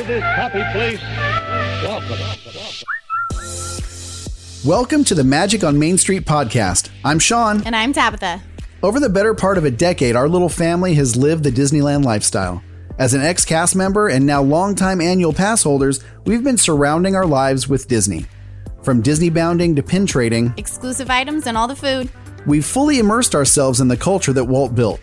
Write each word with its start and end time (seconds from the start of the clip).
to 0.00 0.06
this 0.06 0.22
happy 0.22 0.62
place, 0.72 1.00
welcome. 1.84 2.18
Welcome 4.64 5.04
to 5.04 5.14
the 5.14 5.24
Magic 5.24 5.62
on 5.62 5.78
Main 5.78 5.98
Street 5.98 6.24
podcast. 6.24 6.88
I'm 7.04 7.18
Sean. 7.18 7.62
And 7.66 7.76
I'm 7.76 7.92
Tabitha. 7.92 8.40
Over 8.82 8.98
the 8.98 9.10
better 9.10 9.34
part 9.34 9.58
of 9.58 9.66
a 9.66 9.70
decade, 9.70 10.16
our 10.16 10.26
little 10.26 10.48
family 10.48 10.94
has 10.94 11.16
lived 11.16 11.44
the 11.44 11.50
Disneyland 11.50 12.04
lifestyle. 12.04 12.62
As 12.98 13.12
an 13.12 13.20
ex 13.20 13.44
cast 13.44 13.76
member 13.76 14.08
and 14.08 14.24
now 14.24 14.42
longtime 14.42 15.02
annual 15.02 15.34
pass 15.34 15.62
holders, 15.62 16.00
we've 16.24 16.44
been 16.44 16.56
surrounding 16.56 17.14
our 17.14 17.26
lives 17.26 17.68
with 17.68 17.86
Disney. 17.86 18.24
From 18.82 19.02
Disney 19.02 19.28
bounding 19.28 19.76
to 19.76 19.82
pin 19.82 20.06
trading, 20.06 20.54
Exclusive 20.56 21.10
items 21.10 21.46
and 21.46 21.58
all 21.58 21.68
the 21.68 21.76
food. 21.76 22.08
we've 22.46 22.64
fully 22.64 23.00
immersed 23.00 23.34
ourselves 23.34 23.82
in 23.82 23.88
the 23.88 23.98
culture 23.98 24.32
that 24.32 24.44
Walt 24.44 24.74
built. 24.74 24.98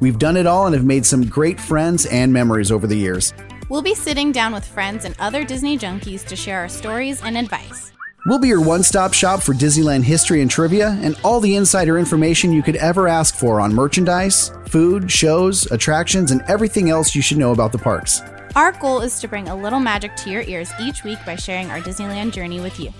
We've 0.00 0.18
done 0.18 0.38
it 0.38 0.46
all 0.46 0.64
and 0.64 0.74
have 0.74 0.84
made 0.86 1.04
some 1.04 1.26
great 1.26 1.60
friends 1.60 2.06
and 2.06 2.32
memories 2.32 2.72
over 2.72 2.86
the 2.86 2.96
years. 2.96 3.34
We'll 3.70 3.82
be 3.82 3.94
sitting 3.94 4.32
down 4.32 4.52
with 4.52 4.64
friends 4.66 5.04
and 5.04 5.14
other 5.20 5.44
Disney 5.44 5.78
junkies 5.78 6.26
to 6.26 6.34
share 6.34 6.58
our 6.58 6.68
stories 6.68 7.22
and 7.22 7.38
advice. 7.38 7.92
We'll 8.26 8.40
be 8.40 8.48
your 8.48 8.60
one 8.60 8.82
stop 8.82 9.14
shop 9.14 9.42
for 9.42 9.54
Disneyland 9.54 10.02
history 10.02 10.42
and 10.42 10.50
trivia 10.50 10.98
and 11.02 11.16
all 11.22 11.38
the 11.38 11.54
insider 11.54 11.96
information 11.96 12.52
you 12.52 12.64
could 12.64 12.74
ever 12.76 13.06
ask 13.06 13.36
for 13.36 13.60
on 13.60 13.72
merchandise, 13.72 14.50
food, 14.66 15.08
shows, 15.08 15.70
attractions, 15.70 16.32
and 16.32 16.42
everything 16.48 16.90
else 16.90 17.14
you 17.14 17.22
should 17.22 17.38
know 17.38 17.52
about 17.52 17.70
the 17.70 17.78
parks. 17.78 18.20
Our 18.56 18.72
goal 18.72 19.02
is 19.02 19.20
to 19.20 19.28
bring 19.28 19.48
a 19.48 19.54
little 19.54 19.78
magic 19.78 20.16
to 20.16 20.30
your 20.30 20.42
ears 20.42 20.72
each 20.80 21.04
week 21.04 21.20
by 21.24 21.36
sharing 21.36 21.70
our 21.70 21.78
Disneyland 21.78 22.32
journey 22.32 22.58
with 22.58 22.80
you. 22.80 22.92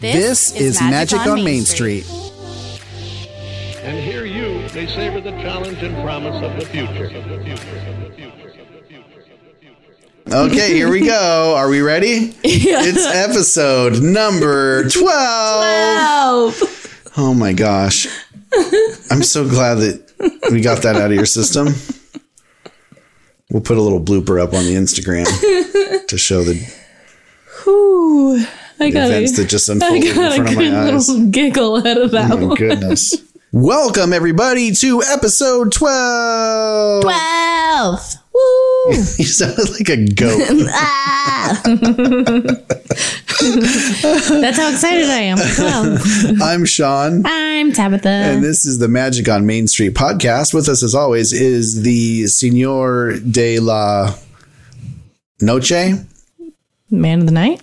This, 0.00 0.54
is, 0.54 0.78
Magic, 0.78 1.20
on, 1.20 1.42
Main 1.42 1.64
Street. 1.64 2.06
And 3.82 3.98
here 3.98 4.26
you 4.26 4.60
may 4.74 4.86
savor 4.86 5.22
the 5.22 5.30
challenge 5.42 5.82
and 5.82 5.94
promise 6.04 6.44
of 6.44 6.54
the 6.60 6.66
future. 6.66 7.08
Okay, 10.30 10.74
here 10.74 10.90
we 10.90 11.00
go. 11.06 11.54
Are 11.56 11.68
we 11.70 11.80
ready? 11.80 12.34
It's 12.44 13.06
episode 13.06 14.02
number 14.02 14.82
12. 14.90 16.58
12. 16.58 17.12
Oh 17.16 17.32
my 17.34 17.52
gosh. 17.54 18.06
I'm 19.10 19.22
so 19.22 19.48
glad 19.48 19.76
that 19.76 20.40
we 20.50 20.60
got 20.60 20.82
that 20.82 20.96
out 20.96 21.10
of 21.10 21.16
your 21.16 21.24
system. 21.26 21.68
We'll 23.50 23.62
put 23.62 23.78
a 23.78 23.80
little 23.80 24.00
blooper 24.00 24.40
up 24.42 24.52
on 24.52 24.64
the 24.64 24.74
Instagram 24.74 25.24
to 26.08 26.18
show 26.18 26.42
the 26.44 26.56
Ooh, 27.66 28.44
I 28.80 28.90
got 28.90 29.06
events 29.08 29.36
that 29.36 29.44
a, 29.44 29.48
just 29.48 29.70
I 29.70 29.74
unfolded 29.74 30.04
in 30.04 30.14
front 30.14 30.38
of 30.50 30.56
my 30.56 30.78
eyes. 30.92 31.08
little 31.08 31.26
giggle 31.30 31.76
out 31.78 31.96
of 31.98 32.10
that 32.10 32.30
Oh 32.32 32.36
my 32.36 32.44
one. 32.48 32.56
goodness. 32.56 33.14
Welcome 33.52 34.12
everybody 34.12 34.72
to 34.72 35.02
episode 35.04 35.72
12. 35.72 37.02
Twelve. 37.02 38.14
Woo! 38.38 38.92
You 39.18 39.24
sounded 39.24 39.70
like 39.70 39.88
a 39.90 40.04
goat. 40.12 40.40
Ah! 40.70 41.60
That's 43.40 44.56
how 44.58 44.70
excited 44.70 45.08
I 45.08 45.20
am. 45.30 45.38
I'm 46.42 46.64
Sean. 46.64 47.22
I'm 47.24 47.72
Tabitha. 47.72 48.08
And 48.08 48.42
this 48.42 48.66
is 48.66 48.78
the 48.78 48.88
Magic 48.88 49.28
on 49.28 49.46
Main 49.46 49.66
Street 49.68 49.94
podcast. 49.94 50.52
With 50.54 50.68
us, 50.68 50.82
as 50.82 50.94
always, 50.94 51.32
is 51.32 51.82
the 51.82 52.26
Senor 52.26 53.18
de 53.20 53.58
la 53.60 54.14
Noche. 55.40 56.04
Man 56.90 57.20
of 57.20 57.26
the 57.26 57.32
night. 57.32 57.62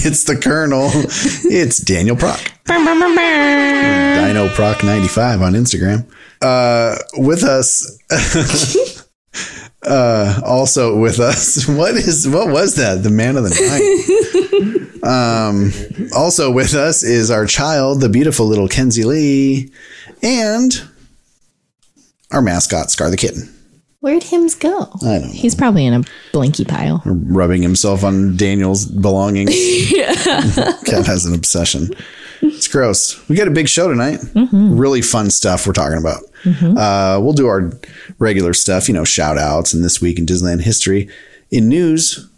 It's 0.00 0.24
the 0.24 0.36
Colonel. 0.36 0.90
It's 0.92 1.78
Daniel 1.78 2.16
Proc. 2.16 2.40
Dino 2.66 4.48
Proc 4.54 4.84
95 4.84 5.42
on 5.42 5.52
Instagram. 5.54 6.06
Uh, 6.40 6.96
with 7.14 7.42
us. 7.42 7.98
uh, 9.82 10.40
also 10.44 10.98
with 10.98 11.20
us. 11.20 11.66
What 11.78 11.94
is 11.94 12.28
what 12.28 12.48
was 12.48 12.76
that? 12.76 13.02
The 13.02 13.10
man 13.10 13.36
of 13.36 13.44
the 13.44 15.00
night. 15.02 15.02
um, 15.02 15.72
also 16.14 16.50
with 16.50 16.74
us 16.74 17.02
is 17.02 17.30
our 17.30 17.46
child, 17.46 18.00
the 18.00 18.08
beautiful 18.08 18.46
little 18.46 18.68
Kenzie 18.68 19.04
Lee, 19.04 19.72
and 20.22 20.80
our 22.32 22.42
mascot, 22.42 22.90
Scar 22.90 23.10
the 23.10 23.16
kitten. 23.16 23.54
Where'd 24.00 24.22
Hims 24.22 24.54
go? 24.54 24.82
I 25.02 25.18
don't 25.18 25.22
know. 25.22 25.28
He's 25.32 25.56
probably 25.56 25.84
in 25.84 25.92
a 25.92 26.02
blinky 26.32 26.64
pile. 26.64 27.02
rubbing 27.04 27.62
himself 27.62 28.04
on 28.04 28.36
Daniel's 28.36 28.86
belongings. 28.86 29.50
Cat 29.90 31.04
has 31.06 31.26
an 31.26 31.34
obsession. 31.34 31.90
It's 32.42 32.68
gross. 32.68 33.26
We 33.28 33.36
got 33.36 33.48
a 33.48 33.52
big 33.52 33.68
show 33.68 33.88
tonight. 33.88 34.20
Really 34.52 35.02
fun 35.02 35.30
stuff 35.30 35.66
we're 35.66 35.72
talking 35.72 35.98
about. 35.98 36.22
Uh, 36.46 37.20
we'll 37.20 37.32
do 37.32 37.46
our 37.46 37.72
regular 38.18 38.54
stuff, 38.54 38.88
you 38.88 38.94
know, 38.94 39.04
shout 39.04 39.38
outs 39.38 39.74
and 39.74 39.82
this 39.84 40.00
week 40.00 40.18
in 40.18 40.26
Disneyland 40.26 40.62
history. 40.62 41.08
In 41.50 41.68
news, 41.68 42.28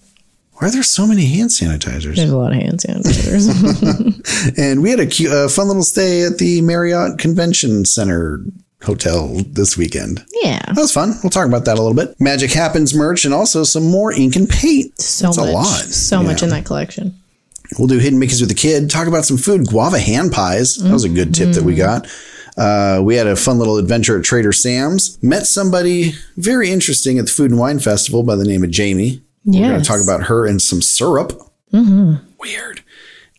why 0.54 0.68
are 0.68 0.70
there 0.70 0.82
so 0.82 1.06
many 1.06 1.26
hand 1.26 1.50
sanitizers? 1.50 2.16
There's 2.16 2.30
a 2.30 2.36
lot 2.36 2.52
of 2.52 2.58
hand 2.58 2.78
sanitizers. 2.80 4.56
And 4.58 4.82
we 4.82 4.90
had 4.90 5.00
a, 5.00 5.06
cu- 5.06 5.30
a 5.30 5.48
fun 5.48 5.66
little 5.68 5.82
stay 5.82 6.22
at 6.24 6.38
the 6.38 6.60
Marriott 6.62 7.18
Convention 7.18 7.84
Center 7.84 8.40
hotel 8.82 9.28
this 9.46 9.76
weekend. 9.76 10.24
yeah. 10.42 10.60
That 10.66 10.76
was 10.76 10.92
fun. 10.92 11.14
We'll 11.22 11.30
talk 11.30 11.46
about 11.46 11.64
that 11.66 11.78
a 11.78 11.82
little 11.82 11.94
bit. 11.96 12.18
Magic 12.20 12.50
Happens 12.52 12.94
merch 12.94 13.24
and 13.26 13.34
also 13.34 13.64
some 13.64 13.90
more 13.90 14.12
ink 14.12 14.36
and 14.36 14.48
paint. 14.48 14.98
So 15.00 15.26
That's 15.26 15.36
much. 15.38 15.48
a 15.48 15.52
lot. 15.52 15.80
So 15.80 16.22
much 16.22 16.42
in 16.42 16.48
that 16.50 16.64
collection. 16.64 17.19
We'll 17.78 17.88
do 17.88 17.98
hidden 17.98 18.20
Mickeys 18.20 18.40
with 18.40 18.48
the 18.48 18.54
kid. 18.54 18.90
Talk 18.90 19.06
about 19.06 19.24
some 19.24 19.36
food. 19.36 19.66
Guava 19.68 19.98
hand 19.98 20.32
pies. 20.32 20.76
That 20.76 20.92
was 20.92 21.04
a 21.04 21.08
good 21.08 21.34
tip 21.34 21.52
that 21.54 21.62
we 21.64 21.74
got. 21.74 22.06
Uh, 22.56 23.00
we 23.02 23.14
had 23.14 23.26
a 23.26 23.36
fun 23.36 23.58
little 23.58 23.76
adventure 23.78 24.18
at 24.18 24.24
Trader 24.24 24.52
Sam's. 24.52 25.22
Met 25.22 25.46
somebody 25.46 26.12
very 26.36 26.70
interesting 26.70 27.18
at 27.18 27.26
the 27.26 27.30
Food 27.30 27.50
and 27.52 27.60
Wine 27.60 27.78
Festival 27.78 28.22
by 28.22 28.34
the 28.36 28.44
name 28.44 28.64
of 28.64 28.70
Jamie. 28.70 29.22
We're 29.44 29.68
going 29.68 29.80
to 29.80 29.86
talk 29.86 30.02
about 30.02 30.24
her 30.24 30.46
and 30.46 30.60
some 30.60 30.82
syrup. 30.82 31.32
Weird. 31.72 32.82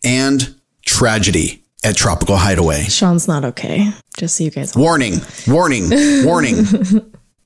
And 0.02 0.54
tragedy 0.84 1.62
at 1.84 1.96
Tropical 1.96 2.36
Hideaway. 2.36 2.84
Sean's 2.84 3.28
not 3.28 3.44
okay. 3.44 3.92
Just 4.16 4.36
so 4.36 4.44
you 4.44 4.50
guys 4.50 4.74
know. 4.74 4.82
Warning, 4.82 5.20
warning, 5.46 5.90
warning. 6.24 6.64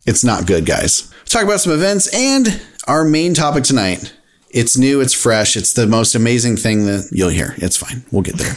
It's 0.07 0.25
not 0.25 0.47
good, 0.47 0.65
guys. 0.67 1.13
Let's 1.19 1.33
talk 1.33 1.43
about 1.45 1.61
some 1.61 1.73
events 1.73 2.13
and 2.15 2.63
our 2.87 3.05
main 3.05 3.35
topic 3.35 3.65
tonight. 3.65 4.15
It's 4.57 4.79
new, 4.79 5.03
it's 5.03 5.13
fresh, 5.13 5.55
it's 5.55 5.75
the 5.75 5.87
most 5.87 6.15
amazing 6.15 6.57
thing 6.57 6.87
that 6.87 7.11
you'll 7.13 7.29
hear. 7.29 7.55
It's 7.59 7.77
fine. 7.77 8.05
We'll 8.11 8.23
get 8.23 8.39
there. 8.39 8.55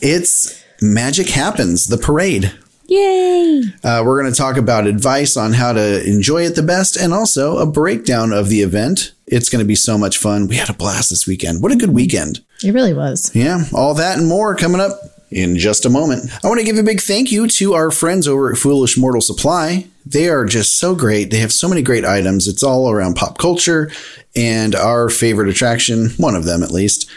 it's 0.00 0.64
Magic 0.80 1.28
Happens, 1.30 1.88
the 1.88 1.98
parade. 1.98 2.54
Yay! 2.86 3.64
Uh, 3.82 4.04
we're 4.06 4.22
going 4.22 4.32
to 4.32 4.38
talk 4.38 4.56
about 4.56 4.86
advice 4.86 5.36
on 5.36 5.52
how 5.52 5.72
to 5.72 6.08
enjoy 6.08 6.42
it 6.42 6.54
the 6.54 6.62
best 6.62 6.96
and 6.96 7.12
also 7.12 7.58
a 7.58 7.66
breakdown 7.66 8.32
of 8.32 8.50
the 8.50 8.60
event. 8.60 9.14
It's 9.26 9.48
going 9.48 9.58
to 9.58 9.66
be 9.66 9.74
so 9.74 9.98
much 9.98 10.16
fun. 10.16 10.46
We 10.46 10.54
had 10.54 10.70
a 10.70 10.74
blast 10.74 11.10
this 11.10 11.26
weekend. 11.26 11.60
What 11.60 11.72
a 11.72 11.76
good 11.76 11.92
weekend. 11.92 12.44
It 12.62 12.72
really 12.72 12.94
was. 12.94 13.34
Yeah, 13.34 13.64
all 13.74 13.94
that 13.94 14.18
and 14.18 14.28
more 14.28 14.54
coming 14.54 14.80
up 14.80 15.15
in 15.30 15.56
just 15.56 15.84
a 15.84 15.90
moment. 15.90 16.30
I 16.44 16.48
want 16.48 16.60
to 16.60 16.66
give 16.66 16.78
a 16.78 16.82
big 16.82 17.00
thank 17.00 17.32
you 17.32 17.48
to 17.48 17.74
our 17.74 17.90
friends 17.90 18.28
over 18.28 18.52
at 18.52 18.58
Foolish 18.58 18.96
Mortal 18.96 19.20
Supply. 19.20 19.86
They 20.04 20.28
are 20.28 20.44
just 20.44 20.78
so 20.78 20.94
great. 20.94 21.30
They 21.30 21.38
have 21.38 21.52
so 21.52 21.68
many 21.68 21.82
great 21.82 22.04
items. 22.04 22.46
It's 22.46 22.62
all 22.62 22.90
around 22.90 23.14
pop 23.16 23.38
culture 23.38 23.90
and 24.36 24.74
our 24.74 25.08
favorite 25.08 25.48
attraction, 25.48 26.10
one 26.16 26.36
of 26.36 26.44
them 26.44 26.62
at 26.62 26.70
least, 26.70 27.10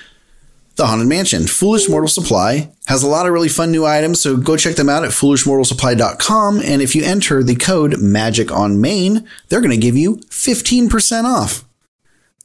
the 0.75 0.88
Haunted 0.88 1.08
Mansion. 1.08 1.46
Foolish 1.46 1.90
Mortal 1.90 2.08
Supply 2.08 2.72
has 2.88 3.03
a 3.03 3.08
lot 3.08 3.28
of 3.28 3.34
really 3.34 3.50
fun 3.50 3.72
new 3.72 3.86
items, 3.86 4.22
so 4.22 4.38
go 4.38 4.56
check 4.58 4.76
them 4.76 4.90
out 4.90 5.03
at 5.03 5.12
foolishmortalsupply.com. 5.12 6.62
And 6.62 6.81
if 6.81 6.96
you 6.96 7.03
enter 7.03 7.44
the 7.44 7.56
code 7.56 7.96
MAGIC 8.00 8.50
on 8.52 8.80
Main, 8.81 9.28
they're 9.50 9.62
going 9.62 9.72
to 9.72 9.78
give 9.78 9.97
you 9.97 10.16
15% 10.30 11.26
off. 11.26 11.66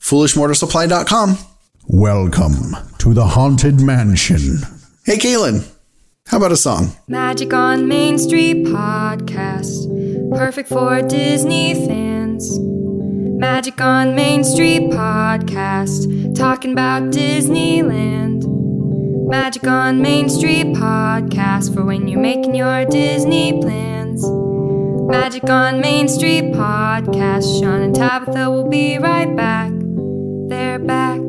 foolishmortalsupply.com. 0.01 1.39
Welcome 1.87 2.77
to 2.99 3.15
the 3.15 3.27
Haunted 3.29 3.81
Mansion. 3.81 4.84
Hey, 5.05 5.19
Kaylin, 5.19 5.71
how 6.29 6.39
about 6.39 6.53
a 6.53 6.57
song? 6.57 6.93
Magic 7.09 7.53
on 7.53 7.87
Main 7.87 8.17
Street 8.17 8.65
podcast, 8.65 9.85
perfect 10.35 10.71
for 10.71 11.03
Disney 11.03 11.75
fans. 11.87 12.59
Magic 12.59 13.83
on 13.83 14.15
Main 14.15 14.45
Street 14.45 14.91
podcast, 14.91 16.35
talking 16.35 16.73
about 16.73 17.13
Disneyland. 17.13 18.45
Magic 19.29 19.67
on 19.67 20.01
Main 20.01 20.31
Street 20.31 20.69
podcast 20.69 21.75
for 21.75 21.85
when 21.85 22.09
you're 22.09 22.19
making 22.19 22.55
your 22.55 22.87
Disney 22.87 23.61
plans. 23.61 24.25
Magic 25.11 25.51
on 25.51 25.83
Main 25.83 26.09
Street 26.09 26.45
podcast, 26.55 27.61
Sean 27.61 27.83
and 27.83 27.95
Tabitha 27.95 28.51
will 28.51 28.71
be 28.71 28.97
right 28.97 29.37
back. 29.37 29.71
They're 30.49 30.79
back. 30.79 31.24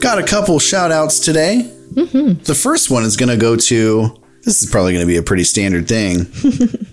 Got 0.00 0.18
a 0.18 0.22
couple 0.22 0.58
shout 0.58 0.92
outs 0.92 1.18
today. 1.20 1.70
Mm-hmm. 1.92 2.42
The 2.44 2.54
first 2.54 2.90
one 2.90 3.02
is 3.02 3.16
going 3.16 3.30
to 3.30 3.36
go 3.36 3.56
to 3.56 4.22
this 4.44 4.62
is 4.62 4.70
probably 4.70 4.92
going 4.92 5.04
to 5.04 5.12
be 5.12 5.16
a 5.16 5.22
pretty 5.22 5.44
standard 5.44 5.88
thing. 5.88 6.26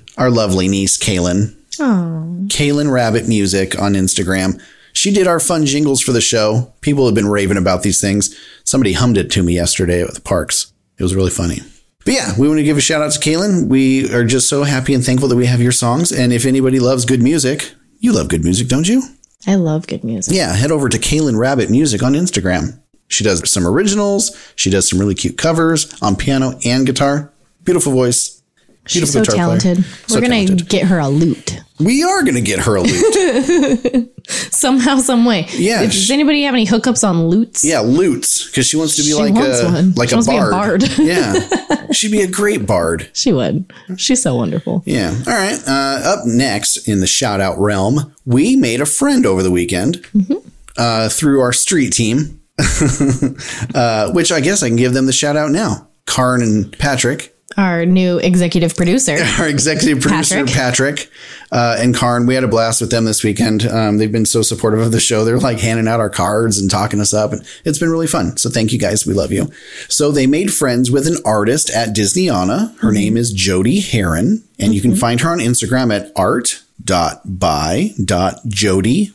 Our 0.18 0.30
lovely 0.30 0.68
niece, 0.68 0.98
Kaylin. 0.98 1.56
Oh, 1.80 2.46
Kaylin 2.48 2.92
Rabbit 2.92 3.28
Music 3.28 3.80
on 3.80 3.94
Instagram. 3.94 4.62
She 4.94 5.12
did 5.12 5.28
our 5.28 5.42
fun 5.42 5.66
jingles 5.66 6.02
for 6.02 6.14
the 6.14 6.22
show. 6.22 6.74
People 6.80 7.06
have 7.06 7.16
been 7.16 7.28
raving 7.28 7.58
about 7.58 7.84
these 7.84 8.00
things. 8.00 8.34
Somebody 8.64 8.94
hummed 8.94 9.18
it 9.18 9.30
to 9.32 9.44
me 9.44 9.54
yesterday 9.54 10.02
at 10.02 10.14
the 10.14 10.22
parks. 10.22 10.72
It 10.98 11.04
was 11.04 11.14
really 11.14 11.32
funny. 11.32 11.60
But 12.06 12.14
yeah, 12.14 12.32
we 12.40 12.48
want 12.48 12.60
to 12.60 12.64
give 12.64 12.78
a 12.78 12.82
shout 12.82 13.02
out 13.02 13.12
to 13.12 13.20
Kaylin. 13.20 13.68
We 13.68 14.14
are 14.14 14.24
just 14.24 14.48
so 14.48 14.64
happy 14.64 14.94
and 14.94 15.04
thankful 15.04 15.28
that 15.28 15.36
we 15.36 15.48
have 15.48 15.60
your 15.60 15.74
songs. 15.74 16.14
And 16.14 16.32
if 16.32 16.46
anybody 16.46 16.80
loves 16.80 17.04
good 17.04 17.22
music, 17.22 17.74
you 18.00 18.14
love 18.14 18.30
good 18.30 18.46
music, 18.46 18.70
don't 18.70 18.88
you? 18.88 19.04
I 19.46 19.56
love 19.56 19.86
good 19.88 20.04
music. 20.06 20.34
Yeah, 20.34 20.54
head 20.54 20.72
over 20.72 20.88
to 20.88 20.98
Kaylin 20.98 21.38
Rabbit 21.38 21.70
Music 21.70 22.02
on 22.02 22.14
Instagram. 22.14 22.80
She 23.08 23.24
does 23.24 23.50
some 23.50 23.68
originals. 23.68 24.36
She 24.56 24.70
does 24.70 24.90
some 24.90 25.00
really 25.00 25.16
cute 25.16 25.38
covers 25.38 25.94
on 26.02 26.16
piano 26.16 26.60
and 26.66 26.86
guitar. 26.86 27.32
Beautiful 27.64 27.92
voice. 27.94 28.42
She's 28.88 29.12
so 29.12 29.20
Beautiful 29.20 29.36
guitar 29.38 29.48
player. 29.58 29.60
talented. 29.60 29.86
We're 30.12 30.22
gonna 30.22 30.46
talented. 30.46 30.70
get 30.70 30.86
her 30.86 31.00
a 31.00 31.08
lute 31.10 31.60
We 31.80 32.04
are 32.04 32.22
going 32.22 32.36
to 32.36 32.42
get 32.42 32.60
her 32.60 32.76
a 32.76 32.82
lute. 32.82 34.12
somehow, 34.28 34.98
some 34.98 35.26
way. 35.26 35.48
Yeah, 35.54 35.82
If- 35.82 35.92
Does 35.92 36.12
anybody 36.12 36.44
have 36.44 36.54
any 36.54 36.66
hookups 36.68 37.08
on 37.08 37.28
lutes? 37.28 37.64
yeah, 37.66 37.80
lutes 37.80 38.46
because 38.46 38.68
she 38.68 38.78
wants 38.78 38.96
to 38.98 39.02
be 39.02 39.08
She 39.10 39.14
like 39.16 39.32
a 39.36 39.64
one. 39.66 39.94
like 39.96 40.10
She 40.10 40.16
a 40.16 40.22
to 40.22 40.30
be 40.30 40.38
a 40.38 40.40
bard. 40.40 40.52
bard. 40.52 40.84
yeah, 41.00 41.88
she'd 41.92 42.12
be 42.12 42.22
a 42.22 42.28
great 42.30 42.66
bard. 42.68 43.10
She 43.14 43.34
would. 43.34 43.72
She's 43.98 44.22
so 44.22 44.36
wonderful. 44.36 44.84
Yeah. 44.86 45.10
All 45.28 45.34
right. 45.34 45.60
Uh, 45.68 46.02
up 46.06 46.20
next 46.26 46.88
in 46.88 47.00
the 47.02 47.08
shout 47.08 47.42
out 47.42 47.58
realm, 47.60 48.14
we 48.26 48.56
made 48.56 48.82
a 48.82 48.86
friend 48.86 49.26
over 49.26 49.42
the 49.44 49.52
weekend 49.52 49.96
Mm-hmm. 50.16 50.48
uh, 50.78 51.10
through 51.10 51.42
our 51.42 51.54
street 51.54 51.92
team, 51.92 52.40
uh, 53.76 54.12
which 54.14 54.32
I 54.32 54.40
guess 54.40 54.64
I 54.64 54.70
can 54.70 54.78
give 54.78 54.94
them 54.94 55.06
the 55.06 55.14
shout 55.14 55.36
out 55.36 55.52
now. 55.52 55.88
Karn 56.06 56.42
and 56.42 56.72
Patrick, 56.78 57.36
Our 57.58 57.86
new 57.86 58.18
executive 58.20 58.76
producer. 58.76 59.18
our 59.40 59.48
executive 59.48 60.02
producer, 60.02 60.46
Patrick. 60.46 60.56
Patrick, 60.56 61.10
uh, 61.52 61.78
and 61.80 61.96
Karn. 61.96 62.26
We 62.28 62.36
had 62.36 62.44
a 62.44 62.48
blast 62.48 62.80
with 62.80 62.92
them 62.92 63.06
this 63.06 63.24
weekend. 63.24 63.66
Um, 63.66 63.98
they've 63.98 64.12
been 64.12 64.26
so 64.26 64.42
supportive 64.42 64.80
of 64.82 64.92
the 64.92 65.00
show. 65.00 65.26
They're 65.26 65.40
like 65.40 65.60
handing 65.60 65.88
out 65.88 66.00
our 66.00 66.10
cards 66.10 66.60
and 66.60 66.70
talking 66.70 67.00
us 67.02 67.14
up, 67.14 67.34
and 67.34 67.46
it's 67.66 67.80
been 67.80 67.90
really 67.90 68.08
fun. 68.08 68.38
So 68.38 68.50
thank 68.50 68.72
you 68.72 68.80
guys. 68.80 69.06
We 69.06 69.14
love 69.14 69.32
you. 69.32 69.50
So 69.90 70.12
they 70.12 70.28
made 70.28 70.54
friends 70.54 70.92
with 70.92 71.08
an 71.08 71.18
artist 71.26 71.70
at 71.72 71.96
Disneyana. 71.96 72.78
Her 72.80 72.92
name 72.92 73.18
is 73.18 73.34
Jodi 73.34 73.80
Heron, 73.80 74.44
and 74.60 74.76
you 74.76 74.82
can 74.82 74.96
find 74.96 75.20
her 75.22 75.30
on 75.30 75.40
Instagram 75.40 75.94
at 75.94 76.12
art.by.jodi 76.16 76.62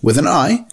with 0.02 0.19
an 0.19 0.26
I 0.26 0.66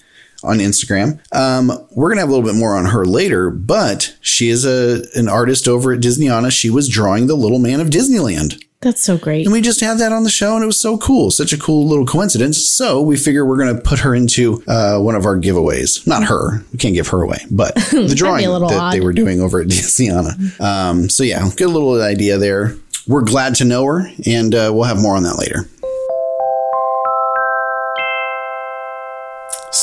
on 0.43 0.59
Instagram. 0.59 1.19
Um, 1.35 1.71
we're 1.91 2.09
gonna 2.09 2.21
have 2.21 2.29
a 2.29 2.33
little 2.33 2.47
bit 2.47 2.57
more 2.57 2.75
on 2.75 2.85
her 2.85 3.05
later, 3.05 3.49
but 3.49 4.15
she 4.21 4.49
is 4.49 4.65
a 4.65 5.03
an 5.15 5.27
artist 5.27 5.67
over 5.67 5.93
at 5.93 5.99
Disneyana. 6.01 6.51
She 6.51 6.69
was 6.69 6.87
drawing 6.89 7.27
the 7.27 7.35
Little 7.35 7.59
Man 7.59 7.79
of 7.79 7.87
Disneyland. 7.87 8.61
That's 8.81 9.03
so 9.03 9.17
great. 9.17 9.45
And 9.45 9.51
we 9.53 9.61
just 9.61 9.79
had 9.79 9.97
that 9.97 10.11
on 10.11 10.23
the 10.23 10.29
show, 10.29 10.53
and 10.53 10.63
it 10.63 10.67
was 10.67 10.79
so 10.79 10.99
cool. 10.99 11.31
Such 11.31 11.51
a 11.51 11.57
cool 11.57 11.87
little 11.87 12.05
coincidence. 12.05 12.59
So 12.63 13.01
we 13.01 13.17
figure 13.17 13.43
we're 13.43 13.57
going 13.57 13.75
to 13.75 13.81
put 13.81 13.99
her 13.99 14.13
into 14.13 14.63
uh, 14.67 14.99
one 14.99 15.15
of 15.15 15.25
our 15.25 15.35
giveaways. 15.35 16.05
Not 16.05 16.25
her. 16.25 16.63
We 16.71 16.77
can't 16.77 16.93
give 16.93 17.07
her 17.07 17.23
away, 17.23 17.39
but 17.49 17.73
the 17.91 18.13
drawing 18.15 18.45
that 18.45 18.91
they 18.91 19.01
were 19.01 19.13
doing 19.13 19.41
over 19.41 19.61
at 19.61 19.67
Disneyana. 19.69 20.61
Um, 20.61 21.09
so 21.09 21.23
yeah, 21.23 21.49
good 21.57 21.69
little 21.69 21.99
idea 22.01 22.37
there. 22.37 22.75
We're 23.07 23.23
glad 23.23 23.55
to 23.55 23.65
know 23.65 23.83
her, 23.85 24.11
and 24.27 24.53
uh, 24.53 24.69
we'll 24.73 24.83
have 24.83 25.01
more 25.01 25.15
on 25.15 25.23
that 25.23 25.39
later. 25.39 25.67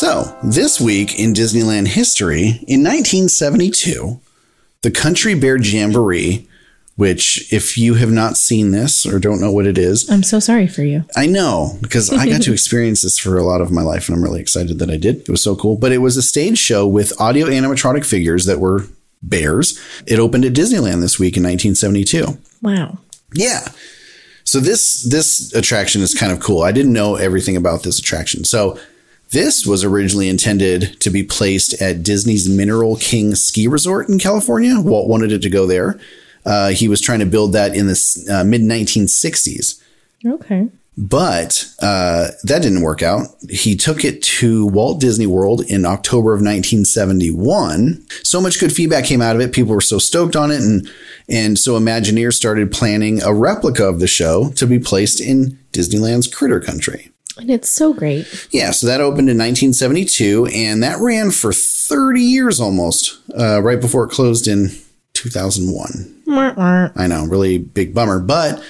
So, 0.04 0.36
this 0.42 0.78
week 0.78 1.18
in 1.18 1.32
Disneyland 1.32 1.88
history, 1.88 2.60
in 2.68 2.84
1972, 2.84 4.20
the 4.82 4.90
Country 4.90 5.34
Bear 5.34 5.56
Jamboree, 5.56 6.46
which, 6.96 7.50
if 7.50 7.78
you 7.78 7.94
have 7.94 8.12
not 8.12 8.36
seen 8.36 8.70
this 8.72 9.06
or 9.06 9.18
don't 9.18 9.40
know 9.40 9.50
what 9.50 9.66
it 9.66 9.78
is, 9.78 10.06
I'm 10.10 10.22
so 10.22 10.40
sorry 10.40 10.66
for 10.66 10.82
you. 10.82 11.06
I 11.16 11.24
know 11.24 11.78
because 11.80 12.12
I 12.12 12.28
got 12.28 12.42
to 12.42 12.52
experience 12.52 13.00
this 13.00 13.18
for 13.18 13.38
a 13.38 13.44
lot 13.44 13.62
of 13.62 13.72
my 13.72 13.80
life, 13.80 14.06
and 14.06 14.14
I'm 14.14 14.22
really 14.22 14.42
excited 14.42 14.78
that 14.78 14.90
I 14.90 14.98
did. 14.98 15.20
It 15.20 15.30
was 15.30 15.42
so 15.42 15.56
cool. 15.56 15.74
But 15.74 15.90
it 15.90 15.98
was 15.98 16.18
a 16.18 16.22
stage 16.22 16.58
show 16.58 16.86
with 16.86 17.18
audio 17.18 17.46
animatronic 17.46 18.04
figures 18.04 18.44
that 18.44 18.60
were 18.60 18.84
bears. 19.22 19.80
It 20.06 20.18
opened 20.18 20.44
at 20.44 20.52
Disneyland 20.52 21.00
this 21.00 21.18
week 21.18 21.38
in 21.38 21.44
1972. 21.44 22.26
Wow. 22.60 22.98
Yeah. 23.32 23.68
So 24.44 24.60
this 24.60 25.02
this 25.04 25.50
attraction 25.54 26.02
is 26.02 26.12
kind 26.12 26.30
of 26.30 26.40
cool. 26.40 26.62
I 26.62 26.72
didn't 26.72 26.92
know 26.92 27.16
everything 27.16 27.56
about 27.56 27.84
this 27.84 27.98
attraction. 27.98 28.44
So 28.44 28.78
this 29.34 29.66
was 29.66 29.82
originally 29.82 30.28
intended 30.28 30.98
to 31.00 31.10
be 31.10 31.24
placed 31.24 31.82
at 31.82 32.04
Disney's 32.04 32.48
Mineral 32.48 32.96
King 32.96 33.34
Ski 33.34 33.66
Resort 33.66 34.08
in 34.08 34.20
California. 34.20 34.80
Walt 34.80 35.08
wanted 35.08 35.32
it 35.32 35.42
to 35.42 35.50
go 35.50 35.66
there. 35.66 35.98
Uh, 36.46 36.68
he 36.68 36.86
was 36.86 37.00
trying 37.00 37.18
to 37.18 37.26
build 37.26 37.52
that 37.52 37.74
in 37.74 37.88
the 37.88 38.26
uh, 38.30 38.44
mid 38.44 38.60
1960s. 38.60 39.82
Okay. 40.24 40.68
But 40.96 41.68
uh, 41.82 42.28
that 42.44 42.62
didn't 42.62 42.82
work 42.82 43.02
out. 43.02 43.26
He 43.50 43.74
took 43.74 44.04
it 44.04 44.22
to 44.22 44.66
Walt 44.66 45.00
Disney 45.00 45.26
World 45.26 45.62
in 45.62 45.84
October 45.84 46.32
of 46.32 46.38
1971. 46.38 48.06
So 48.22 48.40
much 48.40 48.60
good 48.60 48.72
feedback 48.72 49.04
came 49.04 49.20
out 49.20 49.34
of 49.34 49.42
it. 49.42 49.52
People 49.52 49.74
were 49.74 49.80
so 49.80 49.98
stoked 49.98 50.36
on 50.36 50.52
it, 50.52 50.60
and 50.60 50.88
and 51.28 51.58
so 51.58 51.76
Imagineers 51.78 52.34
started 52.34 52.70
planning 52.70 53.20
a 53.20 53.34
replica 53.34 53.84
of 53.84 53.98
the 53.98 54.06
show 54.06 54.50
to 54.50 54.66
be 54.68 54.78
placed 54.78 55.20
in 55.20 55.58
Disneyland's 55.72 56.32
Critter 56.32 56.60
Country. 56.60 57.10
And 57.36 57.50
it's 57.50 57.68
so 57.68 57.92
great. 57.92 58.48
Yeah, 58.50 58.70
so 58.70 58.86
that 58.86 59.00
opened 59.00 59.28
in 59.28 59.38
1972, 59.38 60.46
and 60.54 60.82
that 60.82 60.98
ran 61.00 61.30
for 61.30 61.52
30 61.52 62.20
years 62.20 62.60
almost, 62.60 63.18
uh, 63.36 63.60
right 63.60 63.80
before 63.80 64.04
it 64.04 64.10
closed 64.10 64.46
in 64.46 64.70
2001. 65.14 66.22
Mwah, 66.26 66.54
mwah. 66.54 66.92
I 66.96 67.06
know, 67.06 67.24
really 67.26 67.58
big 67.58 67.94
bummer. 67.94 68.20
But 68.20 68.62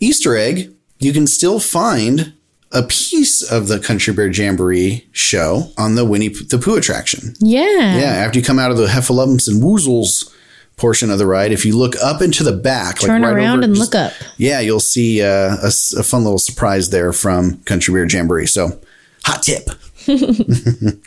Easter 0.00 0.36
egg, 0.36 0.74
you 0.98 1.12
can 1.12 1.26
still 1.26 1.60
find 1.60 2.32
a 2.72 2.82
piece 2.82 3.42
of 3.42 3.68
the 3.68 3.78
Country 3.78 4.12
Bear 4.12 4.28
Jamboree 4.28 5.06
show 5.12 5.70
on 5.78 5.94
the 5.94 6.04
Winnie 6.04 6.28
the 6.28 6.58
Pooh 6.58 6.76
attraction. 6.76 7.34
Yeah. 7.40 7.96
Yeah, 7.96 8.12
after 8.24 8.38
you 8.38 8.44
come 8.44 8.58
out 8.58 8.70
of 8.70 8.76
the 8.76 8.86
Heffalumps 8.86 9.48
and 9.48 9.62
Woozles 9.62 10.30
portion 10.78 11.10
of 11.10 11.18
the 11.18 11.26
ride, 11.26 11.52
if 11.52 11.64
you 11.66 11.76
look 11.76 11.94
up 12.02 12.22
into 12.22 12.42
the 12.44 12.52
back, 12.52 13.00
Turn 13.00 13.22
right 13.22 13.32
around 13.34 13.58
over- 13.58 13.64
and 13.64 13.74
just- 13.74 13.92
look 13.92 14.00
up. 14.00 14.12
Yeah, 14.36 14.60
you'll 14.60 14.80
see 14.80 15.22
uh, 15.22 15.56
a, 15.62 15.66
a 15.98 16.02
fun 16.02 16.24
little 16.24 16.38
surprise 16.38 16.90
there 16.90 17.12
from 17.12 17.58
Country 17.64 17.92
Bear 17.92 18.06
Jamboree. 18.06 18.46
So, 18.46 18.80
hot 19.24 19.42
tip. 19.42 19.68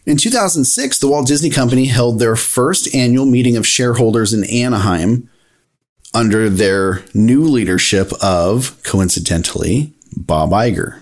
In 0.06 0.18
2006, 0.18 1.00
the 1.00 1.08
Walt 1.08 1.26
Disney 1.28 1.50
Company 1.50 1.86
held 1.86 2.20
their 2.20 2.36
first 2.36 2.94
annual 2.94 3.26
meeting 3.26 3.58
of 3.58 3.66
shareholders 3.66 4.32
in 4.34 4.44
Anaheim 4.44 5.28
under 6.14 6.50
their 6.50 7.04
new 7.14 7.44
leadership 7.44 8.12
of, 8.22 8.78
coincidentally, 8.84 9.94
Bob 10.16 10.52
Iger. 10.52 11.00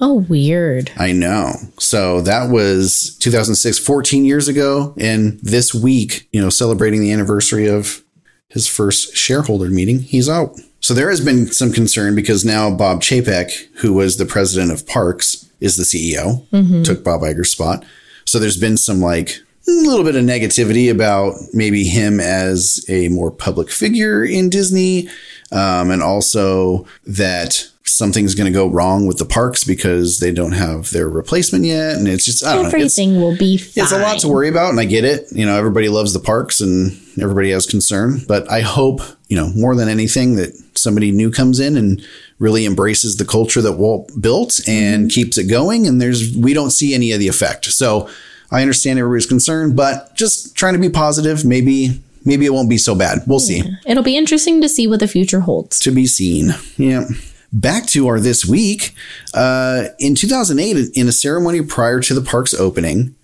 Oh, 0.00 0.20
weird. 0.28 0.90
I 0.96 1.12
know. 1.12 1.52
So 1.78 2.20
that 2.22 2.50
was 2.50 3.16
2006, 3.20 3.78
14 3.78 4.24
years 4.24 4.48
ago. 4.48 4.94
And 4.98 5.38
this 5.42 5.74
week, 5.74 6.26
you 6.32 6.40
know, 6.40 6.48
celebrating 6.50 7.00
the 7.00 7.12
anniversary 7.12 7.66
of 7.68 8.02
his 8.50 8.68
first 8.68 9.16
shareholder 9.16 9.70
meeting, 9.70 10.00
he's 10.00 10.28
out. 10.28 10.58
So 10.80 10.94
there 10.94 11.10
has 11.10 11.24
been 11.24 11.46
some 11.46 11.72
concern 11.72 12.14
because 12.14 12.44
now 12.44 12.70
Bob 12.70 13.00
Chapek, 13.00 13.50
who 13.76 13.92
was 13.92 14.16
the 14.16 14.26
president 14.26 14.72
of 14.72 14.86
Parks, 14.86 15.48
is 15.60 15.76
the 15.76 15.84
CEO, 15.84 16.46
took 16.84 17.04
Bob 17.04 17.20
Iger's 17.22 17.52
spot. 17.52 17.84
So 18.24 18.38
there's 18.38 18.56
been 18.56 18.76
some 18.76 19.00
like 19.00 19.38
a 19.68 19.70
little 19.70 20.04
bit 20.04 20.16
of 20.16 20.24
negativity 20.24 20.90
about 20.90 21.34
maybe 21.52 21.84
him 21.84 22.18
as 22.18 22.84
a 22.88 23.08
more 23.08 23.30
public 23.30 23.70
figure 23.70 24.24
in 24.24 24.48
Disney. 24.50 25.08
Um, 25.52 25.90
and 25.90 26.02
also 26.02 26.86
that 27.06 27.68
something's 27.90 28.34
going 28.34 28.50
to 28.50 28.56
go 28.56 28.68
wrong 28.68 29.06
with 29.06 29.18
the 29.18 29.24
parks 29.24 29.64
because 29.64 30.20
they 30.20 30.32
don't 30.32 30.52
have 30.52 30.90
their 30.90 31.08
replacement 31.08 31.64
yet. 31.64 31.96
And 31.96 32.08
it's 32.08 32.24
just, 32.24 32.44
I 32.44 32.54
don't 32.54 32.62
know. 32.62 32.68
Everything 32.68 33.20
will 33.20 33.36
be 33.36 33.56
fine. 33.56 33.84
it's 33.84 33.92
a 33.92 33.98
lot 33.98 34.18
to 34.20 34.28
worry 34.28 34.48
about, 34.48 34.70
and 34.70 34.80
I 34.80 34.84
get 34.84 35.04
it. 35.04 35.26
You 35.32 35.46
know, 35.46 35.56
everybody 35.56 35.88
loves 35.88 36.12
the 36.12 36.20
parks 36.20 36.60
and 36.60 36.92
everybody 37.20 37.50
has 37.50 37.66
concern, 37.66 38.20
but 38.26 38.50
I 38.50 38.60
hope, 38.60 39.00
you 39.28 39.36
know, 39.36 39.50
more 39.54 39.74
than 39.74 39.88
anything 39.88 40.36
that 40.36 40.54
somebody 40.74 41.12
new 41.12 41.30
comes 41.30 41.60
in 41.60 41.76
and 41.76 42.04
really 42.38 42.64
embraces 42.64 43.16
the 43.16 43.24
culture 43.24 43.60
that 43.60 43.72
Walt 43.72 44.10
built 44.20 44.60
and 44.66 45.02
mm-hmm. 45.02 45.08
keeps 45.08 45.36
it 45.36 45.44
going. 45.44 45.86
And 45.86 46.00
there's, 46.00 46.36
we 46.36 46.54
don't 46.54 46.70
see 46.70 46.94
any 46.94 47.12
of 47.12 47.20
the 47.20 47.28
effect. 47.28 47.66
So 47.66 48.08
I 48.50 48.62
understand 48.62 48.98
everybody's 48.98 49.26
concerned, 49.26 49.76
but 49.76 50.14
just 50.14 50.56
trying 50.56 50.74
to 50.74 50.80
be 50.80 50.88
positive. 50.88 51.44
Maybe, 51.44 52.02
maybe 52.24 52.46
it 52.46 52.52
won't 52.52 52.70
be 52.70 52.78
so 52.78 52.94
bad. 52.94 53.18
We'll 53.26 53.40
see 53.40 53.62
It'll 53.86 54.02
be 54.02 54.16
interesting 54.16 54.60
to 54.62 54.68
see 54.68 54.86
what 54.86 55.00
the 55.00 55.08
future 55.08 55.40
holds. 55.40 55.78
to 55.80 55.90
be 55.90 56.06
seen. 56.06 56.50
Yeah. 56.76 57.04
Back 57.52 57.86
to 57.88 58.06
our 58.06 58.20
this 58.20 58.44
week. 58.44 58.94
Uh, 59.34 59.86
in 59.98 60.14
2008, 60.14 60.90
in 60.94 61.08
a 61.08 61.12
ceremony 61.12 61.62
prior 61.62 62.00
to 62.00 62.14
the 62.14 62.22
park's 62.22 62.54
opening, 62.54 63.14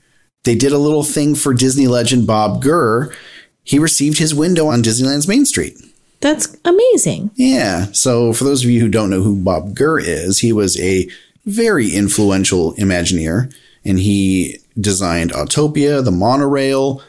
they 0.45 0.55
did 0.55 0.73
a 0.73 0.79
little 0.79 1.05
thing 1.05 1.35
for 1.35 1.55
Disney 1.55 1.87
legend 1.87 2.27
Bob 2.27 2.63
Gurr. 2.63 3.13
He 3.63 3.79
received 3.79 4.19
his 4.19 4.35
window 4.35 4.67
on 4.69 4.83
Disneyland's 4.83 5.29
Main 5.29 5.45
Street. 5.45 5.77
That's 6.21 6.57
amazing. 6.65 7.31
Yeah. 7.35 7.87
So, 7.93 8.33
for 8.33 8.45
those 8.45 8.65
of 8.65 8.71
you 8.71 8.81
who 8.81 8.89
don't 8.89 9.11
know 9.11 9.23
who 9.23 9.37
Bob 9.37 9.75
Gurr 9.75 9.99
is, 9.99 10.41
he 10.41 10.53
was 10.53 10.81
a 10.81 11.09
very 11.45 11.91
influential 11.91 12.75
Imagineer 12.75 13.53
and 13.85 14.01
he 14.01 14.59
designed 14.79 15.33
Autopia, 15.33 16.05
the 16.05 16.11
monorail, 16.11 17.03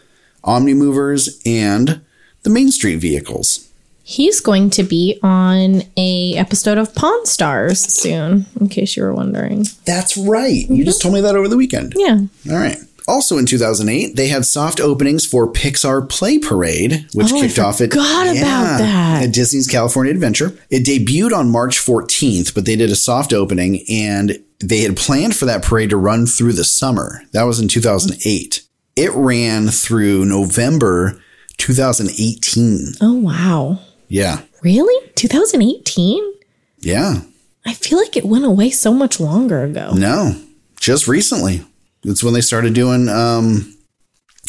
Omnimovers, 0.43 1.41
and 1.45 2.01
the 2.43 2.49
Main 2.49 2.71
Street 2.71 2.97
vehicles. 2.97 3.66
He's 4.09 4.39
going 4.39 4.69
to 4.69 4.83
be 4.83 5.19
on 5.21 5.81
a 5.97 6.33
episode 6.37 6.77
of 6.77 6.95
Pawn 6.95 7.25
Stars 7.25 7.81
soon, 7.81 8.45
in 8.57 8.69
case 8.69 8.95
you 8.95 9.03
were 9.03 9.13
wondering. 9.13 9.65
That's 9.83 10.15
right. 10.15 10.65
You 10.69 10.85
just 10.85 10.99
mhm. 10.99 11.03
told 11.03 11.15
me 11.15 11.21
that 11.21 11.35
over 11.35 11.49
the 11.49 11.57
weekend. 11.57 11.91
Yeah. 11.97 12.21
All 12.49 12.55
right. 12.55 12.77
Also 13.05 13.37
in 13.37 13.45
2008, 13.45 14.15
they 14.15 14.29
had 14.29 14.45
soft 14.45 14.79
openings 14.79 15.25
for 15.25 15.51
Pixar 15.51 16.07
Play 16.09 16.39
Parade, 16.39 17.05
which 17.13 17.33
Oh, 17.33 17.37
I 17.37 17.41
kicked 17.41 17.59
off 17.59 17.81
at 17.81 17.91
about 17.93 18.77
that. 18.77 19.23
at 19.23 19.33
Disney's 19.33 19.67
California 19.67 20.13
Adventure. 20.13 20.57
It 20.69 20.85
debuted 20.85 21.33
on 21.37 21.49
March 21.51 21.77
14th, 21.77 22.55
but 22.55 22.63
they 22.65 22.77
did 22.77 22.89
a 22.89 22.95
soft 22.95 23.33
opening 23.33 23.83
and 23.89 24.41
they 24.59 24.83
had 24.83 24.95
planned 24.95 25.35
for 25.35 25.43
that 25.43 25.63
parade 25.63 25.89
to 25.89 25.97
run 25.97 26.25
through 26.27 26.53
the 26.53 26.63
summer. 26.63 27.23
That 27.33 27.43
was 27.43 27.59
in 27.59 27.67
2008. 27.67 28.61
It 28.95 29.11
ran 29.13 29.67
through 29.67 30.23
November 30.23 31.21
2018. 31.57 32.93
Oh, 33.01 33.13
wow. 33.13 33.79
Yeah. 34.07 34.41
Really? 34.63 35.11
2018? 35.15 36.33
Yeah. 36.79 37.21
I 37.65 37.73
feel 37.73 37.97
like 37.97 38.15
it 38.15 38.25
went 38.25 38.45
away 38.45 38.69
so 38.69 38.93
much 38.93 39.19
longer 39.19 39.63
ago. 39.63 39.93
No, 39.93 40.35
just 40.79 41.07
recently. 41.07 41.65
It's 42.03 42.23
when 42.23 42.33
they 42.33 42.41
started 42.41 42.73
doing 42.73 43.09
um, 43.09 43.77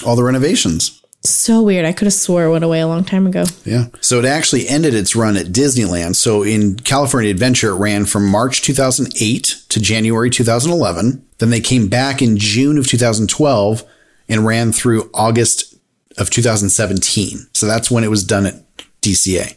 all 0.07 0.15
the 0.15 0.23
renovations. 0.23 1.03
So 1.25 1.63
weird. 1.63 1.85
I 1.85 1.93
could 1.93 2.07
have 2.07 2.15
swore 2.15 2.45
it 2.45 2.51
went 2.51 2.65
away 2.65 2.81
a 2.81 2.87
long 2.87 3.05
time 3.05 3.27
ago. 3.27 3.45
Yeah. 3.65 3.87
So 4.01 4.21
it 4.21 4.25
actually 4.25 4.69
ended 4.69 4.95
its 4.95 5.17
run 5.17 5.37
at 5.37 5.47
Disneyland. 5.47 6.15
So 6.15 6.45
in 6.45 6.77
California 6.77 7.31
Adventure, 7.31 7.71
it 7.71 7.79
ran 7.79 8.05
from 8.05 8.29
March 8.29 8.63
2008 8.63 9.65
to 9.69 9.81
January 9.81 10.31
2011. 10.31 11.27
Then 11.39 11.51
they 11.51 11.61
came 11.61 11.89
back 11.89 12.23
in 12.23 12.37
June 12.37 12.79
of 12.79 12.87
2012 12.87 13.83
and 14.29 14.47
ran 14.47 14.71
through 14.71 15.11
August 15.13 15.75
of 16.19 16.31
2017. 16.31 17.49
So 17.53 17.67
that's 17.67 17.91
when 17.91 18.05
it 18.05 18.11
was 18.11 18.25
done 18.25 18.47
at 18.47 18.55
DCA. 19.03 19.57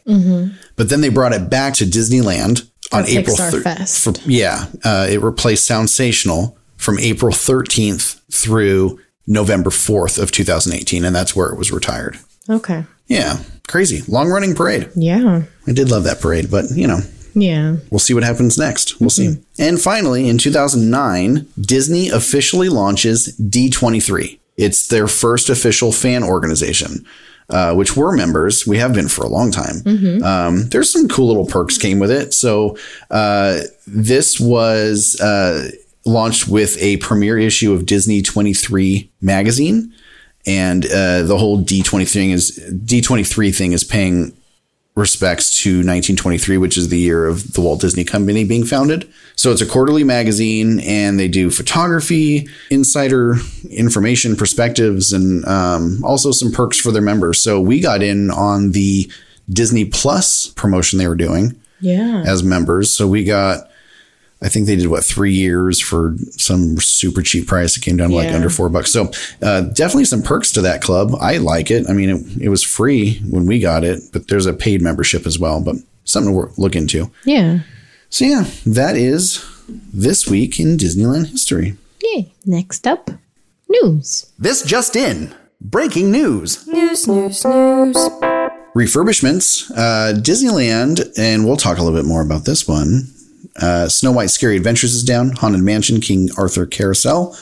But 0.75 0.89
then 0.89 1.01
they 1.01 1.09
brought 1.09 1.33
it 1.33 1.49
back 1.49 1.73
to 1.75 1.85
Disneyland 1.85 2.67
on 2.91 3.05
April 3.07 3.35
Pixar 3.35 3.63
Fest. 3.63 4.03
for- 4.03 4.13
yeah. 4.29 4.65
Uh, 4.83 5.07
it 5.09 5.21
replaced 5.21 5.69
Soundsational 5.69 6.55
from 6.77 6.99
April 6.99 7.31
13th 7.31 8.19
through 8.31 8.99
November 9.27 9.69
4th 9.69 10.21
of 10.21 10.31
2018. 10.31 11.05
And 11.05 11.15
that's 11.15 11.35
where 11.35 11.49
it 11.49 11.57
was 11.57 11.71
retired. 11.71 12.17
Okay. 12.49 12.83
Yeah, 13.07 13.37
crazy. 13.67 14.01
Long 14.07 14.29
running 14.29 14.55
parade. 14.55 14.89
Yeah. 14.95 15.43
I 15.67 15.71
did 15.73 15.89
love 15.91 16.03
that 16.05 16.21
parade, 16.21 16.49
but 16.49 16.65
you 16.73 16.87
know, 16.87 16.99
Yeah. 17.35 17.75
we'll 17.89 17.99
see 17.99 18.13
what 18.13 18.23
happens 18.23 18.57
next. 18.57 18.99
We'll 18.99 19.09
see. 19.09 19.37
And 19.59 19.79
finally, 19.79 20.27
in 20.27 20.37
2009, 20.37 21.45
Disney 21.59 22.09
officially 22.09 22.67
launches 22.69 23.33
D23. 23.37 24.39
It's 24.57 24.87
their 24.87 25.07
first 25.07 25.49
official 25.49 25.91
fan 25.91 26.23
organization. 26.23 27.05
Uh, 27.51 27.73
which 27.73 27.97
we're 27.97 28.15
members. 28.15 28.65
We 28.65 28.77
have 28.77 28.93
been 28.93 29.09
for 29.09 29.25
a 29.25 29.27
long 29.27 29.51
time. 29.51 29.83
Um, 30.23 30.69
there's 30.69 30.89
some 30.89 31.09
cool 31.09 31.27
little 31.27 31.45
perks 31.45 31.77
came 31.77 31.99
with 31.99 32.09
it. 32.09 32.33
So 32.33 32.77
uh, 33.09 33.59
this 33.85 34.39
was 34.39 35.19
uh, 35.19 35.69
launched 36.05 36.47
with 36.47 36.77
a 36.81 36.95
premiere 36.97 37.37
issue 37.37 37.73
of 37.73 37.85
Disney 37.85 38.21
23 38.21 39.11
magazine, 39.19 39.93
and 40.45 40.85
uh, 40.85 41.23
the 41.23 41.37
whole 41.37 41.61
D23 41.61 42.09
thing 42.09 42.31
is 42.31 42.57
D23 42.71 43.53
thing 43.53 43.73
is 43.73 43.83
paying 43.83 44.31
respects 44.95 45.61
to 45.63 45.69
1923, 45.77 46.57
which 46.57 46.77
is 46.77 46.89
the 46.89 46.99
year 46.99 47.25
of 47.25 47.53
the 47.53 47.61
Walt 47.61 47.79
Disney 47.81 48.03
Company 48.03 48.43
being 48.43 48.65
founded. 48.65 49.09
So 49.37 49.51
it's 49.51 49.61
a 49.61 49.65
quarterly 49.65 50.03
magazine, 50.03 50.81
and 50.81 51.17
they 51.19 51.27
do 51.29 51.49
photography, 51.49 52.47
insider 52.69 53.35
information, 53.69 54.35
perspectives, 54.35 55.13
and 55.13 55.45
um, 55.45 56.03
also 56.03 56.31
some 56.31 56.51
perks 56.51 56.77
for 56.79 56.91
their 56.91 57.01
members. 57.01 57.41
So 57.41 57.59
we 57.61 57.79
got 57.79 58.03
in 58.03 58.29
on 58.31 58.71
the 58.71 59.09
Disney 59.49 59.85
Plus 59.85 60.47
promotion 60.47 60.99
they 60.99 61.07
were 61.07 61.15
doing 61.15 61.55
Yeah. 61.79 62.23
as 62.25 62.43
members. 62.43 62.93
So 62.93 63.07
we 63.07 63.23
got, 63.23 63.69
I 64.43 64.49
think 64.49 64.65
they 64.65 64.75
did 64.75 64.87
what 64.87 65.03
three 65.03 65.33
years 65.33 65.79
for 65.79 66.15
some 66.31 66.77
super 66.79 67.21
cheap 67.21 67.47
price. 67.47 67.77
It 67.77 67.81
came 67.81 67.97
down 67.97 68.09
to 68.09 68.15
like 68.15 68.31
under 68.31 68.49
four 68.49 68.69
bucks. 68.69 68.91
So 68.91 69.11
uh, 69.41 69.61
definitely 69.61 70.05
some 70.05 70.23
perks 70.23 70.51
to 70.53 70.61
that 70.61 70.81
club. 70.81 71.11
I 71.21 71.37
like 71.37 71.69
it. 71.69 71.87
I 71.87 71.93
mean, 71.93 72.09
it, 72.09 72.43
it 72.45 72.49
was 72.49 72.63
free 72.63 73.19
when 73.29 73.45
we 73.45 73.59
got 73.59 73.83
it, 73.83 74.01
but 74.11 74.27
there's 74.29 74.47
a 74.47 74.53
paid 74.53 74.81
membership 74.81 75.27
as 75.27 75.37
well. 75.37 75.63
But 75.63 75.75
something 76.05 76.31
to 76.31 76.35
work, 76.35 76.57
look 76.57 76.75
into. 76.75 77.11
Yeah. 77.23 77.59
So 78.09 78.25
yeah, 78.25 78.45
that 78.65 78.95
is 78.95 79.45
this 79.93 80.27
week 80.27 80.59
in 80.59 80.75
Disneyland 80.77 81.27
history. 81.27 81.77
Yay. 82.01 82.33
Next 82.45 82.87
up, 82.87 83.11
news. 83.69 84.31
This 84.39 84.63
just 84.63 84.95
in. 84.95 85.35
Breaking 85.61 86.11
news. 86.11 86.65
News, 86.67 87.07
news, 87.07 87.45
news. 87.45 87.95
refurbishments. 88.75 89.69
Uh, 89.71 90.13
Disneyland, 90.19 91.07
and 91.17 91.45
we'll 91.45 91.57
talk 91.57 91.77
a 91.77 91.83
little 91.83 91.97
bit 91.97 92.07
more 92.07 92.23
about 92.23 92.45
this 92.45 92.67
one. 92.67 93.03
Uh, 93.59 93.87
Snow 93.89 94.11
White 94.11 94.29
Scary 94.29 94.55
Adventures 94.57 94.93
is 94.93 95.03
down. 95.03 95.31
Haunted 95.31 95.61
Mansion, 95.61 95.99
King 96.01 96.29
Arthur 96.37 96.65
Carousel. 96.65 97.37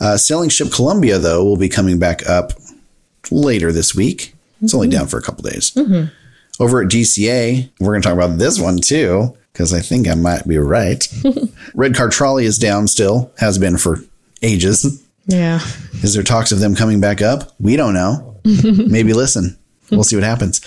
Uh, 0.00 0.16
Sailing 0.16 0.48
Ship 0.48 0.70
Columbia, 0.70 1.18
though, 1.18 1.44
will 1.44 1.56
be 1.56 1.68
coming 1.68 1.98
back 1.98 2.28
up 2.28 2.52
later 3.30 3.72
this 3.72 3.94
week. 3.94 4.34
It's 4.62 4.74
only 4.74 4.88
down 4.88 5.06
for 5.06 5.18
a 5.18 5.22
couple 5.22 5.42
days. 5.48 5.76
Over 6.60 6.82
at 6.82 6.88
DCA, 6.88 7.70
we're 7.80 7.92
going 7.92 8.02
to 8.02 8.08
talk 8.08 8.16
about 8.16 8.38
this 8.38 8.58
one 8.60 8.78
too, 8.78 9.36
because 9.52 9.72
I 9.72 9.80
think 9.80 10.08
I 10.08 10.14
might 10.14 10.46
be 10.48 10.58
right. 10.58 11.06
Red 11.74 11.94
Car 11.94 12.08
Trolley 12.08 12.44
is 12.44 12.58
down 12.58 12.88
still, 12.88 13.30
has 13.38 13.58
been 13.58 13.76
for 13.78 13.98
ages. 14.42 15.04
Yeah. 15.26 15.60
Is 16.02 16.14
there 16.14 16.22
talks 16.22 16.52
of 16.52 16.58
them 16.60 16.74
coming 16.74 17.00
back 17.00 17.20
up? 17.22 17.54
We 17.60 17.76
don't 17.76 17.94
know. 17.94 18.40
Maybe 18.44 19.12
listen. 19.12 19.57
We'll 19.90 20.04
see 20.04 20.16
what 20.16 20.24
happens. 20.24 20.60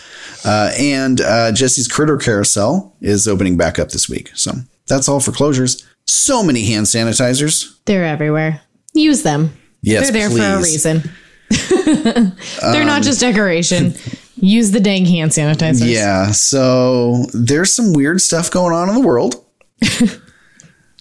Uh, 0.43 0.71
and 0.77 1.21
uh, 1.21 1.51
Jesse's 1.51 1.87
Critter 1.87 2.17
Carousel 2.17 2.95
is 3.01 3.27
opening 3.27 3.57
back 3.57 3.77
up 3.77 3.89
this 3.89 4.09
week. 4.09 4.31
So 4.33 4.51
that's 4.87 5.07
all 5.07 5.19
for 5.19 5.31
closures. 5.31 5.85
So 6.05 6.43
many 6.43 6.65
hand 6.65 6.87
sanitizers. 6.87 7.77
They're 7.85 8.05
everywhere. 8.05 8.61
Use 8.93 9.23
them. 9.23 9.53
Yes, 9.81 10.09
They're 10.11 10.29
there 10.29 10.37
for 10.37 10.59
a 10.59 10.63
reason. 10.63 11.03
They're 12.61 12.85
not 12.85 13.03
just 13.03 13.19
decoration. 13.19 13.93
Use 14.35 14.71
the 14.71 14.79
dang 14.79 15.05
hand 15.05 15.31
sanitizers. 15.31 15.91
Yeah. 15.91 16.31
So 16.31 17.25
there's 17.33 17.73
some 17.75 17.93
weird 17.93 18.21
stuff 18.21 18.49
going 18.49 18.73
on 18.73 18.89
in 18.89 18.95
the 18.95 19.01
world. 19.01 19.35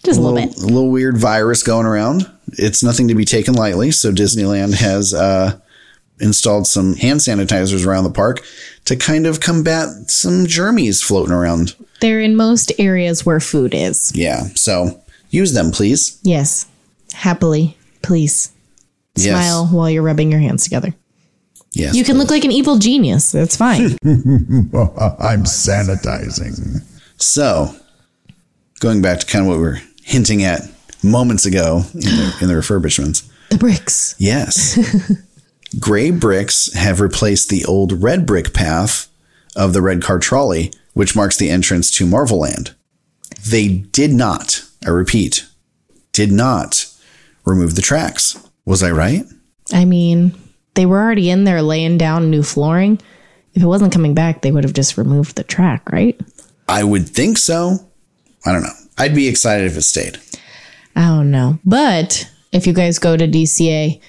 Just 0.03 0.19
a 0.19 0.21
little 0.21 0.35
bit. 0.35 0.57
a 0.57 0.65
little 0.65 0.89
weird 0.89 1.17
virus 1.17 1.61
going 1.61 1.85
around. 1.85 2.29
It's 2.53 2.83
nothing 2.83 3.07
to 3.09 3.15
be 3.15 3.23
taken 3.25 3.53
lightly. 3.53 3.91
So 3.91 4.11
Disneyland 4.11 4.73
has 4.75 5.13
uh, 5.13 5.59
installed 6.21 6.67
some 6.67 6.95
hand 6.95 7.19
sanitizers 7.19 7.85
around 7.85 8.03
the 8.03 8.11
park 8.11 8.41
to 8.85 8.95
kind 8.95 9.25
of 9.25 9.39
combat 9.39 10.09
some 10.09 10.45
germies 10.45 11.03
floating 11.03 11.33
around. 11.33 11.75
They're 11.99 12.19
in 12.19 12.35
most 12.35 12.71
areas 12.79 13.25
where 13.25 13.39
food 13.39 13.73
is. 13.73 14.11
Yeah. 14.15 14.43
So 14.55 15.01
use 15.29 15.53
them, 15.53 15.71
please. 15.71 16.19
Yes. 16.23 16.67
Happily. 17.13 17.77
Please. 18.01 18.51
Yes. 19.15 19.45
Smile 19.45 19.67
while 19.67 19.89
you're 19.89 20.03
rubbing 20.03 20.31
your 20.31 20.39
hands 20.39 20.63
together. 20.63 20.93
Yes. 21.73 21.95
You 21.95 22.03
can 22.03 22.17
look 22.17 22.29
like 22.29 22.43
an 22.43 22.51
evil 22.51 22.77
genius. 22.77 23.31
That's 23.31 23.55
fine. 23.55 23.81
I'm 24.03 25.43
sanitizing. 25.45 26.83
So, 27.17 27.73
going 28.79 29.01
back 29.01 29.19
to 29.19 29.25
kind 29.25 29.43
of 29.45 29.49
what 29.49 29.57
we 29.57 29.63
were 29.63 29.79
hinting 30.03 30.43
at 30.43 30.61
moments 31.03 31.45
ago 31.45 31.83
in 31.93 31.99
the, 32.01 32.37
in 32.41 32.47
the 32.47 32.53
refurbishments. 32.55 33.29
the 33.49 33.57
bricks. 33.57 34.15
Yes. 34.17 34.77
Gray 35.79 36.11
bricks 36.11 36.73
have 36.73 36.99
replaced 36.99 37.49
the 37.49 37.65
old 37.65 38.03
red 38.03 38.25
brick 38.25 38.53
path 38.53 39.07
of 39.55 39.73
the 39.73 39.81
red 39.81 40.01
car 40.01 40.19
trolley, 40.19 40.71
which 40.93 41.15
marks 41.15 41.37
the 41.37 41.49
entrance 41.49 41.89
to 41.91 42.05
Marvel 42.05 42.39
Land. 42.39 42.75
They 43.47 43.69
did 43.69 44.11
not, 44.11 44.63
I 44.85 44.89
repeat, 44.89 45.47
did 46.11 46.31
not 46.31 46.87
remove 47.45 47.75
the 47.75 47.81
tracks. 47.81 48.37
Was 48.65 48.83
I 48.83 48.91
right? 48.91 49.23
I 49.73 49.85
mean, 49.85 50.33
they 50.75 50.85
were 50.85 50.99
already 50.99 51.29
in 51.29 51.45
there 51.45 51.61
laying 51.61 51.97
down 51.97 52.29
new 52.29 52.43
flooring. 52.43 52.99
If 53.53 53.63
it 53.63 53.67
wasn't 53.67 53.93
coming 53.93 54.13
back, 54.13 54.41
they 54.41 54.51
would 54.51 54.63
have 54.63 54.73
just 54.73 54.97
removed 54.97 55.35
the 55.35 55.43
track, 55.43 55.91
right? 55.91 56.19
I 56.67 56.83
would 56.83 57.07
think 57.09 57.37
so. 57.37 57.77
I 58.45 58.51
don't 58.51 58.63
know. 58.63 58.73
I'd 58.97 59.15
be 59.15 59.27
excited 59.27 59.67
if 59.67 59.77
it 59.77 59.81
stayed. 59.81 60.19
I 60.95 61.07
don't 61.07 61.31
know. 61.31 61.59
But 61.65 62.29
if 62.51 62.67
you 62.67 62.73
guys 62.73 62.99
go 62.99 63.17
to 63.17 63.27
DCA 63.27 63.99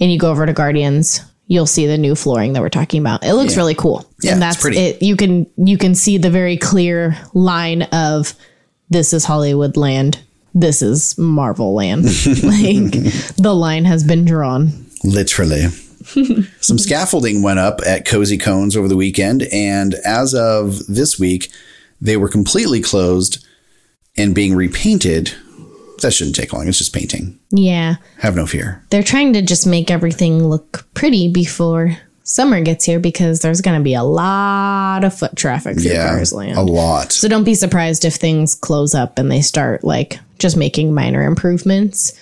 and 0.00 0.10
you 0.10 0.18
go 0.18 0.30
over 0.30 0.46
to 0.46 0.52
Guardians, 0.52 1.20
you'll 1.46 1.66
see 1.66 1.86
the 1.86 1.98
new 1.98 2.14
flooring 2.14 2.54
that 2.54 2.62
we're 2.62 2.68
talking 2.68 3.00
about. 3.00 3.24
It 3.24 3.34
looks 3.34 3.56
really 3.56 3.74
cool. 3.74 4.06
Yeah, 4.22 4.32
and 4.32 4.42
that's 4.42 4.60
pretty. 4.60 4.78
it. 4.78 5.02
You 5.02 5.16
can 5.16 5.46
you 5.56 5.76
can 5.76 5.94
see 5.94 6.16
the 6.16 6.30
very 6.30 6.56
clear 6.56 7.16
line 7.34 7.82
of 7.82 8.34
this 8.88 9.12
is 9.12 9.24
Hollywood 9.24 9.76
land. 9.76 10.20
This 10.54 10.82
is 10.82 11.16
Marvel 11.18 11.74
land. 11.74 12.04
like 12.42 12.92
the 13.36 13.54
line 13.54 13.84
has 13.84 14.04
been 14.04 14.24
drawn. 14.24 14.86
Literally. 15.04 15.66
Some 16.60 16.78
scaffolding 16.78 17.42
went 17.42 17.58
up 17.58 17.80
at 17.86 18.06
Cozy 18.06 18.38
Cones 18.38 18.76
over 18.76 18.88
the 18.88 18.96
weekend, 18.96 19.44
and 19.52 19.94
as 20.04 20.34
of 20.34 20.86
this 20.86 21.18
week, 21.18 21.50
they 22.00 22.16
were 22.16 22.28
completely 22.28 22.80
closed 22.80 23.44
and 24.16 24.34
being 24.34 24.54
repainted. 24.54 25.32
That 26.02 26.12
shouldn't 26.12 26.36
take 26.36 26.52
long. 26.52 26.66
It's 26.68 26.78
just 26.78 26.94
painting. 26.94 27.38
Yeah. 27.50 27.96
Have 28.18 28.36
no 28.36 28.46
fear. 28.46 28.84
They're 28.90 29.02
trying 29.02 29.32
to 29.34 29.42
just 29.42 29.66
make 29.66 29.90
everything 29.90 30.44
look 30.44 30.86
pretty 30.94 31.28
before 31.30 31.96
summer 32.22 32.60
gets 32.60 32.84
here 32.84 33.00
because 33.00 33.40
there's 33.40 33.60
going 33.60 33.78
to 33.78 33.82
be 33.82 33.94
a 33.94 34.02
lot 34.04 35.02
of 35.04 35.16
foot 35.18 35.34
traffic 35.36 35.80
through 35.80 35.90
Yeah, 35.92 36.08
Cars 36.10 36.32
Land. 36.32 36.56
a 36.58 36.62
lot. 36.62 37.12
So 37.12 37.26
don't 37.28 37.44
be 37.44 37.54
surprised 37.54 38.04
if 38.04 38.14
things 38.14 38.54
close 38.54 38.94
up 38.94 39.18
and 39.18 39.30
they 39.30 39.40
start 39.42 39.82
like 39.82 40.18
just 40.38 40.56
making 40.56 40.94
minor 40.94 41.22
improvements 41.24 42.18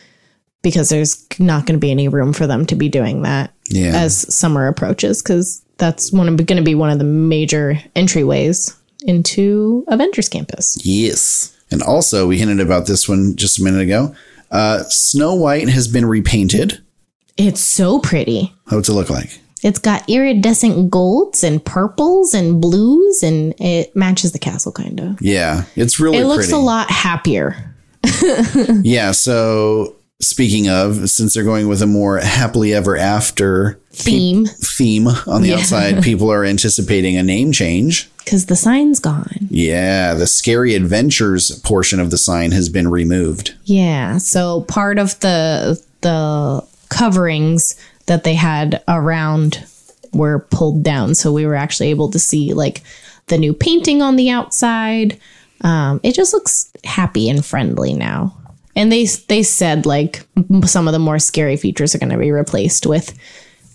because 0.62 0.88
there's 0.88 1.26
not 1.38 1.66
going 1.66 1.74
to 1.78 1.80
be 1.84 1.90
any 1.90 2.08
room 2.08 2.32
for 2.32 2.46
them 2.46 2.64
to 2.66 2.74
be 2.74 2.88
doing 2.88 3.22
that 3.22 3.52
Yeah. 3.70 3.92
as 3.96 4.34
summer 4.34 4.66
approaches 4.66 5.22
because 5.22 5.62
that's 5.76 6.10
one 6.12 6.34
going 6.36 6.56
to 6.56 6.62
be 6.62 6.74
one 6.74 6.90
of 6.90 6.98
the 6.98 7.04
major 7.04 7.74
entryways 7.94 8.74
into 9.02 9.84
Avengers 9.88 10.28
Campus. 10.28 10.78
Yes. 10.84 11.54
And 11.70 11.82
also, 11.82 12.26
we 12.26 12.38
hinted 12.38 12.60
about 12.60 12.86
this 12.86 13.08
one 13.08 13.36
just 13.36 13.58
a 13.60 13.62
minute 13.64 13.80
ago. 13.82 14.14
Uh, 14.50 14.82
Snow 14.84 15.34
White 15.34 15.68
has 15.68 15.86
been 15.88 16.06
repainted. 16.06 16.82
It's 17.36 17.60
so 17.60 17.98
pretty. 18.00 18.52
What's 18.68 18.88
it 18.88 18.94
look 18.94 19.10
like? 19.10 19.38
It's 19.62 19.78
got 19.78 20.08
iridescent 20.08 20.90
golds 20.90 21.42
and 21.44 21.64
purples 21.64 22.32
and 22.32 22.60
blues, 22.60 23.22
and 23.22 23.54
it 23.60 23.94
matches 23.96 24.32
the 24.32 24.38
castle 24.38 24.72
kind 24.72 25.00
of. 25.00 25.20
Yeah, 25.20 25.64
it's 25.76 25.98
really 26.00 26.18
It 26.18 26.26
looks 26.26 26.46
pretty. 26.46 26.60
a 26.60 26.64
lot 26.64 26.90
happier. 26.90 27.74
Yeah. 28.82 29.10
So, 29.12 29.96
speaking 30.20 30.68
of, 30.68 31.08
since 31.10 31.34
they're 31.34 31.44
going 31.44 31.68
with 31.68 31.82
a 31.82 31.86
more 31.86 32.18
happily 32.18 32.72
ever 32.74 32.96
after 32.96 33.78
Theme 33.92 34.46
theme 34.46 35.08
on 35.26 35.42
the 35.42 35.54
outside, 35.54 36.02
people 36.02 36.30
are 36.30 36.44
anticipating 36.44 37.16
a 37.16 37.22
name 37.22 37.50
change. 37.52 38.08
Because 38.28 38.44
the 38.44 38.56
sign's 38.56 39.00
gone. 39.00 39.38
Yeah, 39.48 40.12
the 40.12 40.26
scary 40.26 40.74
adventures 40.74 41.58
portion 41.60 41.98
of 41.98 42.10
the 42.10 42.18
sign 42.18 42.50
has 42.50 42.68
been 42.68 42.88
removed. 42.88 43.54
Yeah. 43.64 44.18
So 44.18 44.62
part 44.62 44.98
of 44.98 45.18
the 45.20 45.82
the 46.02 46.62
coverings 46.90 47.74
that 48.04 48.24
they 48.24 48.34
had 48.34 48.82
around 48.86 49.64
were 50.12 50.40
pulled 50.50 50.82
down, 50.82 51.14
so 51.14 51.32
we 51.32 51.46
were 51.46 51.54
actually 51.54 51.88
able 51.88 52.10
to 52.10 52.18
see 52.18 52.52
like 52.52 52.82
the 53.28 53.38
new 53.38 53.54
painting 53.54 54.02
on 54.02 54.16
the 54.16 54.28
outside. 54.28 55.18
Um, 55.62 55.98
it 56.02 56.14
just 56.14 56.34
looks 56.34 56.70
happy 56.84 57.30
and 57.30 57.42
friendly 57.42 57.94
now. 57.94 58.36
And 58.76 58.92
they 58.92 59.06
they 59.06 59.42
said 59.42 59.86
like 59.86 60.22
some 60.66 60.86
of 60.86 60.92
the 60.92 60.98
more 60.98 61.18
scary 61.18 61.56
features 61.56 61.94
are 61.94 61.98
going 61.98 62.12
to 62.12 62.18
be 62.18 62.30
replaced 62.30 62.86
with 62.86 63.18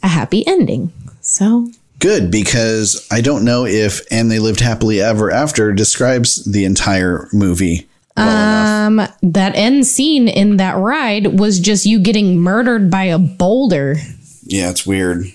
a 0.03 0.07
happy 0.07 0.45
ending. 0.45 0.93
So 1.21 1.71
Good, 2.03 2.29
because 2.29 3.07
I 3.09 3.21
don't 3.21 3.45
know 3.45 3.65
if 3.65 4.01
And 4.11 4.29
They 4.29 4.39
Lived 4.39 4.59
Happily 4.59 4.99
Ever 4.99 5.31
After 5.31 5.71
describes 5.71 6.43
the 6.43 6.65
entire 6.65 7.29
movie 7.31 7.87
well 8.17 8.27
enough. 8.27 9.09
um, 9.21 9.31
that 9.31 9.55
end 9.55 9.87
scene 9.87 10.27
in 10.27 10.57
that 10.57 10.75
ride 10.75 11.39
was 11.39 11.61
just 11.61 11.85
you 11.85 11.99
getting 11.99 12.37
murdered 12.39 12.91
by 12.91 13.05
a 13.05 13.17
boulder. 13.17 13.95
Yeah, 14.43 14.69
it's 14.69 14.85
weird. 14.85 15.27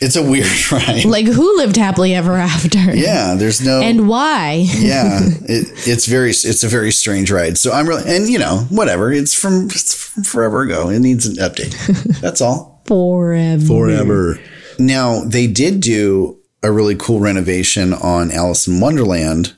It's 0.00 0.14
a 0.14 0.22
weird 0.22 0.46
ride. 0.72 1.04
Like 1.04 1.26
who 1.26 1.56
lived 1.56 1.76
happily 1.76 2.14
ever 2.14 2.34
after? 2.34 2.78
Yeah, 2.94 3.34
there's 3.34 3.60
no. 3.60 3.80
And 3.82 4.08
why? 4.08 4.64
yeah, 4.76 5.18
it, 5.24 5.88
it's 5.88 6.06
very 6.06 6.30
it's 6.30 6.62
a 6.62 6.68
very 6.68 6.92
strange 6.92 7.32
ride. 7.32 7.58
So 7.58 7.72
I'm 7.72 7.88
really 7.88 8.04
and 8.06 8.28
you 8.28 8.38
know 8.38 8.58
whatever. 8.70 9.12
It's 9.12 9.34
from, 9.34 9.64
it's 9.64 10.12
from 10.12 10.22
forever 10.22 10.62
ago. 10.62 10.88
It 10.88 11.00
needs 11.00 11.26
an 11.26 11.34
update. 11.34 12.20
That's 12.20 12.40
all. 12.40 12.80
Forever. 12.86 13.66
Forever. 13.66 14.38
Now 14.78 15.24
they 15.24 15.46
did 15.46 15.80
do 15.80 16.38
a 16.62 16.72
really 16.72 16.96
cool 16.96 17.20
renovation 17.20 17.92
on 17.92 18.30
Alice 18.30 18.66
in 18.66 18.80
Wonderland. 18.80 19.54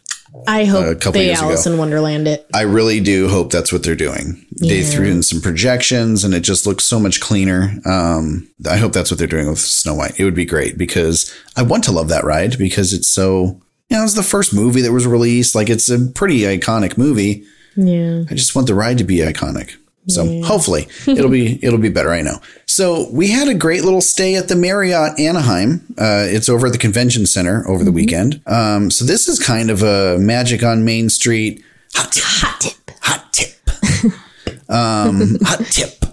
I 0.47 0.65
hope 0.65 1.01
couple 1.01 1.13
they 1.13 1.27
years 1.27 1.41
ago. 1.41 1.49
Alice 1.49 1.67
in 1.67 1.77
Wonderland 1.77 2.29
it. 2.29 2.47
I 2.55 2.63
really 2.63 3.01
do 3.01 3.29
hope 3.29 3.51
that's 3.51 3.73
what 3.73 3.83
they're 3.83 3.97
doing. 3.97 4.47
They 4.61 4.83
threw 4.83 5.07
in 5.07 5.23
some 5.23 5.41
projections 5.41 6.25
and 6.25 6.35
it 6.35 6.41
just 6.41 6.67
looks 6.67 6.85
so 6.85 6.99
much 7.01 7.21
cleaner. 7.21 7.75
Um, 7.85 8.49
I 8.69 8.77
hope 8.77 8.93
that's 8.93 9.11
what 9.11 9.19
they're 9.19 9.27
doing 9.27 9.49
with 9.49 9.59
Snow 9.59 9.95
White. 9.95 10.19
It 10.19 10.25
would 10.25 10.35
be 10.35 10.45
great 10.45 10.79
because 10.79 11.35
I 11.57 11.63
want 11.63 11.85
to 11.85 11.93
love 11.93 12.09
that 12.09 12.25
ride 12.25 12.59
because 12.59 12.93
it's 12.93 13.09
so, 13.09 13.61
you 13.89 13.97
know, 13.97 14.05
it's 14.05 14.15
the 14.15 14.23
first 14.23 14.55
movie 14.55 14.83
that 14.83 14.93
was 14.93 15.07
released. 15.07 15.55
Like 15.55 15.69
it's 15.69 15.91
a 15.91 16.07
pretty 16.15 16.41
iconic 16.41 16.97
movie. 16.97 17.45
Yeah. 17.77 18.25
I 18.31 18.35
just 18.35 18.55
want 18.55 18.67
the 18.67 18.75
ride 18.75 18.99
to 18.99 19.05
be 19.05 19.19
iconic. 19.19 19.77
So 20.09 20.43
hopefully 20.43 20.89
it'll 21.07 21.31
be 21.31 21.59
it'll 21.63 21.79
be 21.79 21.91
better. 21.91 22.11
I 22.11 22.23
know. 22.23 22.41
So 22.67 23.09
we 23.11 23.31
had 23.31 23.49
a 23.49 23.55
great 23.55 23.85
little 23.85 24.01
stay 24.01 24.35
at 24.37 24.49
the 24.49 24.57
Marriott 24.57 25.19
Anaheim. 25.19 25.85
Uh, 25.99 26.25
it's 26.27 26.49
over 26.49 26.67
at 26.67 26.73
the 26.73 26.79
convention 26.79 27.27
center 27.27 27.69
over 27.69 27.85
the 27.85 27.93
weekend. 27.93 28.41
Um, 28.47 28.91
so 28.91 29.05
this 29.05 29.29
is 29.29 29.39
kind 29.39 29.71
of 29.71 29.83
a 29.83 30.19
Magic 30.19 30.63
on 30.63 30.85
Main 30.85 31.09
Street 31.09 31.63
hot 31.95 32.13
tip. 32.13 32.25
Hot 32.25 32.61
tip. 32.61 32.91
Hot 33.03 33.33
tip. 33.33 34.69
um, 34.69 35.39
hot 35.43 35.67
tip. 35.67 36.05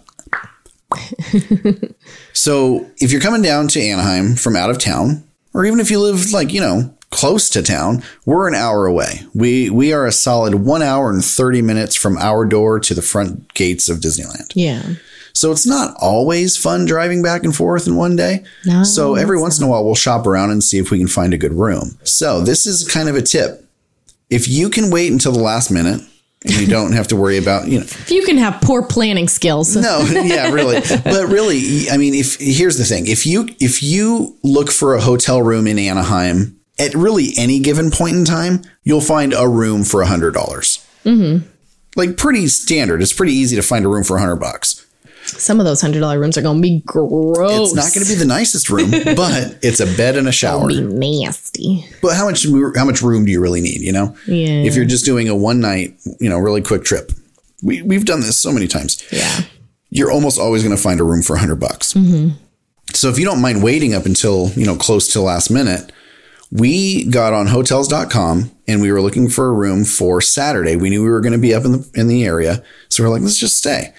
so 2.34 2.90
if 2.98 3.12
you're 3.12 3.22
coming 3.22 3.42
down 3.42 3.68
to 3.70 3.82
Anaheim 3.82 4.36
from 4.36 4.56
out 4.56 4.70
of 4.70 4.80
town, 4.80 5.27
or 5.58 5.66
even 5.66 5.80
if 5.80 5.90
you 5.90 6.00
live 6.00 6.32
like 6.32 6.54
you 6.54 6.62
know 6.62 6.94
close 7.10 7.50
to 7.50 7.64
town, 7.64 8.04
we're 8.26 8.48
an 8.48 8.54
hour 8.56 8.86
away. 8.86 9.22
We 9.34 9.70
we 9.72 9.92
are 9.92 10.06
a 10.06 10.12
solid 10.12 10.56
one 10.56 10.84
hour 10.84 11.10
and 11.10 11.26
thirty 11.26 11.64
minutes 11.64 11.96
from 11.96 12.18
our 12.18 12.46
door 12.46 12.80
to 12.80 12.94
the 12.94 13.02
front 13.02 13.54
gates 13.56 13.90
of 13.90 13.98
Disneyland. 13.98 14.52
Yeah. 14.54 14.84
So 15.34 15.52
it's 15.52 15.68
not 15.68 15.96
always 16.00 16.58
fun 16.58 16.86
driving 16.86 17.22
back 17.22 17.44
and 17.44 17.56
forth 17.56 17.88
in 17.88 17.96
one 17.96 18.16
day. 18.16 18.44
No, 18.66 18.84
so 18.84 19.16
every 19.16 19.40
once 19.40 19.60
in 19.60 19.66
a 19.66 19.70
while, 19.70 19.86
we'll 19.86 19.96
shop 19.96 20.26
around 20.26 20.52
and 20.52 20.64
see 20.64 20.78
if 20.80 20.90
we 20.90 20.98
can 20.98 21.08
find 21.08 21.34
a 21.34 21.38
good 21.38 21.54
room. 21.54 21.98
So 22.04 22.42
this 22.42 22.66
is 22.66 22.88
kind 22.88 23.08
of 23.08 23.16
a 23.16 23.22
tip. 23.22 23.64
If 24.30 24.48
you 24.48 24.70
can 24.70 24.90
wait 24.90 25.12
until 25.12 25.32
the 25.32 25.40
last 25.40 25.70
minute 25.72 26.02
you 26.46 26.68
don't 26.68 26.94
have 26.94 27.08
to 27.10 27.16
worry 27.16 27.38
about, 27.38 27.68
you 27.68 27.80
know, 27.80 27.86
If 27.86 28.12
you 28.12 28.24
can 28.24 28.38
have 28.38 28.62
poor 28.62 28.84
planning 28.84 29.28
skills. 29.28 29.76
no, 29.76 30.02
yeah, 30.10 30.50
really. 30.52 30.80
But 31.04 31.28
really, 31.30 31.90
I 31.90 31.98
mean, 31.98 32.14
if 32.14 32.38
here's 32.40 32.78
the 32.78 32.86
thing. 32.86 33.08
If 33.08 33.26
you 33.26 33.50
if 33.60 33.82
you 33.84 34.38
look 34.44 34.72
for 34.72 34.94
a 34.94 35.02
hotel 35.02 35.42
room 35.42 35.68
in 35.68 35.80
Anaheim 35.80 36.60
at 36.80 36.94
really 36.94 37.30
any 37.38 37.60
given 37.60 37.90
point 37.92 38.16
in 38.16 38.24
time, 38.26 38.62
you'll 38.84 39.02
find 39.02 39.34
a 39.34 39.48
room 39.48 39.84
for 39.84 40.02
a 40.02 40.08
hundred 40.08 40.34
dollars. 40.34 40.86
Mm-hmm. 41.04 41.48
Like 41.96 42.18
pretty 42.18 42.48
standard. 42.48 43.02
It's 43.02 43.14
pretty 43.14 43.34
easy 43.34 43.56
to 43.56 43.64
find 43.64 43.84
a 43.84 43.88
room 43.90 44.04
for 44.04 44.18
a 44.18 44.20
hundred 44.20 44.36
bucks. 44.38 44.86
Some 45.28 45.60
of 45.60 45.66
those 45.66 45.82
hundred 45.82 46.00
dollar 46.00 46.20
rooms 46.20 46.38
are 46.38 46.42
gonna 46.42 46.62
be 46.62 46.82
gross. 46.86 47.72
It's 47.72 47.76
not 47.76 47.94
going 47.94 48.06
to 48.06 48.12
be 48.12 48.18
the 48.18 48.26
nicest 48.26 48.70
room, 48.70 48.90
but 49.16 49.58
it's 49.62 49.80
a 49.80 49.86
bed 49.98 50.16
and 50.18 50.28
a 50.28 50.32
shower. 50.32 50.68
be 50.68 50.82
nasty. 50.82 51.86
But 52.02 52.16
how 52.16 52.26
much 52.26 52.46
how 52.76 52.86
much 52.86 53.02
room 53.02 53.26
do 53.26 53.32
you 53.32 53.42
really 53.42 53.62
need? 53.62 53.82
You 53.82 53.92
know, 53.92 54.16
Yeah. 54.26 54.64
if 54.64 54.76
you're 54.76 54.86
just 54.86 55.06
doing 55.06 55.28
a 55.30 55.36
one 55.36 55.60
night, 55.60 55.96
you 56.20 56.30
know, 56.30 56.38
really 56.38 56.62
quick 56.62 56.84
trip. 56.84 57.12
We 57.62 57.82
we've 57.82 58.06
done 58.06 58.22
this 58.22 58.38
so 58.38 58.52
many 58.52 58.68
times. 58.68 59.04
Yeah. 59.12 59.42
You're 59.90 60.12
almost 60.12 60.40
always 60.40 60.64
going 60.64 60.76
to 60.76 60.82
find 60.82 61.00
a 61.00 61.04
room 61.04 61.22
for 61.22 61.36
a 61.36 61.40
hundred 61.40 61.60
bucks. 61.60 61.94
Mm-hmm. 61.94 62.36
So 62.94 63.10
if 63.10 63.20
you 63.20 63.26
don't 63.26 63.42
mind 63.42 63.64
waiting 63.64 63.94
up 63.94 64.06
until 64.06 64.50
you 64.56 64.66
know 64.66 64.76
close 64.76 65.08
to 65.14 65.22
last 65.22 65.50
minute, 65.50 65.92
we 66.52 67.04
got 67.06 67.34
on 67.34 67.48
Hotels.com 67.48 68.52
and 68.68 68.82
we 68.82 68.92
were 68.92 69.02
looking 69.02 69.30
for 69.30 69.48
a 69.50 69.54
room 69.54 69.84
for 69.86 70.22
Saturday. 70.22 70.76
We 70.76 70.90
knew 70.90 71.04
we 71.04 71.10
were 71.10 71.22
going 71.22 71.34
to 71.34 71.40
be 71.40 71.54
up 71.54 71.66
in 71.66 71.72
the 71.74 71.90
in 71.96 72.08
the 72.08 72.24
area, 72.26 72.64
so 72.90 73.04
we're 73.04 73.10
like, 73.10 73.22
let's 73.22 73.38
just 73.40 73.58
stay. 73.58 73.94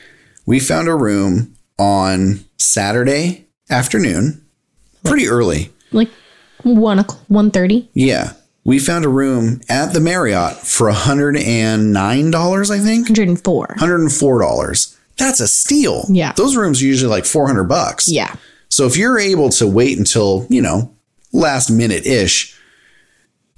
We 0.48 0.60
found 0.60 0.88
a 0.88 0.94
room 0.94 1.54
on 1.78 2.40
Saturday 2.56 3.44
afternoon, 3.68 4.46
pretty 5.04 5.28
early. 5.28 5.70
Like 5.92 6.08
one 6.62 7.00
one 7.28 7.50
thirty. 7.50 7.90
Yeah. 7.92 8.32
We 8.64 8.78
found 8.78 9.04
a 9.04 9.10
room 9.10 9.60
at 9.68 9.92
the 9.92 10.00
Marriott 10.00 10.56
for 10.56 10.90
$109, 10.90 12.70
I 12.70 12.78
think. 12.78 13.06
Hundred 13.06 13.28
and 13.28 13.42
four. 13.44 13.66
$104. 13.78 14.96
That's 15.18 15.40
a 15.40 15.48
steal. 15.48 16.04
Yeah. 16.08 16.32
Those 16.32 16.56
rooms 16.56 16.80
are 16.82 16.86
usually 16.86 17.10
like 17.10 17.26
400 17.26 17.64
bucks. 17.64 18.08
Yeah. 18.10 18.34
So 18.70 18.86
if 18.86 18.96
you're 18.96 19.18
able 19.18 19.50
to 19.50 19.66
wait 19.66 19.98
until, 19.98 20.46
you 20.48 20.62
know, 20.62 20.94
last 21.32 21.70
minute 21.70 22.06
ish, 22.06 22.58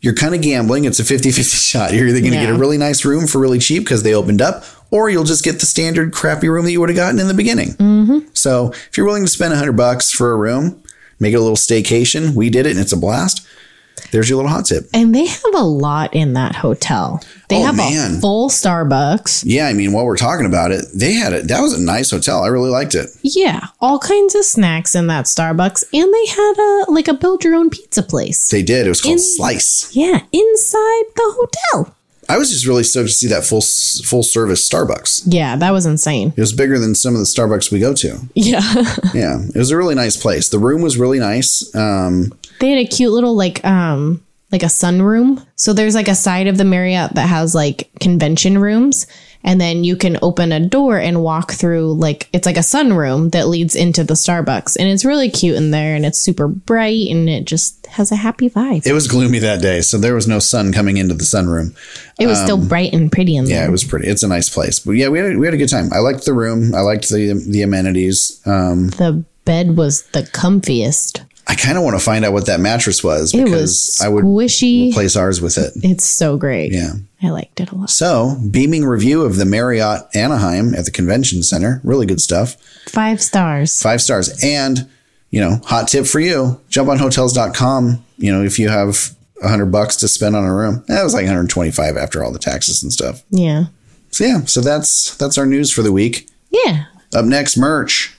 you're 0.01 0.15
kind 0.15 0.35
of 0.35 0.43
gambling. 0.43 0.85
It's 0.87 0.99
a 1.01 1.05
50 1.05 1.31
50 1.31 1.43
shot. 1.57 1.93
You're 1.93 2.09
either 2.09 2.21
going 2.21 2.33
to 2.33 2.39
Yeah. 2.39 2.47
get 2.47 2.55
a 2.55 2.59
really 2.59 2.79
nice 2.79 3.05
room 3.05 3.27
for 3.29 3.39
really 3.39 3.59
cheap 3.61 3.85
because 3.85 4.03
they 4.03 4.15
opened 4.15 4.41
up, 4.43 4.65
or 4.91 5.11
you'll 5.11 5.25
just 5.25 5.45
get 5.45 5.61
the 5.61 5.67
standard 5.67 6.13
crappy 6.13 6.49
room 6.49 6.65
that 6.65 6.73
you 6.73 6.81
would 6.81 6.89
have 6.89 6.97
gotten 6.97 7.19
in 7.21 7.29
the 7.29 7.35
beginning. 7.35 7.71
Mm-hmm. 7.75 8.19
So 8.35 8.73
if 8.73 8.97
you're 8.97 9.07
willing 9.07 9.25
to 9.25 9.31
spend 9.31 9.53
a 9.53 9.57
100 9.57 9.73
bucks 9.73 10.11
for 10.11 10.33
a 10.33 10.37
room, 10.37 10.83
make 11.19 11.33
it 11.33 11.37
a 11.37 11.41
little 11.41 11.57
staycation. 11.57 12.35
We 12.35 12.51
did 12.51 12.67
it 12.67 12.71
and 12.73 12.81
it's 12.81 12.93
a 12.93 12.97
blast. 12.97 13.47
There's 14.13 14.29
your 14.31 14.37
little 14.39 14.51
hot 14.51 14.65
tip. 14.65 14.85
And 14.95 15.15
they 15.15 15.27
have 15.27 15.55
a 15.55 15.63
lot 15.63 16.15
in 16.15 16.33
that 16.33 16.57
hotel. 16.57 17.23
They 17.49 17.57
Oh, 17.59 17.67
have 17.67 17.77
man. 17.77 18.17
a 18.17 18.21
full 18.21 18.49
Starbucks. 18.49 19.43
Yeah, 19.47 19.67
I 19.67 19.73
mean, 19.75 19.93
while 19.93 20.05
we're 20.07 20.17
talking 20.17 20.47
about 20.47 20.73
it, 20.73 20.85
they 20.95 21.13
had 21.13 21.33
it. 21.33 21.49
That 21.49 21.61
was 21.61 21.75
a 21.75 21.81
nice 21.81 22.11
hotel. 22.11 22.43
I 22.43 22.49
really 22.49 22.71
liked 22.71 22.95
it. 22.95 23.11
Yeah, 23.23 23.67
all 23.81 23.99
kinds 23.99 24.35
of 24.35 24.45
snacks 24.45 24.95
in 24.95 25.07
that 25.09 25.27
Starbucks, 25.27 25.85
and 25.93 26.13
they 26.15 26.27
had 26.27 26.55
a 26.89 26.91
like 26.91 27.09
a 27.09 27.15
build 27.15 27.45
your 27.45 27.55
own 27.55 27.69
pizza 27.71 28.03
place. 28.03 28.49
They 28.49 28.63
did. 28.63 28.87
It 28.87 28.89
was 28.89 29.01
called 29.03 29.13
In- 29.13 29.19
Slice. 29.19 29.95
Yeah, 29.95 30.21
inside 30.33 31.05
the 31.15 31.49
hotel. 31.73 31.95
I 32.31 32.39
was 32.39 32.51
just 32.51 32.65
really 32.65 32.85
stoked 32.85 33.09
to 33.09 33.15
see 33.15 33.27
that 33.27 33.45
full 33.45 33.61
full 33.61 34.23
service 34.23 34.69
Starbucks. 34.69 35.23
Yeah, 35.27 35.57
that 35.57 35.73
was 35.73 35.85
insane. 35.85 36.33
It 36.37 36.41
was 36.41 36.53
bigger 36.53 36.79
than 36.79 36.95
some 36.95 37.15
of 37.15 37.19
the 37.19 37.25
Starbucks 37.25 37.73
we 37.73 37.81
go 37.81 37.93
to. 37.95 38.21
Yeah, 38.35 38.61
Yeah, 39.15 39.43
it 39.53 39.57
was 39.57 39.73
a 39.73 39.77
really 39.77 39.97
nice 39.97 40.17
place. 40.17 40.49
The 40.49 40.61
room 40.61 40.81
was 40.81 40.97
really 40.97 41.19
nice. 41.19 41.75
Um, 41.75 42.33
they 42.61 42.71
had 42.71 42.79
a 42.79 42.87
cute 42.87 43.13
little 43.13 43.35
like 43.35 43.65
um 43.65 44.23
like 44.53 44.63
a 44.63 44.67
sunroom. 44.67 45.45
So 45.57 45.73
there's 45.73 45.95
like 45.95 46.09
a 46.09 46.15
side 46.15 46.47
of 46.47 46.57
the 46.57 46.65
Marriott 46.65 47.15
that 47.15 47.29
has 47.29 47.55
like 47.55 47.91
convention 48.01 48.59
rooms, 48.59 49.07
and 49.43 49.61
then 49.61 49.85
you 49.85 49.97
can 49.97 50.19
open 50.23 50.53
a 50.53 50.61
door 50.61 50.99
and 50.99 51.23
walk 51.23 51.53
through 51.53 51.95
like 51.95 52.29
it's 52.33 52.47
like 52.47 52.57
a 52.57 52.61
sunroom 52.61 53.33
that 53.33 53.49
leads 53.49 53.75
into 53.75 54.05
the 54.05 54.15
Starbucks, 54.15 54.77
and 54.79 54.89
it's 54.89 55.05
really 55.05 55.31
cute 55.31 55.57
in 55.57 55.71
there, 55.71 55.95
and 55.95 56.05
it's 56.05 56.19
super 56.19 56.49
bright, 56.49 57.09
and 57.09 57.29
it 57.29 57.45
just 57.45 57.87
has 57.87 58.13
a 58.13 58.17
happy 58.17 58.49
vibe. 58.49 58.87
It 58.87 58.93
was 58.93 59.09
gloomy 59.09 59.39
that 59.41 59.61
day, 59.61 59.81
so 59.81 59.99
there 59.99 60.15
was 60.15 60.29
no 60.29 60.39
sun 60.39 60.73
coming 60.73 60.97
into 60.97 61.15
the 61.15 61.25
sunroom. 61.25 61.75
It 62.19 62.27
was 62.27 62.41
still 62.41 62.59
bright 62.59 62.93
and 62.93 63.11
pretty 63.11 63.37
in 63.37 63.45
um, 63.45 63.51
Yeah, 63.51 63.67
it 63.67 63.71
was 63.71 63.85
pretty. 63.85 64.09
It's 64.09 64.23
a 64.23 64.29
nice 64.29 64.49
place, 64.49 64.79
but 64.79 64.93
yeah, 64.93 65.09
we 65.09 65.19
had 65.19 65.33
a, 65.33 65.39
we 65.39 65.47
had 65.47 65.55
a 65.55 65.59
good 65.59 65.71
time. 65.71 65.93
I 65.93 65.99
liked 65.99 66.25
the 66.25 66.35
room. 66.35 66.75
I 66.75 66.81
liked 66.81 67.09
the 67.09 67.33
the 67.33 67.63
amenities. 67.63 68.41
Um, 68.47 68.89
the 68.91 69.25
bed 69.45 69.77
was 69.77 70.03
the 70.09 70.23
comfiest. 70.23 71.25
I 71.51 71.57
kind 71.57 71.77
of 71.77 71.83
want 71.83 71.99
to 71.99 72.05
find 72.05 72.25
out 72.25 72.33
what 72.33 72.47
that 72.47 72.61
mattress 72.61 73.03
was 73.03 73.35
It 73.35 73.45
because 73.45 73.61
was 73.61 74.01
I 74.01 74.09
would 74.09 74.25
squishy. 74.25 74.91
replace 74.91 75.17
ours 75.17 75.41
with 75.41 75.59
it. 75.59 75.73
It's 75.83 76.05
so 76.05 76.37
great. 76.37 76.71
Yeah. 76.73 76.93
I 77.23 77.31
liked 77.31 77.59
it 77.59 77.73
a 77.73 77.75
lot. 77.75 77.91
So, 77.91 78.37
beaming 78.51 78.85
review 78.85 79.23
of 79.23 79.35
the 79.37 79.45
Marriott 79.45 80.03
Anaheim 80.15 80.75
at 80.77 80.85
the 80.85 80.93
convention 80.93 81.43
center. 81.43 81.81
Really 81.83 82.07
good 82.07 82.21
stuff. 82.21 82.55
Five 82.87 83.21
stars. 83.21 83.83
Five 83.83 84.01
stars. 84.01 84.43
And, 84.45 84.89
you 85.31 85.41
know, 85.41 85.61
hot 85.65 85.89
tip 85.89 86.07
for 86.07 86.21
you 86.21 86.61
jump 86.69 86.89
on 86.89 86.99
hotels.com. 86.99 88.05
You 88.17 88.33
know, 88.33 88.43
if 88.45 88.59
you 88.61 88.69
have 88.69 89.11
a 89.43 89.49
hundred 89.49 89.73
bucks 89.73 89.97
to 89.97 90.09
spend 90.09 90.37
on 90.37 90.45
a 90.45 90.55
room, 90.55 90.85
that 90.87 91.03
was 91.03 91.15
like 91.15 91.23
125 91.25 91.97
after 91.97 92.23
all 92.23 92.33
the 92.33 92.39
taxes 92.39 92.83
and 92.83 92.93
stuff. 92.93 93.23
Yeah. 93.31 93.65
So, 94.13 94.25
yeah, 94.25 94.45
so 94.45 94.61
that's 94.61 95.17
that's 95.17 95.37
our 95.37 95.47
news 95.47 95.73
for 95.73 95.83
the 95.83 95.93
week. 95.93 96.29
Yeah. 96.51 96.85
Up 97.13 97.25
next, 97.25 97.57
merch. 97.57 98.17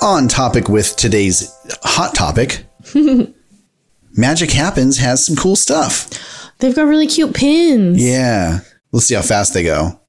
On 0.00 0.28
topic 0.28 0.68
with 0.68 0.94
today's 0.96 1.52
hot 1.82 2.14
topic, 2.14 2.64
Magic 4.16 4.50
Happens 4.52 4.98
has 4.98 5.26
some 5.26 5.34
cool 5.34 5.56
stuff. 5.56 6.08
They've 6.58 6.74
got 6.74 6.82
really 6.82 7.06
cute 7.08 7.34
pins. 7.34 8.02
Yeah. 8.04 8.60
Let's 8.92 9.06
see 9.06 9.14
how 9.16 9.22
fast 9.22 9.54
they 9.54 9.64
go. 9.64 10.00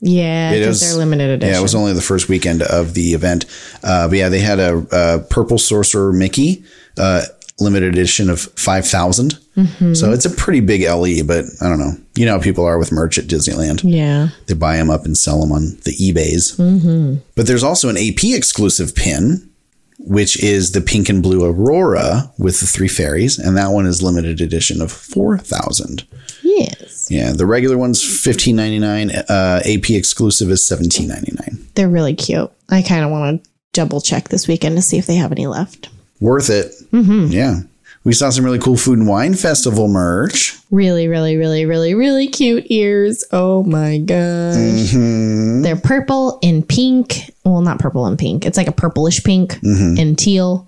Yeah, 0.00 0.50
It 0.50 0.58
because 0.60 0.80
they're 0.80 0.98
limited 0.98 1.30
edition. 1.30 1.52
Yeah, 1.54 1.60
it 1.60 1.62
was 1.62 1.76
only 1.76 1.92
the 1.92 2.02
first 2.02 2.28
weekend 2.28 2.62
of 2.62 2.94
the 2.94 3.14
event. 3.14 3.44
Uh, 3.84 4.08
but 4.08 4.18
yeah, 4.18 4.28
they 4.28 4.40
had 4.40 4.58
a, 4.58 4.84
a 4.90 5.18
Purple 5.20 5.58
Sorcerer 5.58 6.12
Mickey, 6.12 6.64
uh, 6.98 7.22
limited 7.62 7.92
edition 7.92 8.28
of 8.28 8.40
5,000. 8.40 9.38
Mm-hmm. 9.56 9.94
So 9.94 10.12
it's 10.12 10.24
a 10.24 10.30
pretty 10.30 10.60
big 10.60 10.82
LE, 10.82 11.22
but 11.24 11.44
I 11.60 11.68
don't 11.68 11.78
know. 11.78 11.92
You 12.14 12.26
know 12.26 12.32
how 12.32 12.40
people 12.40 12.64
are 12.64 12.78
with 12.78 12.92
merch 12.92 13.18
at 13.18 13.26
Disneyland. 13.26 13.82
yeah. 13.84 14.28
They 14.46 14.54
buy 14.54 14.76
them 14.76 14.90
up 14.90 15.04
and 15.04 15.16
sell 15.16 15.40
them 15.40 15.52
on 15.52 15.78
the 15.84 15.92
eBays. 15.92 16.56
Mm-hmm. 16.56 17.16
But 17.36 17.46
there's 17.46 17.62
also 17.62 17.88
an 17.88 17.96
AP 17.96 18.24
exclusive 18.24 18.94
pin, 18.94 19.48
which 19.98 20.42
is 20.42 20.72
the 20.72 20.80
pink 20.80 21.08
and 21.08 21.22
blue 21.22 21.44
Aurora 21.44 22.32
with 22.38 22.60
the 22.60 22.66
three 22.66 22.88
fairies, 22.88 23.38
and 23.38 23.56
that 23.56 23.68
one 23.70 23.86
is 23.86 24.02
limited 24.02 24.40
edition 24.40 24.80
of 24.82 24.90
four 24.90 25.38
thousand. 25.38 26.04
Yes. 26.42 27.08
Yeah, 27.10 27.32
the 27.32 27.46
regular 27.46 27.78
one's 27.78 28.02
fifteen 28.02 28.56
ninety 28.56 28.78
nine. 28.78 29.10
Uh, 29.10 29.60
AP 29.64 29.90
exclusive 29.90 30.50
is 30.50 30.66
seventeen 30.66 31.08
ninety 31.08 31.32
nine. 31.38 31.66
They're 31.74 31.88
really 31.88 32.14
cute. 32.14 32.50
I 32.68 32.82
kind 32.82 33.04
of 33.04 33.10
want 33.10 33.44
to 33.44 33.50
double 33.72 34.00
check 34.00 34.28
this 34.28 34.48
weekend 34.48 34.76
to 34.76 34.82
see 34.82 34.98
if 34.98 35.06
they 35.06 35.14
have 35.16 35.32
any 35.32 35.46
left. 35.46 35.88
Worth 36.22 36.50
it. 36.50 36.72
Mm-hmm. 36.92 37.26
Yeah, 37.32 37.60
we 38.04 38.12
saw 38.12 38.30
some 38.30 38.44
really 38.44 38.58
cool 38.58 38.76
food 38.76 38.98
and 38.98 39.08
wine 39.08 39.34
festival 39.34 39.88
merch. 39.88 40.56
Really, 40.70 41.08
really, 41.08 41.36
really, 41.36 41.64
really, 41.66 41.94
really 41.94 42.28
cute 42.28 42.64
ears. 42.70 43.24
Oh 43.32 43.62
my 43.64 43.98
gosh. 43.98 44.14
Mm-hmm. 44.94 45.62
They're 45.62 45.76
purple 45.76 46.38
and 46.42 46.66
pink. 46.66 47.32
Well, 47.44 47.60
not 47.60 47.78
purple 47.78 48.06
and 48.06 48.18
pink. 48.18 48.46
It's 48.46 48.56
like 48.56 48.68
a 48.68 48.72
purplish 48.72 49.22
pink 49.22 49.52
Mm-hmm. 49.60 50.00
and 50.00 50.18
teal. 50.18 50.66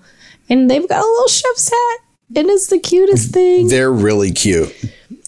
And 0.50 0.70
they've 0.70 0.86
got 0.88 1.02
a 1.02 1.06
little 1.08 1.28
chef's 1.28 1.70
hat. 1.70 1.98
And 2.36 2.48
it's 2.50 2.66
the 2.66 2.78
cutest 2.80 3.30
thing. 3.32 3.68
They're 3.68 3.92
really 3.92 4.32
cute. 4.32 4.74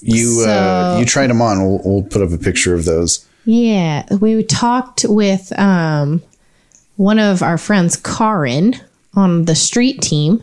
You 0.02 0.44
uh, 0.46 0.96
you 0.98 1.06
tried 1.06 1.28
them 1.28 1.40
on. 1.40 1.60
We'll, 1.64 1.80
we'll 1.84 2.02
put 2.02 2.20
up 2.22 2.30
a 2.32 2.38
picture 2.38 2.74
of 2.74 2.84
those. 2.84 3.26
Yeah, 3.44 4.04
we 4.20 4.42
talked 4.42 5.04
with 5.08 5.56
um, 5.58 6.22
one 6.96 7.18
of 7.20 7.42
our 7.42 7.58
friends, 7.58 7.96
Karin, 7.96 8.74
on 9.16 9.44
the 9.46 9.54
street 9.56 10.00
team. 10.02 10.42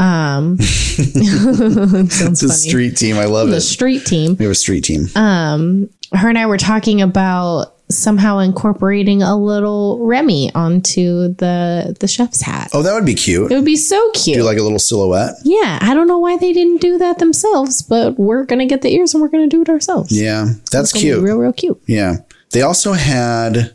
Um, 0.00 0.58
sounds 0.60 2.42
a 2.42 2.48
street 2.50 2.96
team. 2.96 3.16
I 3.16 3.24
love 3.24 3.48
the 3.50 3.56
it. 3.56 3.60
street 3.62 4.04
team. 4.06 4.36
We 4.38 4.44
have 4.44 4.52
a 4.52 4.54
street 4.54 4.84
team. 4.84 5.06
Um, 5.16 5.88
Her 6.12 6.28
and 6.28 6.38
I 6.38 6.46
were 6.46 6.58
talking 6.58 7.00
about 7.02 7.74
somehow 7.90 8.38
incorporating 8.38 9.22
a 9.22 9.34
little 9.36 9.98
Remy 10.06 10.52
onto 10.54 11.34
the 11.34 11.96
the 11.98 12.06
chef's 12.06 12.42
hat. 12.42 12.68
oh, 12.74 12.82
that 12.82 12.92
would 12.92 13.06
be 13.06 13.14
cute. 13.14 13.50
It 13.50 13.54
would 13.56 13.64
be 13.64 13.76
so 13.76 14.10
cute. 14.12 14.36
Do 14.36 14.42
like 14.44 14.58
a 14.58 14.62
little 14.62 14.78
silhouette. 14.78 15.34
yeah, 15.42 15.78
I 15.80 15.94
don't 15.94 16.06
know 16.06 16.18
why 16.18 16.36
they 16.36 16.52
didn't 16.52 16.80
do 16.80 16.98
that 16.98 17.18
themselves, 17.18 17.82
but 17.82 18.18
we're 18.18 18.44
gonna 18.44 18.66
get 18.66 18.82
the 18.82 18.92
ears 18.94 19.14
and 19.14 19.22
we're 19.22 19.28
gonna 19.30 19.46
do 19.48 19.62
it 19.62 19.68
ourselves. 19.68 20.12
Yeah, 20.12 20.52
that's 20.70 20.90
It's 20.90 20.92
gonna 20.92 21.02
be 21.04 21.10
cute. 21.12 21.22
real, 21.24 21.38
real 21.38 21.52
cute. 21.52 21.80
Yeah. 21.86 22.16
They 22.52 22.62
also 22.62 22.92
had 22.92 23.74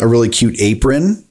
a 0.00 0.06
really 0.06 0.28
cute 0.30 0.58
apron, 0.60 1.24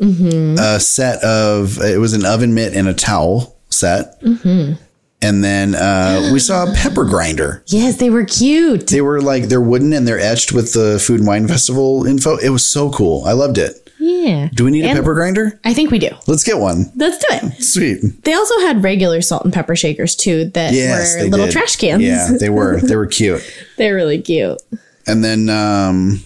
Mm-hmm. 0.00 0.56
a 0.58 0.80
set 0.80 1.22
of, 1.22 1.78
it 1.80 1.98
was 1.98 2.12
an 2.14 2.24
oven 2.24 2.52
mitt 2.54 2.74
and 2.74 2.88
a 2.88 2.94
towel 2.94 3.56
set. 3.70 4.20
Mm-hmm. 4.22 4.74
And 5.22 5.42
then 5.42 5.74
uh, 5.74 6.30
we 6.32 6.38
saw 6.38 6.64
a 6.70 6.74
pepper 6.74 7.04
grinder. 7.04 7.62
Yes, 7.68 7.96
they 7.96 8.10
were 8.10 8.24
cute. 8.24 8.88
They 8.88 9.00
were 9.00 9.22
like, 9.22 9.44
they're 9.44 9.60
wooden 9.60 9.92
and 9.94 10.06
they're 10.06 10.20
etched 10.20 10.52
with 10.52 10.74
the 10.74 10.98
Food 10.98 11.20
and 11.20 11.26
Wine 11.26 11.48
Festival 11.48 12.04
info. 12.06 12.36
It 12.36 12.50
was 12.50 12.66
so 12.66 12.90
cool. 12.90 13.24
I 13.24 13.32
loved 13.32 13.56
it. 13.56 13.80
Yeah. 13.98 14.50
Do 14.52 14.64
we 14.64 14.70
need 14.72 14.84
a 14.84 14.92
pepper 14.92 15.14
grinder? 15.14 15.58
I 15.64 15.72
think 15.72 15.90
we 15.90 15.98
do. 15.98 16.10
Let's 16.26 16.44
get 16.44 16.58
one. 16.58 16.92
Let's 16.96 17.16
do 17.18 17.26
it. 17.30 17.62
Sweet. 17.62 18.22
They 18.24 18.34
also 18.34 18.58
had 18.60 18.84
regular 18.84 19.22
salt 19.22 19.44
and 19.44 19.52
pepper 19.52 19.74
shakers 19.76 20.14
too 20.14 20.46
that 20.50 20.74
Yes, 20.74 21.16
were 21.16 21.22
little 21.30 21.46
did. 21.46 21.52
trash 21.52 21.76
cans. 21.76 22.02
Yeah, 22.02 22.32
they 22.38 22.50
were. 22.50 22.80
They 22.80 22.96
were 22.96 23.06
cute. 23.18 23.40
They're 23.78 23.94
really 23.94 24.20
cute. 24.20 24.60
And 25.06 25.24
then, 25.24 25.48
um, 25.48 26.22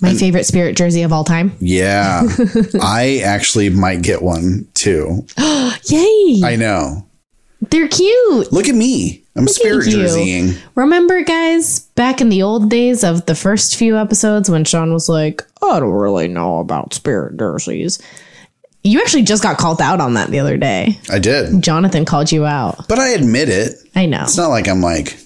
My 0.00 0.14
favorite 0.14 0.44
spirit 0.44 0.76
jersey 0.76 1.02
of 1.02 1.12
all 1.12 1.24
time. 1.24 1.52
yeah, 1.60 2.22
I 2.80 3.22
actually 3.24 3.70
might 3.70 4.02
get 4.02 4.22
one 4.22 4.68
too. 4.74 5.26
Yay! 5.38 6.40
I 6.44 6.56
know. 6.58 7.06
They're 7.70 7.88
cute. 7.88 8.52
Look 8.52 8.68
at 8.68 8.74
me. 8.74 9.24
I'm 9.34 9.48
spirit 9.48 9.86
jerseying. 9.86 10.58
Remember, 10.74 11.22
guys, 11.24 11.80
back 11.80 12.20
in 12.20 12.28
the 12.28 12.42
old 12.42 12.70
days 12.70 13.02
of 13.04 13.26
the 13.26 13.34
first 13.34 13.76
few 13.76 13.96
episodes 13.96 14.50
when 14.50 14.64
Sean 14.64 14.92
was 14.92 15.08
like, 15.08 15.42
I 15.62 15.80
don't 15.80 15.90
really 15.90 16.28
know 16.28 16.58
about 16.60 16.94
spirit 16.94 17.38
jerseys. 17.38 18.00
You 18.82 19.00
actually 19.00 19.24
just 19.24 19.42
got 19.42 19.58
called 19.58 19.82
out 19.82 20.00
on 20.00 20.14
that 20.14 20.30
the 20.30 20.38
other 20.38 20.56
day. 20.56 20.98
I 21.10 21.18
did. 21.18 21.60
Jonathan 21.62 22.04
called 22.04 22.30
you 22.30 22.46
out. 22.46 22.86
But 22.88 22.98
I 22.98 23.08
admit 23.10 23.48
it. 23.48 23.74
I 23.94 24.06
know. 24.06 24.22
It's 24.22 24.36
not 24.36 24.48
like 24.48 24.68
I'm 24.68 24.80
like 24.80 25.18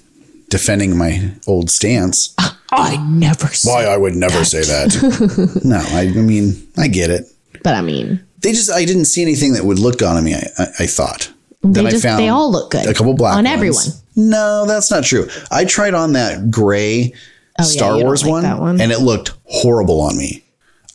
defending 0.50 0.96
my 0.98 1.32
old 1.46 1.70
stance. 1.70 2.34
Oh, 2.38 2.56
I 2.72 2.96
never 3.08 3.48
said. 3.48 3.70
Why 3.70 3.84
I 3.86 3.96
would 3.96 4.14
never 4.14 4.44
say 4.44 4.60
that. 4.60 5.60
no, 5.64 5.78
I, 5.78 6.02
I 6.02 6.22
mean 6.22 6.68
I 6.78 6.86
get 6.88 7.10
it. 7.10 7.24
But 7.64 7.74
I 7.74 7.80
mean, 7.80 8.24
They 8.40 8.52
just 8.52 8.70
I 8.70 8.84
didn't 8.84 9.06
see 9.06 9.22
anything 9.22 9.54
that 9.54 9.64
would 9.64 9.78
look 9.78 9.98
good 9.98 10.08
on 10.08 10.22
me. 10.22 10.34
I, 10.34 10.46
I, 10.58 10.66
I 10.80 10.86
thought. 10.86 11.32
they 11.62 11.82
Then 11.82 11.90
just 11.90 12.02
they 12.04 12.28
all 12.28 12.50
look 12.52 12.70
good. 12.70 12.86
a 12.86 12.94
couple 12.94 13.14
black 13.14 13.36
on 13.36 13.44
ones. 13.44 13.54
everyone. 13.54 13.84
No, 14.16 14.66
that's 14.66 14.90
not 14.90 15.04
true. 15.04 15.28
I 15.50 15.64
tried 15.64 15.94
on 15.94 16.12
that 16.12 16.50
gray 16.50 17.12
Oh, 17.58 17.64
Star 17.64 17.92
don't 17.94 18.02
Wars 18.04 18.22
like 18.24 18.30
one, 18.44 18.58
one. 18.58 18.80
and 18.80 18.92
it 18.92 19.00
looked 19.00 19.32
horrible 19.44 20.00
on 20.00 20.16
me. 20.16 20.42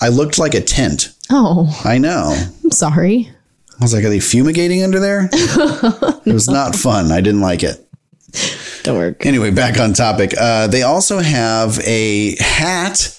I 0.02 0.08
looked 0.08 0.40
like 0.40 0.54
a 0.56 0.62
tent. 0.62 1.10
Oh, 1.30 1.70
I 1.86 1.98
know. 1.98 2.34
I'm 2.64 2.72
sorry. 2.72 3.30
I 3.80 3.84
was 3.84 3.94
like, 3.94 4.04
are 4.06 4.10
they 4.10 4.20
fumigating 4.20 4.82
under 4.84 5.00
there? 5.00 5.30
it 5.32 6.34
was 6.34 6.48
not 6.48 6.76
fun. 6.76 7.12
I 7.12 7.22
didn't 7.22 7.42
like 7.42 7.62
it. 7.64 7.82
Don't 8.86 8.98
work. 8.98 9.26
Anyway, 9.26 9.50
back 9.50 9.80
on 9.80 9.94
topic. 9.94 10.34
Uh, 10.40 10.68
they 10.68 10.84
also 10.84 11.20
have 11.20 11.80
a 11.80 12.36
hat. 12.40 13.18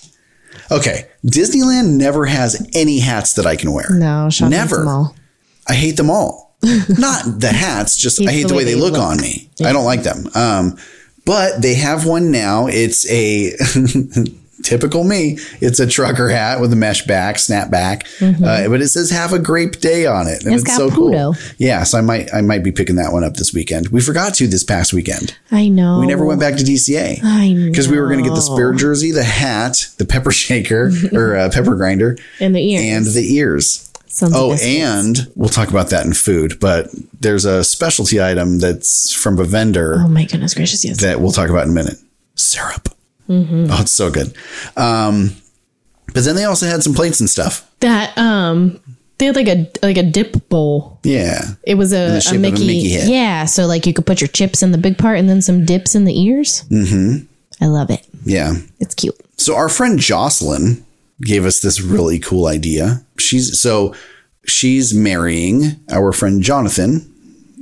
Okay, 0.70 1.08
Disneyland 1.24 1.96
never 1.96 2.24
has 2.24 2.68
any 2.72 3.00
hats 3.00 3.34
that 3.34 3.46
I 3.46 3.56
can 3.56 3.72
wear. 3.72 3.86
No, 3.90 4.30
Sean 4.30 4.50
never. 4.50 4.78
them 4.78 4.88
all. 4.88 5.16
I 5.68 5.74
hate 5.74 5.96
them 5.96 6.08
all. 6.08 6.56
Not 6.88 7.40
the 7.40 7.50
hats, 7.52 7.96
just 7.96 8.20
I 8.26 8.30
hate 8.30 8.48
the 8.48 8.54
way, 8.54 8.64
they 8.64 8.76
look, 8.76 8.96
on 8.96 9.20
me. 9.20 9.50
I 9.64 9.72
don't 9.72 9.84
like 9.84 10.02
them. 10.04 10.28
Um, 10.34 10.78
but 11.24 11.60
they 11.60 11.74
have 11.74 12.06
one 12.06 12.30
now. 12.30 12.68
It's 12.68 13.08
a 13.10 13.50
typical 14.62 15.04
me. 15.04 15.38
It's 15.60 15.78
a 15.80 15.86
trucker 15.86 16.28
hat 16.28 16.60
with 16.60 16.72
a 16.72 16.76
mesh 16.76 17.04
back, 17.06 17.38
snap 17.38 17.70
back, 17.70 18.06
uh, 18.20 18.68
but 18.68 18.80
it 18.80 18.88
says 18.88 19.10
"Have 19.10 19.32
a 19.32 19.38
grape 19.38 19.80
day" 19.80 20.06
on 20.06 20.26
it, 20.26 20.44
and 20.44 20.54
Mm-hmm. 20.54 20.66
It's 20.66 20.76
so 20.76 20.90
Pluto. 20.90 21.32
cool. 21.32 21.36
Yeah, 21.58 21.82
so 21.84 21.98
I 21.98 22.00
might 22.00 22.32
I 22.34 22.40
might 22.40 22.62
be 22.64 22.72
picking 22.72 22.96
that 22.96 23.12
one 23.12 23.24
up 23.24 23.34
this 23.34 23.52
weekend. 23.52 23.88
We 23.88 24.00
forgot 24.00 24.34
to 24.34 24.46
this 24.46 24.64
past 24.64 24.92
weekend. 24.92 25.36
I 25.50 25.68
know. 25.68 26.00
We 26.00 26.06
never 26.06 26.24
went 26.24 26.40
back 26.40 26.56
to 26.56 26.64
DCA 26.64 27.20
I 27.22 27.52
know. 27.52 27.70
because 27.70 27.88
we 27.88 27.98
were 27.98 28.06
going 28.08 28.22
to 28.22 28.28
get 28.28 28.34
the 28.34 28.40
spirit 28.42 28.78
jersey, 28.78 29.10
the 29.12 29.24
hat, 29.24 29.86
the 29.98 30.04
pepper 30.04 30.30
shaker 30.32 30.90
or 31.12 31.36
uh, 31.36 31.50
pepper 31.52 31.74
grinder, 31.74 32.16
And 32.40 32.54
the 32.54 32.60
ears. 32.72 32.82
and 33.06 33.14
the 33.14 33.34
ears. 33.34 33.82
Of 34.22 34.30
Oh, 34.34 34.56
and 34.64 35.30
we'll 35.34 35.50
talk 35.50 35.68
about 35.68 35.90
that 35.90 36.06
in 36.06 36.14
food, 36.14 36.58
but 36.58 36.88
there's 37.20 37.44
a 37.44 37.62
specialty 37.62 38.18
item 38.22 38.60
that's 38.60 39.12
from 39.12 39.38
a 39.38 39.44
vendor 39.44 39.96
oh 39.98 40.08
my 40.08 40.24
goodness 40.24 40.54
gracious, 40.54 40.86
yes. 40.86 41.02
that 41.02 41.20
we'll 41.20 41.32
talk 41.32 41.50
about 41.50 41.64
in 41.64 41.70
a 41.70 41.74
minute. 41.74 41.98
Syrup. 42.34 42.88
Oh, 43.28 43.78
it's 43.80 43.92
so 43.92 44.10
good. 44.10 44.34
Um, 44.76 45.36
but 46.14 46.24
then 46.24 46.36
they 46.36 46.44
also 46.44 46.66
had 46.66 46.82
some 46.82 46.94
plates 46.94 47.20
and 47.20 47.28
stuff. 47.28 47.68
that 47.80 48.16
um 48.16 48.80
They 49.18 49.26
had 49.26 49.36
like 49.36 49.48
a 49.48 49.70
like 49.82 49.96
a 49.96 50.02
dip 50.02 50.48
bowl. 50.48 50.98
Yeah. 51.02 51.40
It 51.64 51.74
was 51.74 51.92
a, 51.92 52.14
a 52.14 52.16
of 52.18 52.26
a 52.32 52.38
Mickey. 52.38 52.66
Mickey. 52.66 53.10
Yeah, 53.12 53.44
so 53.46 53.66
like 53.66 53.86
you 53.86 53.92
could 53.94 54.06
put 54.06 54.20
your 54.20 54.28
chips 54.28 54.62
in 54.62 54.72
the 54.72 54.78
big 54.78 54.98
part 54.98 55.18
and 55.18 55.28
then 55.28 55.42
some 55.42 55.64
dips 55.64 55.94
in 55.94 56.04
the 56.04 56.18
ears. 56.20 56.64
Mm-hmm. 56.70 57.24
I 57.64 57.66
love 57.66 57.90
it. 57.90 58.06
Yeah. 58.24 58.54
It's 58.80 58.94
cute. 58.94 59.14
So 59.36 59.56
our 59.56 59.68
friend 59.68 59.98
Jocelyn 59.98 60.84
gave 61.22 61.44
us 61.46 61.60
this 61.60 61.80
really 61.80 62.18
cool 62.18 62.46
idea. 62.46 63.02
She's 63.18 63.60
so 63.60 63.94
she's 64.46 64.92
marrying 64.94 65.80
our 65.90 66.12
friend 66.12 66.42
Jonathan. 66.42 67.12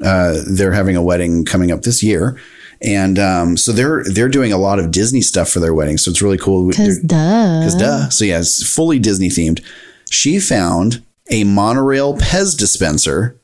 Uh, 0.04 0.42
they're 0.46 0.72
having 0.72 0.96
a 0.96 1.02
wedding 1.02 1.44
coming 1.44 1.70
up 1.70 1.82
this 1.82 2.02
year, 2.02 2.36
and 2.84 3.18
um, 3.18 3.56
so 3.56 3.72
they're 3.72 4.04
they're 4.04 4.28
doing 4.28 4.52
a 4.52 4.58
lot 4.58 4.78
of 4.78 4.90
Disney 4.90 5.20
stuff 5.22 5.48
for 5.48 5.60
their 5.60 5.72
wedding. 5.74 5.98
So 5.98 6.10
it's 6.10 6.20
really 6.22 6.38
cool. 6.38 6.70
Cause 6.72 6.98
duh. 7.00 7.62
Cause 7.62 7.74
duh. 7.76 8.08
So 8.10 8.24
yeah, 8.24 8.38
it's 8.40 8.62
fully 8.68 8.98
Disney 8.98 9.28
themed. 9.28 9.64
She 10.10 10.38
found 10.38 11.02
a 11.30 11.44
monorail 11.44 12.16
Pez 12.18 12.56
dispenser 12.58 13.36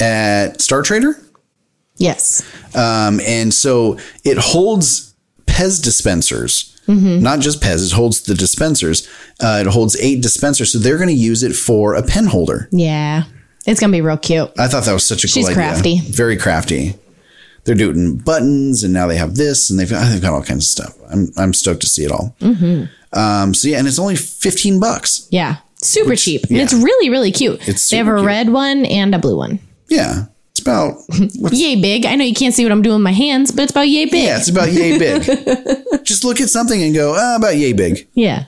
at 0.00 0.60
Star 0.60 0.82
Trader. 0.82 1.16
Yes. 1.96 2.42
Um, 2.74 3.20
and 3.26 3.52
so 3.54 3.98
it 4.24 4.38
holds 4.38 5.14
Pez 5.46 5.82
dispensers, 5.82 6.68
Mm-hmm. 6.88 7.22
not 7.22 7.38
just 7.38 7.60
Pez, 7.62 7.86
it 7.86 7.92
holds 7.94 8.22
the 8.22 8.34
dispensers. 8.34 9.08
Uh, 9.40 9.62
it 9.64 9.68
holds 9.68 9.94
eight 10.00 10.20
dispensers. 10.20 10.72
So 10.72 10.78
they're 10.80 10.96
going 10.96 11.08
to 11.10 11.14
use 11.14 11.44
it 11.44 11.52
for 11.54 11.94
a 11.94 12.02
pen 12.02 12.26
holder. 12.26 12.68
Yeah. 12.72 13.24
It's 13.64 13.78
gonna 13.80 13.92
be 13.92 14.00
real 14.00 14.16
cute. 14.16 14.50
I 14.58 14.66
thought 14.66 14.82
that 14.86 14.92
was 14.92 15.06
such 15.06 15.22
a 15.22 15.28
She's 15.28 15.44
cool 15.46 15.52
idea. 15.56 15.70
crafty. 15.70 16.00
Very 16.00 16.36
crafty. 16.36 16.94
They're 17.64 17.74
doing 17.74 18.18
buttons 18.18 18.82
and 18.82 18.92
now 18.92 19.06
they 19.06 19.16
have 19.16 19.36
this 19.36 19.70
and 19.70 19.78
they've, 19.78 19.88
they've 19.88 20.20
got 20.22 20.32
all 20.32 20.42
kinds 20.42 20.64
of 20.64 20.70
stuff. 20.70 20.98
I'm, 21.10 21.28
I'm 21.36 21.54
stoked 21.54 21.82
to 21.82 21.86
see 21.86 22.04
it 22.04 22.10
all. 22.10 22.34
Mm-hmm. 22.40 22.84
Um, 23.18 23.54
so 23.54 23.68
yeah, 23.68 23.78
and 23.78 23.86
it's 23.86 23.98
only 23.98 24.16
15 24.16 24.80
bucks. 24.80 25.28
Yeah. 25.30 25.56
Super 25.76 26.16
cheap. 26.16 26.42
And 26.44 26.56
yeah. 26.56 26.62
it's 26.62 26.72
really, 26.74 27.10
really 27.10 27.30
cute. 27.32 27.66
It's 27.68 27.88
they 27.88 27.96
have 27.98 28.08
a 28.08 28.14
cute. 28.14 28.26
red 28.26 28.50
one 28.50 28.84
and 28.86 29.14
a 29.14 29.18
blue 29.18 29.36
one. 29.36 29.60
Yeah. 29.88 30.26
It's 30.50 30.60
about, 30.60 30.94
Yay 31.52 31.80
big. 31.80 32.04
I 32.04 32.14
know 32.14 32.24
you 32.24 32.34
can't 32.34 32.54
see 32.54 32.64
what 32.64 32.72
I'm 32.72 32.82
doing 32.82 32.96
with 32.96 33.04
my 33.04 33.12
hands, 33.12 33.50
but 33.50 33.62
it's 33.62 33.72
about 33.72 33.88
yay 33.88 34.04
big. 34.04 34.24
yeah, 34.24 34.38
it's 34.38 34.48
about 34.50 34.70
yay 34.70 34.98
big. 35.96 36.04
Just 36.04 36.24
look 36.24 36.40
at 36.40 36.48
something 36.48 36.82
and 36.82 36.94
go, 36.94 37.14
ah, 37.16 37.36
about 37.36 37.56
yay 37.56 37.72
big. 37.72 38.08
yeah. 38.14 38.44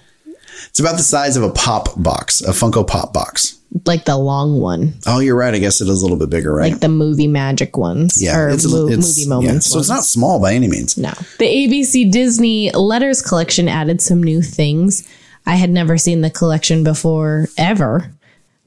It's 0.68 0.80
about 0.80 0.96
the 0.96 1.02
size 1.04 1.36
of 1.36 1.44
a 1.44 1.50
pop 1.50 1.90
box, 2.02 2.40
a 2.40 2.50
Funko 2.50 2.86
Pop 2.86 3.12
box. 3.12 3.58
Like 3.86 4.04
the 4.04 4.16
long 4.16 4.60
one. 4.60 4.94
Oh, 5.06 5.18
you're 5.18 5.36
right. 5.36 5.52
I 5.52 5.58
guess 5.58 5.80
it 5.80 5.88
is 5.88 6.00
a 6.00 6.04
little 6.04 6.16
bit 6.18 6.30
bigger, 6.30 6.54
right? 6.54 6.70
Like 6.72 6.80
the 6.80 6.88
movie 6.88 7.26
magic 7.26 7.76
ones. 7.76 8.22
yeah, 8.22 8.38
Or 8.38 8.48
it's, 8.48 8.70
mo- 8.70 8.86
it's- 8.86 9.16
movie 9.18 9.28
moments. 9.28 9.66
Yeah. 9.68 9.72
So 9.72 9.78
it's 9.80 9.88
not 9.88 10.04
small 10.04 10.40
by 10.40 10.54
any 10.54 10.68
means. 10.68 10.96
No. 10.96 11.10
The 11.38 11.46
ABC 11.46 12.10
Disney 12.12 12.70
Letters 12.70 13.20
collection 13.20 13.68
added 13.68 14.00
some 14.00 14.22
new 14.22 14.42
things. 14.42 15.06
I 15.46 15.56
had 15.56 15.70
never 15.70 15.98
seen 15.98 16.20
the 16.20 16.30
collection 16.30 16.84
before 16.84 17.48
ever. 17.58 18.10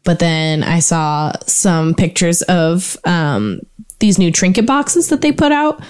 But 0.04 0.20
then 0.20 0.64
I 0.64 0.80
saw 0.80 1.34
some 1.48 1.94
pictures 1.94 2.42
of 2.44 2.98
um, 3.06 3.62
these 4.00 4.18
new 4.20 4.32
trinket 4.32 4.66
boxes 4.66 5.08
that 5.10 5.22
they 5.22 5.32
put 5.32 5.52
out. 5.52 5.82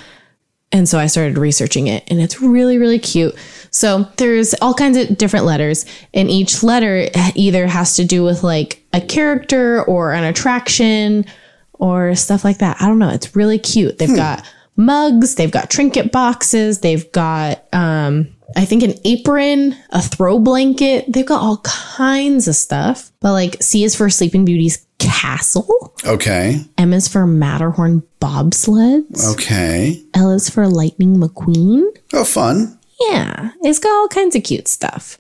And 0.72 0.88
so 0.88 1.00
I 1.00 1.08
started 1.08 1.38
researching 1.38 1.88
it, 1.88 2.04
and 2.08 2.20
it's 2.20 2.42
really, 2.42 2.78
really 2.78 3.00
cute. 3.00 3.34
So 3.72 4.06
there's 4.18 4.54
all 4.56 4.74
kinds 4.74 4.98
of 4.98 5.18
different 5.18 5.46
letters, 5.46 5.86
and 6.14 6.30
each 6.30 6.62
letter 6.62 7.08
either 7.36 7.68
has 7.68 7.96
to 7.96 8.06
do 8.06 8.24
with 8.24 8.44
like 8.44 8.84
a 8.92 9.00
character 9.00 9.84
or 9.84 10.12
an 10.12 10.26
attraction 10.26 11.26
or 11.74 12.16
stuff 12.16 12.44
like 12.44 12.58
that. 12.58 12.78
I 12.82 12.88
don't 12.88 13.00
know. 13.00 13.10
It's 13.10 13.36
really 13.36 13.60
cute. 13.60 13.98
They've 13.98 14.16
got 14.16 14.46
mugs, 14.76 15.36
they've 15.36 15.52
got 15.52 15.70
trinket 15.70 16.12
boxes, 16.12 16.82
they've 16.82 17.12
got 17.12 17.64
um 17.74 18.28
I 18.56 18.64
think 18.66 18.82
an 18.84 18.94
apron, 19.04 19.76
a 19.90 20.02
throw 20.02 20.40
blanket. 20.40 21.06
They've 21.12 21.26
got 21.26 21.42
all 21.42 21.58
kinds 21.58 22.48
of 22.48 22.56
stuff. 22.56 23.12
But 23.20 23.34
like 23.34 23.62
C 23.62 23.84
is 23.84 23.96
for 23.96 24.10
Sleeping 24.10 24.46
Beauty's 24.46 24.87
castle, 25.00 25.94
Okay. 26.06 26.62
M 26.78 26.94
is 26.94 27.08
for 27.08 27.26
Matterhorn 27.28 28.04
bobsleds, 28.22 29.26
Okay. 29.34 30.02
L 30.14 30.32
is 30.32 30.50
for 30.50 30.68
Lightning 30.68 31.18
McQueen. 31.18 31.84
Oh, 32.14 32.24
fun. 32.24 32.78
Yeah, 33.02 33.52
it's 33.62 33.80
got 33.80 33.92
all 33.92 34.08
kinds 34.08 34.36
of 34.36 34.44
cute 34.44 34.68
stuff. 34.68 35.18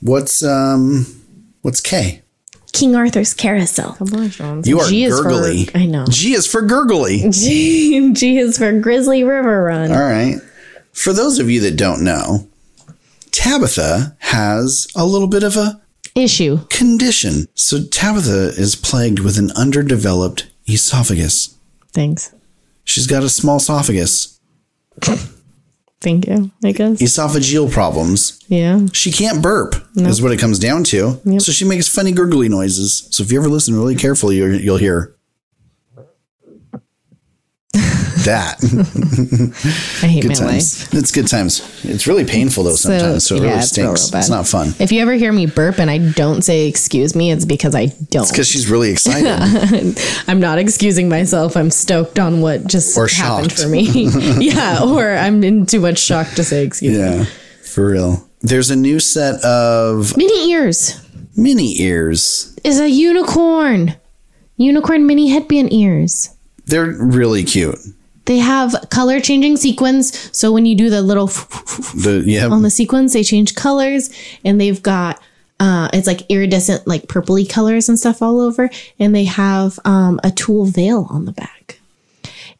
What's 0.00 0.42
um, 0.42 1.06
what's 1.62 1.80
K? 1.80 2.22
King 2.72 2.96
Arthur's 2.96 3.34
Carousel. 3.34 3.96
You 4.64 4.80
are 4.80 4.88
G 4.88 5.04
is 5.04 5.16
for- 5.20 5.28
gurgly. 5.28 5.70
I 5.74 5.86
know. 5.86 6.06
G 6.08 6.32
is 6.34 6.46
for 6.46 6.60
gurgly. 6.62 7.24
G, 7.30 8.12
G 8.14 8.38
is 8.38 8.58
for 8.58 8.72
Grizzly 8.80 9.22
River 9.22 9.62
Run. 9.64 9.92
All 9.92 10.00
right. 10.02 10.36
For 10.92 11.12
those 11.12 11.38
of 11.38 11.48
you 11.50 11.60
that 11.60 11.76
don't 11.76 12.02
know, 12.02 12.48
Tabitha 13.30 14.16
has 14.20 14.88
a 14.96 15.04
little 15.04 15.28
bit 15.28 15.42
of 15.42 15.56
a 15.56 15.80
Issue. 16.14 16.58
condition. 16.70 17.48
So 17.54 17.84
Tabitha 17.84 18.48
is 18.56 18.76
plagued 18.76 19.18
with 19.20 19.36
an 19.38 19.50
underdeveloped 19.52 20.46
esophagus. 20.68 21.56
Thanks. 21.92 22.32
She's 22.84 23.06
got 23.06 23.22
a 23.24 23.28
small 23.28 23.56
esophagus, 23.56 24.38
Thank 26.00 26.26
you. 26.28 26.50
I 26.62 26.72
guess. 26.72 27.00
esophageal 27.00 27.72
problems. 27.72 28.38
Yeah. 28.48 28.86
She 28.92 29.10
can't 29.10 29.42
burp, 29.42 29.74
is 29.96 30.20
what 30.20 30.32
it 30.32 30.38
comes 30.38 30.58
down 30.58 30.84
to. 30.84 31.18
So 31.40 31.50
she 31.50 31.64
makes 31.64 31.88
funny 31.88 32.12
gurgly 32.12 32.48
noises. 32.50 33.08
So 33.10 33.22
if 33.22 33.32
you 33.32 33.40
ever 33.40 33.48
listen 33.48 33.74
really 33.74 33.96
carefully, 33.96 34.36
you'll, 34.36 34.54
you'll 34.60 34.76
hear 34.76 35.16
that. 38.24 38.58
I 40.02 40.06
hate 40.06 40.22
good 40.22 40.28
my 40.30 40.34
times. 40.34 40.82
life. 40.92 40.94
It's 40.94 41.10
good 41.10 41.28
times. 41.28 41.60
It's 41.84 42.06
really 42.06 42.24
painful 42.24 42.64
though 42.64 42.74
sometimes. 42.76 43.26
So, 43.26 43.36
it 43.36 43.42
yeah, 43.42 43.48
really 43.48 43.58
it's 43.60 43.76
real, 43.78 43.86
real 43.88 43.96
stinks. 43.96 44.10
bad. 44.10 44.18
it's 44.20 44.28
not 44.30 44.46
fun. 44.46 44.74
If 44.78 44.92
you 44.92 45.00
ever 45.00 45.12
hear 45.14 45.32
me 45.32 45.46
burp 45.46 45.78
and 45.78 45.90
I 45.90 45.98
don't 45.98 46.42
say 46.42 46.66
excuse 46.68 47.14
me, 47.14 47.30
it's 47.30 47.44
because 47.44 47.74
I 47.74 47.86
don't. 48.10 48.28
Because 48.28 48.48
she's 48.48 48.68
really 48.68 48.90
excited. 48.90 49.98
I'm 50.28 50.40
not 50.40 50.58
excusing 50.58 51.08
myself. 51.08 51.56
I'm 51.56 51.70
stoked 51.70 52.18
on 52.18 52.40
what 52.40 52.66
just 52.66 52.96
Or 52.98 53.06
happened 53.08 53.50
shocked. 53.52 53.62
for 53.62 53.68
me. 53.68 53.82
yeah, 54.40 54.82
or 54.84 55.10
I'm 55.10 55.42
in 55.44 55.66
too 55.66 55.80
much 55.80 55.98
shock 55.98 56.28
to 56.36 56.44
say 56.44 56.64
excuse 56.64 56.96
me. 56.98 57.04
yeah, 57.04 57.24
for 57.64 57.86
real. 57.90 58.28
There's 58.40 58.70
a 58.70 58.76
new 58.76 59.00
set 59.00 59.42
of 59.44 60.16
Mini 60.16 60.50
ears 60.50 61.00
mini 61.36 61.80
ears. 61.80 62.54
is 62.62 62.78
a 62.78 62.88
unicorn. 62.88 63.96
Unicorn 64.56 65.04
mini 65.06 65.30
headband 65.30 65.72
ears. 65.72 66.30
They're 66.66 66.86
really 66.86 67.42
cute. 67.42 67.76
They 68.26 68.38
have 68.38 68.74
color 68.90 69.20
changing 69.20 69.56
sequins. 69.56 70.36
So 70.36 70.52
when 70.52 70.66
you 70.66 70.74
do 70.74 70.90
the 70.90 71.02
little 71.02 71.26
The 71.26 72.22
yeah, 72.24 72.46
on 72.46 72.62
the 72.62 72.70
sequins, 72.70 73.12
they 73.12 73.22
change 73.22 73.54
colors 73.54 74.10
and 74.44 74.60
they've 74.60 74.82
got 74.82 75.20
uh 75.60 75.88
it's 75.92 76.06
like 76.06 76.28
iridescent 76.30 76.86
like 76.86 77.06
purpley 77.06 77.48
colors 77.48 77.88
and 77.88 77.96
stuff 77.98 78.22
all 78.22 78.40
over 78.40 78.68
and 78.98 79.14
they 79.14 79.24
have 79.24 79.78
um 79.84 80.18
a 80.24 80.30
tulle 80.30 80.64
veil 80.64 81.06
on 81.10 81.26
the 81.26 81.32
back. 81.32 81.78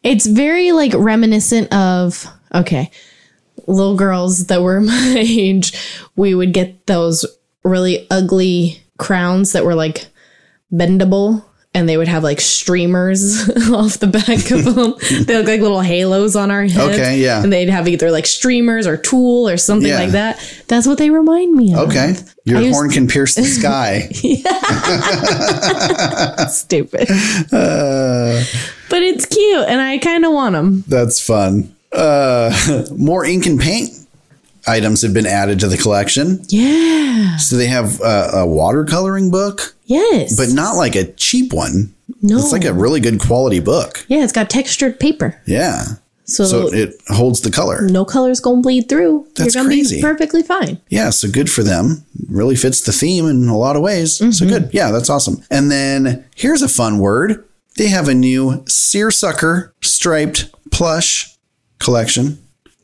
It's 0.02 0.26
very 0.26 0.72
like 0.72 0.92
reminiscent 0.94 1.72
of 1.72 2.26
okay, 2.54 2.90
little 3.66 3.96
girls 3.96 4.46
that 4.46 4.62
were 4.62 4.80
my 4.82 5.14
age, 5.16 5.72
we 6.16 6.34
would 6.34 6.52
get 6.52 6.86
those 6.86 7.24
really 7.64 8.06
ugly 8.10 8.82
crowns 8.98 9.52
that 9.52 9.64
were 9.64 9.74
like 9.74 10.06
bendable 10.72 11.44
and 11.76 11.88
they 11.88 11.96
would 11.96 12.06
have 12.08 12.22
like 12.22 12.40
streamers 12.40 13.48
off 13.72 13.98
the 13.98 14.06
back 14.06 14.50
of 14.52 14.64
them. 14.64 14.94
they 15.26 15.36
look 15.36 15.46
like 15.48 15.60
little 15.60 15.80
halos 15.80 16.36
on 16.36 16.50
our 16.50 16.62
heads. 16.62 16.94
Okay, 16.94 17.18
yeah. 17.18 17.42
And 17.42 17.52
they'd 17.52 17.68
have 17.68 17.88
either 17.88 18.10
like 18.12 18.26
streamers 18.26 18.86
or 18.86 18.96
tulle 18.96 19.48
or 19.48 19.56
something 19.56 19.88
Yeah. 19.88 19.98
like 19.98 20.10
that. 20.10 20.38
That's 20.68 20.86
what 20.86 20.98
they 20.98 21.10
remind 21.10 21.52
me 21.54 21.74
of. 21.74 21.88
okay. 21.90 22.14
Your 22.44 22.58
I 22.58 22.60
used- 22.62 22.74
horn 22.74 22.90
can 22.90 23.08
pierce 23.08 23.34
the 23.34 23.44
sky. 23.44 24.08
Stupid. 26.48 27.08
Uh. 27.52 28.42
but 28.90 29.02
it's 29.02 29.26
cute 29.26 29.64
and 29.68 29.80
I 29.80 29.98
kind 29.98 30.24
of 30.24 30.32
want 30.32 30.52
them. 30.54 30.84
That's 30.86 31.20
fun. 31.20 31.74
Uh, 31.92 32.84
more 32.96 33.24
ink 33.24 33.46
and 33.46 33.58
paint 33.60 33.90
items 34.66 35.02
have 35.02 35.14
been 35.14 35.26
added 35.26 35.60
to 35.60 35.68
the 35.68 35.76
collection. 35.76 36.42
Yeah. 36.48 37.36
So 37.36 37.56
they 37.56 37.66
have 37.66 38.00
uh, 38.00 38.30
a 38.32 38.46
watercoloring 38.46 39.30
book, 39.30 39.74
Yes. 39.84 40.36
but 40.36 40.48
not 40.50 40.76
like 40.76 40.94
a 40.96 41.12
cheap 41.12 41.52
one. 41.52 41.94
no. 42.22 42.38
It's 42.38 42.52
like 42.52 42.64
a 42.64 42.72
really 42.72 43.00
good 43.00 43.20
quality 43.20 43.60
book. 43.60 44.04
yeah, 44.08 44.22
it's 44.24 44.32
got 44.32 44.50
textured 44.50 44.98
paper. 45.00 45.40
Yeah. 45.46 45.84
So, 46.26 46.44
So 46.44 46.72
it 46.72 46.94
holds 47.08 47.42
the 47.42 47.50
color. 47.50 47.82
no 47.82 48.04
color's 48.06 48.40
going 48.40 48.58
to 48.58 48.62
bleed 48.62 48.88
through. 48.88 49.28
That's 49.36 49.54
You're 49.54 49.64
going 49.64 49.76
to 49.76 49.82
crazy. 49.82 49.96
be 49.96 50.02
perfectly 50.02 50.42
fine. 50.42 50.80
Yeah, 50.88 51.10
so 51.10 51.28
good 51.30 51.50
for 51.50 51.62
them. 51.62 52.04
Really 52.30 52.56
fits 52.56 52.80
the 52.80 52.92
theme 52.92 53.26
in 53.26 53.48
a 53.48 53.58
lot 53.58 53.76
of 53.76 53.82
ways. 53.82 54.18
Mm-hmm. 54.18 54.30
So 54.30 54.46
good. 54.48 54.70
Yeah, 54.72 54.90
that's 54.90 55.10
awesome. 55.10 55.42
And 55.50 55.70
then 55.70 56.24
here's 56.34 56.62
a 56.62 56.68
fun 56.68 56.98
word. 56.98 57.44
They 57.76 57.88
have 57.88 58.08
a 58.08 58.14
new 58.14 58.64
seersucker 58.66 59.74
striped 59.82 60.50
plush 60.70 61.36
collection. 61.78 62.38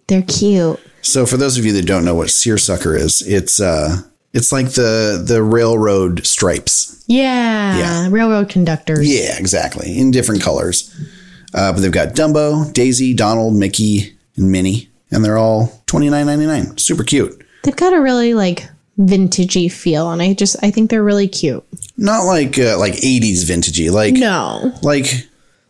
They're 0.08 0.20
cute. 0.22 0.78
So 1.02 1.26
for 1.26 1.36
those 1.36 1.58
of 1.58 1.64
you 1.64 1.72
that 1.72 1.86
don't 1.86 2.04
know 2.04 2.14
what 2.14 2.30
seersucker 2.30 2.94
is, 2.96 3.22
it's 3.26 3.60
uh 3.60 4.02
it's 4.32 4.52
like 4.52 4.70
the 4.72 5.22
the 5.26 5.42
railroad 5.42 6.26
stripes. 6.26 7.02
Yeah. 7.08 7.78
Yeah. 7.78 8.08
Railroad 8.10 8.48
conductors. 8.48 9.08
Yeah, 9.12 9.36
exactly. 9.38 9.98
In 9.98 10.10
different 10.10 10.42
colors. 10.42 10.94
Uh, 11.52 11.72
but 11.72 11.80
they've 11.80 11.90
got 11.90 12.10
Dumbo, 12.14 12.72
Daisy, 12.72 13.12
Donald, 13.12 13.54
Mickey, 13.56 14.16
and 14.36 14.52
Minnie, 14.52 14.88
and 15.10 15.24
they're 15.24 15.36
all 15.38 15.82
twenty 15.86 16.08
nine 16.08 16.26
ninety 16.26 16.46
nine. 16.46 16.76
Super 16.78 17.02
cute. 17.02 17.44
They've 17.64 17.74
got 17.74 17.92
a 17.92 18.00
really 18.00 18.34
like 18.34 18.68
vintagey 19.00 19.72
feel, 19.72 20.12
and 20.12 20.22
I 20.22 20.34
just 20.34 20.56
I 20.62 20.70
think 20.70 20.90
they're 20.90 21.02
really 21.02 21.26
cute. 21.26 21.64
Not 21.96 22.22
like 22.24 22.56
uh, 22.58 22.78
like 22.78 22.94
80s 22.94 23.44
vintagey, 23.44 23.90
like 23.90 24.14
No, 24.14 24.72
like 24.82 25.26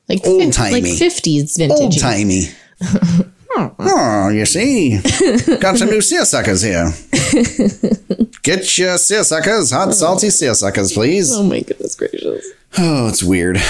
like 0.09 0.21
Old-timey. 0.27 0.83
like 0.83 0.99
fifties 0.99 1.59
old 1.59 1.71
vintagey. 1.95 2.01
timey. 2.01 2.43
oh, 3.57 4.31
you 4.33 4.47
see, 4.47 5.01
got 5.59 5.77
some 5.77 5.91
new 5.91 6.01
seersuckers 6.01 6.65
here. 6.65 6.93
Get 8.43 8.79
your 8.79 8.95
seersuckers, 8.97 9.73
hot 9.73 9.93
salty 9.95 10.29
seersuckers, 10.29 10.95
please. 10.95 11.33
Oh 11.33 11.43
my 11.43 11.61
goodness 11.61 11.95
gracious! 11.95 12.47
Oh, 12.79 13.09
it's 13.09 13.23
weird. 13.23 13.57
A 13.57 13.61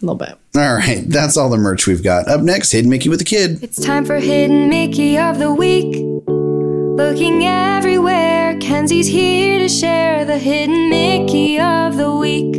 little 0.00 0.16
bit. 0.16 0.36
All 0.54 0.74
right, 0.74 1.04
that's 1.06 1.36
all 1.36 1.50
the 1.50 1.56
merch 1.56 1.86
we've 1.86 2.02
got. 2.02 2.28
Up 2.28 2.40
next, 2.40 2.72
Hidden 2.72 2.90
Mickey 2.90 3.08
with 3.08 3.20
the 3.20 3.24
Kid. 3.24 3.62
It's 3.62 3.84
time 3.84 4.04
for 4.04 4.18
Hidden 4.18 4.68
Mickey 4.68 5.18
of 5.18 5.38
the 5.38 5.52
Week. 5.52 5.96
Looking 6.26 7.44
everywhere, 7.44 8.58
Kenzie's 8.58 9.06
here 9.06 9.58
to 9.60 9.68
share 9.68 10.24
the 10.24 10.38
Hidden 10.38 10.90
Mickey 10.90 11.60
of 11.60 11.96
the 11.96 12.14
Week. 12.14 12.54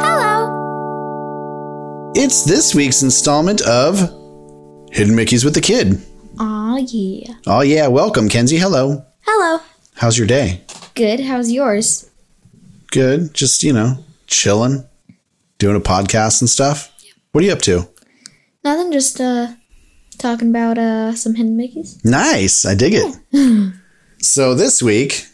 Hello! 0.00 0.50
It's 2.14 2.44
this 2.44 2.74
week's 2.74 3.02
installment 3.02 3.60
of 3.62 4.21
Hidden 4.92 5.16
Mickey's 5.16 5.42
with 5.42 5.54
the 5.54 5.60
Kid. 5.62 6.02
Aw, 6.38 6.76
yeah. 6.76 7.32
Oh 7.46 7.62
yeah, 7.62 7.86
welcome, 7.86 8.28
Kenzie. 8.28 8.58
Hello. 8.58 9.02
Hello. 9.22 9.62
How's 9.94 10.18
your 10.18 10.26
day? 10.26 10.60
Good. 10.94 11.20
How's 11.20 11.50
yours? 11.50 12.10
Good. 12.90 13.32
Just 13.32 13.62
you 13.62 13.72
know, 13.72 14.04
chilling, 14.26 14.86
doing 15.56 15.76
a 15.76 15.80
podcast 15.80 16.42
and 16.42 16.50
stuff. 16.50 16.92
What 17.32 17.42
are 17.42 17.46
you 17.46 17.54
up 17.54 17.62
to? 17.62 17.88
Nothing. 18.64 18.92
Just 18.92 19.18
uh, 19.18 19.54
talking 20.18 20.50
about 20.50 20.76
uh 20.76 21.14
some 21.14 21.36
hidden 21.36 21.56
Mickeys. 21.56 22.04
Nice. 22.04 22.66
I 22.66 22.74
dig 22.74 22.92
it. 22.94 23.72
so 24.22 24.54
this 24.54 24.82
week, 24.82 25.26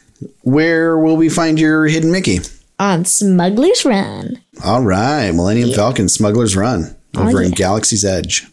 where 0.43 0.97
will 0.99 1.17
we 1.17 1.29
find 1.29 1.59
your 1.59 1.87
hidden 1.87 2.13
Mickey? 2.13 2.39
On 2.79 3.05
Smuggler's 3.05 3.85
Run. 3.85 4.41
All 4.65 4.85
right, 4.85 5.33
Millennium 5.33 5.73
Falcon 5.73 6.09
Smuggler's 6.09 6.57
Run 6.57 6.95
over 7.17 7.43
in 7.43 7.51
Galaxy's 7.51 8.05
Edge. 8.05 8.47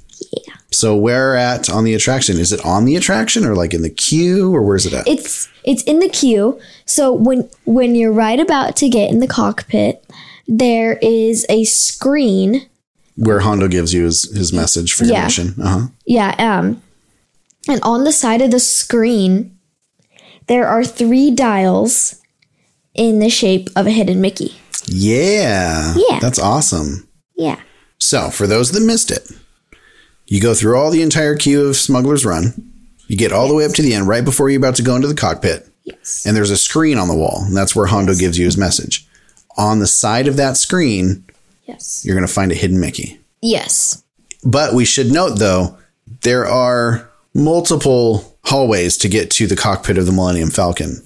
So 0.76 0.96
where 0.96 1.36
at 1.36 1.70
on 1.70 1.84
the 1.86 1.94
attraction? 1.94 2.38
Is 2.38 2.52
it 2.52 2.64
on 2.66 2.84
the 2.86 2.96
attraction 2.98 3.46
or 3.46 3.56
like 3.56 3.74
in 3.74 3.82
the 3.82 3.90
queue 3.90 4.54
or 4.54 4.62
where's 4.62 4.86
it 4.86 4.94
at? 4.94 5.08
It's 5.08 5.48
it's 5.64 5.84
in 5.84 6.00
the 6.00 6.10
queue. 6.10 6.60
So 6.86 7.14
when 7.14 7.50
when 7.66 7.96
you're 7.96 8.12
right 8.12 8.40
about 8.40 8.76
to 8.78 8.90
get 8.90 9.10
in 9.10 9.20
the 9.20 9.28
cockpit, 9.28 10.04
there 10.48 10.98
is 11.02 11.46
a 11.50 11.64
screen. 11.64 12.68
where 13.16 13.40
Hondo 13.40 13.70
gives 13.70 13.94
you 13.94 14.04
his, 14.04 14.30
his 14.36 14.52
message 14.52 14.92
for 14.94 15.06
your 15.06 15.14
Yeah. 15.14 15.24
mission. 15.24 15.56
Uh-huh. 15.62 15.88
Yeah. 16.06 16.36
Um, 16.38 16.82
and 17.70 17.80
on 17.82 18.04
the 18.04 18.12
side 18.12 18.42
of 18.42 18.52
the 18.52 18.60
screen, 18.60 19.58
there 20.48 20.68
are 20.68 20.84
three 20.84 21.32
dials 21.32 22.20
in 22.94 23.20
the 23.20 23.30
shape 23.30 23.70
of 23.78 23.88
a 23.88 23.92
hidden 23.92 24.20
Mickey. 24.20 24.58
Yeah. 24.88 25.94
Yeah. 26.10 26.20
That's 26.20 26.38
awesome. 26.40 27.08
Yeah. 27.38 27.60
So, 27.98 28.30
for 28.30 28.46
those 28.48 28.72
that 28.72 28.84
missed 28.84 29.10
it, 29.12 29.32
you 30.28 30.42
go 30.42 30.54
through 30.54 30.78
all 30.78 30.92
the 30.92 31.02
entire 31.02 31.36
queue 31.36 31.68
of 31.68 31.76
Smuggler's 31.76 32.26
Run. 32.26 32.72
You 33.08 33.16
get 33.18 33.32
all 33.32 33.48
the 33.48 33.54
way 33.54 33.66
up 33.66 33.74
to 33.74 33.82
the 33.82 33.94
end, 33.94 34.08
right 34.08 34.26
before 34.26 34.50
you're 34.50 34.60
about 34.60 34.76
to 34.76 34.84
go 34.84 34.96
into 34.96 35.08
the 35.08 35.14
cockpit. 35.16 35.68
Yes. 35.84 36.26
And 36.26 36.36
there's 36.36 36.50
a 36.52 36.58
screen 36.58 36.98
on 36.98 37.08
the 37.08 37.16
wall, 37.16 37.44
and 37.46 37.56
that's 37.56 37.76
where 37.76 37.86
Hondo 37.86 38.16
gives 38.16 38.38
you 38.40 38.46
his 38.46 38.58
message. 38.58 39.08
On 39.58 39.80
the 39.80 39.88
side 39.88 40.28
of 40.28 40.38
that 40.38 40.58
screen, 40.58 41.24
Yes. 41.68 42.04
you're 42.04 42.16
going 42.16 42.28
to 42.28 42.34
find 42.34 42.52
a 42.52 42.56
hidden 42.56 42.80
Mickey. 42.80 43.20
Yes. 43.42 44.02
But 44.44 44.74
we 44.74 44.86
should 44.86 45.12
note, 45.12 45.38
though, 45.38 45.78
there 46.22 46.46
are 46.48 47.10
multiple 47.34 48.36
hallways 48.46 48.98
to 48.98 49.08
get 49.10 49.30
to 49.32 49.46
the 49.48 49.56
cockpit 49.56 49.98
of 50.00 50.06
the 50.08 50.12
Millennium 50.12 50.50
Falcon. 50.50 51.04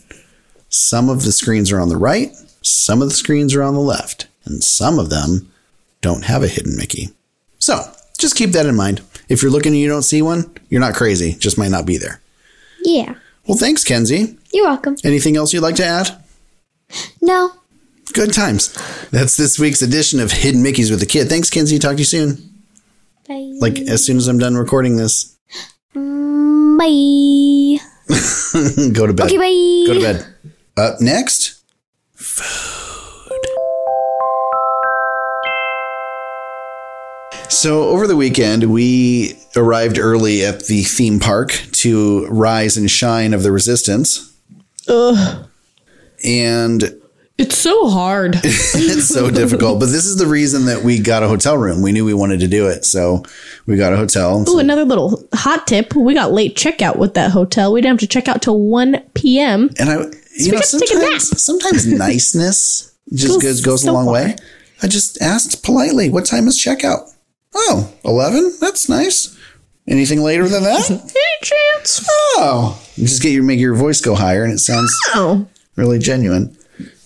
Some 0.70 1.10
of 1.10 1.24
the 1.24 1.32
screens 1.34 1.72
are 1.72 1.80
on 1.80 1.90
the 1.90 1.98
right, 1.98 2.32
some 2.62 3.02
of 3.02 3.10
the 3.10 3.14
screens 3.16 3.54
are 3.56 3.64
on 3.64 3.74
the 3.74 3.80
left, 3.82 4.28
and 4.46 4.64
some 4.64 4.98
of 5.00 5.10
them 5.10 5.52
don't 6.02 6.24
have 6.26 6.44
a 6.44 6.48
hidden 6.48 6.78
Mickey. 6.78 7.10
So 7.58 7.82
just 8.20 8.36
keep 8.36 8.52
that 8.52 8.66
in 8.66 8.76
mind. 8.76 9.02
If 9.28 9.42
you're 9.42 9.52
looking 9.52 9.74
and 9.74 9.82
you 9.82 9.88
don't 9.88 10.04
see 10.04 10.22
one, 10.22 10.54
you're 10.70 10.82
not 10.82 10.94
crazy, 10.94 11.34
just 11.34 11.58
might 11.58 11.72
not 11.72 11.86
be 11.86 11.98
there. 11.98 12.22
Yeah. 12.84 13.16
Well, 13.48 13.58
thanks, 13.58 13.84
Kenzie. 13.84 14.38
You're 14.54 14.66
welcome. 14.66 14.96
Anything 15.04 15.38
else 15.38 15.54
you'd 15.54 15.62
like 15.62 15.76
to 15.76 15.86
add? 15.86 16.24
No. 17.22 17.52
Good 18.14 18.34
times. 18.34 18.74
That's 19.12 19.38
this 19.38 19.60
week's 19.60 19.82
edition 19.82 20.20
of 20.20 20.32
Hidden 20.32 20.64
Mickeys 20.64 20.90
with 20.90 21.00
the 21.00 21.06
Kid. 21.06 21.30
Thanks, 21.30 21.50
Kenzie. 21.50 21.80
Talk 21.80 21.94
to 21.94 22.00
you 22.00 22.06
soon. 22.06 22.36
Bye. 23.28 23.54
Like 23.60 23.78
as 23.80 24.04
soon 24.04 24.18
as 24.18 24.28
I'm 24.28 24.40
done 24.40 24.56
recording 24.56 24.98
this, 24.98 25.38
mm, 25.96 26.78
Bye. 26.80 27.84
go 28.94 29.06
to 29.06 29.14
bed. 29.14 29.28
Okay, 29.28 29.38
bye. 29.38 29.84
Go 29.88 29.94
to 29.94 30.02
bed. 30.02 30.26
Up 30.78 31.02
next, 31.02 31.64
food. 32.16 32.79
So, 37.50 37.90
over 37.90 38.06
the 38.06 38.16
weekend, 38.16 38.72
we 38.72 39.34
arrived 39.56 39.98
early 39.98 40.46
at 40.46 40.68
the 40.68 40.84
theme 40.84 41.20
park 41.20 41.50
to 41.74 42.28
Rise 42.28 42.78
and 42.78 42.90
Shine 42.90 43.34
of 43.34 43.42
the 43.42 43.52
Resistance. 43.52 44.32
And 46.24 47.02
It's 47.40 47.58
so 47.58 47.90
hard. 47.90 48.36
it's 48.44 49.08
so 49.08 49.32
difficult. 49.32 49.80
But 49.80 49.88
this 49.88 50.06
is 50.06 50.18
the 50.18 50.28
reason 50.28 50.66
that 50.66 50.84
we 50.84 51.00
got 51.00 51.24
a 51.24 51.28
hotel 51.28 51.58
room. 51.58 51.82
We 51.82 51.92
knew 51.92 52.06
we 52.06 52.14
wanted 52.14 52.40
to 52.42 52.48
do 52.48 52.68
it. 52.68 52.86
So, 52.86 53.24
we 53.66 53.78
got 53.78 53.94
a 53.94 53.98
hotel. 53.98 54.46
Ooh, 54.48 54.60
another 54.60 54.86
little 54.86 55.28
hot 55.34 55.66
tip. 55.66 55.96
We 55.96 56.14
got 56.14 56.32
late 56.32 56.56
checkout 56.56 56.98
with 56.98 57.16
that 57.16 57.32
hotel. 57.32 57.74
We 57.74 57.82
didn't 57.82 57.94
have 58.00 58.00
to 58.02 58.08
check 58.08 58.28
out 58.28 58.44
till 58.44 58.60
1 58.60 59.02
p.m. 59.16 59.72
And 59.80 59.90
I, 59.90 59.96
you 60.38 60.52
know, 60.52 60.60
got 60.60 60.66
to 60.66 60.80
take 60.80 60.92
a 60.92 61.00
nap. 61.00 61.20
sometimes, 61.20 61.44
sometimes 61.44 61.88
niceness 61.94 62.96
just 63.12 63.42
Goes 63.42 63.44
goes, 63.44 63.62
goes 63.62 63.86
a 63.86 63.92
long 63.92 64.06
far. 64.06 64.14
way. 64.14 64.36
I 64.84 64.88
just 64.88 65.20
asked 65.22 65.64
politely, 65.64 66.10
what 66.12 66.26
time 66.26 66.48
is 66.48 66.58
checkout? 66.58 67.16
Oh, 67.54 67.92
11? 68.06 68.54
That's 68.60 68.90
nice. 68.90 69.36
Anything 69.88 70.22
later 70.22 70.48
than 70.48 70.64
that? 70.64 70.90
Any 70.92 71.02
chance? 71.42 72.06
oh, 72.38 72.80
you 72.96 73.06
just 73.08 73.22
get 73.24 73.32
your, 73.32 73.44
make 73.44 73.60
your 73.60 73.74
voice 73.76 74.02
go 74.02 74.14
higher 74.16 74.44
and 74.44 74.54
it 74.54 74.60
sounds 74.60 74.96
Oh. 75.16 75.48
really 75.76 75.98
genuine. 76.00 76.56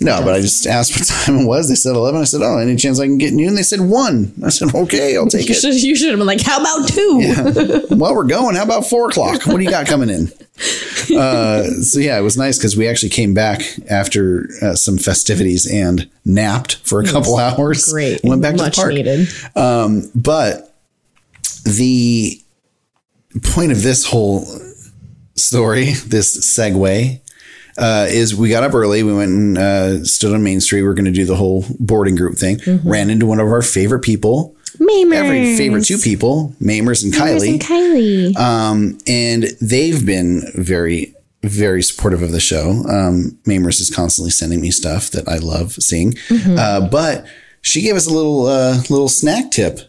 No, 0.04 0.22
but 0.24 0.34
I 0.36 0.42
just 0.42 0.68
asked 0.68 0.98
what 0.98 1.08
time 1.26 1.40
it 1.40 1.46
was. 1.48 1.70
They 1.70 1.76
said 1.76 1.96
11. 1.96 2.20
I 2.22 2.24
said, 2.26 2.42
oh, 2.42 2.58
any 2.58 2.76
chance 2.76 3.00
I 3.00 3.06
can 3.06 3.18
get 3.18 3.34
noon? 3.34 3.56
They 3.56 3.64
said 3.64 3.80
1. 3.82 4.34
I 4.46 4.50
said, 4.50 4.74
okay, 4.76 5.16
I'll 5.18 5.28
take 5.28 5.48
You 5.48 5.56
it. 5.56 5.60
should, 5.60 5.82
you 5.82 5.96
should 5.96 6.10
have 6.10 6.18
been 6.20 6.28
like, 6.28 6.42
how 6.42 6.60
about 6.60 6.90
two? 6.90 7.88
well, 7.98 8.14
we're 8.16 8.26
going. 8.26 8.56
How 8.56 8.64
about 8.64 8.86
4 8.86 9.10
o'clock? 9.10 9.46
What 9.48 9.58
do 9.58 9.64
you 9.64 9.70
got 9.70 9.88
coming 9.88 10.10
in? 10.10 10.32
Uh, 11.14 11.64
so, 11.82 12.00
yeah, 12.00 12.18
it 12.18 12.22
was 12.22 12.38
nice 12.38 12.58
because 12.58 12.78
we 12.78 12.88
actually 12.88 13.10
came 13.10 13.34
back 13.34 13.62
after 13.90 14.48
uh, 14.62 14.74
some 14.74 14.98
festivities 14.98 15.70
and 15.70 16.10
napped 16.26 16.76
for 16.78 17.02
a 17.02 17.06
couple 17.06 17.38
hours. 17.38 17.92
Great. 17.92 18.22
Went 18.24 18.42
back 18.42 18.56
Much 18.56 18.76
to 18.76 18.82
the 18.82 18.84
park. 18.84 18.94
needed. 18.94 19.28
Um, 19.56 20.10
but 20.16 20.74
the 21.66 22.42
point 23.44 23.72
of 23.74 23.84
this 23.84 24.06
whole 24.06 24.46
story, 25.36 25.92
this 26.08 26.58
segue, 26.58 27.20
uh, 27.78 28.08
is 28.10 28.36
we 28.36 28.50
got 28.50 28.64
up 28.64 28.74
early. 28.74 29.04
We 29.04 29.14
went 29.14 29.32
and 29.32 29.58
uh, 29.58 30.04
stood 30.06 30.34
on 30.34 30.44
Main 30.44 30.62
Street. 30.62 30.82
We 30.84 30.88
are 30.88 30.94
going 30.94 31.06
to 31.06 31.12
do 31.12 31.26
the 31.26 31.36
whole 31.36 31.66
boarding 31.80 32.16
group 32.16 32.38
thing. 32.38 32.60
Ran 32.84 33.10
into 33.10 33.26
one 33.26 33.40
of 33.40 33.48
our 33.48 33.62
favorite 33.62 34.02
people, 34.02 34.56
Mamers. 34.80 35.14
every 35.16 35.58
favorite 35.58 35.86
two 35.86 35.98
people, 35.98 36.54
Mamers 36.62 37.04
and 37.04 37.14
Kylie. 37.14 37.52
and 37.54 37.62
Kylie. 37.62 38.36
Um, 38.38 38.98
and 39.08 39.44
they've 39.62 40.06
been 40.06 40.44
very, 40.56 41.14
very 41.42 41.82
supportive 41.84 42.22
of 42.22 42.32
the 42.32 42.40
show. 42.40 42.70
Um, 42.90 43.38
Mamers 43.46 43.82
is 43.82 43.90
constantly 43.90 44.32
sending 44.32 44.62
me 44.62 44.72
stuff 44.72 45.10
that 45.12 45.28
I 45.28 45.38
love 45.38 45.74
seeing. 45.74 46.14
Uh, 46.32 46.88
but 46.90 47.26
she 47.62 47.82
gave 47.82 47.96
us 47.96 48.08
a 48.08 48.14
little, 48.14 48.46
uh, 48.48 48.78
little 48.90 49.10
snack 49.10 49.52
tip. 49.52 49.80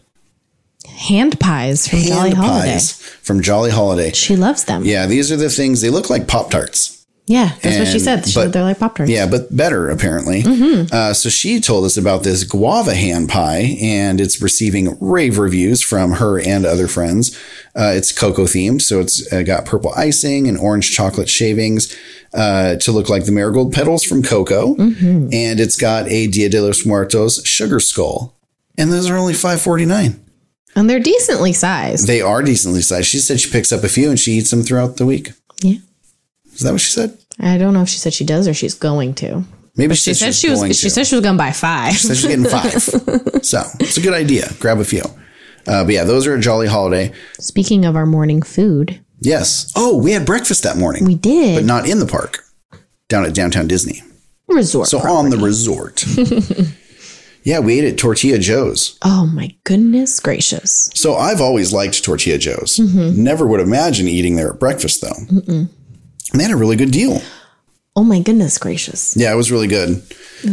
Hand 0.87 1.39
pies 1.39 1.87
from 1.87 1.99
Jolly 1.99 2.29
Hand 2.31 2.33
Holiday. 2.35 2.79
from 3.21 3.41
Jolly 3.41 3.71
Holiday. 3.71 4.11
She 4.13 4.35
loves 4.35 4.63
them. 4.65 4.83
Yeah, 4.85 5.05
these 5.07 5.31
are 5.31 5.35
the 5.35 5.49
things. 5.49 5.81
They 5.81 5.89
look 5.89 6.09
like 6.09 6.27
Pop 6.27 6.51
Tarts. 6.51 6.94
Yeah, 7.27 7.53
that's 7.63 7.79
what 7.79 7.87
she 7.87 7.97
said. 7.97 8.27
She, 8.27 8.35
but- 8.35 8.53
they're 8.53 8.61
like 8.61 8.77
Pop 8.77 8.95
Tarts. 8.95 9.11
Yeah, 9.11 9.25
but 9.25 9.55
better 9.55 9.89
apparently. 9.89 10.43
Uh, 10.91 11.11
so 11.13 11.27
she 11.29 11.59
told 11.59 11.83
us 11.85 11.97
about 11.97 12.21
this 12.23 12.43
guava 12.43 12.93
hand 12.93 13.29
pie, 13.29 13.77
and 13.81 14.21
it's 14.21 14.41
receiving 14.41 14.95
rave 15.01 15.39
reviews 15.39 15.81
from 15.81 16.11
her 16.13 16.39
and 16.39 16.65
other 16.67 16.87
friends. 16.87 17.35
Uh, 17.75 17.93
it's 17.95 18.11
Coco 18.11 18.43
themed, 18.43 18.83
so 18.83 18.99
it's 18.99 19.31
uh, 19.33 19.41
got 19.41 19.65
purple 19.65 19.91
icing 19.95 20.47
and 20.47 20.57
orange 20.59 20.91
chocolate 20.91 21.27
shavings 21.27 21.97
uh, 22.35 22.75
to 22.75 22.91
look 22.91 23.09
like 23.09 23.25
the 23.25 23.31
marigold 23.31 23.73
petals 23.73 24.03
from 24.03 24.21
Coco, 24.21 24.75
and 24.75 25.59
it's 25.59 25.77
got 25.77 26.07
a 26.09 26.27
Dia 26.27 26.49
de 26.49 26.61
los 26.61 26.85
Muertos 26.85 27.43
sugar 27.45 27.79
skull. 27.79 28.35
And 28.77 28.91
those 28.91 29.09
are 29.09 29.17
only 29.17 29.33
five 29.33 29.61
forty 29.61 29.85
nine. 29.85 30.19
And 30.75 30.87
they're 30.89 30.99
decently 30.99 31.53
sized. 31.53 32.05
They 32.05 32.21
are 32.21 32.43
decently 32.43 32.81
sized. 32.81 33.07
She 33.07 33.17
said 33.19 33.39
she 33.39 33.49
picks 33.49 33.71
up 33.71 33.83
a 33.83 33.89
few 33.89 34.09
and 34.09 34.19
she 34.19 34.33
eats 34.33 34.51
them 34.51 34.61
throughout 34.61 34.97
the 34.97 35.05
week. 35.05 35.31
Yeah. 35.63 35.77
Is 36.53 36.61
that 36.61 36.71
what 36.73 36.81
she 36.81 36.91
said? 36.91 37.17
I 37.39 37.57
don't 37.57 37.73
know 37.73 37.81
if 37.81 37.89
she 37.89 37.97
said 37.97 38.13
she 38.13 38.23
does 38.25 38.47
or 38.47 38.53
she's 38.53 38.73
going 38.75 39.13
to. 39.15 39.43
Maybe 39.77 39.93
She 39.95 40.13
said 40.13 40.33
she 40.33 40.49
was. 40.49 40.59
going 40.59 40.71
She 40.71 40.83
to. 40.87 40.89
said 40.89 41.05
she 41.07 41.15
was 41.15 41.23
going 41.23 41.35
to 41.35 41.43
buy 41.43 41.51
five. 41.51 41.93
So 41.97 42.13
she's 42.13 42.25
getting 42.27 42.45
five. 42.45 42.81
so 43.45 43.61
it's 43.79 43.97
a 43.97 44.01
good 44.01 44.13
idea. 44.13 44.47
Grab 44.59 44.79
a 44.79 44.85
few. 44.85 45.01
Uh, 45.67 45.83
but 45.83 45.93
yeah, 45.93 46.03
those 46.05 46.27
are 46.27 46.35
a 46.35 46.39
jolly 46.39 46.67
holiday. 46.67 47.11
Speaking 47.39 47.83
of 47.85 47.95
our 47.95 48.05
morning 48.05 48.41
food, 48.41 49.01
Yes. 49.21 49.71
Oh, 49.75 49.97
we 49.97 50.11
had 50.11 50.25
breakfast 50.25 50.63
that 50.63 50.77
morning, 50.77 51.05
we 51.05 51.15
did. 51.15 51.55
but 51.55 51.63
not 51.65 51.87
in 51.89 51.99
the 51.99 52.05
park. 52.05 52.43
down 53.09 53.25
at 53.25 53.33
downtown 53.33 53.67
Disney. 53.67 54.01
Resort. 54.47 54.87
So 54.89 54.99
on 54.99 55.29
the 55.29 55.37
resort. 55.37 56.05
yeah, 57.43 57.59
we 57.59 57.79
ate 57.79 57.85
at 57.93 57.97
Tortilla 57.97 58.37
Joe's. 58.39 58.97
oh 59.03 59.25
my 59.25 59.55
goodness 59.63 60.19
gracious. 60.19 60.89
So 60.93 61.15
I've 61.15 61.41
always 61.41 61.73
liked 61.73 62.03
Tortilla 62.03 62.37
Joe's. 62.37 62.77
Never 62.79 63.47
would 63.47 63.59
imagine 63.61 64.07
eating 64.07 64.35
there 64.35 64.51
at 64.53 64.59
breakfast 64.59 65.01
though. 65.01 65.65
And 66.31 66.39
they 66.39 66.43
had 66.45 66.51
a 66.53 66.57
really 66.57 66.75
good 66.75 66.91
deal. 66.91 67.21
Oh 67.95 68.03
my 68.03 68.19
goodness 68.19 68.57
gracious. 68.57 69.15
Yeah, 69.15 69.31
it 69.31 69.35
was 69.35 69.51
really 69.51 69.67
good. 69.67 70.01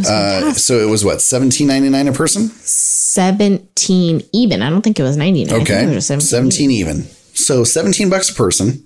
Uh, 0.07 0.53
so 0.53 0.79
it 0.79 0.89
was 0.89 1.03
what 1.03 1.21
seventeen 1.21 1.67
ninety 1.67 1.89
nine 1.89 2.07
a 2.07 2.13
person. 2.13 2.49
17 2.49 4.21
even. 4.31 4.61
I 4.61 4.69
don't 4.69 4.81
think 4.81 4.99
it 4.99 5.03
was 5.03 5.17
99. 5.17 5.53
I 5.53 5.57
think 5.57 5.69
it 5.69 5.73
Okay, 5.73 5.95
was 5.95 6.05
17. 6.07 6.25
seventeen 6.27 6.71
even. 6.71 7.03
So 7.33 7.63
seventeen 7.63 8.09
bucks 8.09 8.29
a 8.29 8.33
person, 8.33 8.85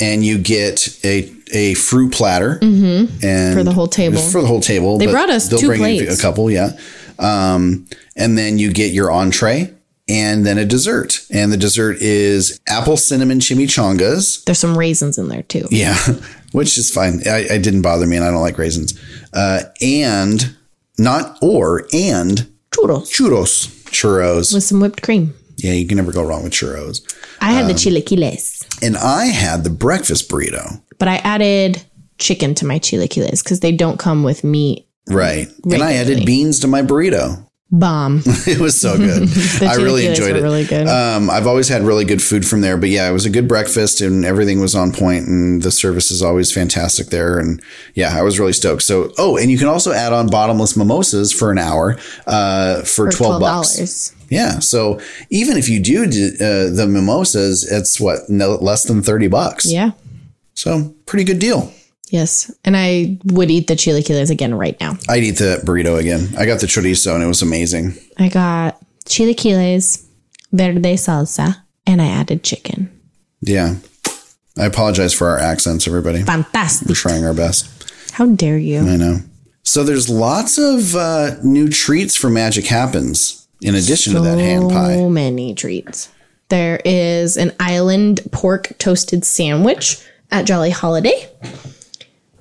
and 0.00 0.24
you 0.24 0.38
get 0.38 0.98
a 1.04 1.32
a 1.52 1.74
fruit 1.74 2.12
platter 2.12 2.58
and 2.62 3.54
For 3.54 3.62
the 3.62 3.72
whole 3.72 3.86
table. 3.86 4.18
for 4.18 4.40
the 4.40 4.46
whole 4.48 4.60
table. 4.60 4.98
They 4.98 5.06
brought 5.06 5.30
us 5.30 5.48
they'll 5.48 5.58
two 5.60 5.68
bring 5.68 5.78
plates. 5.80 6.18
a 6.18 6.20
couple, 6.22 6.50
yeah. 6.50 6.70
Um, 7.18 7.86
and 8.16 8.36
then 8.36 8.58
you 8.58 8.72
get 8.72 8.92
your 8.92 9.12
entree 9.12 9.72
and 10.08 10.44
then 10.44 10.58
a 10.58 10.64
dessert, 10.64 11.24
and 11.30 11.52
the 11.52 11.56
dessert 11.56 11.96
is 12.00 12.60
apple 12.68 12.96
cinnamon 12.96 13.38
chimichangas. 13.40 14.44
There's 14.44 14.58
some 14.58 14.76
raisins 14.76 15.18
in 15.18 15.28
there 15.28 15.42
too. 15.42 15.66
Yeah, 15.70 15.96
which 16.52 16.76
is 16.78 16.90
fine. 16.90 17.22
I, 17.26 17.38
it 17.40 17.62
didn't 17.62 17.82
bother 17.82 18.06
me, 18.06 18.16
and 18.16 18.24
I 18.24 18.30
don't 18.30 18.42
like 18.42 18.58
raisins. 18.58 18.98
Uh, 19.32 19.62
and 19.80 20.54
not 20.98 21.38
or 21.42 21.86
and 21.92 22.46
Churros 22.70 23.08
churros, 23.10 23.68
churros. 23.90 24.52
with 24.52 24.64
some 24.64 24.80
whipped 24.80 25.02
cream. 25.02 25.32
Yeah, 25.56 25.72
you 25.72 25.86
can 25.86 25.96
never 25.96 26.12
go 26.12 26.24
wrong 26.24 26.42
with 26.42 26.52
churros. 26.52 27.00
I 27.40 27.52
had 27.52 27.62
Um, 27.62 27.68
the 27.68 27.74
chilaquiles, 27.74 28.66
And 28.82 28.96
I 28.96 29.26
had 29.26 29.62
the 29.64 29.70
breakfast 29.70 30.28
burrito. 30.28 30.80
but 30.98 31.06
I 31.08 31.16
added 31.18 31.82
chicken 32.18 32.54
to 32.56 32.66
my 32.66 32.78
chilaquiles 32.80 33.42
because 33.42 33.60
they 33.60 33.70
don't 33.72 33.98
come 33.98 34.24
with 34.24 34.42
meat. 34.44 34.86
Right. 35.08 35.48
And 35.64 35.82
I 35.82 35.92
added 35.94 36.24
beans 36.26 36.60
to 36.60 36.66
my 36.66 36.82
burrito. 36.82 37.46
Bomb. 37.78 38.22
It 38.46 38.60
was 38.60 38.78
so 38.80 38.96
good. 38.96 39.28
I 39.62 39.76
really 39.76 40.06
enjoyed 40.06 40.36
it. 40.36 40.42
really 40.42 40.64
good. 40.64 40.86
Um, 40.86 41.30
I've 41.30 41.46
always 41.46 41.68
had 41.68 41.82
really 41.82 42.04
good 42.04 42.22
food 42.22 42.46
from 42.46 42.60
there, 42.60 42.76
but 42.76 42.88
yeah, 42.88 43.08
it 43.08 43.12
was 43.12 43.24
a 43.26 43.30
good 43.30 43.48
breakfast 43.48 44.00
and 44.00 44.24
everything 44.24 44.60
was 44.60 44.74
on 44.74 44.92
point 44.92 45.26
and 45.26 45.62
the 45.62 45.70
service 45.70 46.10
is 46.10 46.22
always 46.22 46.52
fantastic 46.52 47.08
there. 47.08 47.38
And 47.38 47.62
yeah, 47.94 48.16
I 48.16 48.22
was 48.22 48.38
really 48.38 48.52
stoked. 48.52 48.82
So, 48.82 49.12
oh, 49.18 49.36
and 49.36 49.50
you 49.50 49.58
can 49.58 49.68
also 49.68 49.92
add 49.92 50.12
on 50.12 50.28
bottomless 50.28 50.76
mimosas 50.76 51.32
for 51.32 51.50
an 51.50 51.58
hour, 51.58 51.98
uh, 52.26 52.82
for, 52.82 53.10
12, 53.10 53.40
bucks. 53.40 53.80
$12. 53.80 54.14
Yeah. 54.30 54.58
So 54.58 55.00
even 55.30 55.56
if 55.56 55.68
you 55.68 55.80
do 55.80 56.04
uh, 56.04 56.70
the 56.74 56.86
mimosas, 56.88 57.70
it's 57.70 57.98
what, 58.00 58.28
no, 58.28 58.52
less 58.56 58.84
than 58.84 59.02
30 59.02 59.28
bucks. 59.28 59.70
Yeah. 59.70 59.92
So 60.54 60.94
pretty 61.06 61.24
good 61.24 61.38
deal. 61.38 61.72
Yes. 62.10 62.54
And 62.64 62.76
I 62.76 63.18
would 63.24 63.50
eat 63.50 63.66
the 63.66 63.74
chilaquiles 63.74 64.30
again 64.30 64.54
right 64.54 64.78
now. 64.80 64.96
I'd 65.08 65.24
eat 65.24 65.38
the 65.38 65.62
burrito 65.64 65.98
again. 65.98 66.28
I 66.38 66.46
got 66.46 66.60
the 66.60 66.66
chorizo 66.66 67.14
and 67.14 67.24
it 67.24 67.26
was 67.26 67.42
amazing. 67.42 67.94
I 68.18 68.28
got 68.28 68.80
chilaquiles, 69.06 70.06
verde 70.52 70.94
salsa, 70.94 71.62
and 71.86 72.00
I 72.00 72.06
added 72.06 72.42
chicken. 72.44 72.90
Yeah. 73.40 73.76
I 74.56 74.66
apologize 74.66 75.12
for 75.12 75.28
our 75.28 75.38
accents, 75.38 75.88
everybody. 75.88 76.22
Fantastic. 76.22 76.88
We're 76.88 76.94
trying 76.94 77.24
our 77.24 77.34
best. 77.34 77.68
How 78.12 78.26
dare 78.26 78.58
you? 78.58 78.80
I 78.80 78.96
know. 78.96 79.18
So 79.64 79.82
there's 79.82 80.08
lots 80.08 80.58
of 80.58 80.94
uh, 80.94 81.36
new 81.42 81.68
treats 81.68 82.14
for 82.14 82.30
Magic 82.30 82.66
Happens 82.66 83.48
in 83.60 83.74
addition 83.74 84.12
to 84.12 84.20
that 84.20 84.38
hand 84.38 84.70
pie. 84.70 84.96
So 84.96 85.08
many 85.08 85.54
treats. 85.54 86.10
There 86.50 86.80
is 86.84 87.36
an 87.36 87.52
island 87.58 88.20
pork 88.30 88.72
toasted 88.78 89.24
sandwich 89.24 89.98
at 90.30 90.44
Jolly 90.44 90.70
Holiday, 90.70 91.28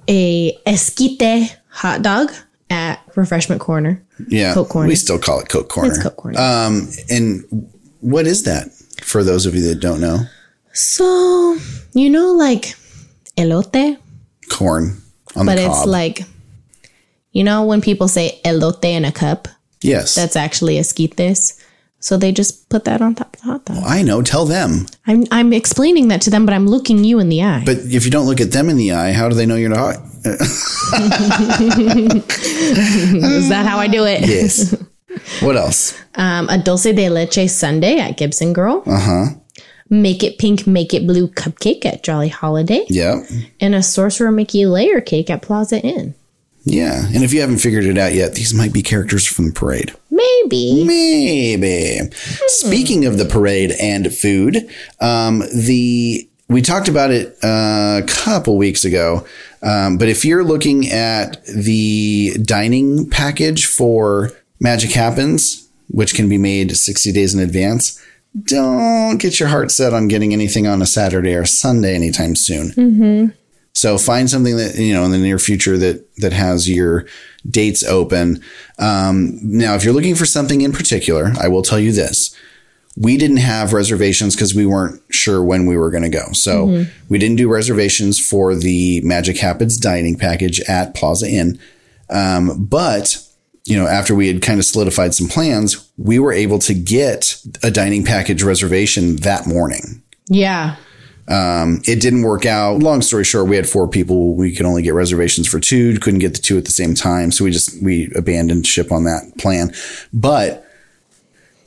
a 0.07 0.57
esquite 0.65 1.57
hot 1.69 2.01
dog 2.01 2.31
at 2.69 3.01
Refreshment 3.15 3.61
Corner. 3.61 4.03
Yeah. 4.27 4.53
Coke 4.53 4.69
Corner. 4.69 4.87
We 4.87 4.95
still 4.95 5.19
call 5.19 5.39
it 5.39 5.49
Coke 5.49 5.69
Corner. 5.69 5.91
It's 5.91 6.01
Coke 6.01 6.15
Corner. 6.15 6.39
Um, 6.39 6.89
and 7.09 7.69
what 8.01 8.27
is 8.27 8.43
that 8.43 8.71
for 9.01 9.23
those 9.23 9.45
of 9.45 9.55
you 9.55 9.61
that 9.69 9.79
don't 9.79 10.01
know? 10.01 10.19
so, 10.73 11.57
you 11.93 12.09
know, 12.09 12.33
like 12.33 12.75
elote, 13.37 13.97
Corn 14.49 15.01
on 15.35 15.45
but 15.45 15.55
the 15.55 15.65
it's 15.65 15.79
cob. 15.79 15.87
like, 15.87 16.23
you 17.31 17.43
know, 17.43 17.63
when 17.63 17.81
people 17.81 18.07
say 18.07 18.39
elote 18.43 18.83
in 18.83 19.05
a 19.05 19.11
cup, 19.11 19.47
yes. 19.81 20.15
that's 20.15 20.35
actually 20.35 20.75
esquites. 20.75 21.62
So 22.03 22.17
they 22.17 22.33
just 22.33 22.67
put 22.67 22.83
that 22.83 23.01
on 23.01 23.15
top 23.15 23.33
of 23.33 23.39
the 23.41 23.45
hot 23.47 23.63
dog. 23.63 23.77
I 23.85 24.01
know. 24.01 24.21
Tell 24.21 24.43
them. 24.45 24.87
I'm, 25.07 25.23
I'm 25.31 25.53
explaining 25.53 26.09
that 26.09 26.19
to 26.23 26.29
them, 26.29 26.45
but 26.45 26.53
I'm 26.53 26.67
looking 26.67 27.05
you 27.05 27.19
in 27.19 27.29
the 27.29 27.41
eye. 27.43 27.63
But 27.65 27.77
if 27.77 28.03
you 28.03 28.11
don't 28.11 28.25
look 28.25 28.41
at 28.41 28.51
them 28.51 28.67
in 28.67 28.75
the 28.75 28.91
eye, 28.91 29.13
how 29.13 29.29
do 29.29 29.35
they 29.35 29.45
know 29.45 29.55
you're 29.55 29.69
not? 29.69 29.95
Is 32.13 33.47
that 33.49 33.65
how 33.65 33.77
I 33.79 33.87
do 33.87 34.03
it? 34.05 34.27
Yes. 34.27 34.75
what 35.41 35.55
else? 35.55 35.97
Um, 36.15 36.49
a 36.49 36.57
dulce 36.57 36.83
de 36.93 37.07
leche 37.09 37.49
sundae 37.49 37.99
at 37.99 38.17
Gibson 38.17 38.51
Girl. 38.53 38.83
Uh 38.85 38.99
huh. 38.99 39.25
Make 39.89 40.23
it 40.23 40.37
pink, 40.37 40.65
make 40.67 40.93
it 40.93 41.05
blue 41.07 41.27
cupcake 41.29 41.85
at 41.85 42.03
Jolly 42.03 42.29
Holiday, 42.29 42.85
Yeah. 42.89 43.23
and 43.59 43.75
a 43.75 43.83
Sorcerer 43.83 44.31
Mickey 44.31 44.65
layer 44.65 45.01
cake 45.01 45.29
at 45.29 45.41
Plaza 45.41 45.79
Inn. 45.81 46.15
Yeah. 46.65 47.05
And 47.07 47.23
if 47.23 47.33
you 47.33 47.41
haven't 47.41 47.57
figured 47.57 47.85
it 47.85 47.97
out 47.97 48.13
yet, 48.13 48.35
these 48.35 48.53
might 48.53 48.73
be 48.73 48.81
characters 48.81 49.25
from 49.25 49.47
the 49.47 49.53
parade. 49.53 49.93
Maybe. 50.09 50.83
Maybe. 50.85 52.09
Speaking 52.47 53.05
of 53.05 53.17
the 53.17 53.25
parade 53.25 53.71
and 53.81 54.13
food, 54.13 54.69
um, 54.99 55.43
the 55.53 56.27
we 56.49 56.61
talked 56.61 56.87
about 56.87 57.11
it 57.11 57.37
uh, 57.43 58.01
a 58.03 58.05
couple 58.07 58.57
weeks 58.57 58.85
ago. 58.85 59.25
Um, 59.61 59.97
but 59.97 60.09
if 60.09 60.23
you're 60.23 60.43
looking 60.43 60.89
at 60.89 61.43
the 61.45 62.35
dining 62.43 63.09
package 63.09 63.65
for 63.65 64.31
Magic 64.59 64.91
Happens, 64.91 65.67
which 65.87 66.13
can 66.13 66.29
be 66.29 66.37
made 66.37 66.75
60 66.75 67.11
days 67.11 67.33
in 67.33 67.39
advance, 67.39 68.01
don't 68.43 69.17
get 69.17 69.39
your 69.39 69.49
heart 69.49 69.71
set 69.71 69.93
on 69.93 70.07
getting 70.07 70.33
anything 70.33 70.67
on 70.67 70.81
a 70.81 70.85
Saturday 70.85 71.33
or 71.33 71.45
Sunday 71.45 71.95
anytime 71.95 72.35
soon. 72.35 73.33
So 73.73 73.97
find 73.97 74.29
something 74.29 74.57
that 74.57 74.75
you 74.75 74.93
know 74.93 75.03
in 75.03 75.11
the 75.11 75.17
near 75.17 75.39
future 75.39 75.77
that 75.77 76.15
that 76.17 76.33
has 76.33 76.69
your 76.69 77.05
dates 77.49 77.83
open. 77.83 78.41
Um, 78.79 79.39
now, 79.41 79.75
if 79.75 79.83
you're 79.83 79.93
looking 79.93 80.15
for 80.15 80.25
something 80.25 80.61
in 80.61 80.71
particular, 80.71 81.33
I 81.39 81.47
will 81.47 81.63
tell 81.63 81.79
you 81.79 81.91
this: 81.91 82.35
we 82.95 83.17
didn't 83.17 83.37
have 83.37 83.73
reservations 83.73 84.35
because 84.35 84.53
we 84.53 84.65
weren't 84.65 85.01
sure 85.09 85.43
when 85.43 85.65
we 85.65 85.75
were 85.75 85.89
going 85.89 86.03
to 86.03 86.09
go. 86.09 86.31
So 86.33 86.85
we 87.09 87.17
didn't 87.17 87.37
do 87.37 87.49
reservations 87.51 88.19
for 88.19 88.55
the 88.55 89.01
Magic 89.01 89.37
Happens 89.37 89.77
dining 89.77 90.17
package 90.17 90.61
at 90.61 90.93
Plaza 90.93 91.27
Inn. 91.27 91.59
Um, 92.09 92.65
but 92.65 93.17
you 93.65 93.77
know, 93.77 93.87
after 93.87 94.13
we 94.13 94.27
had 94.27 94.41
kind 94.41 94.59
of 94.59 94.65
solidified 94.65 95.13
some 95.13 95.27
plans, 95.27 95.89
we 95.97 96.19
were 96.19 96.33
able 96.33 96.59
to 96.59 96.73
get 96.73 97.37
a 97.63 97.71
dining 97.71 98.03
package 98.03 98.43
reservation 98.43 99.15
that 99.17 99.47
morning. 99.47 100.03
Yeah. 100.27 100.75
Um, 101.27 101.81
it 101.85 102.01
didn't 102.01 102.23
work 102.23 102.45
out. 102.45 102.79
Long 102.79 103.01
story 103.01 103.23
short, 103.23 103.47
we 103.47 103.55
had 103.55 103.67
four 103.67 103.87
people. 103.87 104.35
We 104.35 104.53
could 104.55 104.65
only 104.65 104.81
get 104.81 104.93
reservations 104.93 105.47
for 105.47 105.59
two. 105.59 105.97
Couldn't 105.99 106.19
get 106.19 106.33
the 106.35 106.41
two 106.41 106.57
at 106.57 106.65
the 106.65 106.71
same 106.71 106.93
time, 106.95 107.31
so 107.31 107.45
we 107.45 107.51
just 107.51 107.81
we 107.81 108.11
abandoned 108.15 108.67
ship 108.67 108.91
on 108.91 109.05
that 109.05 109.33
plan. 109.37 109.73
But 110.11 110.65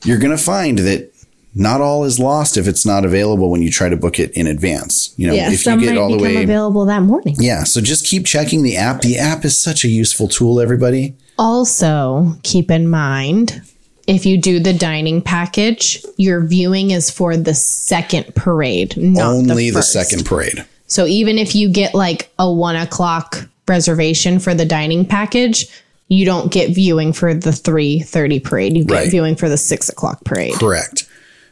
you're 0.05 0.19
going 0.19 0.37
to 0.37 0.43
find 0.43 0.79
that 0.81 1.11
not 1.55 1.81
all 1.81 2.05
is 2.05 2.19
lost 2.21 2.59
if 2.59 2.69
it's 2.69 2.85
not 2.85 3.07
available 3.07 3.51
when 3.51 3.63
you 3.63 3.71
try 3.71 3.89
to 3.89 3.97
book 3.97 4.19
it 4.19 4.31
in 4.33 4.47
advance. 4.47 5.15
You 5.17 5.29
know, 5.29 5.33
Yeah. 5.33 5.51
if 5.51 5.65
you 5.65 5.81
get 5.81 5.97
all 5.97 6.11
the 6.15 6.23
way. 6.23 6.43
available 6.45 6.85
that 6.85 7.03
morning. 7.03 7.35
yeah, 7.39 7.65
so 7.65 7.81
just 7.81 8.05
keep 8.05 8.27
checking 8.27 8.63
the 8.63 8.77
app. 8.77 9.01
The 9.01 9.17
app 9.19 9.43
is 9.43 9.59
such 9.59 9.83
a 9.83 9.89
useful 9.89 10.29
tool, 10.29 10.61
everybody. 10.61 11.15
Also, 11.39 12.35
keep 12.43 12.71
in 12.71 12.89
mind 12.89 13.63
if 14.07 14.25
you 14.27 14.37
do 14.41 14.61
the 14.61 14.73
dining 14.73 15.21
package, 15.21 16.05
your 16.17 16.41
viewing 16.45 16.91
is 16.93 17.11
for 17.11 17.37
the 17.37 17.55
second 17.55 18.35
parade, 18.35 18.97
not 18.97 19.27
Only 19.35 19.71
the, 19.71 19.79
first. 19.79 19.93
second 19.93 20.25
parade. 20.25 20.65
So 20.87 21.07
even 21.07 21.39
if 21.39 21.55
you 21.55 21.69
get 21.69 21.95
like 21.95 22.31
a 22.39 22.51
one 22.51 22.77
o'clock 22.77 23.49
reservation 23.67 24.39
for 24.39 24.55
the 24.55 24.65
dining 24.65 25.05
package, 25.05 25.67
you 26.09 26.25
don't 26.25 26.53
get 26.53 26.71
viewing 26.73 27.13
for 27.13 27.35
the 27.35 27.51
three 27.53 27.99
thirty 27.99 28.39
parade. 28.39 28.77
You 28.77 28.85
get 28.85 28.95
Right. 28.95 29.11
viewing 29.11 29.35
for 29.35 29.49
the 29.49 29.57
six 29.57 29.89
o'clock 29.89 30.25
parade. 30.25 30.55
Correct. 30.55 31.05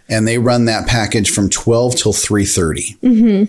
And 0.08 0.28
they 0.28 0.38
run 0.38 0.66
that 0.66 0.86
package 0.86 1.30
from 1.30 1.48
12 1.50 1.96
till 1.96 2.12
3:30. 2.12 3.48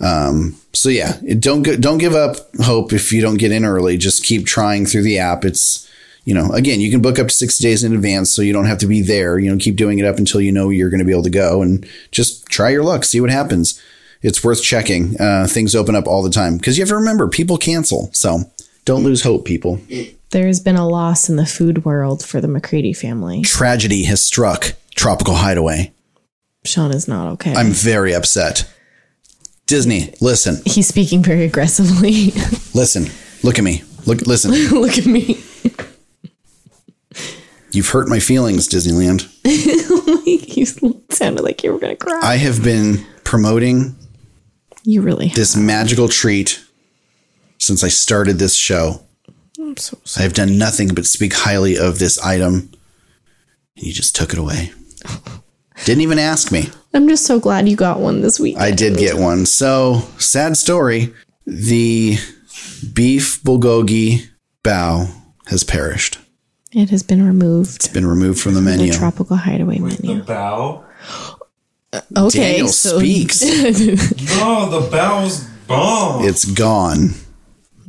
Um, 0.00 0.56
so 0.72 0.88
yeah, 0.88 1.16
don't 1.38 1.62
don't 1.80 1.98
give 1.98 2.14
up 2.14 2.36
hope 2.60 2.92
if 2.92 3.12
you 3.12 3.22
don't 3.22 3.36
get 3.38 3.52
in 3.52 3.64
early. 3.64 3.96
Just 3.96 4.24
keep 4.24 4.44
trying 4.44 4.84
through 4.86 5.02
the 5.04 5.18
app. 5.18 5.44
It's 5.44 5.88
you 6.24 6.34
know, 6.34 6.50
again, 6.52 6.80
you 6.80 6.90
can 6.90 7.02
book 7.02 7.18
up 7.18 7.28
to 7.28 7.34
60 7.34 7.62
days 7.62 7.84
in 7.84 7.94
advance 7.94 8.30
so 8.30 8.42
you 8.42 8.52
don't 8.52 8.64
have 8.66 8.78
to 8.78 8.86
be 8.86 9.02
there. 9.02 9.38
You 9.38 9.50
know, 9.50 9.58
keep 9.58 9.76
doing 9.76 9.98
it 9.98 10.06
up 10.06 10.18
until 10.18 10.40
you 10.40 10.52
know 10.52 10.70
you're 10.70 10.90
going 10.90 11.00
to 11.00 11.04
be 11.04 11.12
able 11.12 11.22
to 11.24 11.30
go 11.30 11.62
and 11.62 11.86
just 12.10 12.46
try 12.46 12.70
your 12.70 12.82
luck, 12.82 13.04
see 13.04 13.20
what 13.20 13.30
happens. 13.30 13.80
It's 14.22 14.42
worth 14.42 14.62
checking. 14.62 15.20
Uh, 15.20 15.46
things 15.46 15.74
open 15.74 15.94
up 15.94 16.06
all 16.06 16.22
the 16.22 16.30
time 16.30 16.56
because 16.56 16.78
you 16.78 16.82
have 16.82 16.88
to 16.88 16.96
remember 16.96 17.28
people 17.28 17.58
cancel. 17.58 18.08
So 18.12 18.50
don't 18.86 19.04
lose 19.04 19.22
hope, 19.22 19.44
people. 19.44 19.80
There's 20.30 20.60
been 20.60 20.76
a 20.76 20.88
loss 20.88 21.28
in 21.28 21.36
the 21.36 21.46
food 21.46 21.84
world 21.84 22.24
for 22.24 22.40
the 22.40 22.48
McCready 22.48 22.94
family. 22.94 23.42
Tragedy 23.42 24.04
has 24.04 24.22
struck 24.22 24.72
Tropical 24.94 25.34
Hideaway. 25.34 25.92
Sean 26.64 26.90
is 26.90 27.06
not 27.06 27.32
okay. 27.34 27.52
I'm 27.54 27.70
very 27.70 28.14
upset. 28.14 28.70
Disney, 29.66 30.14
listen, 30.20 30.56
He's 30.66 30.88
speaking 30.88 31.22
very 31.22 31.44
aggressively. 31.44 32.30
listen, 32.74 33.06
look 33.42 33.58
at 33.58 33.64
me. 33.64 33.82
Look, 34.06 34.26
listen. 34.26 34.50
Look 34.80 34.98
at 34.98 35.06
me. 35.06 35.42
You've 37.74 37.88
hurt 37.88 38.08
my 38.08 38.20
feelings, 38.20 38.68
Disneyland. 38.68 39.28
you 40.56 40.64
sounded 41.10 41.42
like 41.42 41.64
you 41.64 41.72
were 41.72 41.78
gonna 41.78 41.96
cry. 41.96 42.20
I 42.22 42.36
have 42.36 42.62
been 42.62 43.04
promoting 43.24 43.96
you 44.84 45.02
really. 45.02 45.28
this 45.28 45.56
magical 45.56 46.08
treat 46.08 46.64
since 47.58 47.82
I 47.82 47.88
started 47.88 48.38
this 48.38 48.54
show. 48.54 49.00
I'm 49.58 49.76
so 49.76 49.98
I 50.16 50.22
have 50.22 50.34
done 50.34 50.58
nothing 50.58 50.94
but 50.94 51.06
speak 51.06 51.32
highly 51.32 51.76
of 51.76 51.98
this 51.98 52.18
item. 52.18 52.70
And 53.76 53.86
you 53.86 53.92
just 53.92 54.14
took 54.14 54.32
it 54.32 54.38
away. 54.38 54.72
Didn't 55.84 56.02
even 56.02 56.18
ask 56.18 56.52
me. 56.52 56.70
I'm 56.92 57.08
just 57.08 57.26
so 57.26 57.40
glad 57.40 57.68
you 57.68 57.76
got 57.76 57.98
one 57.98 58.20
this 58.20 58.38
week. 58.38 58.56
I 58.56 58.70
did 58.70 58.96
get 58.96 59.16
one. 59.16 59.46
So, 59.46 60.02
sad 60.16 60.56
story. 60.56 61.12
The 61.44 62.18
beef 62.92 63.42
bulgogi 63.42 64.28
bao 64.62 65.12
has 65.46 65.64
perished. 65.64 66.18
It 66.74 66.90
has 66.90 67.02
been 67.02 67.24
removed. 67.24 67.76
It's 67.76 67.88
been 67.88 68.06
removed 68.06 68.40
from 68.40 68.54
the 68.54 68.60
menu. 68.62 68.90
The 68.92 68.98
tropical 68.98 69.36
hideaway 69.36 69.78
The 69.78 70.00
menu. 70.02 70.22
bao? 70.24 70.84
Uh, 71.92 72.00
okay, 72.26 72.52
Daniel 72.52 72.68
so 72.68 72.98
speaks. 72.98 73.42
No, 73.44 74.68
the 74.68 74.88
bao's 74.90 75.44
gone. 75.68 76.24
It's 76.24 76.44
gone. 76.44 77.10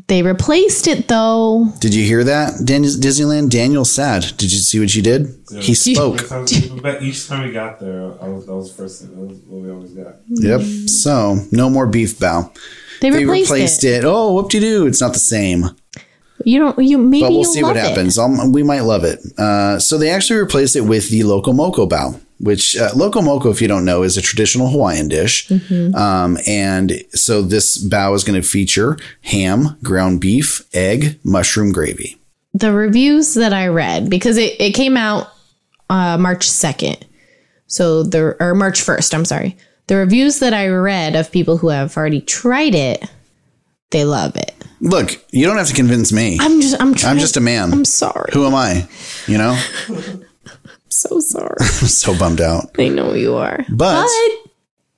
they 0.07 0.21
replaced 0.21 0.87
it 0.87 1.07
though. 1.07 1.65
Did 1.79 1.95
you 1.95 2.05
hear 2.05 2.23
that, 2.23 2.61
Dan- 2.63 2.83
Disneyland? 2.83 3.49
Daniel 3.49 3.85
sad. 3.85 4.21
Did 4.37 4.51
you 4.53 4.59
see 4.59 4.79
what 4.79 4.93
you 4.93 5.01
did? 5.01 5.33
He 5.59 5.73
spoke. 5.73 6.21
Each 6.21 6.29
time, 6.29 6.79
but 6.83 7.01
each 7.01 7.27
time 7.27 7.47
we 7.47 7.51
got 7.51 7.79
there, 7.79 8.03
I 8.21 8.27
was, 8.27 8.45
that 8.45 8.53
was 8.55 8.69
the 8.71 8.83
first 8.83 9.01
thing. 9.01 9.15
That 9.15 9.27
was 9.27 9.37
what 9.47 9.61
we 9.63 9.71
always 9.71 9.91
got. 9.93 10.15
Yep. 10.27 10.61
So, 10.87 11.37
no 11.51 11.69
more 11.71 11.87
beef 11.87 12.19
bao. 12.19 12.53
They 13.01 13.09
They 13.09 13.17
replaced, 13.25 13.49
replaced 13.51 13.83
it. 13.83 14.03
it. 14.03 14.05
Oh, 14.05 14.33
whoop 14.33 14.49
de 14.51 14.59
doo. 14.59 14.85
It's 14.85 15.01
not 15.01 15.13
the 15.13 15.19
same. 15.19 15.65
You 16.45 16.59
don't. 16.59 16.79
You 16.79 16.97
maybe 16.97 17.21
but 17.21 17.31
we'll 17.31 17.43
see 17.43 17.63
what 17.63 17.75
happens. 17.75 18.17
Um, 18.17 18.51
we 18.51 18.63
might 18.63 18.81
love 18.81 19.03
it. 19.03 19.19
Uh, 19.37 19.79
so 19.79 19.97
they 19.97 20.09
actually 20.09 20.39
replaced 20.39 20.75
it 20.75 20.81
with 20.81 21.09
the 21.09 21.23
Loco 21.23 21.51
Moco 21.51 21.87
bao, 21.87 22.21
which 22.39 22.77
uh, 22.77 22.91
Loco 22.95 23.21
Moco, 23.21 23.49
if 23.49 23.61
you 23.61 23.67
don't 23.67 23.83
know, 23.83 24.03
is 24.03 24.15
a 24.15 24.21
traditional 24.21 24.69
Hawaiian 24.69 25.07
dish. 25.07 25.47
Mm-hmm. 25.49 25.95
Um, 25.95 26.37
and 26.47 26.93
so 27.11 27.41
this 27.41 27.83
bao 27.83 28.15
is 28.15 28.23
going 28.23 28.41
to 28.41 28.47
feature 28.47 28.97
ham, 29.21 29.75
ground 29.83 30.21
beef, 30.21 30.63
egg, 30.73 31.19
mushroom 31.23 31.71
gravy. 31.73 32.17
the 32.53 32.71
reviews 32.71 33.33
that 33.33 33.51
I 33.51 33.67
read 33.67 34.09
because 34.09 34.37
it, 34.37 34.55
it 34.61 34.71
came 34.73 34.95
out 34.95 35.27
uh, 35.89 36.17
March 36.17 36.47
2nd. 36.47 37.03
So 37.67 38.03
the 38.03 38.37
or 38.39 38.55
March 38.55 38.81
1st, 38.81 39.13
I'm 39.13 39.25
sorry. 39.25 39.57
The 39.87 39.97
reviews 39.97 40.39
that 40.39 40.53
I 40.53 40.67
read 40.67 41.15
of 41.15 41.31
people 41.31 41.57
who 41.57 41.67
have 41.69 41.97
already 41.97 42.21
tried 42.21 42.73
it, 42.73 43.03
they 43.91 44.05
love 44.05 44.35
it. 44.35 44.53
Look, 44.81 45.23
you 45.31 45.45
don't 45.45 45.57
have 45.57 45.67
to 45.67 45.73
convince 45.73 46.11
me. 46.11 46.37
I'm 46.39 46.61
just 46.61 46.79
I'm 46.81 46.93
trying 46.95 47.13
I'm 47.13 47.19
just 47.19 47.37
a 47.37 47.41
man. 47.41 47.71
I'm 47.71 47.85
sorry. 47.85 48.31
Who 48.33 48.45
am 48.45 48.53
I? 48.55 48.87
You 49.27 49.37
know, 49.37 49.59
I'm 49.89 50.23
so 50.89 51.19
sorry. 51.19 51.55
I'm 51.59 51.67
so 51.87 52.17
bummed 52.17 52.41
out. 52.41 52.71
I 52.77 52.89
know 52.89 53.13
you 53.13 53.35
are. 53.35 53.65
But- 53.69 54.07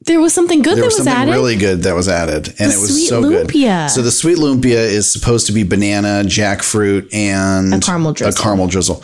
there 0.01 0.21
was 0.21 0.33
something 0.33 0.61
good 0.61 0.75
There 0.77 0.83
that 0.83 0.85
was 0.85 0.95
was, 0.95 1.03
something 1.03 1.13
added. 1.23 1.31
really 1.31 1.57
good 1.57 1.83
that 1.83 1.93
was 1.93 2.07
added, 2.07 2.47
and 2.59 2.71
The 2.71 2.75
it 2.75 2.79
was 2.79 2.93
sweet 2.95 3.07
so 3.09 3.21
lumpia. 3.23 3.87
good. 3.87 3.91
So 3.91 4.01
the 4.01 4.11
sweet 4.11 4.37
lumpia 4.37 4.75
is 4.77 5.11
supposed 5.11 5.47
to 5.47 5.51
be 5.53 5.63
banana, 5.63 6.23
jackfruit, 6.23 7.13
and 7.13 7.73
A 7.73 7.79
caramel 7.81 8.13
drizzle. 8.13 8.39
A 8.39 8.41
caramel 8.43 8.67
drizzle. 8.67 9.03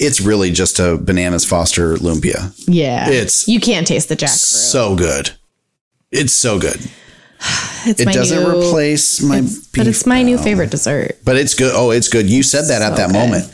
It's 0.00 0.20
really 0.20 0.50
just 0.50 0.80
a 0.80 0.96
bananas 0.96 1.44
Foster 1.44 1.94
lumpia. 1.98 2.52
yeah. 2.66 3.08
It's- 3.08 3.46
you 3.46 3.60
can't 3.60 3.86
taste 3.86 4.08
the 4.08 4.16
jackfruit. 4.16 4.38
So 4.70 4.96
good. 4.96 5.30
It's 6.10 6.32
so 6.32 6.58
good. 6.58 6.80
It's 7.86 7.98
It 8.00 8.12
doesn't 8.12 8.42
new, 8.44 8.58
replace 8.60 9.22
my 9.22 9.38
it's- 9.38 9.66
but 9.74 9.86
it's 9.86 10.04
my 10.04 10.22
new 10.22 10.36
favorite 10.36 10.70
dessert. 10.70 11.16
But 11.24 11.36
it's 11.38 11.54
good. 11.54 11.72
Oh, 11.74 11.90
it's 11.90 12.08
good. 12.08 12.28
You 12.28 12.42
said 12.42 12.66
that 12.66 12.82
at 12.82 12.96
that 12.96 13.06
good. 13.06 13.14
moment. 13.14 13.44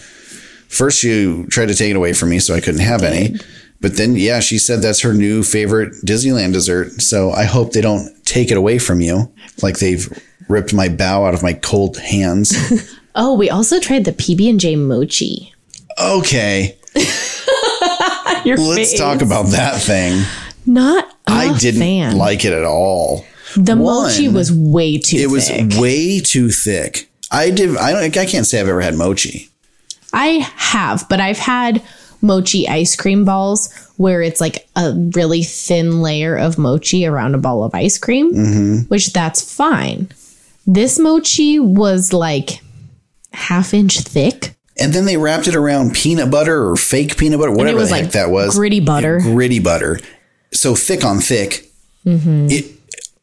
First, 0.68 1.04
you 1.04 1.46
tried 1.46 1.66
to 1.68 1.74
take 1.76 1.90
it 1.90 1.96
away 1.96 2.12
from 2.12 2.30
me, 2.30 2.40
so 2.40 2.52
I 2.54 2.60
couldn't 2.60 2.80
have 2.80 3.04
any. 3.04 3.36
But 3.80 3.96
then, 3.96 4.16
yeah, 4.16 4.40
she 4.40 4.58
said 4.58 4.82
that's 4.82 5.02
her 5.02 5.12
new 5.14 5.44
favorite 5.44 5.92
Disneyland 6.04 6.54
dessert. 6.54 7.00
So 7.00 7.30
I 7.30 7.44
hope 7.44 7.72
they 7.72 7.80
don't 7.80 8.10
take 8.24 8.50
it 8.50 8.56
away 8.56 8.78
from 8.80 9.00
you, 9.00 9.32
like 9.62 9.78
they've 9.78 10.08
ripped 10.48 10.74
my 10.74 10.88
bao 10.88 11.26
out 11.28 11.34
of 11.34 11.42
my 11.44 11.52
cold 11.52 11.96
hands. 11.98 12.52
Oh, 13.18 13.32
we 13.34 13.48
also 13.48 13.80
tried 13.80 14.04
the 14.04 14.12
PB 14.12 14.50
and 14.50 14.60
J 14.60 14.76
mochi. 14.76 15.54
Okay, 15.98 16.76
Your 18.44 18.58
let's 18.58 18.90
face. 18.90 18.98
talk 18.98 19.22
about 19.22 19.46
that 19.52 19.80
thing. 19.80 20.22
Not 20.66 21.10
I 21.26 21.46
I 21.48 21.58
didn't 21.58 21.80
fan. 21.80 22.16
like 22.18 22.44
it 22.44 22.52
at 22.52 22.64
all. 22.64 23.24
The 23.56 23.76
mochi 23.76 24.28
was 24.28 24.52
way 24.52 24.98
too 24.98 25.16
It 25.16 25.30
was 25.30 25.48
thick. 25.48 25.72
way 25.74 26.20
too 26.20 26.50
thick. 26.50 27.10
I 27.30 27.50
did. 27.50 27.76
I 27.76 27.92
don't. 27.92 28.16
I 28.16 28.26
can't 28.26 28.46
say 28.46 28.60
I've 28.60 28.68
ever 28.68 28.80
had 28.80 28.94
mochi. 28.94 29.48
I 30.12 30.48
have, 30.56 31.08
but 31.08 31.20
I've 31.20 31.38
had 31.38 31.82
mochi 32.22 32.68
ice 32.68 32.96
cream 32.96 33.24
balls 33.24 33.72
where 33.96 34.22
it's 34.22 34.40
like 34.40 34.66
a 34.76 34.92
really 35.14 35.42
thin 35.42 36.00
layer 36.02 36.36
of 36.36 36.56
mochi 36.58 37.04
around 37.04 37.34
a 37.34 37.38
ball 37.38 37.64
of 37.64 37.74
ice 37.74 37.98
cream, 37.98 38.32
Mm-hmm. 38.32 38.76
which 38.88 39.12
that's 39.12 39.42
fine. 39.54 40.08
This 40.66 40.98
mochi 40.98 41.58
was 41.58 42.12
like 42.12 42.60
half 43.32 43.74
inch 43.74 44.00
thick. 44.00 44.54
And 44.78 44.92
then 44.92 45.04
they 45.06 45.16
wrapped 45.16 45.48
it 45.48 45.54
around 45.56 45.94
peanut 45.94 46.30
butter 46.30 46.68
or 46.68 46.76
fake 46.76 47.16
peanut 47.16 47.38
butter, 47.40 47.52
whatever 47.52 47.78
was 47.78 47.88
the 47.90 47.94
heck 47.96 48.04
like 48.04 48.12
that 48.12 48.30
was. 48.30 48.54
gritty 48.54 48.80
butter. 48.80 49.20
Gritty 49.20 49.58
butter. 49.58 49.98
So 50.52 50.74
thick 50.74 51.04
on 51.04 51.18
thick. 51.18 51.70
Mm-hmm. 52.04 52.46
It, 52.50 52.64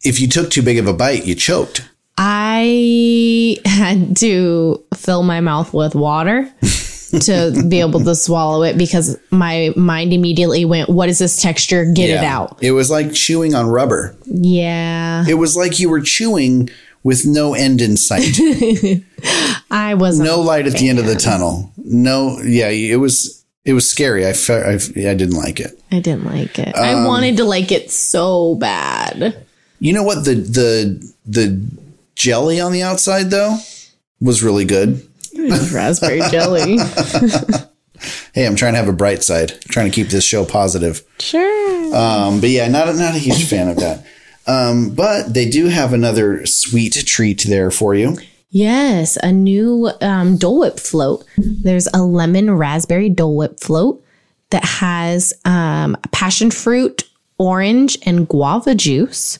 if 0.03 0.19
you 0.19 0.27
took 0.27 0.49
too 0.49 0.61
big 0.61 0.77
of 0.77 0.87
a 0.87 0.93
bite, 0.93 1.25
you 1.25 1.35
choked. 1.35 1.87
I 2.17 3.57
had 3.65 4.17
to 4.17 4.83
fill 4.95 5.23
my 5.23 5.41
mouth 5.41 5.73
with 5.73 5.95
water 5.95 6.43
to 7.21 7.65
be 7.67 7.79
able 7.79 7.99
to 8.01 8.13
swallow 8.13 8.61
it 8.63 8.77
because 8.77 9.17
my 9.31 9.73
mind 9.75 10.13
immediately 10.13 10.63
went, 10.63 10.89
What 10.89 11.09
is 11.09 11.19
this 11.19 11.41
texture? 11.41 11.91
Get 11.91 12.11
it 12.11 12.23
out. 12.23 12.59
It 12.61 12.71
was 12.71 12.91
like 12.91 13.13
chewing 13.13 13.55
on 13.55 13.67
rubber. 13.67 14.15
Yeah. 14.25 15.25
It 15.27 15.35
was 15.35 15.57
like 15.57 15.79
you 15.79 15.89
were 15.89 16.01
chewing 16.01 16.69
with 17.03 17.25
no 17.25 17.53
end 17.53 17.81
in 17.81 17.97
sight, 17.97 18.39
I 19.71 19.93
was 19.93 20.19
no 20.19 20.39
light 20.39 20.65
at 20.67 20.73
the 20.73 20.89
end 20.89 20.99
of 20.99 21.05
the 21.05 21.15
tunnel. 21.15 21.71
No, 21.77 22.39
yeah, 22.39 22.69
it 22.69 22.95
was. 22.95 23.41
It 23.65 23.73
was 23.73 23.89
scary. 23.89 24.27
I 24.27 24.33
felt. 24.33 24.65
I, 24.65 24.73
I 24.73 25.13
didn't 25.13 25.35
like 25.35 25.59
it. 25.59 25.81
I 25.91 25.99
didn't 25.99 26.25
like 26.25 26.59
it. 26.59 26.75
Um, 26.75 26.83
I 26.83 27.07
wanted 27.07 27.37
to 27.37 27.45
like 27.45 27.71
it 27.71 27.91
so 27.91 28.55
bad. 28.55 29.42
You 29.83 29.91
know 29.91 30.03
what? 30.03 30.23
The 30.23 30.35
the 30.35 31.13
the 31.25 31.61
jelly 32.15 32.61
on 32.61 32.71
the 32.71 32.83
outside 32.83 33.29
though 33.29 33.57
was 34.21 34.41
really 34.41 34.63
good. 34.63 35.05
Raspberry 35.37 36.21
jelly. 36.31 36.77
Hey, 38.33 38.47
I'm 38.47 38.55
trying 38.55 38.73
to 38.73 38.79
have 38.79 38.87
a 38.87 38.93
bright 38.93 39.23
side. 39.23 39.59
trying 39.63 39.91
to 39.91 39.93
keep 39.93 40.07
this 40.07 40.23
show 40.23 40.45
positive. 40.45 41.03
Sure. 41.19 41.95
Um, 41.95 42.39
but 42.39 42.49
yeah, 42.49 42.69
not 42.69 42.87
not 42.95 43.13
a 43.13 43.19
huge 43.19 43.43
fan 43.43 43.67
of 43.67 43.75
that. 43.77 44.05
Um, 44.47 44.91
but 44.91 45.33
they 45.33 45.49
do 45.49 45.65
have 45.67 45.91
another 45.91 46.45
sweet 46.45 46.93
treat 47.05 47.43
there 47.43 47.69
for 47.69 47.93
you. 47.93 48.17
Yes, 48.51 49.17
a 49.21 49.33
new 49.33 49.91
um, 49.99 50.37
Dole 50.37 50.59
Whip 50.59 50.79
float. 50.79 51.25
There's 51.37 51.87
a 51.93 52.01
lemon 52.03 52.51
raspberry 52.51 53.09
Dole 53.09 53.35
Whip 53.35 53.59
float 53.59 54.01
that 54.51 54.63
has 54.63 55.33
um, 55.43 55.97
passion 56.13 56.51
fruit, 56.51 57.03
orange, 57.37 57.97
and 58.05 58.29
guava 58.29 58.75
juice. 58.75 59.39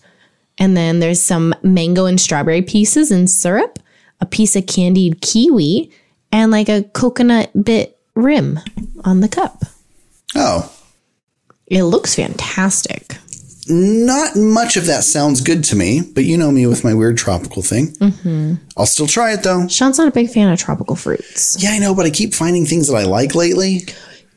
And 0.58 0.78
then 0.78 1.00
there's 1.00 1.22
some 1.22 1.54
mango 1.64 2.06
and 2.06 2.20
strawberry 2.22 2.62
pieces 2.62 3.12
and 3.12 3.30
syrup, 3.30 3.80
a 4.22 4.26
piece 4.26 4.56
of 4.56 4.68
candied 4.68 5.22
kiwi, 5.22 5.92
and 6.32 6.52
like 6.52 6.70
a 6.70 6.84
coconut 6.94 7.52
bit 7.66 8.00
rim 8.16 8.60
on 9.04 9.22
the 9.22 9.28
cup. 9.30 9.64
Oh, 10.36 10.72
It 11.68 11.84
looks 11.84 12.16
fantastic. 12.16 13.18
not 13.68 14.36
much 14.36 14.76
of 14.78 14.86
that 14.88 15.04
sounds 15.04 15.42
good 15.42 15.64
to 15.64 15.76
me, 15.76 16.02
but 16.14 16.26
you 16.26 16.38
know 16.38 16.52
me 16.52 16.68
with 16.68 16.84
my 16.84 16.94
weird 16.94 17.18
tropical 17.18 17.62
thing. 17.62 17.88
Mm-hmm. 17.94 18.56
I'll 18.78 18.86
still 18.86 19.08
try 19.08 19.32
it 19.34 19.42
though. 19.44 19.68
Sean's 19.68 19.98
not 19.98 20.08
a 20.08 20.12
big 20.12 20.30
fan 20.30 20.52
of 20.52 20.60
tropical 20.60 20.96
fruits. 20.96 21.62
Yeah, 21.64 21.72
I 21.72 21.80
know, 21.80 21.96
but 21.96 22.06
I 22.06 22.10
keep 22.10 22.34
finding 22.34 22.66
things 22.66 22.88
that 22.90 22.96
I 22.96 23.04
like 23.06 23.34
lately. 23.36 23.82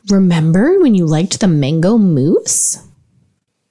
Remember 0.09 0.79
when 0.79 0.95
you 0.95 1.05
liked 1.05 1.39
the 1.41 1.47
mango 1.49 1.97
mousse? 1.97 2.77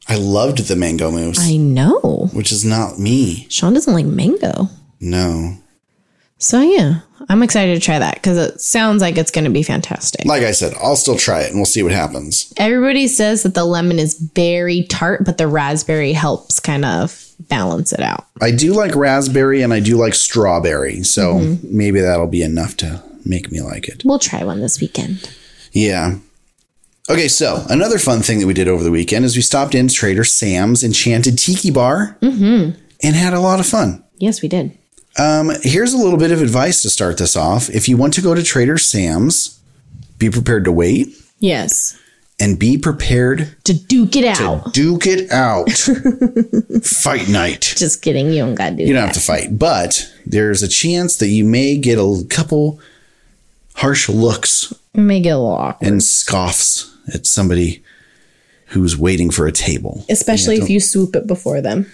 I 0.09 0.17
loved 0.17 0.59
the 0.69 0.77
mango 0.77 1.11
mousse, 1.11 1.39
I 1.41 1.57
know. 1.57 2.29
which 2.33 2.53
is 2.53 2.65
not 2.65 2.99
me. 2.99 3.47
Sean 3.51 3.75
doesn't 3.75 3.93
like 3.93 4.07
mango. 4.07 4.69
No. 5.01 5.57
So 6.39 6.61
yeah, 6.61 7.01
I'm 7.29 7.43
excited 7.43 7.75
to 7.75 7.81
try 7.81 7.99
that 7.99 8.15
because 8.17 8.37
it 8.37 8.61
sounds 8.61 9.01
like 9.03 9.17
it's 9.17 9.31
going 9.31 9.47
to 9.47 9.51
be 9.51 9.63
fantastic. 9.63 10.25
Like 10.27 10.43
I 10.43 10.53
said, 10.53 10.75
I'll 10.81 10.97
still 10.97 11.17
try 11.17 11.41
it 11.41 11.49
and 11.49 11.57
we'll 11.57 11.65
see 11.65 11.83
what 11.83 11.93
happens. 11.93 12.53
Everybody 12.59 13.09
says 13.09 13.43
that 13.43 13.55
the 13.55 13.65
lemon 13.65 13.99
is 13.99 14.15
very 14.35 14.85
tart, 14.85 15.25
but 15.25 15.39
the 15.39 15.49
raspberry 15.49 16.13
helps 16.13 16.61
kind 16.61 16.85
of 16.85 17.23
balance 17.49 17.93
it 17.93 18.01
out. 18.01 18.27
I 18.41 18.51
do 18.51 18.75
like 18.75 18.95
raspberry 18.95 19.63
and 19.63 19.73
I 19.73 19.81
do 19.81 19.97
like 19.97 20.15
strawberry, 20.15 21.03
so 21.03 21.35
Mm-hmm. 21.35 21.77
maybe 21.77 22.01
that'll 22.01 22.27
be 22.27 22.43
enough 22.43 22.77
to 22.79 23.03
make 23.25 23.51
me 23.51 23.61
like 23.63 23.89
it. 23.89 24.03
We'll 24.05 24.19
try 24.19 24.45
one 24.45 24.61
this 24.61 24.81
weekend. 24.81 25.29
Yeah. 25.73 26.19
Okay, 27.09 27.29
so 27.29 27.65
another 27.69 27.99
fun 27.99 28.21
thing 28.21 28.41
that 28.41 28.47
we 28.47 28.55
did 28.55 28.67
over 28.69 28.83
the 28.83 28.91
weekend 28.91 29.25
is 29.25 29.37
we 29.37 29.43
stopped 29.43 29.75
in 29.77 29.87
Trader 29.89 30.25
Sam's 30.25 30.83
Enchanted 30.83 31.39
Tiki 31.39 31.71
Bar. 31.71 32.17
Mm-hmm. 32.21 32.79
and 33.03 33.15
had 33.17 33.33
a 33.35 33.41
lot 33.41 33.61
of 33.61 33.67
fun. 33.67 34.03
Yes, 34.19 34.43
we 34.43 34.49
did. 34.49 34.77
Um, 35.19 35.51
here's 35.63 35.93
a 35.93 35.99
little 35.99 36.19
bit 36.19 36.33
of 36.33 36.43
advice 36.43 36.83
to 36.83 36.91
start 36.91 37.19
this 37.19 37.37
off. 37.37 37.71
If 37.71 37.89
you 37.89 37.97
want 37.97 38.15
to 38.15 38.21
go 38.23 38.35
to 38.35 38.43
Trader 38.43 38.77
Sam's, 38.79 39.61
be 40.19 40.31
prepared 40.31 40.65
to 40.65 40.73
wait 40.73 41.09
Yes. 41.39 41.97
and 42.41 42.59
be 42.59 42.77
prepared 42.77 43.55
To 43.65 43.73
duke 43.75 44.17
it 44.17 44.35
to 44.37 44.43
out. 44.43 44.73
duke 44.75 45.07
it 45.07 45.31
out. 45.31 45.71
Fight 46.85 47.29
night. 47.29 47.61
Just 47.77 48.03
kidding. 48.03 48.31
You 48.31 48.39
don't 48.41 48.55
got 48.57 48.71
to 48.71 48.77
do 48.77 48.83
You 48.83 48.93
don't 48.95 49.03
that. 49.03 49.07
have 49.09 49.15
to 49.15 49.21
fight, 49.21 49.59
but 49.59 50.11
there's 50.27 50.63
a 50.63 50.69
chance 50.69 51.17
that 51.19 51.29
you 51.29 51.45
may 51.45 51.77
get 51.77 51.99
a 51.99 52.25
couple 52.29 52.81
harsh 53.77 54.09
looks 54.09 54.73
It 54.95 55.01
may 55.01 55.21
get 55.21 55.31
a 55.33 55.39
little 55.39 55.53
awkward. 55.53 55.87
and 55.87 56.03
scoffs 56.03 56.95
at 57.13 57.27
somebody 57.27 57.83
who's 58.67 58.97
waiting 58.97 59.31
for 59.31 59.47
a 59.47 59.53
table. 59.53 60.05
Especially 60.11 60.57
if 60.57 60.69
you 60.69 60.81
swoop 60.81 61.15
it 61.15 61.27
before 61.27 61.61
them. 61.61 61.87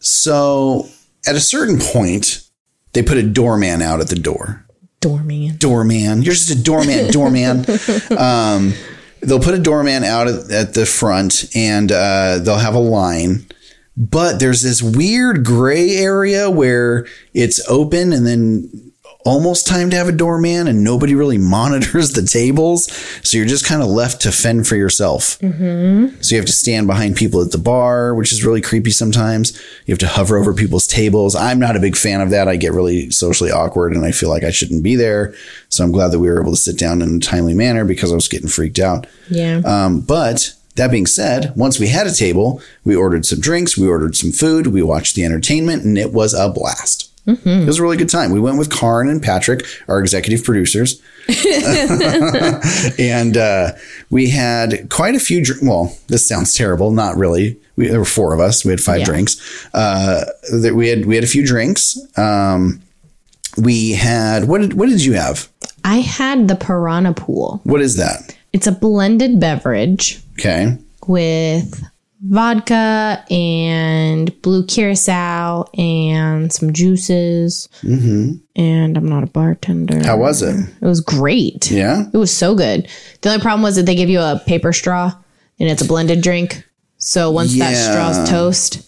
So 0.00 0.88
at 1.26 1.34
a 1.36 1.40
certain 1.40 1.78
point, 1.78 2.48
they 2.92 3.02
put 3.02 3.16
a 3.16 3.22
doorman 3.22 3.80
out 3.80 4.00
at 4.00 4.08
the 4.08 4.16
door. 4.16 4.66
Doorman. 5.00 5.56
Doorman, 5.56 6.22
you're 6.22 6.34
just 6.34 6.50
a 6.50 6.62
doorman, 6.62 7.10
doorman. 7.10 7.64
um, 8.16 8.72
they'll 9.20 9.40
put 9.40 9.54
a 9.54 9.58
doorman 9.58 10.04
out 10.04 10.28
at, 10.28 10.50
at 10.50 10.74
the 10.74 10.86
front 10.86 11.44
and 11.56 11.90
uh, 11.90 12.38
they'll 12.38 12.58
have 12.58 12.74
a 12.74 12.80
line. 12.80 13.46
But 13.96 14.38
there's 14.40 14.62
this 14.62 14.82
weird 14.82 15.44
gray 15.44 15.96
area 15.96 16.50
where 16.50 17.06
it's 17.34 17.66
open 17.68 18.12
and 18.12 18.26
then 18.26 18.91
almost 19.24 19.66
time 19.66 19.90
to 19.90 19.96
have 19.96 20.08
a 20.08 20.12
doorman 20.12 20.66
and 20.66 20.84
nobody 20.84 21.14
really 21.14 21.38
monitors 21.52 22.12
the 22.12 22.22
tables. 22.22 22.92
So 23.22 23.36
you're 23.36 23.46
just 23.46 23.66
kind 23.66 23.82
of 23.82 23.88
left 23.88 24.22
to 24.22 24.32
fend 24.32 24.66
for 24.66 24.76
yourself. 24.76 25.38
Mm-hmm. 25.40 26.20
So 26.20 26.34
you 26.34 26.40
have 26.40 26.46
to 26.46 26.52
stand 26.52 26.86
behind 26.86 27.16
people 27.16 27.40
at 27.40 27.52
the 27.52 27.58
bar, 27.58 28.14
which 28.14 28.32
is 28.32 28.44
really 28.44 28.60
creepy 28.60 28.90
sometimes. 28.90 29.60
You 29.86 29.92
have 29.92 29.98
to 30.00 30.08
hover 30.08 30.36
over 30.36 30.54
people's 30.54 30.86
tables. 30.86 31.34
I'm 31.34 31.58
not 31.58 31.76
a 31.76 31.80
big 31.80 31.96
fan 31.96 32.20
of 32.20 32.30
that. 32.30 32.48
I 32.48 32.56
get 32.56 32.72
really 32.72 33.10
socially 33.10 33.50
awkward 33.50 33.94
and 33.94 34.04
I 34.04 34.12
feel 34.12 34.28
like 34.28 34.44
I 34.44 34.50
shouldn't 34.50 34.82
be 34.82 34.96
there. 34.96 35.34
So 35.68 35.84
I'm 35.84 35.92
glad 35.92 36.08
that 36.08 36.18
we 36.18 36.28
were 36.28 36.40
able 36.40 36.52
to 36.52 36.56
sit 36.56 36.78
down 36.78 37.02
in 37.02 37.16
a 37.16 37.20
timely 37.20 37.54
manner 37.54 37.84
because 37.84 38.12
I 38.12 38.14
was 38.14 38.28
getting 38.28 38.48
freaked 38.48 38.78
out. 38.78 39.06
Yeah. 39.28 39.62
Um, 39.64 40.00
but 40.00 40.54
that 40.76 40.90
being 40.90 41.06
said, 41.06 41.52
once 41.54 41.78
we 41.78 41.88
had 41.88 42.06
a 42.06 42.12
table, 42.12 42.62
we 42.84 42.96
ordered 42.96 43.26
some 43.26 43.40
drinks, 43.40 43.76
we 43.76 43.86
ordered 43.86 44.16
some 44.16 44.32
food, 44.32 44.68
we 44.68 44.82
watched 44.82 45.14
the 45.14 45.24
entertainment, 45.24 45.84
and 45.84 45.98
it 45.98 46.12
was 46.12 46.32
a 46.32 46.48
blast. 46.48 47.11
It 47.26 47.66
was 47.66 47.78
a 47.78 47.82
really 47.82 47.96
good 47.96 48.08
time. 48.08 48.32
We 48.32 48.40
went 48.40 48.58
with 48.58 48.70
Karin 48.70 49.08
and 49.08 49.22
Patrick, 49.22 49.64
our 49.86 50.00
executive 50.00 50.44
producers, 50.44 51.00
and 52.98 53.36
uh, 53.36 53.72
we 54.10 54.30
had 54.30 54.88
quite 54.90 55.14
a 55.14 55.20
few. 55.20 55.44
Dr- 55.44 55.60
well, 55.62 55.96
this 56.08 56.26
sounds 56.26 56.52
terrible. 56.54 56.90
Not 56.90 57.16
really. 57.16 57.58
We, 57.76 57.88
there 57.88 57.98
were 58.00 58.04
four 58.04 58.34
of 58.34 58.40
us. 58.40 58.64
We 58.64 58.70
had 58.72 58.80
five 58.80 59.00
Yeah. 59.00 59.04
drinks. 59.06 59.68
Uh, 59.74 60.24
that 60.52 60.74
we 60.74 60.88
had 60.88 61.06
we 61.06 61.14
had 61.14 61.24
a 61.24 61.28
few 61.28 61.46
drinks. 61.46 61.96
Um, 62.18 62.82
we 63.56 63.92
had 63.92 64.48
what 64.48 64.60
did 64.60 64.74
what 64.74 64.88
did 64.88 65.04
you 65.04 65.12
have? 65.14 65.48
I 65.84 65.96
had 66.00 66.48
the 66.48 66.56
piranha 66.56 67.12
pool. 67.12 67.60
What 67.64 67.80
is 67.80 67.96
that? 67.96 68.36
It's 68.52 68.66
a 68.66 68.72
blended 68.72 69.40
beverage 69.40 70.20
Okay. 70.38 70.76
with 71.06 71.82
vodka 72.24 73.24
and 73.30 74.40
blue 74.42 74.64
curacao 74.64 75.64
and 75.76 76.52
some 76.52 76.72
juices. 76.72 77.68
Mm-hmm. 77.82 78.34
And 78.56 78.96
I'm 78.96 79.08
not 79.08 79.24
a 79.24 79.26
bartender. 79.26 80.04
How 80.04 80.16
was 80.16 80.42
it? 80.42 80.54
It 80.80 80.86
was 80.86 81.00
great. 81.00 81.70
Yeah. 81.70 82.04
It 82.12 82.16
was 82.16 82.34
so 82.34 82.54
good. 82.54 82.88
The 83.22 83.30
only 83.30 83.42
problem 83.42 83.62
was 83.62 83.76
that 83.76 83.86
they 83.86 83.94
give 83.94 84.08
you 84.08 84.20
a 84.20 84.40
paper 84.46 84.72
straw 84.72 85.12
and 85.58 85.68
it's 85.68 85.82
a 85.82 85.86
blended 85.86 86.22
drink. 86.22 86.64
So 86.98 87.30
once 87.30 87.56
that 87.58 87.72
Yeah. 87.72 87.90
straw's 87.90 88.28
toast, 88.28 88.82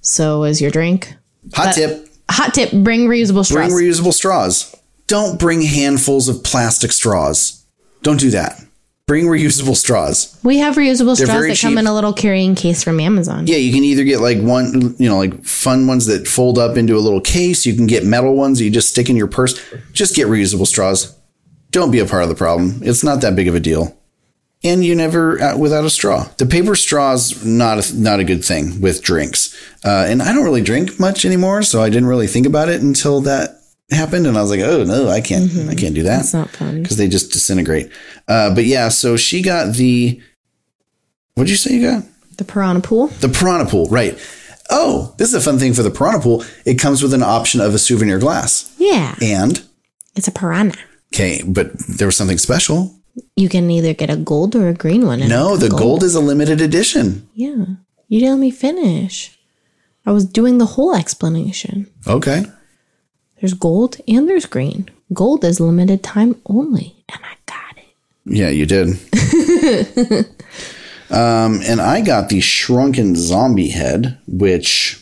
so 0.00 0.44
is 0.44 0.60
your 0.60 0.70
drink. 0.70 1.14
Hot 1.54 1.74
tip. 1.74 2.08
Hot 2.30 2.54
tip: 2.54 2.72
bring 2.72 3.06
reusable 3.06 3.44
straws. 3.44 3.72
Bring 3.72 3.88
reusable 3.88 4.12
straws. 4.12 4.74
Don't 5.06 5.38
bring 5.38 5.62
handfuls 5.62 6.28
of 6.28 6.42
plastic 6.42 6.90
straws. 6.92 7.62
Don't 8.02 8.18
do 8.18 8.30
that. 8.30 8.60
Bring 9.08 9.26
reusable 9.26 9.74
straws. 9.74 10.38
we 10.44 10.58
have 10.58 10.76
reusable 10.76 11.16
straws 11.16 11.28
very 11.30 11.48
that 11.50 11.60
come 11.60 11.76
in 11.76 11.88
a 11.88 11.94
little 11.94 12.12
carrying 12.12 12.54
case 12.54 12.84
from 12.84 13.00
Amazon. 13.00 13.48
Yeah, 13.48 13.56
you 13.56 13.72
can 13.72 13.82
either 13.82 14.04
get 14.04 14.20
like 14.20 14.40
one, 14.40 14.94
you 14.98 15.08
know, 15.08 15.18
like 15.18 15.44
fun 15.44 15.88
ones 15.88 16.06
that 16.06 16.28
fold 16.28 16.56
up 16.56 16.76
into 16.76 16.96
a 16.96 17.00
little 17.00 17.20
case. 17.20 17.66
You 17.66 17.74
can 17.74 17.86
get 17.88 18.04
metal 18.06 18.36
ones 18.36 18.58
that 18.58 18.64
you 18.64 18.70
just 18.70 18.90
stick 18.90 19.10
in 19.10 19.16
your 19.16 19.26
purse. 19.26 19.60
Just 19.92 20.14
get 20.14 20.28
reusable 20.28 20.68
straws. 20.68 21.18
Don't 21.72 21.90
be 21.90 21.98
a 21.98 22.06
part 22.06 22.22
of 22.22 22.28
the 22.28 22.36
problem. 22.36 22.80
It's 22.82 23.02
not 23.02 23.20
that 23.22 23.34
big 23.34 23.48
of 23.48 23.56
a 23.56 23.60
deal. 23.60 23.98
And 24.62 24.84
you 24.84 24.94
never 24.94 25.40
out 25.40 25.58
without 25.58 25.84
a 25.84 25.90
straw. 25.90 26.28
The 26.38 26.46
paper 26.46 26.76
straw's 26.76 27.44
not 27.44 27.90
a, 27.90 28.00
not 28.00 28.20
a 28.20 28.24
good 28.24 28.44
thing 28.44 28.80
with 28.80 29.02
drinks. 29.02 29.52
Uh, 29.84 30.04
and 30.06 30.22
I 30.22 30.32
don't 30.32 30.44
really 30.44 30.62
drink 30.62 31.00
much 31.00 31.24
anymore, 31.24 31.62
so 31.62 31.82
I 31.82 31.88
didn't 31.88 32.06
really 32.06 32.28
think 32.28 32.46
about 32.46 32.68
it 32.68 32.80
until 32.80 33.20
that 33.22 33.61
happened. 33.92 34.26
And 34.26 34.36
I 34.36 34.42
was 34.42 34.50
like, 34.50 34.60
oh 34.60 34.84
no, 34.84 35.08
I 35.08 35.20
can't, 35.20 35.50
I 35.68 35.74
can't 35.74 35.94
do 35.94 36.02
that. 36.04 36.20
It's 36.20 36.34
not 36.34 36.50
fun. 36.50 36.82
because 36.82 36.96
they 36.96 37.08
just 37.08 37.32
disintegrate. 37.32 37.90
Uh, 38.28 38.54
but 38.54 38.64
yeah, 38.64 38.88
so 38.88 39.16
she 39.16 39.42
got 39.42 39.74
the. 39.76 40.20
What 41.34 41.44
did 41.44 41.50
you 41.50 41.56
say 41.56 41.74
you 41.74 41.82
got? 41.90 42.04
The 42.36 42.44
piranha 42.44 42.80
pool. 42.80 43.06
The 43.08 43.28
piranha 43.28 43.66
pool, 43.70 43.86
right? 43.88 44.18
Oh, 44.70 45.14
this 45.18 45.28
is 45.28 45.34
a 45.34 45.40
fun 45.40 45.58
thing 45.58 45.74
for 45.74 45.82
the 45.82 45.90
piranha 45.90 46.20
pool. 46.20 46.44
It 46.64 46.78
comes 46.78 47.02
with 47.02 47.12
an 47.14 47.22
option 47.22 47.60
of 47.60 47.74
a 47.74 47.78
souvenir 47.78 48.18
glass, 48.18 48.74
Yeah, 48.78 49.14
and 49.22 49.62
it's 50.16 50.28
a 50.28 50.32
piranha. 50.32 50.76
okay, 51.14 51.42
but 51.46 51.72
there 51.98 52.06
was 52.06 52.16
something 52.16 52.38
special. 52.38 52.94
You 53.36 53.48
can 53.50 53.70
either 53.70 53.92
get 53.92 54.08
a 54.08 54.16
gold 54.16 54.56
or 54.56 54.68
a 54.68 54.72
green 54.74 55.04
one. 55.06 55.20
No, 55.28 55.56
the 55.58 55.68
got 55.68 55.78
gold 55.78 56.02
is 56.02 56.14
a 56.14 56.20
limited 56.20 56.60
edition. 56.62 57.28
Yeah, 57.34 57.64
you 58.08 58.20
didn't 58.20 58.34
let 58.36 58.40
me 58.40 58.50
finish. 58.50 59.38
I 60.06 60.12
was 60.12 60.24
doing 60.24 60.56
the 60.58 60.66
whole 60.66 60.94
explanation. 60.94 61.90
Okay, 62.06 62.44
There's 63.42 63.54
gold 63.54 63.96
and 64.06 64.28
there's 64.28 64.46
green. 64.46 64.88
Gold 65.12 65.44
is 65.44 65.58
limited 65.58 66.02
time 66.04 66.40
only, 66.46 66.94
and 67.08 67.20
I 67.24 67.34
got 67.44 67.76
it. 67.76 67.84
yeah, 68.24 68.48
you 68.50 68.66
did. 68.66 68.90
um, 71.10 71.60
and 71.64 71.80
I 71.80 72.00
got 72.02 72.28
the 72.28 72.40
shrunken 72.40 73.16
zombie 73.16 73.68
head, 73.68 74.18
which. 74.26 74.98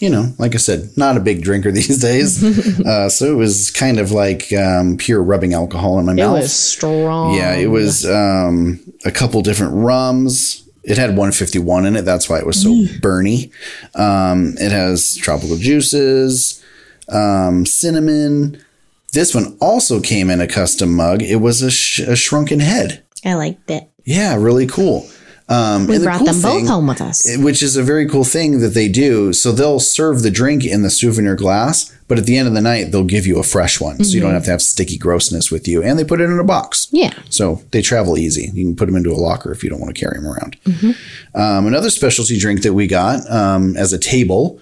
You 0.00 0.08
know, 0.08 0.32
like 0.38 0.54
I 0.54 0.56
said, 0.58 0.88
not 0.96 1.18
a 1.18 1.20
big 1.20 1.42
drinker 1.42 1.70
these 1.72 2.00
days. 2.00 2.42
uh, 2.86 3.10
so 3.10 3.30
it 3.30 3.34
was 3.36 3.70
kind 3.70 4.00
of 4.00 4.10
like 4.12 4.50
um, 4.54 4.96
pure 4.96 5.22
rubbing 5.22 5.52
alcohol 5.52 5.98
in 5.98 6.06
my 6.06 6.12
It 6.12 6.16
mouth. 6.16 6.38
was 6.40 6.52
strong. 6.54 7.34
Yeah, 7.34 7.54
it 7.54 7.66
was 7.66 8.06
um, 8.08 8.80
a 9.04 9.10
couple 9.10 9.42
different 9.42 9.74
rums. 9.74 10.66
It 10.84 10.96
had 10.96 11.10
151 11.10 11.84
in 11.84 11.96
it. 11.96 12.06
That's 12.06 12.30
why 12.30 12.38
it 12.38 12.46
was 12.46 12.62
so 12.62 12.70
burny. 13.00 13.52
Um, 13.94 14.54
it 14.58 14.72
has 14.72 15.16
tropical 15.18 15.58
juices, 15.58 16.59
um, 17.12 17.66
cinnamon. 17.66 18.62
This 19.12 19.34
one 19.34 19.56
also 19.60 20.00
came 20.00 20.30
in 20.30 20.40
a 20.40 20.46
custom 20.46 20.94
mug. 20.94 21.22
It 21.22 21.36
was 21.36 21.62
a, 21.62 21.70
sh- 21.70 21.98
a 22.00 22.14
shrunken 22.16 22.60
head. 22.60 23.02
I 23.24 23.34
liked 23.34 23.70
it. 23.70 23.88
Yeah, 24.04 24.36
really 24.36 24.66
cool. 24.66 25.08
Um, 25.48 25.88
We 25.88 25.96
and 25.96 26.02
the 26.02 26.06
brought 26.06 26.18
cool 26.18 26.26
them 26.28 26.42
both 26.42 26.52
thing- 26.58 26.66
home 26.68 26.86
with 26.86 27.00
us. 27.00 27.26
which 27.38 27.60
is 27.60 27.76
a 27.76 27.82
very 27.82 28.08
cool 28.08 28.22
thing 28.22 28.60
that 28.60 28.68
they 28.68 28.88
do. 28.88 29.32
So 29.32 29.50
they'll 29.50 29.80
serve 29.80 30.22
the 30.22 30.30
drink 30.30 30.64
in 30.64 30.82
the 30.82 30.90
souvenir 30.90 31.34
glass, 31.34 31.92
but 32.06 32.18
at 32.18 32.24
the 32.26 32.36
end 32.36 32.46
of 32.46 32.54
the 32.54 32.60
night, 32.60 32.92
they'll 32.92 33.02
give 33.02 33.26
you 33.26 33.40
a 33.40 33.42
fresh 33.42 33.80
one. 33.80 34.04
So 34.04 34.14
you 34.14 34.20
don't 34.20 34.32
have 34.32 34.44
to 34.44 34.50
have 34.52 34.62
sticky 34.62 34.96
grossness 34.96 35.50
with 35.50 35.66
you. 35.66 35.82
And 35.82 35.98
they 35.98 36.04
put 36.04 36.20
it 36.20 36.30
in 36.30 36.38
a 36.38 36.44
box. 36.44 36.86
yeah. 36.92 37.12
So 37.30 37.62
they 37.72 37.82
travel 37.82 38.16
easy. 38.16 38.50
You 38.54 38.64
can 38.64 38.76
put 38.76 38.86
them 38.86 38.94
into 38.94 39.10
a 39.10 39.18
locker 39.18 39.50
if 39.50 39.64
you 39.64 39.70
don't 39.70 39.80
want 39.80 39.92
to 39.92 40.00
carry 40.00 40.20
them 40.20 40.28
around. 40.28 40.56
Um, 41.34 41.66
another 41.66 41.90
specialty 41.90 42.38
drink 42.38 42.62
that 42.62 42.74
we 42.74 42.86
got 42.86 43.28
um, 43.28 43.76
as 43.76 43.92
a 43.92 43.98
table, 43.98 44.60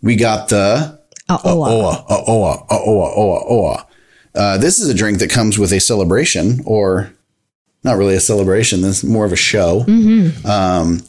we 0.00 0.16
got 0.16 0.48
the 0.48 0.98
Uh, 1.30 1.38
oh, 1.44 1.62
uh, 1.62 2.24
Oa, 2.26 2.64
uh, 2.70 3.44
Oa, 3.48 3.86
uh, 4.34 4.58
this 4.58 4.78
is 4.80 4.88
a 4.88 4.94
drink 4.94 5.18
that 5.18 5.30
comes 5.30 5.58
with 5.58 5.72
a 5.72 5.80
celebration, 5.80 6.60
or 6.64 7.12
not 7.84 7.96
really 7.96 8.14
a 8.14 8.20
celebration. 8.20 8.82
This 8.82 9.02
is 9.02 9.08
more 9.08 9.24
of 9.24 9.32
a 9.32 9.36
show. 9.36 9.84
Um, 10.44 11.02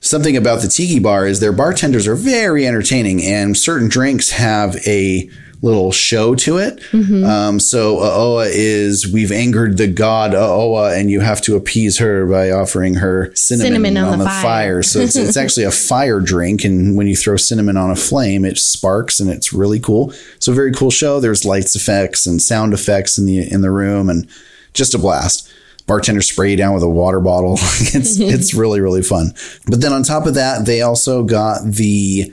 something 0.00 0.36
about 0.36 0.60
the 0.62 0.68
tiki 0.68 0.98
bar 0.98 1.26
is 1.26 1.40
their 1.40 1.52
bartenders 1.52 2.06
are 2.06 2.14
very 2.14 2.66
entertaining, 2.66 3.22
and 3.22 3.56
certain 3.56 3.88
drinks 3.88 4.30
have 4.30 4.76
a 4.86 5.30
little 5.62 5.92
show 5.92 6.34
to 6.34 6.58
it. 6.58 6.82
Um, 7.24 7.60
so 7.60 7.98
Aoa 7.98 8.48
is 8.50 9.10
we've 9.10 9.30
angered 9.30 9.78
the 9.78 9.86
god 9.86 10.32
Aoa, 10.32 10.98
and 10.98 11.10
you 11.10 11.20
have 11.20 11.40
to 11.42 11.56
appease 11.56 11.98
her 11.98 12.26
by 12.26 12.50
offering 12.50 12.94
her 12.94 13.34
cinnamon, 13.34 13.66
Cinnamon 13.66 13.96
on, 13.96 14.12
on 14.12 14.18
the, 14.18 14.24
the 14.24 14.30
fire. 14.30 14.42
fire. 14.42 14.82
So 14.82 14.98
it's, 14.98 15.16
it's 15.16 15.36
actually 15.42 15.64
a 15.64 15.70
fire 15.70 16.20
drink, 16.20 16.64
and 16.64 16.96
when 16.96 17.06
you 17.06 17.16
throw 17.16 17.36
cinnamon 17.36 17.76
on 17.76 17.90
a 17.90 17.96
flame, 17.96 18.44
it 18.44 18.58
sparks, 18.58 19.20
and 19.20 19.30
it's 19.30 19.52
really 19.52 19.80
cool. 19.80 20.12
So 20.40 20.52
very 20.52 20.72
cool 20.72 20.90
show. 20.90 21.20
There's 21.20 21.44
lights 21.44 21.76
effects 21.76 22.26
and 22.26 22.42
sound 22.42 22.74
effects 22.74 23.16
in 23.16 23.26
the 23.26 23.50
in 23.50 23.62
the 23.62 23.70
room, 23.70 24.10
and 24.10 24.28
just 24.74 24.94
a 24.94 24.98
blast. 24.98 25.48
Bartender 25.86 26.22
spray 26.22 26.52
you 26.52 26.56
down 26.56 26.74
with 26.74 26.82
a 26.82 26.88
water 26.88 27.20
bottle. 27.20 27.54
it's 27.60 28.18
it's 28.20 28.54
really 28.54 28.80
really 28.80 29.02
fun. 29.02 29.32
But 29.66 29.80
then 29.80 29.92
on 29.92 30.02
top 30.02 30.26
of 30.26 30.34
that, 30.34 30.66
they 30.66 30.82
also 30.82 31.22
got 31.22 31.64
the 31.64 32.32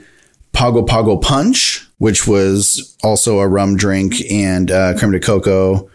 Pago 0.52 0.82
Pago 0.82 1.16
Punch, 1.16 1.86
which 1.98 2.26
was 2.26 2.96
also 3.02 3.38
a 3.40 3.48
rum 3.48 3.76
drink 3.76 4.14
and 4.30 4.70
uh, 4.70 4.94
creme 4.98 5.12
de 5.12 5.20
coco 5.20 5.88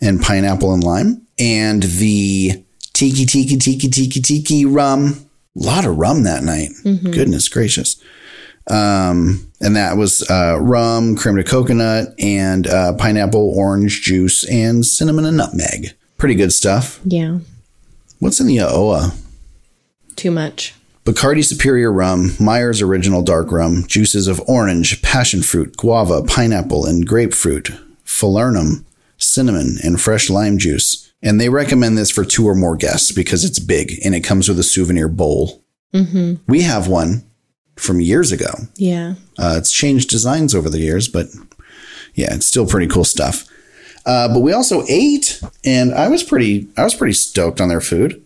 and 0.00 0.20
pineapple 0.20 0.72
and 0.74 0.82
lime, 0.84 1.26
and 1.38 1.82
the 1.84 2.62
Tiki 2.92 3.24
Tiki 3.24 3.56
Tiki 3.56 3.88
Tiki 3.88 4.20
Tiki 4.20 4.64
rum. 4.64 5.26
A 5.60 5.62
lot 5.66 5.84
of 5.84 5.96
rum 5.98 6.22
that 6.24 6.42
night. 6.42 6.70
Goodness 6.82 7.48
gracious. 7.48 8.02
Um, 8.70 9.50
And 9.60 9.76
that 9.76 9.96
was 9.96 10.28
uh, 10.30 10.58
rum, 10.60 11.14
creme 11.16 11.36
de 11.36 11.44
coconut, 11.44 12.14
and 12.18 12.66
uh, 12.66 12.94
pineapple, 12.94 13.52
orange 13.56 14.02
juice, 14.02 14.44
and 14.50 14.84
cinnamon 14.84 15.24
and 15.24 15.36
nutmeg. 15.36 15.92
Pretty 16.18 16.34
good 16.34 16.52
stuff. 16.52 17.00
Yeah. 17.04 17.38
What's 18.18 18.40
in 18.40 18.46
the 18.46 18.56
Aoa? 18.58 19.14
Too 20.16 20.30
much. 20.30 20.74
Bacardi 21.04 21.44
Superior 21.44 21.90
Rum, 21.92 22.30
Myers 22.38 22.80
Original 22.80 23.22
Dark 23.22 23.50
Rum, 23.50 23.84
juices 23.88 24.28
of 24.28 24.40
orange, 24.46 25.02
passion 25.02 25.42
fruit, 25.42 25.76
guava, 25.76 26.22
pineapple, 26.22 26.86
and 26.86 27.06
grapefruit, 27.06 27.72
falernum, 28.04 28.84
cinnamon, 29.16 29.78
and 29.82 30.00
fresh 30.00 30.30
lime 30.30 30.58
juice. 30.58 31.12
And 31.20 31.40
they 31.40 31.48
recommend 31.48 31.98
this 31.98 32.10
for 32.10 32.24
two 32.24 32.46
or 32.46 32.54
more 32.54 32.76
guests 32.76 33.10
because 33.10 33.44
it's 33.44 33.58
big 33.58 33.98
and 34.04 34.14
it 34.14 34.20
comes 34.20 34.48
with 34.48 34.58
a 34.60 34.64
souvenir 34.64 35.08
bowl. 35.08 35.64
Mm-hmm. 35.92 36.34
We 36.46 36.62
have 36.62 36.86
one 36.86 37.24
from 37.76 38.00
years 38.00 38.30
ago. 38.30 38.52
Yeah. 38.76 39.14
Uh, 39.38 39.56
it's 39.58 39.72
changed 39.72 40.08
designs 40.08 40.54
over 40.54 40.70
the 40.70 40.78
years, 40.78 41.08
but 41.08 41.26
yeah, 42.14 42.32
it's 42.32 42.46
still 42.46 42.66
pretty 42.66 42.86
cool 42.86 43.04
stuff. 43.04 43.48
Uh, 44.06 44.28
but 44.28 44.40
we 44.40 44.52
also 44.52 44.84
ate, 44.88 45.40
and 45.64 45.94
I 45.94 46.08
was 46.08 46.22
pretty, 46.22 46.68
I 46.76 46.84
was 46.84 46.94
pretty 46.94 47.12
stoked 47.12 47.60
on 47.60 47.68
their 47.68 47.80
food. 47.80 48.24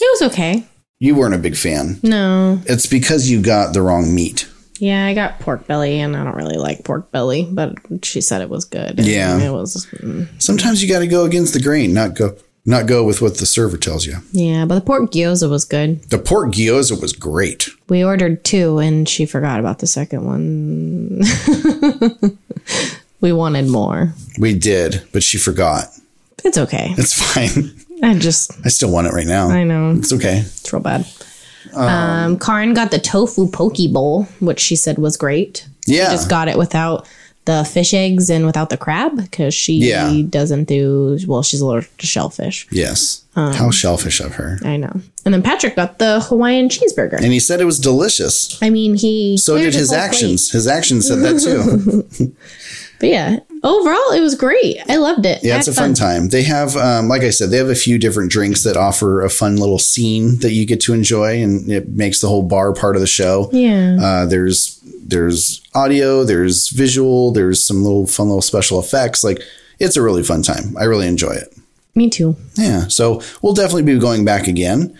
It 0.00 0.20
was 0.20 0.32
okay. 0.32 0.64
You 0.98 1.14
weren't 1.14 1.34
a 1.34 1.38
big 1.38 1.56
fan. 1.56 2.00
No. 2.02 2.60
It's 2.66 2.86
because 2.86 3.28
you 3.30 3.42
got 3.42 3.74
the 3.74 3.82
wrong 3.82 4.14
meat. 4.14 4.48
Yeah, 4.78 5.06
I 5.06 5.14
got 5.14 5.40
pork 5.40 5.66
belly, 5.66 6.00
and 6.00 6.16
I 6.16 6.24
don't 6.24 6.36
really 6.36 6.56
like 6.58 6.84
pork 6.84 7.10
belly, 7.10 7.48
but 7.50 7.76
she 8.02 8.20
said 8.20 8.40
it 8.42 8.48
was 8.50 8.64
good. 8.64 8.98
Yeah. 8.98 9.38
It 9.38 9.50
was. 9.50 9.86
mm, 9.86 10.28
Sometimes 10.40 10.82
you 10.82 10.88
got 10.88 10.98
to 11.00 11.06
go 11.06 11.24
against 11.24 11.54
the 11.54 11.60
grain, 11.60 11.92
not 11.94 12.14
go, 12.14 12.36
not 12.66 12.86
go 12.86 13.02
with 13.04 13.22
what 13.22 13.38
the 13.38 13.46
server 13.46 13.76
tells 13.78 14.04
you. 14.06 14.16
Yeah, 14.32 14.64
but 14.66 14.74
the 14.74 14.80
pork 14.82 15.10
gyoza 15.12 15.48
was 15.50 15.64
good. 15.64 16.02
The 16.04 16.18
pork 16.18 16.50
gyoza 16.52 17.00
was 17.00 17.12
great. 17.14 17.68
We 17.88 18.04
ordered 18.04 18.44
two, 18.44 18.78
and 18.78 19.08
she 19.08 19.24
forgot 19.24 19.60
about 19.60 19.78
the 19.78 19.86
second 19.86 20.24
one. 20.24 21.22
we 23.20 23.32
wanted 23.32 23.68
more. 23.68 24.12
We 24.38 24.54
did, 24.58 25.02
but 25.12 25.22
she 25.22 25.38
forgot. 25.38 25.86
It's 26.44 26.58
okay. 26.58 26.94
It's 26.98 27.12
fine. 27.14 27.72
I 28.02 28.14
just, 28.18 28.52
I 28.64 28.68
still 28.68 28.90
want 28.90 29.06
it 29.06 29.12
right 29.12 29.26
now. 29.26 29.48
I 29.48 29.64
know. 29.64 29.92
It's 29.92 30.12
okay. 30.12 30.38
It's 30.38 30.72
real 30.72 30.80
bad. 30.82 31.06
Um, 31.74 32.38
Karin 32.38 32.74
got 32.74 32.90
the 32.90 32.98
tofu 32.98 33.48
poke 33.50 33.76
bowl, 33.92 34.24
which 34.40 34.60
she 34.60 34.76
said 34.76 34.98
was 34.98 35.16
great. 35.16 35.66
Yeah. 35.86 36.10
Just 36.10 36.28
got 36.30 36.48
it 36.48 36.56
without 36.58 37.06
the 37.44 37.64
fish 37.64 37.94
eggs 37.94 38.28
and 38.28 38.44
without 38.44 38.70
the 38.70 38.76
crab 38.76 39.16
because 39.16 39.54
she 39.54 39.74
Yeah. 39.74 40.22
doesn't 40.28 40.64
do 40.64 41.16
well. 41.28 41.42
She's 41.42 41.60
allergic 41.60 41.96
to 41.98 42.06
shellfish. 42.06 42.66
Yes. 42.72 43.22
Um, 43.36 43.52
How 43.52 43.70
shellfish 43.70 44.20
of 44.20 44.34
her. 44.36 44.58
I 44.64 44.76
know. 44.76 45.00
And 45.24 45.32
then 45.34 45.42
Patrick 45.42 45.76
got 45.76 45.98
the 45.98 46.20
Hawaiian 46.20 46.68
cheeseburger. 46.68 47.18
And 47.18 47.32
he 47.32 47.38
said 47.38 47.60
it 47.60 47.64
was 47.66 47.78
delicious. 47.78 48.60
I 48.62 48.70
mean, 48.70 48.96
he 48.96 49.36
So 49.36 49.58
did 49.58 49.74
his 49.74 49.92
actions. 49.92 50.50
His 50.50 50.66
actions 50.66 51.06
said 51.06 51.18
that 51.20 51.40
too. 51.40 52.32
But 52.98 53.08
yeah, 53.10 53.40
overall, 53.62 54.12
it 54.12 54.20
was 54.20 54.34
great. 54.34 54.78
I 54.88 54.96
loved 54.96 55.26
it. 55.26 55.42
Yeah, 55.42 55.58
it's 55.58 55.68
a 55.68 55.72
had 55.72 55.78
fun 55.78 55.94
time. 55.94 56.28
They 56.28 56.42
have, 56.44 56.76
um, 56.76 57.08
like 57.08 57.22
I 57.22 57.30
said, 57.30 57.50
they 57.50 57.58
have 57.58 57.68
a 57.68 57.74
few 57.74 57.98
different 57.98 58.30
drinks 58.30 58.62
that 58.64 58.76
offer 58.76 59.22
a 59.22 59.28
fun 59.30 59.56
little 59.56 59.78
scene 59.78 60.38
that 60.38 60.52
you 60.52 60.64
get 60.66 60.80
to 60.82 60.94
enjoy, 60.94 61.42
and 61.42 61.70
it 61.70 61.88
makes 61.90 62.20
the 62.20 62.28
whole 62.28 62.42
bar 62.42 62.72
part 62.72 62.96
of 62.96 63.00
the 63.00 63.06
show. 63.06 63.50
Yeah. 63.52 63.98
Uh, 64.00 64.26
there's 64.26 64.80
there's 65.08 65.62
audio, 65.74 66.24
there's 66.24 66.68
visual, 66.70 67.32
there's 67.32 67.64
some 67.64 67.82
little 67.82 68.06
fun 68.06 68.28
little 68.28 68.42
special 68.42 68.80
effects. 68.80 69.22
Like 69.22 69.40
it's 69.78 69.96
a 69.96 70.02
really 70.02 70.22
fun 70.22 70.42
time. 70.42 70.76
I 70.78 70.84
really 70.84 71.06
enjoy 71.06 71.32
it. 71.32 71.56
Me 71.94 72.10
too. 72.10 72.36
Yeah. 72.56 72.88
So 72.88 73.22
we'll 73.42 73.54
definitely 73.54 73.82
be 73.82 73.98
going 73.98 74.24
back 74.24 74.48
again. 74.48 74.96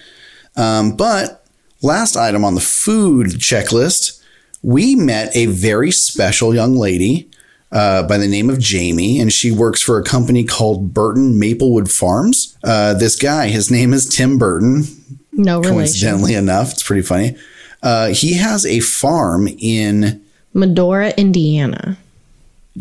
Um, 0.57 0.97
but 0.97 1.47
last 1.83 2.17
item 2.17 2.45
on 2.45 2.55
the 2.55 2.61
food 2.61 3.27
checklist, 3.39 4.23
we 4.63 4.97
met 4.97 5.35
a 5.37 5.47
very 5.47 5.91
special 5.91 6.55
young 6.55 6.75
lady 6.75 7.31
uh, 7.73 8.03
by 8.05 8.17
the 8.19 8.29
name 8.29 8.49
of 8.51 8.59
Jamie, 8.59 9.21
and 9.21 9.33
she 9.33 9.51
works 9.51 9.83
for 9.83 9.99
a 9.99 10.05
company 10.05 10.45
called 10.45 10.95
Burton 10.95 11.39
Maplewood 11.39 11.91
Farms. 11.91 12.57
Uh, 12.65 12.95
this 12.95 13.17
guy, 13.17 13.49
his 13.49 13.71
name 13.71 13.93
is 13.93 14.07
Tim 14.09 14.39
Burton. 14.39 14.85
No 15.33 15.59
relation. 15.59 15.75
Coincidentally 15.77 16.35
enough, 16.35 16.73
it's 16.73 16.83
pretty 16.83 17.03
funny. 17.03 17.37
Uh, 17.83 18.09
he 18.09 18.35
has 18.35 18.65
a 18.65 18.81
farm 18.81 19.49
in 19.59 20.23
Medora, 20.55 21.11
Indiana. 21.17 21.99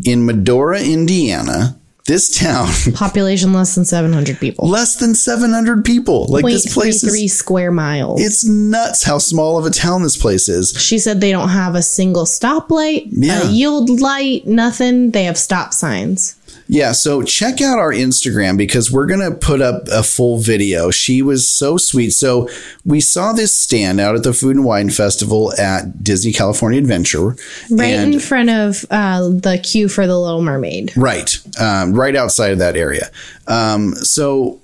in 0.04 0.24
Medora, 0.24 0.80
Indiana. 0.82 1.78
This 2.06 2.28
town, 2.38 2.68
Population 2.94 3.52
less 3.52 3.74
than 3.74 3.84
700 3.84 4.38
people. 4.38 4.68
less 4.68 4.96
than 4.96 5.14
700 5.14 5.84
people. 5.84 6.26
Like 6.28 6.44
this 6.44 6.72
place 6.72 7.02
is 7.02 7.10
three 7.10 7.26
square 7.28 7.72
miles. 7.72 8.22
It's 8.22 8.46
nuts 8.46 9.02
how 9.04 9.18
small 9.18 9.58
of 9.58 9.66
a 9.66 9.70
town 9.70 10.02
this 10.02 10.16
place 10.16 10.48
is. 10.48 10.70
she 10.80 10.98
said 10.98 11.20
they 11.20 11.32
don't 11.32 11.48
have 11.48 11.74
a 11.74 11.82
single 11.82 12.24
stoplight, 12.24 13.08
Yeah. 13.10 13.48
a 13.48 13.50
yield 13.50 14.00
light, 14.00 14.46
nothing. 14.46 15.10
They 15.10 15.24
have 15.24 15.36
stop 15.36 15.74
signs. 15.74 16.36
Yeah, 16.68 16.92
so 16.92 17.22
check 17.22 17.60
out 17.60 17.78
our 17.78 17.92
Instagram 17.92 18.56
because 18.56 18.90
we're 18.90 19.06
going 19.06 19.20
to 19.20 19.36
put 19.36 19.62
up 19.62 19.86
a 19.90 20.02
full 20.02 20.38
video. 20.38 20.90
She 20.90 21.22
was 21.22 21.48
so 21.48 21.76
sweet. 21.76 22.10
So 22.10 22.48
we 22.84 23.00
saw 23.00 23.32
this 23.32 23.56
stand 23.56 24.00
out 24.00 24.16
at 24.16 24.24
the 24.24 24.32
Food 24.32 24.56
and 24.56 24.64
Wine 24.64 24.90
Festival 24.90 25.52
at 25.58 26.02
Disney 26.02 26.32
California 26.32 26.80
Adventure. 26.80 27.36
Right 27.70 27.94
in 27.94 28.18
front 28.18 28.50
of 28.50 28.84
uh, 28.90 29.28
the 29.28 29.60
queue 29.62 29.88
for 29.88 30.06
the 30.06 30.18
Little 30.18 30.42
Mermaid. 30.42 30.92
right, 30.96 31.38
um, 31.60 31.92
right 31.92 32.16
outside 32.16 32.50
of 32.50 32.58
that 32.58 32.76
area. 32.76 33.10
Um, 33.46 33.94
so 33.94 34.60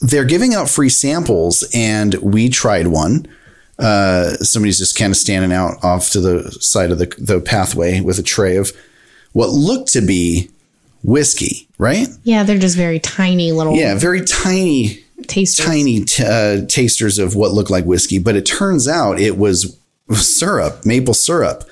they're 0.00 0.24
giving 0.24 0.54
out 0.54 0.68
free 0.68 0.88
samples, 0.88 1.68
and 1.72 2.14
we 2.14 2.48
tried 2.48 2.88
one. 2.88 3.26
Uh, 3.78 4.30
somebody's 4.38 4.78
just 4.78 4.98
kind 4.98 5.12
of 5.12 5.16
standing 5.16 5.52
out 5.52 5.82
off 5.84 6.10
to 6.10 6.20
the 6.20 6.50
side 6.60 6.90
of 6.90 6.98
the, 6.98 7.06
the 7.18 7.40
pathway 7.40 8.00
with 8.00 8.18
a 8.18 8.24
tray 8.24 8.56
of 8.56 8.72
what 9.32 9.50
looked 9.50 9.92
to 9.92 10.00
be 10.00 10.50
whiskey, 11.08 11.68
right? 11.78 12.06
Yeah, 12.22 12.42
they're 12.42 12.58
just 12.58 12.76
very 12.76 12.98
tiny 13.00 13.52
little 13.52 13.74
Yeah, 13.74 13.94
very 13.96 14.24
tiny, 14.24 15.04
tasters. 15.26 15.64
tiny 15.66 16.04
t- 16.04 16.24
uh, 16.24 16.66
tasters 16.66 17.18
of 17.18 17.34
what 17.34 17.52
looked 17.52 17.70
like 17.70 17.84
whiskey, 17.84 18.18
but 18.18 18.36
it 18.36 18.46
turns 18.46 18.86
out 18.86 19.18
it 19.20 19.38
was 19.38 19.78
syrup, 20.12 20.84
maple 20.86 21.14
syrup. 21.14 21.64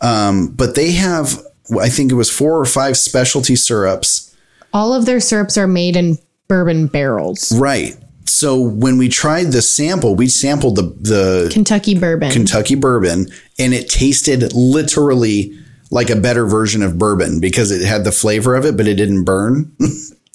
Um, 0.00 0.48
but 0.48 0.74
they 0.74 0.92
have, 0.92 1.38
I 1.80 1.88
think 1.88 2.12
it 2.12 2.16
was 2.16 2.30
four 2.30 2.58
or 2.60 2.64
five 2.66 2.96
specialty 2.96 3.56
syrups. 3.56 4.34
All 4.72 4.92
of 4.94 5.06
their 5.06 5.20
syrups 5.20 5.56
are 5.56 5.66
made 5.66 5.96
in 5.96 6.18
bourbon 6.48 6.86
barrels. 6.86 7.50
Right. 7.58 7.96
So 8.28 8.60
when 8.60 8.98
we 8.98 9.08
tried 9.08 9.52
the 9.52 9.62
sample, 9.62 10.14
we 10.16 10.26
sampled 10.28 10.76
the 10.76 10.82
the 10.82 11.48
Kentucky 11.52 11.96
bourbon. 11.98 12.30
Kentucky 12.32 12.74
bourbon, 12.74 13.28
and 13.58 13.72
it 13.72 13.88
tasted 13.88 14.52
literally 14.52 15.56
like 15.90 16.10
a 16.10 16.16
better 16.16 16.46
version 16.46 16.82
of 16.82 16.98
bourbon 16.98 17.40
because 17.40 17.70
it 17.70 17.86
had 17.86 18.04
the 18.04 18.12
flavor 18.12 18.54
of 18.56 18.64
it, 18.64 18.76
but 18.76 18.86
it 18.88 18.94
didn't 18.94 19.24
burn. 19.24 19.70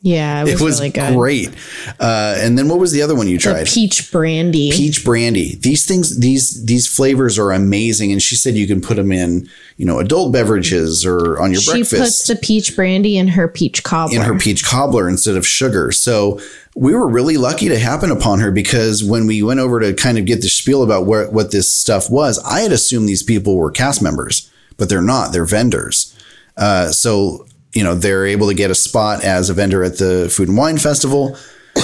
yeah, 0.02 0.42
it 0.42 0.44
was, 0.54 0.62
it 0.62 0.64
was 0.64 0.80
really 0.80 0.90
good. 0.92 1.14
great. 1.16 1.50
Uh, 2.00 2.36
and 2.38 2.58
then 2.58 2.68
what 2.70 2.80
was 2.80 2.92
the 2.92 3.02
other 3.02 3.16
one 3.16 3.28
you 3.28 3.38
The 3.38 3.42
tried? 3.44 3.68
peach 3.68 4.12
brandy. 4.12 4.72
peach 4.72 5.04
brandy. 5.04 5.56
These 5.58 5.86
things, 5.86 6.20
these 6.20 6.66
these 6.66 6.88
flavors 6.88 7.38
are 7.38 7.52
amazing. 7.52 8.12
And 8.12 8.22
she 8.22 8.36
said 8.36 8.56
you 8.56 8.66
can 8.68 8.82
put 8.82 8.96
them 8.96 9.12
in, 9.12 9.48
you 9.78 9.86
know, 9.86 10.00
adult 10.00 10.32
beverages 10.34 11.06
or 11.06 11.40
on 11.40 11.52
your 11.52 11.62
she 11.62 11.72
breakfast 11.72 11.92
She 11.92 11.98
puts 12.00 12.28
the 12.28 12.36
peach 12.38 12.76
brandy 12.76 13.18
in 13.18 13.28
her 13.30 13.48
peach 13.48 13.84
cobbler. 13.84 14.16
in 14.18 14.22
her 14.26 14.38
peach 14.38 14.64
cobbler 14.66 15.08
instead 15.10 15.36
of 15.36 15.46
sugar. 15.46 15.92
So 15.92 16.40
we 16.76 16.94
were 16.96 17.08
really 17.10 17.36
lucky 17.36 17.68
to 17.68 17.78
happen 17.78 18.10
upon 18.10 18.40
her 18.40 18.50
because 18.52 19.04
when 19.04 19.28
we 19.28 19.44
went 19.44 19.60
over 19.60 19.82
to 19.82 19.94
kind 19.94 20.18
of 20.18 20.26
get 20.26 20.42
the 20.42 20.48
spiel 20.48 20.82
about 20.84 21.06
where, 21.06 21.30
what 21.30 21.52
this 21.52 21.70
stuff 21.72 22.10
was, 22.10 22.40
I 22.46 22.62
had 22.62 22.72
assumed 22.72 23.10
these 23.10 23.24
people 23.24 23.58
were 23.58 23.70
cast 23.72 24.02
members, 24.02 24.50
but 24.82 24.90
they're 24.90 25.00
not. 25.00 25.32
They're 25.32 25.46
vendors. 25.46 26.18
Uh, 26.58 26.88
so 26.88 27.46
you 27.72 27.84
know 27.84 27.94
they're 27.94 28.26
able 28.26 28.48
to 28.48 28.56
get 28.56 28.72
a 28.72 28.76
spot 28.76 29.24
as 29.24 29.52
a 29.52 29.54
vendor 29.54 29.84
at 29.84 30.00
the 30.00 30.28
Food 30.36 30.48
and 30.48 30.58
Wine 30.58 30.80
Festival. 30.80 31.38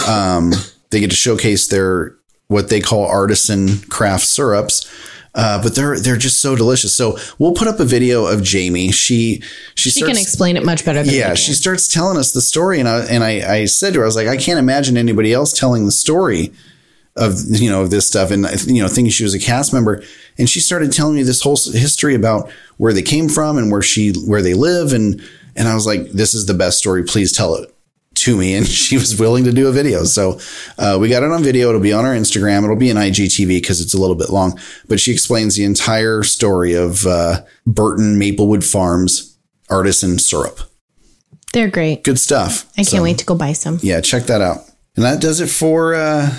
Um, 0.08 0.52
they 0.90 1.00
get 1.00 1.12
to 1.12 1.16
showcase 1.16 1.68
their 1.68 2.16
what 2.48 2.70
they 2.70 2.82
call 2.82 3.06
artisan 3.06 3.78
craft 3.84 4.26
syrups. 4.26 4.92
Uh, 5.36 5.62
but 5.62 5.76
they're 5.76 6.00
they're 6.00 6.18
just 6.18 6.42
so 6.42 6.56
delicious. 6.56 6.98
So 6.98 7.20
we'll 7.38 7.54
put 7.54 7.68
up 7.68 7.80
a 7.80 7.86
video 7.86 8.26
of 8.26 8.42
Jamie. 8.42 8.92
She 8.92 9.42
she, 9.76 9.92
she 9.92 10.00
starts, 10.00 10.14
can 10.14 10.20
explain 10.20 10.58
it 10.58 10.66
much 10.66 10.84
better 10.84 11.04
than 11.04 11.10
me. 11.10 11.20
yeah, 11.20 11.36
she 11.36 11.54
starts 11.54 11.88
telling 11.88 12.18
us 12.18 12.32
the 12.32 12.42
story, 12.42 12.80
and 12.80 12.90
I 12.90 13.02
and 13.02 13.24
I, 13.24 13.58
I 13.58 13.66
said 13.66 13.94
to 13.94 14.00
her, 14.00 14.06
I 14.06 14.08
was 14.08 14.16
like, 14.16 14.28
I 14.28 14.38
can't 14.38 14.58
imagine 14.58 14.98
anybody 14.98 15.34
else 15.34 15.54
telling 15.54 15.86
the 15.86 15.92
story 15.92 16.52
of 17.18 17.36
you 17.48 17.70
know 17.70 17.88
this 17.88 18.08
stuff, 18.08 18.32
and 18.32 18.46
you 18.68 18.82
know, 18.82 18.88
thinking 18.88 19.12
she 19.12 19.24
was 19.24 19.34
a 19.34 19.40
cast 19.40 19.74
member, 19.74 20.04
and 20.38 20.50
she 20.50 20.60
started 20.60 20.92
telling 20.92 21.16
me 21.16 21.24
this 21.24 21.42
whole 21.42 21.58
history 21.74 22.16
about 22.16 22.50
where 22.78 22.94
they 22.94 23.02
came 23.02 23.28
from 23.30 23.58
and 23.58 23.72
where 23.72 23.82
she 23.82 24.12
where 24.26 24.42
they 24.42 24.54
live, 24.54 24.94
and 24.94 25.22
and 25.56 25.68
I 25.68 25.76
was 25.76 25.86
like, 25.86 26.12
this 26.12 26.34
is 26.34 26.46
the 26.46 26.54
best 26.54 26.78
story. 26.78 27.04
Please 27.04 27.32
tell 27.32 27.56
it 27.56 27.74
to 28.16 28.38
me, 28.38 28.56
and 28.56 28.68
she 28.68 28.96
was 28.96 29.20
willing 29.20 29.44
to 29.46 29.52
do 29.52 29.68
a 29.68 29.72
video. 29.72 30.04
So 30.04 30.40
uh, 30.78 30.98
we 31.00 31.10
got 31.10 31.24
it 31.24 31.32
on 31.32 31.44
video. 31.44 31.70
It'll 31.70 31.82
be 31.82 31.94
on 31.94 32.06
our 32.06 32.14
Instagram. 32.14 32.64
It'll 32.64 32.76
be 32.76 32.90
an 32.90 32.98
IGTV 32.98 33.48
because 33.48 33.82
it's 33.82 33.94
a 33.94 34.00
little 34.00 34.16
bit 34.16 34.30
long, 34.30 34.60
but 34.88 35.00
she 35.00 35.12
explains 35.12 35.56
the 35.56 35.66
entire 35.66 36.24
story 36.24 36.74
of 36.74 37.06
uh, 37.06 37.42
Burton 37.66 38.18
Maplewood 38.18 38.64
Farms 38.64 39.38
artisan 39.70 40.18
syrup 40.18 40.62
They're 41.52 41.70
great. 41.70 42.04
good 42.04 42.20
stuff. 42.20 42.66
I 42.78 42.84
can't 42.86 43.04
wait 43.04 43.18
to 43.18 43.26
go 43.26 43.36
buy 43.36 43.52
some. 43.54 43.80
Yeah, 43.82 44.00
check 44.02 44.24
that 44.24 44.40
out. 44.42 44.60
And 44.96 45.04
that 45.04 45.22
does 45.22 45.42
it 45.42 45.50
for 45.50 45.94
uh, 45.94 46.34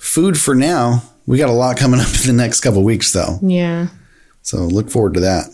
food 0.00 0.38
for 0.40 0.54
now. 0.54 1.02
We 1.26 1.38
got 1.38 1.50
a 1.50 1.52
lot 1.52 1.76
coming 1.76 2.00
up 2.00 2.08
in 2.08 2.26
the 2.26 2.42
next 2.42 2.60
couple 2.60 2.82
weeks, 2.82 3.12
though. 3.12 3.38
Yeah. 3.42 3.88
So 4.42 4.58
look 4.58 4.90
forward 4.90 5.14
to 5.14 5.20
that. 5.20 5.46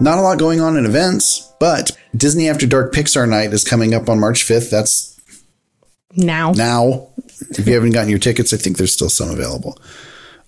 Not 0.00 0.18
a 0.18 0.20
lot 0.20 0.38
going 0.38 0.60
on 0.60 0.76
in 0.76 0.86
events, 0.86 1.52
but 1.58 1.90
Disney 2.16 2.48
After 2.48 2.66
Dark 2.66 2.92
Pixar 2.92 3.28
Night 3.28 3.52
is 3.52 3.64
coming 3.64 3.94
up 3.94 4.08
on 4.08 4.20
March 4.20 4.44
5th. 4.44 4.70
That's 4.70 5.18
now. 6.14 6.52
Now. 6.52 7.08
If 7.50 7.66
you 7.66 7.74
haven't 7.74 7.92
gotten 7.92 8.10
your 8.10 8.18
tickets, 8.18 8.52
I 8.52 8.56
think 8.56 8.76
there's 8.76 8.92
still 8.92 9.08
some 9.08 9.30
available. 9.30 9.78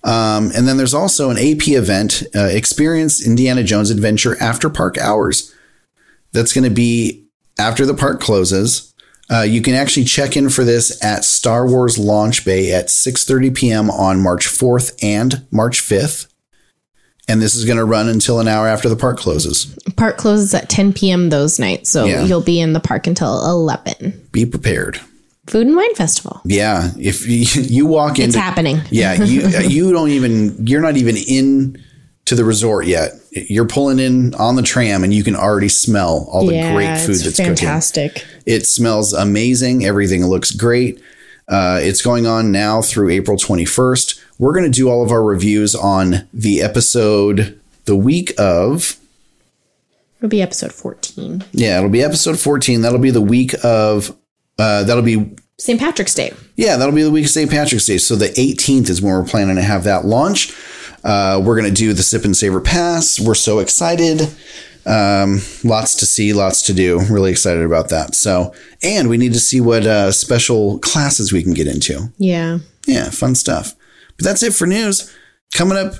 Um, 0.03 0.51
and 0.55 0.67
then 0.67 0.77
there's 0.77 0.93
also 0.93 1.29
an 1.29 1.37
AP 1.37 1.67
event, 1.69 2.23
uh, 2.35 2.45
Experience 2.45 3.25
Indiana 3.25 3.63
Jones 3.63 3.89
Adventure 3.89 4.41
After 4.41 4.69
Park 4.69 4.97
Hours. 4.97 5.53
That's 6.31 6.53
going 6.53 6.63
to 6.63 6.73
be 6.73 7.25
after 7.59 7.85
the 7.85 7.93
park 7.93 8.19
closes 8.19 8.90
uh, 9.31 9.41
you 9.43 9.61
can 9.61 9.73
actually 9.73 10.03
check 10.03 10.35
in 10.35 10.49
for 10.49 10.63
this 10.65 11.01
at 11.03 11.23
Star 11.23 11.65
Wars 11.65 11.97
Launch 11.97 12.43
Bay 12.43 12.73
at 12.73 12.87
6:30 12.87 13.55
p.m. 13.55 13.89
on 13.89 14.21
March 14.21 14.45
4th 14.47 14.93
and 15.01 15.45
March 15.51 15.79
5th. 15.81 16.27
And 17.27 17.41
this 17.41 17.55
is 17.55 17.63
going 17.63 17.77
to 17.77 17.85
run 17.85 18.09
until 18.09 18.39
an 18.41 18.47
hour 18.49 18.67
after 18.67 18.89
the 18.89 18.95
park 18.97 19.17
closes. 19.17 19.73
Park 19.95 20.17
closes 20.17 20.53
at 20.53 20.67
10 20.69 20.91
p.m. 20.93 21.29
those 21.29 21.59
nights, 21.59 21.89
so 21.89 22.03
Yeah. 22.05 22.23
you'll 22.25 22.41
be 22.41 22.59
in 22.59 22.73
the 22.73 22.79
park 22.81 23.07
until 23.07 23.39
11. 23.49 24.27
Be 24.33 24.45
prepared. 24.45 24.99
Food 25.47 25.67
and 25.67 25.75
Wine 25.77 25.95
Festival. 25.95 26.41
Yeah, 26.43 26.91
if 26.99 27.25
you, 27.27 27.61
you 27.63 27.85
walk 27.85 28.19
in, 28.19 28.25
It's 28.25 28.35
happening. 28.35 28.81
yeah, 28.89 29.23
you 29.23 29.47
you 29.67 29.91
don't 29.93 30.09
even 30.09 30.67
you're 30.67 30.81
not 30.81 30.97
even 30.97 31.15
in 31.15 31.81
to 32.31 32.35
the 32.35 32.45
resort 32.45 32.85
yet. 32.87 33.11
You're 33.31 33.67
pulling 33.67 33.99
in 33.99 34.33
on 34.35 34.55
the 34.55 34.61
tram 34.61 35.03
and 35.03 35.13
you 35.13 35.21
can 35.21 35.35
already 35.35 35.67
smell 35.67 36.29
all 36.31 36.45
the 36.47 36.61
great 36.71 36.97
food 36.97 37.17
that's 37.17 37.35
cooking. 37.35 37.57
fantastic. 37.57 38.25
It 38.45 38.65
smells 38.65 39.11
amazing. 39.11 39.83
Everything 39.83 40.25
looks 40.25 40.51
great. 40.51 41.01
Uh, 41.49 41.81
it's 41.83 42.01
going 42.01 42.25
on 42.25 42.49
now 42.49 42.81
through 42.81 43.09
April 43.09 43.35
21st. 43.35 44.23
We're 44.39 44.53
going 44.53 44.63
to 44.63 44.71
do 44.71 44.89
all 44.89 45.03
of 45.03 45.11
our 45.11 45.21
reviews 45.21 45.75
on 45.75 46.25
the 46.33 46.61
episode 46.61 47.59
the 47.83 47.97
week 47.97 48.31
of 48.37 48.95
It'll 50.19 50.29
be 50.29 50.41
episode 50.41 50.71
14. 50.71 51.43
yeah, 51.51 51.79
it'll 51.79 51.89
be 51.89 52.01
episode 52.01 52.39
14. 52.39 52.79
That'll 52.81 52.97
be 52.97 53.11
the 53.11 53.19
week 53.19 53.53
of 53.61 54.15
uh, 54.57 54.85
that'll 54.85 55.03
be 55.03 55.35
St. 55.57 55.77
Patrick's 55.81 56.13
Day. 56.13 56.33
Yeah, 56.55 56.77
that'll 56.77 56.95
be 56.95 57.03
the 57.03 57.11
week 57.11 57.25
of 57.25 57.31
St. 57.31 57.51
Patrick's 57.51 57.87
Day. 57.87 57.97
So 57.97 58.15
the 58.15 58.29
18th 58.29 58.89
is 58.89 59.01
when 59.01 59.11
we're 59.11 59.25
planning 59.25 59.57
to 59.57 59.61
have 59.61 59.83
that 59.83 60.05
launch. 60.05 60.53
Uh, 61.03 61.41
we're 61.43 61.59
going 61.59 61.73
to 61.73 61.75
do 61.75 61.93
the 61.93 62.03
Sip 62.03 62.25
and 62.25 62.35
Savor 62.35 62.61
Pass. 62.61 63.19
We're 63.19 63.35
so 63.35 63.59
excited. 63.59 64.21
Um, 64.85 65.39
lots 65.63 65.95
to 65.95 66.05
see, 66.05 66.33
lots 66.33 66.63
to 66.63 66.73
do. 66.73 66.99
Really 67.09 67.31
excited 67.31 67.63
about 67.63 67.89
that. 67.89 68.15
So, 68.15 68.53
and 68.81 69.09
we 69.09 69.17
need 69.17 69.33
to 69.33 69.39
see 69.39 69.61
what 69.61 69.85
uh, 69.85 70.11
special 70.11 70.79
classes 70.79 71.31
we 71.31 71.43
can 71.43 71.53
get 71.53 71.67
into. 71.67 72.11
Yeah. 72.17 72.59
Yeah, 72.87 73.09
fun 73.09 73.35
stuff. 73.35 73.75
But 74.17 74.25
that's 74.25 74.43
it 74.43 74.53
for 74.53 74.65
news. 74.65 75.15
Coming 75.53 75.77
up 75.77 75.95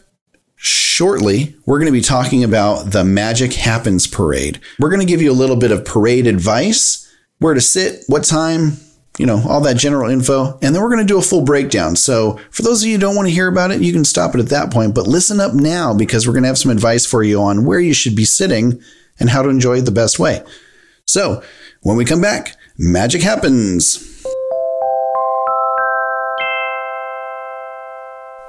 shortly, 0.55 1.55
we're 1.65 1.79
going 1.79 1.91
to 1.91 1.97
be 1.97 2.01
talking 2.01 2.43
about 2.43 2.91
the 2.91 3.03
Magic 3.03 3.53
Happens 3.53 4.07
Parade. 4.07 4.59
We're 4.79 4.89
going 4.89 5.05
to 5.05 5.11
give 5.11 5.21
you 5.21 5.31
a 5.31 5.33
little 5.33 5.55
bit 5.55 5.71
of 5.71 5.85
parade 5.85 6.27
advice, 6.27 7.07
where 7.39 7.53
to 7.53 7.61
sit, 7.61 8.03
what 8.07 8.23
time, 8.23 8.77
you 9.21 9.27
know, 9.27 9.39
all 9.47 9.61
that 9.61 9.77
general 9.77 10.09
info. 10.09 10.57
And 10.63 10.73
then 10.73 10.81
we're 10.81 10.89
going 10.89 11.05
to 11.05 11.13
do 11.13 11.19
a 11.19 11.21
full 11.21 11.43
breakdown. 11.43 11.95
So 11.95 12.39
for 12.49 12.63
those 12.63 12.81
of 12.81 12.87
you 12.87 12.95
who 12.95 13.01
don't 13.01 13.15
want 13.15 13.27
to 13.27 13.33
hear 13.33 13.47
about 13.47 13.69
it, 13.69 13.79
you 13.79 13.93
can 13.93 14.03
stop 14.03 14.33
it 14.33 14.39
at 14.39 14.49
that 14.49 14.71
point. 14.71 14.95
But 14.95 15.05
listen 15.05 15.39
up 15.39 15.53
now 15.53 15.93
because 15.93 16.25
we're 16.25 16.33
going 16.33 16.41
to 16.41 16.47
have 16.47 16.57
some 16.57 16.71
advice 16.71 17.05
for 17.05 17.21
you 17.21 17.39
on 17.39 17.63
where 17.63 17.79
you 17.79 17.93
should 17.93 18.15
be 18.15 18.25
sitting 18.25 18.81
and 19.19 19.29
how 19.29 19.43
to 19.43 19.49
enjoy 19.49 19.77
it 19.77 19.81
the 19.81 19.91
best 19.91 20.17
way. 20.17 20.43
So 21.05 21.43
when 21.81 21.97
we 21.97 22.03
come 22.03 22.19
back, 22.19 22.55
magic 22.79 23.21
happens. 23.21 24.10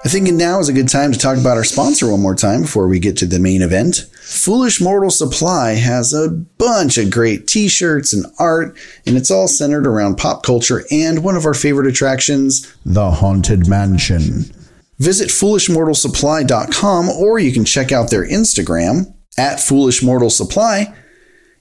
I 0.05 0.09
think 0.09 0.29
now 0.33 0.59
is 0.59 0.69
a 0.69 0.73
good 0.73 0.89
time 0.89 1.13
to 1.13 1.19
talk 1.19 1.39
about 1.39 1.57
our 1.57 1.63
sponsor 1.63 2.11
one 2.11 2.21
more 2.21 2.35
time 2.35 2.63
before 2.63 2.89
we 2.89 2.99
get 2.99 3.17
to 3.19 3.27
the 3.27 3.39
main 3.39 3.63
event. 3.63 4.09
Foolish 4.21 4.81
Mortal 4.81 5.11
Supply 5.11 5.75
has 5.75 6.13
a 6.13 6.29
bunch 6.29 6.99
of 6.99 7.09
great 7.09 7.47
t 7.47 7.69
shirts 7.69 8.13
and 8.13 8.27
art, 8.41 8.77
and 9.07 9.17
it's 9.17 9.31
all 9.31 9.47
centered 9.47 9.87
around 9.87 10.19
pop 10.19 10.43
culture 10.43 10.83
and 10.91 11.23
one 11.23 11.37
of 11.37 11.47
our 11.47 11.55
favorite 11.55 11.87
attractions. 11.87 12.75
The 12.85 13.13
Haunted 13.13 13.69
Mansion. 13.69 14.53
Visit 14.99 15.29
foolishmortalsupply.com 15.29 17.09
or 17.09 17.39
you 17.39 17.53
can 17.53 17.65
check 17.65 17.93
out 17.93 18.11
their 18.11 18.27
Instagram 18.27 19.15
at 19.39 19.61
Foolish 19.61 20.03
Mortal 20.03 20.31
Supply. 20.31 20.93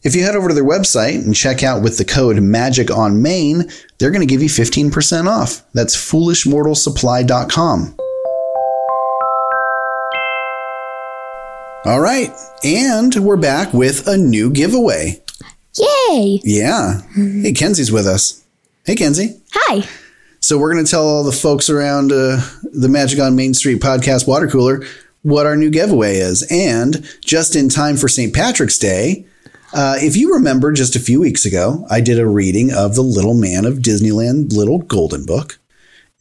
If 0.02 0.16
you 0.16 0.24
head 0.24 0.36
over 0.36 0.48
to 0.48 0.56
their 0.56 0.64
website 0.64 1.24
and 1.24 1.36
check 1.36 1.62
out 1.62 1.84
with 1.84 2.00
the 2.00 2.06
code 2.06 2.38
MAGIC 2.38 2.90
on 2.90 3.22
Main, 3.22 3.70
they're 4.00 4.10
going 4.10 4.28
to 4.28 4.32
give 4.32 4.42
you 4.42 4.50
15% 4.50 5.28
off. 5.28 5.64
That's 5.74 5.96
foolishmortalsupply.com. 5.96 7.98
All 11.84 12.00
right, 12.00 12.32
and 12.64 13.16
we're 13.16 13.38
back 13.38 13.74
with 13.74 14.08
a 14.08 14.16
new 14.16 14.52
giveaway. 14.52 15.20
Yay! 15.80 16.40
Yeah. 16.44 17.02
Hey, 17.16 17.54
Kenzie's 17.54 17.92
with 17.92 18.06
us. 18.06 18.46
Hey, 18.86 18.96
Kenzie. 18.96 19.42
Hi. 19.54 19.88
So 20.42 20.60
we're 20.60 20.72
going 20.74 20.86
to 20.86 20.92
tell 20.92 21.08
all 21.08 21.24
the 21.24 21.32
folks 21.32 21.72
around 21.72 22.12
uh, 22.12 22.40
the 22.72 22.88
Magic 22.88 23.20
on 23.20 23.36
Main 23.36 23.56
Street 23.56 23.82
podcast 23.82 24.28
water 24.28 24.48
cooler 24.48 24.84
what 25.24 25.48
our 25.48 25.56
new 25.56 25.72
giveaway 25.72 26.18
is. 26.18 26.46
And 26.52 27.04
just 27.26 27.56
in 27.56 27.68
time 27.68 27.98
for 27.98 28.08
St. 28.08 28.32
Patrick's 28.32 28.78
Day, 28.78 29.26
uh, 29.74 29.96
if 29.98 30.16
you 30.16 30.36
remember 30.36 30.72
just 30.74 30.96
a 30.96 31.00
few 31.00 31.20
weeks 31.20 31.46
ago, 31.46 31.88
I 31.90 32.00
did 32.00 32.20
a 32.20 32.28
reading 32.28 32.72
of 32.72 32.94
The 32.94 33.02
Little 33.02 33.34
Man 33.34 33.66
of 33.66 33.80
Disneyland 33.80 34.54
Little 34.54 34.80
Golden 34.80 35.26
Book. 35.26 35.58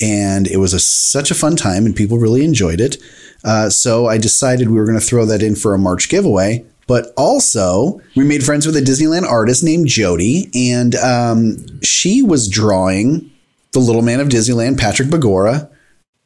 And 0.01 0.47
it 0.47 0.57
was 0.57 0.73
a, 0.73 0.81
such 0.81 1.31
a 1.31 1.35
fun 1.35 1.57
time, 1.57 1.85
and 1.85 1.95
people 1.95 2.17
really 2.17 2.45
enjoyed 2.45 2.81
it. 2.81 2.97
Uh, 3.45 3.71
so 3.71 4.07
I 4.07 4.19
decided 4.19 4.69
we 4.69 4.77
were 4.77 4.87
going 4.87 4.99
to 4.99 5.05
throw 5.05 5.25
that 5.27 5.43
in 5.43 5.55
for 5.55 5.75
a 5.75 5.79
March 5.79 6.09
giveaway. 6.09 6.65
But 6.87 7.13
also, 7.17 8.01
we 8.17 8.25
made 8.25 8.43
friends 8.43 8.67
with 8.67 8.77
a 8.77 8.81
Disneyland 8.81 9.23
artist 9.23 9.63
named 9.63 9.87
Jodi, 9.87 10.51
and 10.55 10.97
um, 10.97 11.81
she 11.83 12.21
was 12.21 12.49
drawing 12.49 13.31
the 13.73 13.79
little 13.79 14.03
man 14.03 14.19
of 14.19 14.29
Disneyland, 14.29 14.77
Patrick 14.77 15.09
Begorra, 15.09 15.71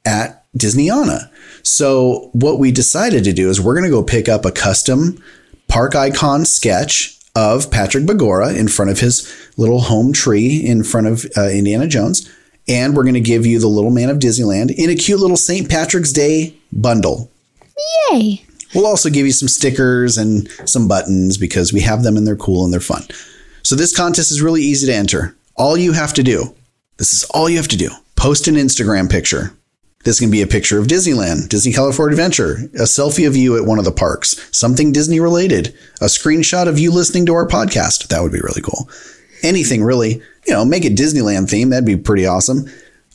at 0.06 0.46
Disneyana. 0.56 1.30
So 1.62 2.30
what 2.32 2.58
we 2.58 2.72
decided 2.72 3.24
to 3.24 3.32
do 3.32 3.50
is 3.50 3.60
we're 3.60 3.74
going 3.74 3.84
to 3.84 3.90
go 3.90 4.02
pick 4.02 4.28
up 4.28 4.44
a 4.44 4.52
custom 4.52 5.22
park 5.68 5.94
icon 5.94 6.44
sketch 6.44 7.18
of 7.34 7.70
Patrick 7.70 8.04
Begorra 8.04 8.56
in 8.56 8.68
front 8.68 8.90
of 8.90 9.00
his 9.00 9.30
little 9.56 9.80
home 9.80 10.12
tree 10.12 10.64
in 10.64 10.84
front 10.84 11.06
of 11.06 11.26
uh, 11.36 11.48
Indiana 11.48 11.86
Jones. 11.86 12.30
And 12.66 12.96
we're 12.96 13.02
going 13.02 13.14
to 13.14 13.20
give 13.20 13.44
you 13.44 13.58
the 13.58 13.68
little 13.68 13.90
man 13.90 14.08
of 14.08 14.18
Disneyland 14.18 14.74
in 14.74 14.90
a 14.90 14.94
cute 14.94 15.20
little 15.20 15.36
St. 15.36 15.68
Patrick's 15.68 16.12
Day 16.12 16.56
bundle. 16.72 17.30
Yay! 18.10 18.44
We'll 18.74 18.86
also 18.86 19.10
give 19.10 19.26
you 19.26 19.32
some 19.32 19.48
stickers 19.48 20.18
and 20.18 20.48
some 20.64 20.88
buttons 20.88 21.36
because 21.36 21.72
we 21.72 21.80
have 21.82 22.02
them 22.02 22.16
and 22.16 22.26
they're 22.26 22.36
cool 22.36 22.64
and 22.64 22.72
they're 22.72 22.80
fun. 22.80 23.04
So 23.62 23.76
this 23.76 23.96
contest 23.96 24.30
is 24.30 24.42
really 24.42 24.62
easy 24.62 24.86
to 24.86 24.94
enter. 24.94 25.36
All 25.56 25.76
you 25.76 25.92
have 25.92 26.12
to 26.14 26.22
do, 26.22 26.54
this 26.96 27.12
is 27.12 27.24
all 27.30 27.48
you 27.48 27.56
have 27.56 27.68
to 27.68 27.76
do. 27.76 27.90
Post 28.16 28.48
an 28.48 28.56
Instagram 28.56 29.10
picture. 29.10 29.52
This 30.04 30.20
can 30.20 30.30
be 30.30 30.42
a 30.42 30.46
picture 30.46 30.78
of 30.78 30.86
Disneyland, 30.86 31.48
Disney 31.48 31.72
California 31.72 32.12
Adventure, 32.12 32.56
a 32.74 32.84
selfie 32.84 33.26
of 33.26 33.36
you 33.36 33.56
at 33.56 33.64
one 33.64 33.78
of 33.78 33.86
the 33.86 33.92
parks, 33.92 34.48
something 34.52 34.92
Disney 34.92 35.18
related, 35.18 35.74
a 36.02 36.06
screenshot 36.06 36.68
of 36.68 36.78
you 36.78 36.90
listening 36.92 37.24
to 37.26 37.34
our 37.34 37.48
podcast. 37.48 38.08
That 38.08 38.22
would 38.22 38.32
be 38.32 38.40
really 38.40 38.60
cool. 38.60 38.90
Anything 39.42 39.82
really, 39.82 40.20
you 40.47 40.53
know, 40.55 40.64
make 40.64 40.84
it 40.84 40.97
Disneyland 40.97 41.49
theme. 41.49 41.70
That'd 41.70 41.84
be 41.86 41.97
pretty 41.97 42.26
awesome. 42.26 42.66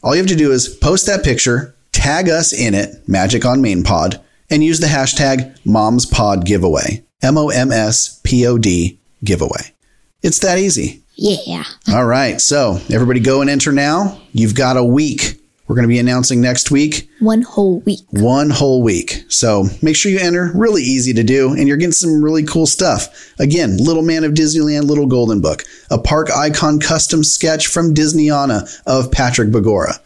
All 0.04 0.16
you 0.16 0.22
have 0.22 0.30
to 0.30 0.36
do 0.36 0.52
is 0.52 0.70
post 0.70 1.06
that 1.08 1.24
picture, 1.24 1.76
tag 1.92 2.30
us 2.30 2.54
in 2.54 2.74
it, 2.74 3.08
Magic 3.08 3.46
on 3.46 3.62
Main 3.62 3.84
Pod, 3.84 4.20
and 4.50 4.64
use 4.64 4.80
the 4.80 4.88
hashtag 4.88 5.58
Moms 5.66 6.06
Pod 6.06 6.46
Giveaway. 6.46 7.04
M 7.22 7.38
O 7.38 7.50
M 7.50 7.72
S 7.72 8.20
P 8.24 8.48
O 8.48 8.58
D 8.58 8.98
giveaway. 9.24 9.74
It's 10.22 10.40
that 10.40 10.58
easy. 10.58 11.04
Yeah. 11.16 11.66
All 11.92 12.06
right. 12.06 12.40
So 12.40 12.80
everybody 12.90 13.20
go 13.20 13.42
and 13.42 13.50
enter 13.50 13.72
now. 13.74 14.22
You've 14.32 14.56
got 14.56 14.78
a 14.78 14.84
week. 14.84 15.39
We're 15.70 15.76
going 15.76 15.84
to 15.84 15.88
be 15.88 16.00
announcing 16.00 16.42
next 16.42 16.72
week, 16.72 17.08
One 17.20 17.44
whole 17.44 17.82
week. 17.82 18.00
one 18.10 18.50
whole 18.50 18.82
week. 18.82 19.24
So 19.28 19.66
make 19.84 19.96
sure 19.96 20.12
you 20.12 20.18
enter. 20.18 20.52
Really 20.56 20.82
easy 20.82 21.14
to 21.14 21.22
do. 21.22 21.54
And 21.54 21.68
you're 21.68 21.78
getting 21.78 21.92
some 21.92 22.24
really 22.24 22.44
cool 22.44 22.66
stuff. 22.66 23.32
Again, 23.38 23.78
Little 23.78 24.02
Man 24.02 24.24
of 24.24 24.32
Disneyland, 24.34 24.86
Little 24.86 25.06
Golden 25.06 25.42
Book, 25.42 25.64
a 25.92 26.00
park 26.00 26.32
icon 26.36 26.80
custom 26.80 27.24
sketch 27.24 27.68
from 27.68 27.94
Disneyana 27.94 28.82
of 28.88 29.12
Patrick 29.12 29.50
Begorra. 29.52 30.00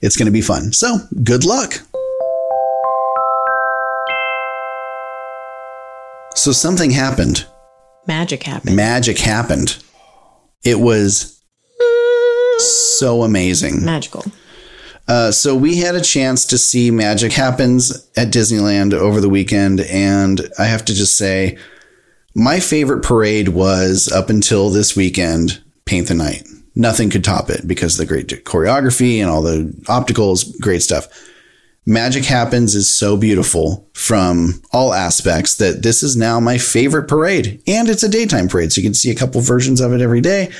It's 0.00 0.16
going 0.16 0.26
to 0.26 0.32
be 0.32 0.40
fun. 0.40 0.72
So 0.72 0.96
good 1.22 1.44
luck. 1.44 1.74
So 6.34 6.52
something 6.52 6.90
happened. 6.90 7.44
Magic 8.06 8.44
happened. 8.44 8.74
Magic 8.76 9.18
happened. 9.18 9.76
It 10.64 10.80
was 10.80 11.38
so 12.58 13.22
amazing. 13.24 13.84
Magical. 13.84 14.24
Uh, 15.12 15.30
so 15.30 15.54
we 15.54 15.76
had 15.76 15.94
a 15.94 16.00
chance 16.00 16.46
to 16.46 16.56
see 16.56 16.90
Magic 16.90 17.32
Happens 17.32 18.08
at 18.16 18.32
Disneyland 18.32 18.94
over 18.94 19.20
the 19.20 19.28
weekend, 19.28 19.82
and 19.82 20.40
I 20.58 20.64
have 20.64 20.86
to 20.86 20.94
just 20.94 21.18
say, 21.18 21.58
my 22.34 22.60
favorite 22.60 23.04
parade 23.04 23.48
was 23.48 24.10
up 24.10 24.30
until 24.30 24.70
this 24.70 24.96
weekend, 24.96 25.62
Paint 25.84 26.08
the 26.08 26.14
Night. 26.14 26.48
Nothing 26.74 27.10
could 27.10 27.24
top 27.24 27.50
it 27.50 27.68
because 27.68 27.98
the 27.98 28.06
great 28.06 28.28
choreography 28.46 29.20
and 29.20 29.28
all 29.28 29.42
the 29.42 29.70
opticals, 29.84 30.58
great 30.62 30.80
stuff. 30.80 31.08
Magic 31.84 32.24
Happens 32.24 32.74
is 32.74 32.88
so 32.88 33.18
beautiful 33.18 33.86
from 33.92 34.62
all 34.72 34.94
aspects 34.94 35.56
that 35.56 35.82
this 35.82 36.02
is 36.02 36.16
now 36.16 36.40
my 36.40 36.56
favorite 36.56 37.06
parade. 37.06 37.60
And 37.66 37.90
it's 37.90 38.02
a 38.02 38.08
daytime 38.08 38.48
parade, 38.48 38.72
so 38.72 38.80
you 38.80 38.86
can 38.86 38.94
see 38.94 39.10
a 39.10 39.14
couple 39.14 39.42
versions 39.42 39.82
of 39.82 39.92
it 39.92 40.00
every 40.00 40.22
day. 40.22 40.50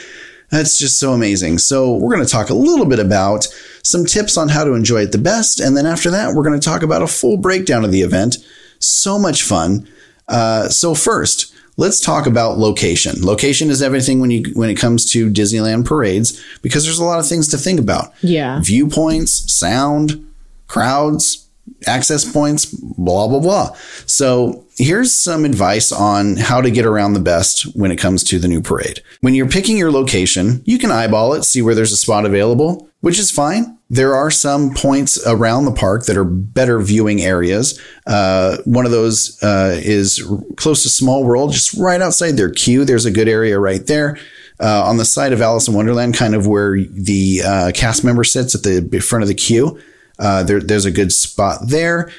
That's 0.53 0.79
just 0.79 1.01
so 1.01 1.15
amazing. 1.15 1.59
So, 1.59 1.95
we're 1.95 2.15
going 2.15 2.25
to 2.25 2.31
talk 2.31 2.51
a 2.51 2.55
little 2.55 2.87
bit 2.87 3.01
about 3.01 3.49
some 3.83 4.05
tips 4.05 4.37
on 4.37 4.51
how 4.51 4.63
to 4.65 4.75
enjoy 4.75 5.03
it 5.03 5.11
the 5.11 5.19
best. 5.19 5.59
And 5.59 5.77
then 5.77 5.87
after 5.87 6.11
that, 6.11 6.35
we're 6.35 6.45
going 6.45 6.61
to 6.61 6.65
talk 6.65 6.83
about 6.83 7.03
a 7.03 7.07
full 7.09 7.39
breakdown 7.39 7.85
of 7.85 7.91
the 7.91 8.03
event. 8.03 8.37
So 8.79 9.19
much 9.19 9.43
fun. 9.43 9.89
Uh, 10.29 10.69
so, 10.69 10.95
first, 10.95 11.53
let's 11.77 12.01
talk 12.01 12.27
about 12.27 12.59
location. 12.59 13.25
Location 13.25 13.71
is 13.71 13.83
everything 13.83 14.21
when 14.21 14.31
you 14.31 14.45
when 14.55 14.71
it 14.71 14.77
comes 14.77 15.11
to 15.13 15.31
Disneyland 15.31 15.87
parades 15.87 16.43
because 16.61 16.85
there's 16.85 16.99
a 16.99 17.05
lot 17.05 17.19
of 17.19 17.27
things 17.27 17.49
to 17.49 17.57
think 17.57 17.81
about. 17.81 18.13
Yeah. 18.21 18.61
Viewpoints, 18.63 19.53
sound, 19.53 20.25
crowds, 20.69 21.42
access 21.87 22.31
points, 22.31 22.67
blah, 22.67 23.29
blah, 23.29 23.41
blah. 23.41 23.71
So 24.07 24.67
here's 24.77 25.17
some 25.17 25.45
advice 25.45 25.93
on 25.93 26.37
how 26.37 26.61
to 26.61 26.71
get 26.71 26.87
around 26.87 27.13
the 27.13 27.21
best 27.21 27.65
when 27.77 27.91
it 27.91 27.97
comes 27.97 28.25
to 28.25 28.39
the 28.39 28.49
new 28.49 28.61
parade. 28.61 29.03
When 29.21 29.35
you're 29.35 29.49
picking 29.49 29.77
your 29.77 29.93
location, 29.93 30.63
you 30.65 30.79
can 30.79 30.91
eyeball 30.91 31.35
it, 31.35 31.45
see 31.45 31.63
where 31.63 31.75
there's 31.75 31.93
a 31.93 31.97
spot 31.97 32.25
available, 32.25 32.89
which 33.01 33.19
is 33.19 33.31
fine. 33.31 33.79
There 33.91 34.15
are 34.15 34.31
some 34.31 34.73
points 34.73 35.25
around 35.27 35.67
the 35.67 35.73
park 35.73 36.07
that 36.07 36.17
are 36.17 36.25
better 36.25 36.81
viewing 36.81 37.21
areas. 37.21 37.79
Uh, 38.07 38.57
one 38.65 38.87
of 38.87 38.91
those 38.91 39.43
uh, 39.43 39.79
is 39.83 40.27
close 40.57 40.83
to 40.85 40.89
Small 40.89 41.25
World, 41.25 41.53
just 41.53 41.75
right 41.75 42.01
outside 42.01 42.33
their 42.33 42.51
queue. 42.51 42.85
There's 42.85 43.05
a 43.05 43.11
good 43.11 43.29
area 43.29 43.59
right 43.59 43.87
there. 43.87 44.19
Uh, 44.61 44.85
on 44.85 44.97
the 44.97 45.05
side 45.05 45.33
of 45.33 45.43
Alice 45.43 45.67
in 45.67 45.75
Wonderland, 45.75 46.15
kind 46.15 46.35
of 46.35 46.47
where 46.47 46.79
the 46.79 47.43
uh, 47.45 47.73
cast 47.75 48.05
member 48.05 48.23
sits 48.23 48.55
at 48.55 48.63
the 48.63 49.01
front 49.01 49.23
of 49.23 49.29
the 49.29 49.35
queue. 49.35 49.79
Uh, 50.19 50.43
there, 50.43 50.61
there's 50.61 50.85
a 50.85 50.91
good 50.91 51.13
spot 51.13 51.69
there 51.69 52.11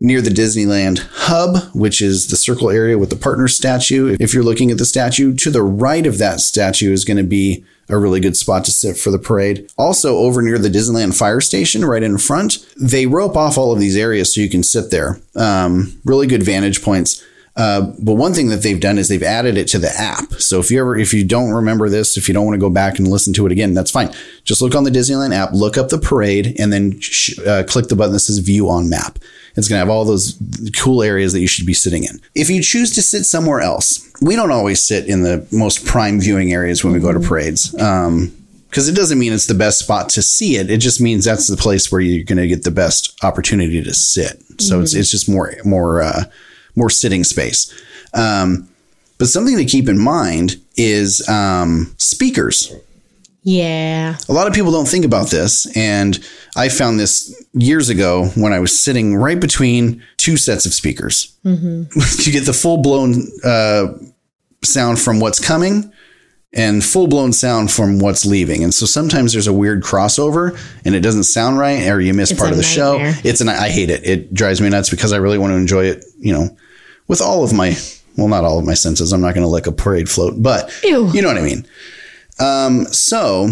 near 0.00 0.22
the 0.22 0.30
Disneyland 0.30 1.06
hub, 1.12 1.74
which 1.74 2.00
is 2.00 2.28
the 2.28 2.36
circle 2.36 2.70
area 2.70 2.98
with 2.98 3.10
the 3.10 3.16
partner 3.16 3.48
statue. 3.48 4.16
If 4.18 4.32
you're 4.32 4.42
looking 4.42 4.70
at 4.70 4.78
the 4.78 4.86
statue, 4.86 5.34
to 5.34 5.50
the 5.50 5.62
right 5.62 6.06
of 6.06 6.18
that 6.18 6.40
statue 6.40 6.92
is 6.92 7.04
going 7.04 7.18
to 7.18 7.22
be 7.22 7.64
a 7.90 7.98
really 7.98 8.20
good 8.20 8.36
spot 8.36 8.64
to 8.64 8.70
sit 8.70 8.96
for 8.96 9.10
the 9.10 9.18
parade. 9.18 9.70
Also, 9.76 10.16
over 10.16 10.40
near 10.40 10.58
the 10.58 10.68
Disneyland 10.68 11.18
fire 11.18 11.40
station, 11.40 11.84
right 11.84 12.02
in 12.02 12.18
front, 12.18 12.64
they 12.80 13.04
rope 13.06 13.36
off 13.36 13.58
all 13.58 13.72
of 13.72 13.80
these 13.80 13.96
areas 13.96 14.32
so 14.32 14.40
you 14.40 14.48
can 14.48 14.62
sit 14.62 14.90
there. 14.90 15.20
Um, 15.34 16.00
really 16.04 16.26
good 16.26 16.42
vantage 16.42 16.82
points. 16.82 17.24
Uh, 17.56 17.92
but 18.00 18.14
one 18.14 18.32
thing 18.32 18.48
that 18.48 18.62
they've 18.62 18.80
done 18.80 18.96
is 18.96 19.08
they've 19.08 19.22
added 19.22 19.58
it 19.58 19.68
to 19.68 19.78
the 19.78 19.90
app. 19.98 20.32
So 20.34 20.60
if 20.60 20.70
you 20.70 20.80
ever, 20.80 20.96
if 20.96 21.12
you 21.12 21.24
don't 21.24 21.50
remember 21.50 21.88
this, 21.88 22.16
if 22.16 22.28
you 22.28 22.34
don't 22.34 22.46
want 22.46 22.54
to 22.54 22.60
go 22.60 22.70
back 22.70 22.98
and 22.98 23.08
listen 23.08 23.32
to 23.34 23.46
it 23.46 23.52
again, 23.52 23.74
that's 23.74 23.90
fine. 23.90 24.10
Just 24.44 24.62
look 24.62 24.74
on 24.74 24.84
the 24.84 24.90
Disneyland 24.90 25.34
app, 25.34 25.52
look 25.52 25.76
up 25.76 25.88
the 25.88 25.98
parade, 25.98 26.54
and 26.58 26.72
then 26.72 27.00
sh- 27.00 27.38
uh, 27.40 27.64
click 27.64 27.88
the 27.88 27.96
button 27.96 28.12
that 28.12 28.20
says 28.20 28.38
View 28.38 28.68
on 28.70 28.88
Map. 28.88 29.18
It's 29.56 29.68
going 29.68 29.80
to 29.80 29.84
have 29.84 29.90
all 29.90 30.04
those 30.04 30.40
cool 30.78 31.02
areas 31.02 31.32
that 31.32 31.40
you 31.40 31.48
should 31.48 31.66
be 31.66 31.74
sitting 31.74 32.04
in. 32.04 32.20
If 32.34 32.48
you 32.48 32.62
choose 32.62 32.94
to 32.94 33.02
sit 33.02 33.24
somewhere 33.24 33.60
else, 33.60 34.10
we 34.22 34.36
don't 34.36 34.52
always 34.52 34.82
sit 34.82 35.06
in 35.06 35.22
the 35.22 35.46
most 35.50 35.84
prime 35.84 36.20
viewing 36.20 36.52
areas 36.52 36.84
when 36.84 36.92
we 36.92 37.00
go 37.00 37.12
to 37.12 37.20
parades. 37.20 37.78
Um, 37.80 38.32
because 38.68 38.88
it 38.88 38.94
doesn't 38.94 39.18
mean 39.18 39.32
it's 39.32 39.48
the 39.48 39.54
best 39.54 39.80
spot 39.80 40.08
to 40.10 40.22
see 40.22 40.54
it. 40.54 40.70
It 40.70 40.78
just 40.78 41.00
means 41.00 41.24
that's 41.24 41.48
the 41.48 41.56
place 41.56 41.90
where 41.90 42.00
you're 42.00 42.22
going 42.22 42.38
to 42.38 42.46
get 42.46 42.62
the 42.62 42.70
best 42.70 43.18
opportunity 43.24 43.82
to 43.82 43.92
sit. 43.92 44.40
So 44.60 44.80
it's 44.80 44.94
it's 44.94 45.10
just 45.10 45.28
more 45.28 45.52
more 45.64 46.02
uh, 46.02 46.22
more 46.80 46.90
sitting 46.90 47.22
space. 47.22 47.72
Um, 48.14 48.68
but 49.18 49.28
something 49.28 49.56
to 49.58 49.66
keep 49.66 49.88
in 49.88 49.98
mind 50.02 50.56
is 50.76 51.26
um, 51.28 51.94
speakers. 51.98 52.74
Yeah. 53.42 54.16
A 54.28 54.32
lot 54.32 54.46
of 54.46 54.54
people 54.54 54.72
don't 54.72 54.88
think 54.88 55.04
about 55.04 55.28
this, 55.30 55.66
and 55.76 56.18
I 56.56 56.68
found 56.68 56.98
this 56.98 57.34
years 57.52 57.88
ago 57.88 58.26
when 58.34 58.52
I 58.52 58.58
was 58.60 58.78
sitting 58.78 59.16
right 59.16 59.38
between 59.38 60.02
two 60.16 60.36
sets 60.36 60.66
of 60.66 60.72
speakers. 60.74 61.36
you 62.26 62.32
get 62.32 62.46
the 62.46 62.52
full 62.52 62.78
blown 62.78 63.22
uh, 63.44 63.88
sound 64.64 64.98
from 64.98 65.20
what's 65.20 65.38
coming 65.38 65.92
and 66.52 66.84
full 66.84 67.06
blown 67.06 67.32
sound 67.32 67.70
from 67.70 67.98
what's 67.98 68.26
leaving. 68.26 68.64
And 68.64 68.74
so 68.74 68.84
sometimes 68.84 69.32
there's 69.32 69.46
a 69.46 69.52
weird 69.52 69.82
crossover 69.82 70.58
and 70.84 70.94
it 70.94 71.00
doesn't 71.00 71.24
sound 71.24 71.58
right, 71.58 71.88
or 71.88 72.00
you 72.00 72.12
miss 72.12 72.32
It's 72.32 72.40
part 72.40 72.50
of 72.50 72.56
the 72.56 72.62
show. 72.62 72.96
It's 73.24 73.40
an 73.40 73.48
I 73.48 73.68
hate 73.68 73.90
it. 73.90 74.04
It 74.04 74.34
drives 74.34 74.60
me 74.60 74.68
nuts 74.68 74.90
because 74.90 75.12
I 75.12 75.18
really 75.18 75.38
want 75.38 75.52
to 75.52 75.56
enjoy 75.56 75.84
it. 75.84 76.04
You 76.18 76.32
know, 76.32 76.56
with 77.10 77.20
all 77.20 77.42
of 77.42 77.52
my 77.52 77.76
well, 78.16 78.28
not 78.28 78.44
all 78.44 78.58
of 78.58 78.64
my 78.64 78.74
senses. 78.74 79.12
I'm 79.12 79.20
not 79.20 79.34
going 79.34 79.44
to 79.44 79.50
lick 79.50 79.66
a 79.66 79.72
parade 79.72 80.08
float, 80.08 80.34
but 80.42 80.72
Ew. 80.84 81.10
you 81.12 81.22
know 81.22 81.28
what 81.28 81.38
I 81.38 81.42
mean. 81.42 81.66
Um, 82.38 82.84
so 82.86 83.48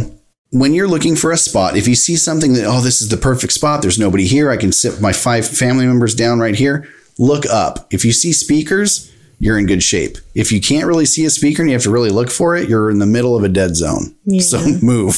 when 0.51 0.75
you're 0.75 0.89
looking 0.89 1.17
for 1.17 1.33
a 1.33 1.37
spot, 1.37 1.77
if 1.77 1.89
you 1.89 1.95
see 1.95 2.17
something 2.17 2.55
that, 2.55 2.65
oh, 2.65 2.81
this 2.81 3.03
is 3.03 3.09
the 3.09 3.17
perfect 3.17 3.53
spot, 3.53 3.83
there's 3.83 3.99
nobody 3.99 4.27
here, 4.27 4.51
I 4.51 4.57
can 4.57 4.73
sit 4.73 5.01
my 5.01 5.13
five 5.13 5.47
family 5.47 5.87
members 5.87 6.15
down 6.15 6.39
right 6.39 6.55
here, 6.55 6.89
look 7.19 7.47
up. 7.47 7.87
If 7.93 8.05
you 8.05 8.13
see 8.13 8.33
speakers, 8.33 9.13
you're 9.41 9.59
in 9.59 9.67
good 9.67 9.83
shape. 9.83 10.19
If 10.35 10.51
you 10.53 10.61
can't 10.61 10.87
really 10.87 11.07
see 11.07 11.25
a 11.25 11.31
speaker 11.31 11.63
and 11.63 11.71
you 11.71 11.75
have 11.75 11.85
to 11.85 11.91
really 11.91 12.11
look 12.11 12.31
for 12.31 12.57
it, 12.57 12.69
you're 12.69 12.91
in 12.91 12.99
the 12.99 13.07
middle 13.07 13.37
of 13.37 13.45
a 13.45 13.49
dead 13.49 13.77
zone. 13.77 14.15
So 14.41 14.59
move. 14.83 15.17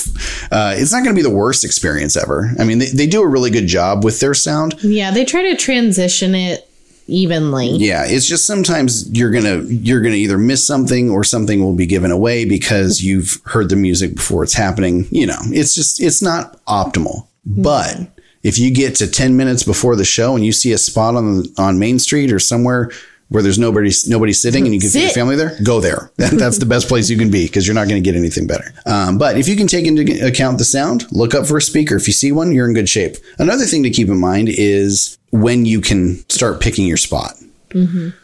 Uh, 0.52 0.74
it's 0.76 0.92
not 0.92 1.04
going 1.04 1.14
to 1.16 1.18
be 1.18 1.26
the 1.26 1.34
worst 1.34 1.64
experience 1.64 2.16
ever. 2.16 2.50
I 2.58 2.64
mean, 2.64 2.78
they, 2.78 2.86
they 2.86 3.06
do 3.06 3.22
a 3.22 3.28
really 3.28 3.50
good 3.50 3.66
job 3.66 4.04
with 4.04 4.20
their 4.20 4.34
sound. 4.34 4.82
Yeah, 4.82 5.10
they 5.10 5.24
try 5.24 5.42
to 5.42 5.56
transition 5.56 6.34
it 6.34 6.69
evenly. 7.10 7.68
Yeah, 7.70 8.04
it's 8.06 8.26
just 8.26 8.46
sometimes 8.46 9.10
you're 9.10 9.30
gonna 9.30 9.58
you're 9.64 10.00
gonna 10.00 10.16
either 10.16 10.38
miss 10.38 10.66
something 10.66 11.10
or 11.10 11.24
something 11.24 11.60
will 11.60 11.74
be 11.74 11.86
given 11.86 12.10
away 12.10 12.44
because 12.44 13.02
you've 13.02 13.40
heard 13.44 13.68
the 13.68 13.76
music 13.76 14.14
before 14.16 14.44
it's 14.44 14.54
happening. 14.54 15.06
You 15.10 15.26
know, 15.26 15.38
it's 15.46 15.74
just 15.74 16.00
it's 16.00 16.22
not 16.22 16.64
optimal. 16.66 17.26
But 17.44 17.96
if 18.42 18.58
you 18.58 18.72
get 18.72 18.94
to 18.96 19.10
ten 19.10 19.36
minutes 19.36 19.62
before 19.62 19.96
the 19.96 20.04
show 20.04 20.34
and 20.34 20.44
you 20.44 20.52
see 20.52 20.72
a 20.72 20.78
spot 20.78 21.16
on 21.16 21.44
on 21.58 21.78
Main 21.78 21.98
Street 21.98 22.32
or 22.32 22.38
somewhere 22.38 22.90
where 23.30 23.44
there's 23.44 23.58
nobody 23.58 23.90
nobody 24.08 24.32
sitting 24.32 24.64
and 24.64 24.74
you 24.74 24.80
can 24.80 24.90
fit 24.90 25.02
your 25.02 25.10
family 25.10 25.36
there, 25.36 25.56
go 25.62 25.80
there. 25.80 26.10
That's 26.16 26.58
the 26.58 26.66
best 26.66 26.88
place 26.88 27.08
you 27.08 27.16
can 27.16 27.30
be 27.30 27.46
because 27.46 27.66
you're 27.66 27.74
not 27.74 27.88
going 27.88 28.02
to 28.02 28.04
get 28.04 28.18
anything 28.18 28.46
better. 28.46 28.74
Um, 28.86 29.18
but 29.18 29.38
if 29.38 29.48
you 29.48 29.56
can 29.56 29.68
take 29.68 29.86
into 29.86 30.26
account 30.26 30.58
the 30.58 30.64
sound, 30.64 31.10
look 31.12 31.34
up 31.34 31.46
for 31.46 31.56
a 31.56 31.62
speaker. 31.62 31.96
If 31.96 32.08
you 32.08 32.12
see 32.12 32.32
one, 32.32 32.52
you're 32.52 32.68
in 32.68 32.74
good 32.74 32.88
shape. 32.88 33.16
Another 33.38 33.64
thing 33.64 33.84
to 33.84 33.90
keep 33.90 34.08
in 34.08 34.18
mind 34.18 34.48
is 34.50 35.16
when 35.30 35.64
you 35.64 35.80
can 35.80 36.28
start 36.28 36.60
picking 36.60 36.86
your 36.86 36.96
spot. 36.96 37.34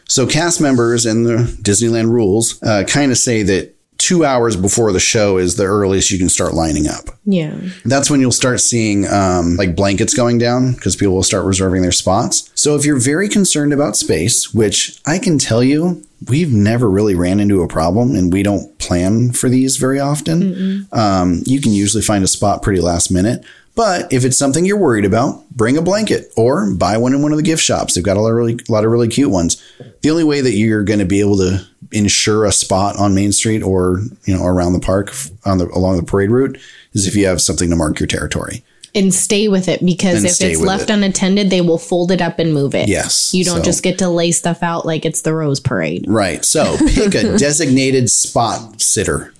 So 0.09 0.27
cast 0.27 0.59
members 0.59 1.05
and 1.05 1.25
the 1.25 1.37
Disneyland 1.61 2.09
rules 2.09 2.61
uh, 2.63 2.83
kind 2.85 3.11
of 3.11 3.17
say 3.17 3.43
that 3.43 3.73
two 3.97 4.23
hours 4.23 4.55
before 4.55 4.91
the 4.91 4.99
show 4.99 5.37
is 5.37 5.55
the 5.55 5.63
earliest 5.63 6.11
you 6.11 6.19
can 6.19 6.29
start 6.29 6.53
lining 6.53 6.87
up. 6.87 7.05
Yeah. 7.25 7.57
That's 7.85 8.09
when 8.09 8.19
you'll 8.21 8.31
start 8.31 8.59
seeing 8.59 9.07
um, 9.07 9.55
like 9.55 9.75
blankets 9.75 10.13
going 10.13 10.37
down 10.37 10.73
because 10.73 10.95
people 10.95 11.15
will 11.15 11.23
start 11.23 11.45
reserving 11.45 11.81
their 11.81 11.91
spots. 11.91 12.51
So 12.55 12.75
if 12.75 12.85
you're 12.85 12.99
very 12.99 13.27
concerned 13.29 13.73
about 13.73 13.95
space, 13.95 14.53
which 14.53 14.99
I 15.05 15.17
can 15.17 15.39
tell 15.39 15.63
you, 15.63 16.03
we've 16.27 16.51
never 16.53 16.89
really 16.89 17.15
ran 17.15 17.39
into 17.39 17.63
a 17.63 17.67
problem 17.67 18.15
and 18.15 18.31
we 18.31 18.43
don't 18.43 18.77
plan 18.79 19.31
for 19.31 19.49
these 19.49 19.77
very 19.77 19.99
often. 19.99 20.87
Um, 20.91 21.41
you 21.45 21.61
can 21.61 21.71
usually 21.71 22.03
find 22.03 22.23
a 22.23 22.27
spot 22.27 22.61
pretty 22.61 22.81
last 22.81 23.11
minute. 23.11 23.43
But 23.77 24.11
if 24.11 24.25
it's 24.25 24.39
something 24.39 24.65
you're 24.65 24.75
worried 24.75 25.05
about, 25.05 25.47
bring 25.51 25.77
a 25.77 25.83
blanket 25.83 26.33
or 26.35 26.73
buy 26.73 26.97
one 26.97 27.13
in 27.13 27.21
one 27.21 27.31
of 27.31 27.37
the 27.37 27.43
gift 27.43 27.61
shops. 27.61 27.93
They've 27.93 28.03
got 28.03 28.17
a 28.17 28.21
lot 28.21 28.31
of 28.31 28.35
really, 28.35 28.59
lot 28.67 28.83
of 28.83 28.91
really 28.91 29.07
cute 29.07 29.29
ones. 29.29 29.63
The 30.01 30.09
only 30.09 30.23
way 30.23 30.41
that 30.41 30.53
you're 30.53 30.83
going 30.83 30.97
to 30.97 31.05
be 31.05 31.19
able 31.19 31.37
to 31.37 31.59
ensure 31.91 32.43
a 32.45 32.51
spot 32.51 32.97
on 32.97 33.13
Main 33.13 33.31
Street 33.31 33.61
or 33.61 34.01
you 34.25 34.35
know 34.35 34.43
around 34.43 34.73
the 34.73 34.79
park 34.79 35.13
on 35.45 35.59
the 35.59 35.67
along 35.67 35.97
the 35.97 36.03
parade 36.03 36.31
route 36.31 36.57
is 36.93 37.05
if 37.07 37.15
you 37.15 37.27
have 37.27 37.39
something 37.39 37.69
to 37.69 37.75
mark 37.75 37.99
your 37.99 38.07
territory. 38.07 38.63
And 38.95 39.13
stay 39.13 39.47
with 39.47 39.67
it 39.67 39.85
because 39.85 40.23
if 40.23 40.41
it's 40.41 40.59
left 40.59 40.89
it. 40.89 40.93
unattended, 40.93 41.51
they 41.51 41.61
will 41.61 41.77
fold 41.77 42.09
it 42.09 42.19
up 42.19 42.39
and 42.39 42.51
move 42.51 42.73
it. 42.73 42.89
Yes, 42.89 43.31
You 43.31 43.43
don't 43.43 43.57
so- 43.57 43.63
just 43.63 43.83
get 43.83 43.99
to 43.99 44.09
lay 44.09 44.31
stuff 44.31 44.63
out 44.63 44.87
like 44.87 45.05
it's 45.05 45.21
the 45.21 45.35
Rose 45.35 45.59
Parade. 45.59 46.05
Right. 46.07 46.43
So 46.43 46.75
pick 46.79 47.13
a 47.13 47.21
designated 47.37 48.09
spot 48.09 48.81
sitter, 48.81 49.35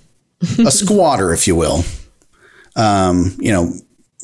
a 0.60 0.70
squatter, 0.70 1.34
if 1.34 1.48
you 1.48 1.56
will. 1.56 1.84
Um, 2.76 3.36
you 3.40 3.52
know, 3.52 3.74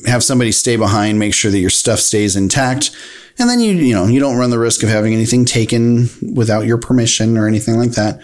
have 0.06 0.24
somebody 0.24 0.52
stay 0.52 0.76
behind, 0.76 1.18
make 1.18 1.34
sure 1.34 1.50
that 1.50 1.58
your 1.58 1.70
stuff 1.70 2.00
stays 2.00 2.36
intact. 2.36 2.90
And 3.38 3.48
then 3.48 3.60
you, 3.60 3.72
you 3.74 3.94
know, 3.94 4.06
you 4.06 4.20
don't 4.20 4.36
run 4.36 4.50
the 4.50 4.58
risk 4.58 4.82
of 4.82 4.88
having 4.88 5.14
anything 5.14 5.44
taken 5.44 6.08
without 6.34 6.66
your 6.66 6.78
permission 6.78 7.36
or 7.36 7.46
anything 7.48 7.78
like 7.78 7.92
that. 7.92 8.20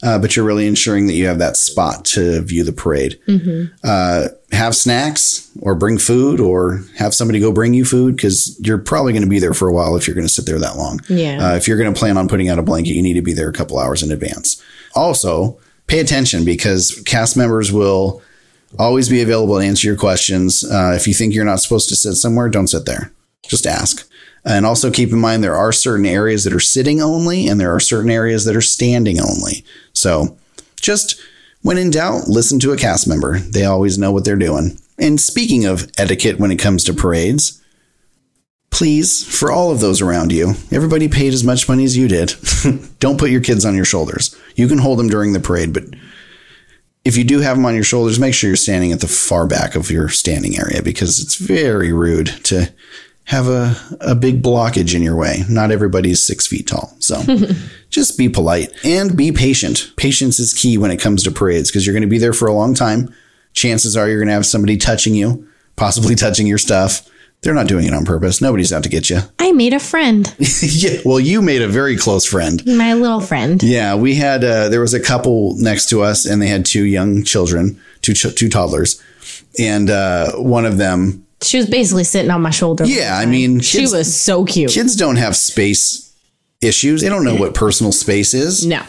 Uh, 0.00 0.16
but 0.16 0.36
you're 0.36 0.44
really 0.44 0.68
ensuring 0.68 1.08
that 1.08 1.14
you 1.14 1.26
have 1.26 1.40
that 1.40 1.56
spot 1.56 2.04
to 2.04 2.40
view 2.42 2.62
the 2.62 2.72
parade. 2.72 3.18
Uh, 3.82 4.28
have 4.52 4.76
snacks 4.76 5.50
or 5.60 5.74
bring 5.74 5.98
food 5.98 6.38
or 6.38 6.82
have 6.96 7.12
somebody 7.12 7.40
go 7.40 7.50
bring 7.50 7.74
you 7.74 7.84
food 7.84 8.14
because 8.14 8.56
you're 8.64 8.78
probably 8.78 9.12
going 9.12 9.24
to 9.24 9.28
be 9.28 9.40
there 9.40 9.54
for 9.54 9.66
a 9.66 9.72
while 9.72 9.96
if 9.96 10.06
you're 10.06 10.14
going 10.14 10.26
to 10.26 10.32
sit 10.32 10.46
there 10.46 10.58
that 10.60 10.76
long. 10.76 11.00
Yeah. 11.08 11.50
Uh, 11.50 11.56
if 11.56 11.66
you're 11.66 11.78
going 11.78 11.92
to 11.92 11.98
plan 11.98 12.16
on 12.16 12.28
putting 12.28 12.48
out 12.48 12.60
a 12.60 12.62
blanket, 12.62 12.92
you 12.92 13.02
need 13.02 13.14
to 13.14 13.22
be 13.22 13.32
there 13.32 13.48
a 13.48 13.52
couple 13.52 13.78
hours 13.78 14.04
in 14.04 14.12
advance. 14.12 14.62
Also, 14.94 15.58
pay 15.88 15.98
attention 15.98 16.44
because 16.44 17.02
cast 17.04 17.36
members 17.36 17.72
will 17.72 18.22
always 18.78 19.08
be 19.08 19.22
available 19.22 19.58
to 19.58 19.64
answer 19.64 19.86
your 19.86 19.96
questions. 19.96 20.64
Uh, 20.64 20.92
if 20.94 21.06
you 21.06 21.14
think 21.14 21.34
you're 21.34 21.44
not 21.44 21.60
supposed 21.60 21.88
to 21.88 21.96
sit 21.96 22.14
somewhere, 22.14 22.48
don't 22.48 22.66
sit 22.66 22.84
there. 22.84 23.12
Just 23.46 23.66
ask. 23.66 24.08
And 24.44 24.64
also 24.66 24.90
keep 24.90 25.10
in 25.10 25.18
mind 25.18 25.42
there 25.42 25.56
are 25.56 25.72
certain 25.72 26.06
areas 26.06 26.44
that 26.44 26.52
are 26.52 26.60
sitting 26.60 27.00
only 27.00 27.48
and 27.48 27.60
there 27.60 27.74
are 27.74 27.80
certain 27.80 28.10
areas 28.10 28.44
that 28.44 28.56
are 28.56 28.60
standing 28.60 29.20
only. 29.20 29.64
So 29.92 30.36
just 30.80 31.20
when 31.62 31.78
in 31.78 31.90
doubt, 31.90 32.28
listen 32.28 32.58
to 32.60 32.72
a 32.72 32.76
cast 32.76 33.08
member. 33.08 33.38
They 33.38 33.64
always 33.64 33.98
know 33.98 34.12
what 34.12 34.24
they're 34.24 34.36
doing. 34.36 34.78
And 34.98 35.20
speaking 35.20 35.64
of 35.64 35.90
etiquette 35.98 36.38
when 36.38 36.50
it 36.50 36.58
comes 36.58 36.84
to 36.84 36.94
parades, 36.94 37.62
please, 38.70 39.24
for 39.24 39.50
all 39.50 39.70
of 39.70 39.80
those 39.80 40.00
around 40.00 40.32
you, 40.32 40.54
everybody 40.70 41.08
paid 41.08 41.32
as 41.32 41.44
much 41.44 41.68
money 41.68 41.84
as 41.84 41.96
you 41.96 42.08
did. 42.08 42.34
Don't 43.00 43.18
put 43.18 43.30
your 43.30 43.40
kids 43.40 43.64
on 43.64 43.74
your 43.74 43.84
shoulders. 43.84 44.36
You 44.56 44.68
can 44.68 44.78
hold 44.78 44.98
them 44.98 45.08
during 45.08 45.32
the 45.32 45.40
parade, 45.40 45.72
but 45.72 45.84
if 47.08 47.16
you 47.16 47.24
do 47.24 47.40
have 47.40 47.56
them 47.56 47.64
on 47.64 47.74
your 47.74 47.84
shoulders, 47.84 48.20
make 48.20 48.34
sure 48.34 48.48
you're 48.48 48.56
standing 48.56 48.92
at 48.92 49.00
the 49.00 49.08
far 49.08 49.46
back 49.46 49.74
of 49.74 49.90
your 49.90 50.10
standing 50.10 50.58
area 50.58 50.82
because 50.82 51.18
it's 51.18 51.36
very 51.36 51.90
rude 51.90 52.26
to 52.44 52.70
have 53.24 53.48
a, 53.48 53.74
a 54.02 54.14
big 54.14 54.42
blockage 54.42 54.94
in 54.94 55.00
your 55.00 55.16
way. 55.16 55.42
Not 55.48 55.70
everybody's 55.70 56.22
six 56.22 56.46
feet 56.46 56.66
tall. 56.66 56.94
So 56.98 57.22
just 57.90 58.18
be 58.18 58.28
polite 58.28 58.74
and 58.84 59.16
be 59.16 59.32
patient. 59.32 59.90
Patience 59.96 60.38
is 60.38 60.52
key 60.52 60.76
when 60.76 60.90
it 60.90 61.00
comes 61.00 61.22
to 61.22 61.30
parades 61.30 61.70
because 61.70 61.86
you're 61.86 61.94
going 61.94 62.02
to 62.02 62.06
be 62.08 62.18
there 62.18 62.34
for 62.34 62.46
a 62.46 62.52
long 62.52 62.74
time. 62.74 63.14
Chances 63.54 63.96
are 63.96 64.06
you're 64.06 64.18
going 64.18 64.28
to 64.28 64.34
have 64.34 64.44
somebody 64.44 64.76
touching 64.76 65.14
you, 65.14 65.48
possibly 65.76 66.14
touching 66.14 66.46
your 66.46 66.58
stuff. 66.58 67.08
They're 67.42 67.54
not 67.54 67.68
doing 67.68 67.86
it 67.86 67.94
on 67.94 68.04
purpose. 68.04 68.40
Nobody's 68.40 68.72
out 68.72 68.82
to 68.82 68.88
get 68.88 69.08
you. 69.08 69.20
I 69.38 69.52
made 69.52 69.72
a 69.72 69.78
friend, 69.78 70.34
yeah. 70.60 71.00
Well, 71.04 71.20
you 71.20 71.40
made 71.40 71.62
a 71.62 71.68
very 71.68 71.96
close 71.96 72.24
friend. 72.26 72.60
my 72.66 72.94
little 72.94 73.20
friend. 73.20 73.62
Yeah, 73.62 73.94
we 73.94 74.16
had 74.16 74.42
uh, 74.42 74.68
there 74.68 74.80
was 74.80 74.92
a 74.92 75.00
couple 75.00 75.54
next 75.56 75.88
to 75.90 76.02
us, 76.02 76.26
and 76.26 76.42
they 76.42 76.48
had 76.48 76.66
two 76.66 76.82
young 76.84 77.22
children, 77.22 77.80
two 78.02 78.12
ch- 78.14 78.34
two 78.34 78.48
toddlers, 78.48 79.00
and 79.58 79.88
uh, 79.88 80.32
one 80.32 80.66
of 80.66 80.78
them. 80.78 81.24
She 81.40 81.58
was 81.58 81.70
basically 81.70 82.02
sitting 82.02 82.32
on 82.32 82.42
my 82.42 82.50
shoulder. 82.50 82.84
Yeah, 82.84 83.16
I 83.16 83.24
mean, 83.26 83.60
she 83.60 83.78
kids- 83.78 83.92
was 83.92 84.20
so 84.20 84.44
cute. 84.44 84.72
Kids 84.72 84.96
don't 84.96 85.16
have 85.16 85.36
space 85.36 86.12
issues. 86.60 87.02
They 87.02 87.08
don't 87.08 87.22
know 87.24 87.36
what 87.36 87.54
personal 87.54 87.92
space 87.92 88.34
is. 88.34 88.66
no, 88.66 88.82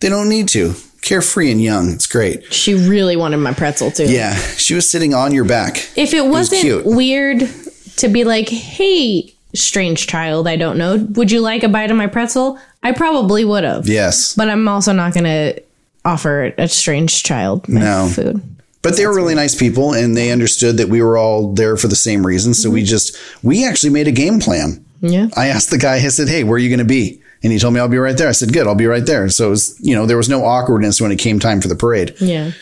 They 0.00 0.08
don't 0.08 0.28
need 0.28 0.48
to. 0.48 0.74
Carefree 1.02 1.52
and 1.52 1.62
young. 1.62 1.92
It's 1.92 2.08
great. 2.08 2.52
she 2.52 2.74
really 2.74 3.14
wanted 3.16 3.36
my 3.36 3.52
pretzel 3.54 3.92
too. 3.92 4.10
Yeah, 4.12 4.34
she 4.34 4.74
was 4.74 4.90
sitting 4.90 5.14
on 5.14 5.32
your 5.32 5.44
back. 5.44 5.88
If 5.94 6.12
it 6.12 6.26
wasn't 6.26 6.62
cute. 6.62 6.84
weird 6.84 7.48
to 7.96 8.08
be 8.08 8.24
like, 8.24 8.48
hey, 8.48 9.32
strange 9.54 10.06
child, 10.06 10.46
I 10.48 10.56
don't 10.56 10.78
know, 10.78 10.96
would 11.14 11.30
you 11.30 11.40
like 11.40 11.62
a 11.62 11.68
bite 11.68 11.90
of 11.90 11.96
my 11.96 12.06
pretzel? 12.06 12.58
I 12.82 12.92
probably 12.92 13.44
would 13.44 13.64
have. 13.64 13.88
Yes, 13.88 14.34
But 14.34 14.48
I'm 14.48 14.68
also 14.68 14.92
not 14.92 15.14
going 15.14 15.24
to 15.24 15.62
offer 16.04 16.54
a 16.58 16.68
strange 16.68 17.22
child 17.22 17.68
my 17.68 17.80
No. 17.80 18.08
food. 18.08 18.40
but 18.82 18.96
they 18.96 19.04
were 19.06 19.14
really 19.14 19.34
nice 19.34 19.54
people, 19.54 19.92
and 19.92 20.16
they 20.16 20.30
understood 20.30 20.76
that 20.76 20.88
we 20.88 21.02
were 21.02 21.18
all 21.18 21.52
there 21.52 21.76
for 21.76 21.88
the 21.88 21.96
same 21.96 22.24
reason. 22.24 22.54
So 22.54 22.70
we 22.70 22.82
mm-hmm. 22.82 22.86
just 22.86 23.16
we 23.42 23.66
actually 23.66 23.90
made 23.90 24.06
a 24.06 24.12
game 24.12 24.38
plan. 24.38 24.84
Yeah. 25.00 25.26
I 25.36 25.48
asked 25.48 25.70
the 25.70 25.78
guy, 25.78 25.96
I 25.96 26.08
said, 26.08 26.28
Hey, 26.28 26.44
where 26.44 26.54
are 26.54 26.58
you 26.58 26.68
going 26.68 26.78
to 26.78 26.84
be? 26.84 27.20
And 27.42 27.52
he 27.52 27.58
told 27.58 27.74
me 27.74 27.80
I'll 27.80 27.88
be 27.88 27.98
right 27.98 28.16
there. 28.16 28.28
I 28.28 28.32
said, 28.32 28.52
Good, 28.52 28.66
I'll 28.68 28.76
be 28.76 28.86
right 28.86 29.04
there. 29.04 29.28
So 29.28 29.48
it 29.48 29.50
was, 29.50 29.76
you 29.80 29.94
know, 29.96 30.06
there 30.06 30.16
was 30.16 30.28
no 30.28 30.44
awkwardness 30.44 31.00
when 31.00 31.10
it 31.10 31.16
came 31.18 31.40
time 31.40 31.60
for 31.60 31.66
the 31.68 31.74
parade. 31.74 32.14
Yeah. 32.20 32.52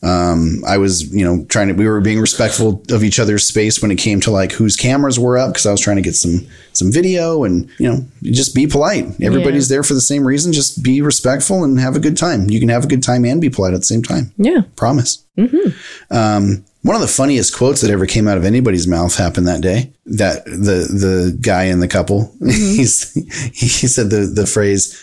Um, 0.00 0.62
I 0.66 0.78
was, 0.78 1.12
you 1.12 1.24
know, 1.24 1.44
trying 1.46 1.68
to, 1.68 1.74
we 1.74 1.88
were 1.88 2.00
being 2.00 2.20
respectful 2.20 2.82
of 2.90 3.02
each 3.02 3.18
other's 3.18 3.46
space 3.46 3.82
when 3.82 3.90
it 3.90 3.96
came 3.96 4.20
to 4.20 4.30
like 4.30 4.52
whose 4.52 4.76
cameras 4.76 5.18
were 5.18 5.36
up 5.36 5.50
because 5.50 5.66
I 5.66 5.72
was 5.72 5.80
trying 5.80 5.96
to 5.96 6.02
get 6.02 6.14
some, 6.14 6.46
some 6.72 6.92
video 6.92 7.42
and, 7.42 7.68
you 7.78 7.90
know, 7.90 8.04
just 8.22 8.54
be 8.54 8.66
polite. 8.66 9.06
Everybody's 9.20 9.68
there 9.68 9.82
for 9.82 9.94
the 9.94 10.00
same 10.00 10.24
reason. 10.24 10.52
Just 10.52 10.84
be 10.84 11.02
respectful 11.02 11.64
and 11.64 11.80
have 11.80 11.96
a 11.96 12.00
good 12.00 12.16
time. 12.16 12.48
You 12.48 12.60
can 12.60 12.68
have 12.68 12.84
a 12.84 12.88
good 12.88 13.02
time 13.02 13.24
and 13.24 13.40
be 13.40 13.50
polite 13.50 13.74
at 13.74 13.80
the 13.80 13.86
same 13.86 14.02
time. 14.02 14.32
Yeah. 14.36 14.62
Promise. 14.76 15.24
Mm-hmm. 15.36 16.16
Um, 16.16 16.64
one 16.82 16.94
of 16.94 17.02
the 17.02 17.08
funniest 17.08 17.56
quotes 17.56 17.80
that 17.80 17.90
ever 17.90 18.06
came 18.06 18.28
out 18.28 18.38
of 18.38 18.44
anybody's 18.44 18.86
mouth 18.86 19.16
happened 19.16 19.48
that 19.48 19.60
day. 19.60 19.92
That 20.06 20.44
the 20.44 20.88
the 20.88 21.38
guy 21.40 21.64
in 21.64 21.80
the 21.80 21.88
couple, 21.88 22.32
mm-hmm. 22.40 22.48
he's 22.48 23.12
he 23.52 23.86
said 23.86 24.10
the 24.10 24.20
the 24.26 24.46
phrase 24.46 24.98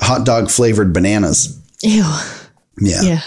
"hot 0.00 0.24
dog 0.24 0.50
flavored 0.50 0.92
bananas." 0.92 1.58
Ew. 1.82 2.04
Yeah. 2.80 3.02
Yeah. 3.02 3.20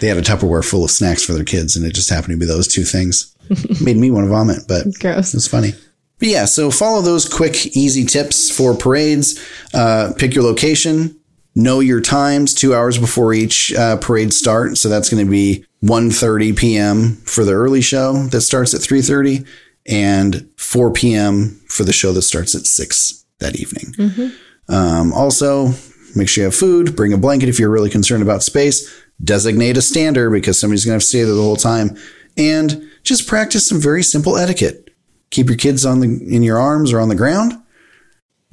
They 0.00 0.08
had 0.08 0.16
a 0.16 0.22
Tupperware 0.22 0.64
full 0.64 0.84
of 0.84 0.90
snacks 0.90 1.24
for 1.24 1.32
their 1.32 1.44
kids, 1.44 1.76
and 1.76 1.84
it 1.86 1.94
just 1.94 2.10
happened 2.10 2.32
to 2.32 2.38
be 2.38 2.46
those 2.46 2.68
two 2.68 2.84
things. 2.84 3.34
Made 3.82 3.96
me 3.96 4.10
want 4.10 4.26
to 4.26 4.30
vomit, 4.30 4.60
but 4.68 4.86
Gross. 5.00 5.34
it's 5.34 5.46
funny. 5.46 5.72
But 6.18 6.28
yeah, 6.28 6.44
so 6.46 6.70
follow 6.70 7.00
those 7.00 7.28
quick, 7.28 7.76
easy 7.76 8.04
tips 8.04 8.50
for 8.50 8.74
parades. 8.74 9.38
Uh, 9.72 10.12
pick 10.18 10.34
your 10.34 10.44
location. 10.44 11.18
Know 11.54 11.80
your 11.80 12.00
times 12.00 12.54
two 12.54 12.74
hours 12.74 12.98
before 12.98 13.32
each 13.32 13.72
uh, 13.72 13.96
parade 13.98 14.32
start. 14.32 14.78
So 14.78 14.88
that's 14.88 15.08
going 15.08 15.24
to 15.24 15.30
be 15.30 15.64
1.30 15.82 16.56
p.m. 16.56 17.14
for 17.24 17.44
the 17.44 17.52
early 17.52 17.80
show 17.80 18.24
that 18.28 18.40
starts 18.42 18.74
at 18.74 18.80
3.30 18.80 19.46
and 19.86 20.48
4 20.56 20.92
p.m. 20.92 21.60
for 21.68 21.84
the 21.84 21.92
show 21.92 22.12
that 22.12 22.22
starts 22.22 22.54
at 22.54 22.66
6 22.66 23.24
that 23.38 23.56
evening. 23.56 24.32
Um, 24.68 25.12
also, 25.12 25.68
make 26.14 26.28
sure 26.28 26.42
you 26.42 26.46
have 26.46 26.54
food. 26.54 26.94
Bring 26.96 27.12
a 27.12 27.18
blanket 27.18 27.48
if 27.48 27.58
you're 27.58 27.70
really 27.70 27.90
concerned 27.90 28.22
about 28.22 28.42
space. 28.42 28.92
Designate 29.22 29.76
a 29.76 29.82
stander 29.82 30.30
because 30.30 30.58
somebody's 30.58 30.84
going 30.84 30.92
to 30.92 30.96
have 30.96 31.02
to 31.02 31.06
stay 31.06 31.22
there 31.24 31.34
the 31.34 31.42
whole 31.42 31.56
time. 31.56 31.96
And 32.36 32.88
just 33.02 33.26
practice 33.26 33.68
some 33.68 33.80
very 33.80 34.02
simple 34.02 34.36
etiquette. 34.36 34.94
Keep 35.30 35.48
your 35.48 35.56
kids 35.56 35.84
on 35.84 36.00
the 36.00 36.06
in 36.06 36.42
your 36.42 36.58
arms 36.58 36.92
or 36.92 37.00
on 37.00 37.08
the 37.08 37.14
ground. 37.14 37.54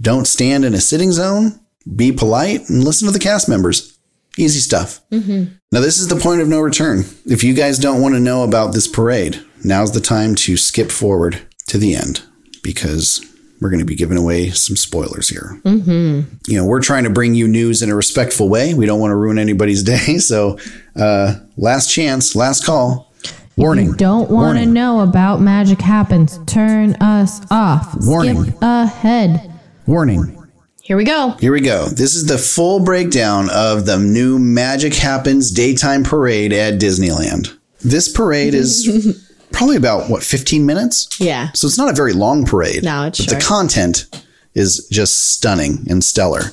Don't 0.01 0.25
stand 0.25 0.65
in 0.65 0.73
a 0.73 0.81
sitting 0.81 1.11
zone. 1.11 1.59
Be 1.95 2.11
polite 2.11 2.67
and 2.69 2.83
listen 2.83 3.05
to 3.05 3.11
the 3.11 3.19
cast 3.19 3.47
members. 3.47 3.97
Easy 4.37 4.59
stuff. 4.59 5.01
Mm-hmm. 5.11 5.53
Now, 5.71 5.79
this 5.79 5.99
is 5.99 6.07
the 6.07 6.17
point 6.17 6.41
of 6.41 6.47
no 6.47 6.59
return. 6.59 7.05
If 7.25 7.43
you 7.43 7.53
guys 7.53 7.79
don't 7.79 8.01
want 8.01 8.15
to 8.15 8.19
know 8.19 8.43
about 8.43 8.73
this 8.73 8.87
parade, 8.87 9.41
now's 9.63 9.93
the 9.93 10.01
time 10.01 10.35
to 10.35 10.57
skip 10.57 10.91
forward 10.91 11.41
to 11.67 11.77
the 11.77 11.95
end 11.95 12.23
because 12.61 13.25
we're 13.61 13.69
going 13.69 13.79
to 13.79 13.85
be 13.85 13.95
giving 13.95 14.17
away 14.17 14.49
some 14.49 14.75
spoilers 14.75 15.29
here. 15.29 15.59
Mm-hmm. 15.63 16.35
You 16.47 16.57
know, 16.57 16.65
we're 16.65 16.81
trying 16.81 17.05
to 17.05 17.09
bring 17.09 17.35
you 17.35 17.47
news 17.47 17.81
in 17.81 17.89
a 17.89 17.95
respectful 17.95 18.49
way. 18.49 18.73
We 18.73 18.85
don't 18.85 18.99
want 18.99 19.11
to 19.11 19.15
ruin 19.15 19.39
anybody's 19.39 19.83
day. 19.95 20.17
So, 20.17 20.59
uh, 20.95 21.35
last 21.57 21.91
chance, 21.91 22.35
last 22.35 22.65
call. 22.65 23.11
Warning. 23.57 23.93
Don't 23.93 24.29
want 24.29 24.59
to 24.59 24.65
know 24.65 24.99
about 24.99 25.39
magic 25.39 25.79
happens. 25.79 26.39
Turn 26.45 26.95
us 26.95 27.39
off. 27.49 27.95
Warning. 28.01 28.43
Skip 28.43 28.61
ahead. 28.61 29.53
Warning. 29.87 30.35
Here 30.81 30.97
we 30.97 31.03
go. 31.03 31.31
Here 31.39 31.51
we 31.51 31.61
go. 31.61 31.85
This 31.85 32.13
is 32.15 32.27
the 32.27 32.37
full 32.37 32.83
breakdown 32.83 33.49
of 33.49 33.85
the 33.87 33.97
new 33.97 34.37
Magic 34.37 34.93
Happens 34.93 35.49
daytime 35.49 36.03
parade 36.03 36.53
at 36.53 36.79
Disneyland. 36.79 37.57
This 37.81 38.07
parade 38.11 38.53
is 38.53 39.24
probably 39.51 39.75
about 39.77 40.09
what 40.09 40.23
15 40.23 40.65
minutes. 40.65 41.19
Yeah. 41.19 41.51
So 41.53 41.67
it's 41.67 41.77
not 41.77 41.89
a 41.89 41.93
very 41.95 42.13
long 42.13 42.45
parade. 42.45 42.83
No, 42.83 43.03
it's 43.05 43.19
but 43.19 43.29
short. 43.29 43.41
the 43.41 43.45
content 43.47 44.05
is 44.53 44.87
just 44.91 45.33
stunning 45.33 45.85
and 45.89 46.03
stellar. 46.03 46.51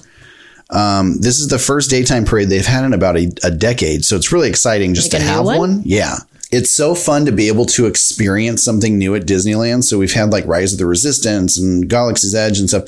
Um, 0.71 1.19
this 1.21 1.39
is 1.39 1.49
the 1.49 1.59
first 1.59 1.91
daytime 1.91 2.25
parade 2.25 2.49
they've 2.49 2.65
had 2.65 2.85
in 2.85 2.95
about 2.95 3.17
a, 3.17 3.31
a 3.45 3.51
decade, 3.51 4.05
so 4.05 4.17
it's 4.17 4.33
really 4.33 4.49
exciting 4.49 4.95
just 4.95 5.13
Like 5.13 5.21
to 5.23 5.29
have 5.29 5.45
one? 5.45 5.59
one. 5.59 5.83
Yeah. 5.85 6.17
It's 6.51 6.71
so 6.71 6.95
fun 6.95 7.25
to 7.27 7.33
be 7.33 7.49
able 7.49 7.65
to 7.67 7.87
experience 7.87 8.63
something 8.63 8.99
new 8.99 9.15
at 9.15 9.23
Disneyland. 9.23 9.85
So 9.85 9.99
we've 9.99 10.13
had 10.13 10.31
like 10.33 10.47
Rise 10.47 10.73
of 10.73 10.79
the 10.79 10.87
Resistance 10.87 11.59
and 11.59 11.89
Galaxy's 11.89 12.35
Edge 12.35 12.59
and 12.59 12.69
stuff. 12.69 12.85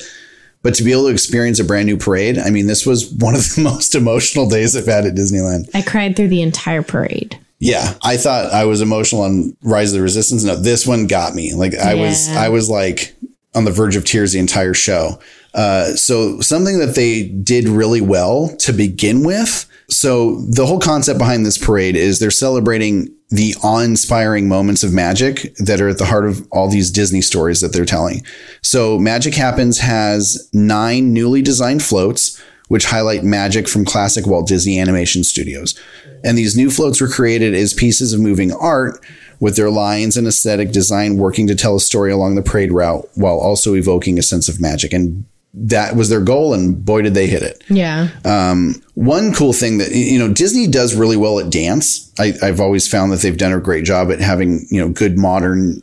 But 0.61 0.73
to 0.75 0.83
be 0.83 0.91
able 0.91 1.03
to 1.07 1.09
experience 1.13 1.59
a 1.59 1.63
brand 1.63 1.85
new 1.87 1.97
parade, 1.97 2.37
I 2.39 2.49
mean, 2.49 2.65
this 2.67 2.85
was 2.85 3.11
one 3.11 3.35
of 3.35 3.41
the 3.55 3.61
most 3.63 3.93
emotional 3.95 4.47
days 4.49 4.75
I've 4.75 4.85
had 4.87 5.05
at 5.05 5.13
Disneyland. 5.15 5.69
I 5.75 5.81
cried 5.83 6.15
through 6.15 6.27
the 6.29 6.41
entire 6.41 6.81
parade. 6.83 7.39
Yeah, 7.65 7.95
I 8.03 8.17
thought 8.17 8.53
I 8.53 8.65
was 8.65 8.81
emotional 8.81 9.23
on 9.23 9.57
Rise 9.63 9.91
of 9.91 9.97
the 9.97 10.03
Resistance. 10.03 10.43
No, 10.43 10.55
this 10.55 10.85
one 10.85 11.07
got 11.07 11.33
me. 11.33 11.55
Like 11.55 11.73
I 11.73 11.95
was, 11.95 12.29
I 12.29 12.49
was 12.49 12.69
like 12.69 13.15
on 13.55 13.65
the 13.65 13.71
verge 13.71 13.95
of 13.95 14.05
tears 14.05 14.33
the 14.33 14.39
entire 14.39 14.75
show. 14.75 15.19
Uh, 15.55 15.85
so 15.95 16.39
something 16.41 16.77
that 16.77 16.93
they 16.93 17.23
did 17.23 17.67
really 17.67 18.01
well 18.01 18.55
to 18.59 18.71
begin 18.71 19.25
with. 19.25 19.65
So 19.89 20.41
the 20.41 20.65
whole 20.65 20.79
concept 20.79 21.17
behind 21.17 21.43
this 21.43 21.57
parade 21.57 21.95
is 21.95 22.19
they're 22.19 22.29
celebrating 22.29 23.11
the 23.29 23.55
awe-inspiring 23.63 24.47
moments 24.47 24.83
of 24.83 24.93
magic 24.93 25.55
that 25.57 25.81
are 25.81 25.89
at 25.89 25.97
the 25.97 26.05
heart 26.05 26.27
of 26.27 26.47
all 26.51 26.69
these 26.69 26.91
Disney 26.91 27.21
stories 27.21 27.61
that 27.61 27.73
they're 27.73 27.85
telling. 27.85 28.23
So 28.61 28.99
Magic 28.99 29.33
Happens 29.33 29.79
has 29.79 30.49
nine 30.53 31.13
newly 31.13 31.41
designed 31.41 31.81
floats 31.81 32.39
which 32.67 32.85
highlight 32.85 33.23
magic 33.23 33.67
from 33.67 33.85
classic 33.85 34.25
Walt 34.25 34.47
Disney 34.47 34.79
Animation 34.79 35.23
Studios. 35.23 35.79
And 36.23 36.37
these 36.37 36.57
new 36.57 36.69
floats 36.71 36.99
were 36.99 37.07
created 37.07 37.53
as 37.53 37.73
pieces 37.73 38.13
of 38.13 38.19
moving 38.19 38.51
art 38.51 39.03
with 39.39 39.55
their 39.55 39.69
lines 39.69 40.17
and 40.17 40.27
aesthetic 40.27 40.71
design 40.71 41.17
working 41.17 41.47
to 41.47 41.55
tell 41.55 41.75
a 41.75 41.79
story 41.79 42.11
along 42.11 42.35
the 42.35 42.41
parade 42.41 42.71
route 42.71 43.07
while 43.15 43.37
also 43.37 43.75
evoking 43.75 44.17
a 44.17 44.23
sense 44.23 44.47
of 44.47 44.61
magic. 44.61 44.93
And 44.93 45.25
that 45.55 45.95
was 45.95 46.09
their 46.09 46.21
goal, 46.21 46.53
and 46.53 46.83
boy, 46.83 47.01
did 47.01 47.13
they 47.13 47.27
hit 47.27 47.41
it. 47.41 47.63
Yeah. 47.69 48.09
Um, 48.25 48.81
one 48.95 49.33
cool 49.33 49.53
thing 49.53 49.77
that 49.77 49.91
you 49.91 50.19
know 50.19 50.31
Disney 50.31 50.67
does 50.67 50.95
really 50.95 51.15
well 51.15 51.39
at 51.39 51.49
dance. 51.49 52.11
I, 52.19 52.33
I've 52.41 52.59
always 52.59 52.87
found 52.87 53.11
that 53.13 53.21
they've 53.21 53.37
done 53.37 53.53
a 53.53 53.59
great 53.59 53.85
job 53.85 54.11
at 54.11 54.19
having 54.19 54.65
you 54.69 54.81
know 54.81 54.89
good 54.89 55.17
modern 55.17 55.81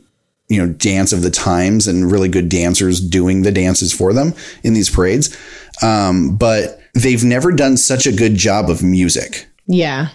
you 0.53 0.65
know 0.65 0.71
dance 0.71 1.11
of 1.11 1.21
the 1.21 1.31
times 1.31 1.87
and 1.87 2.11
really 2.11 2.29
good 2.29 2.49
dancers 2.49 2.99
doing 2.99 3.41
the 3.41 3.51
dances 3.51 3.91
for 3.91 4.13
them 4.13 4.33
in 4.63 4.73
these 4.73 4.89
parades. 4.89 5.35
Um, 5.81 6.37
but 6.37 6.79
they've 6.93 7.23
never 7.23 7.51
done 7.51 7.77
such 7.77 8.05
a 8.05 8.11
good 8.11 8.35
job 8.35 8.69
of 8.69 8.83
music. 8.83 9.47
yeah. 9.67 10.09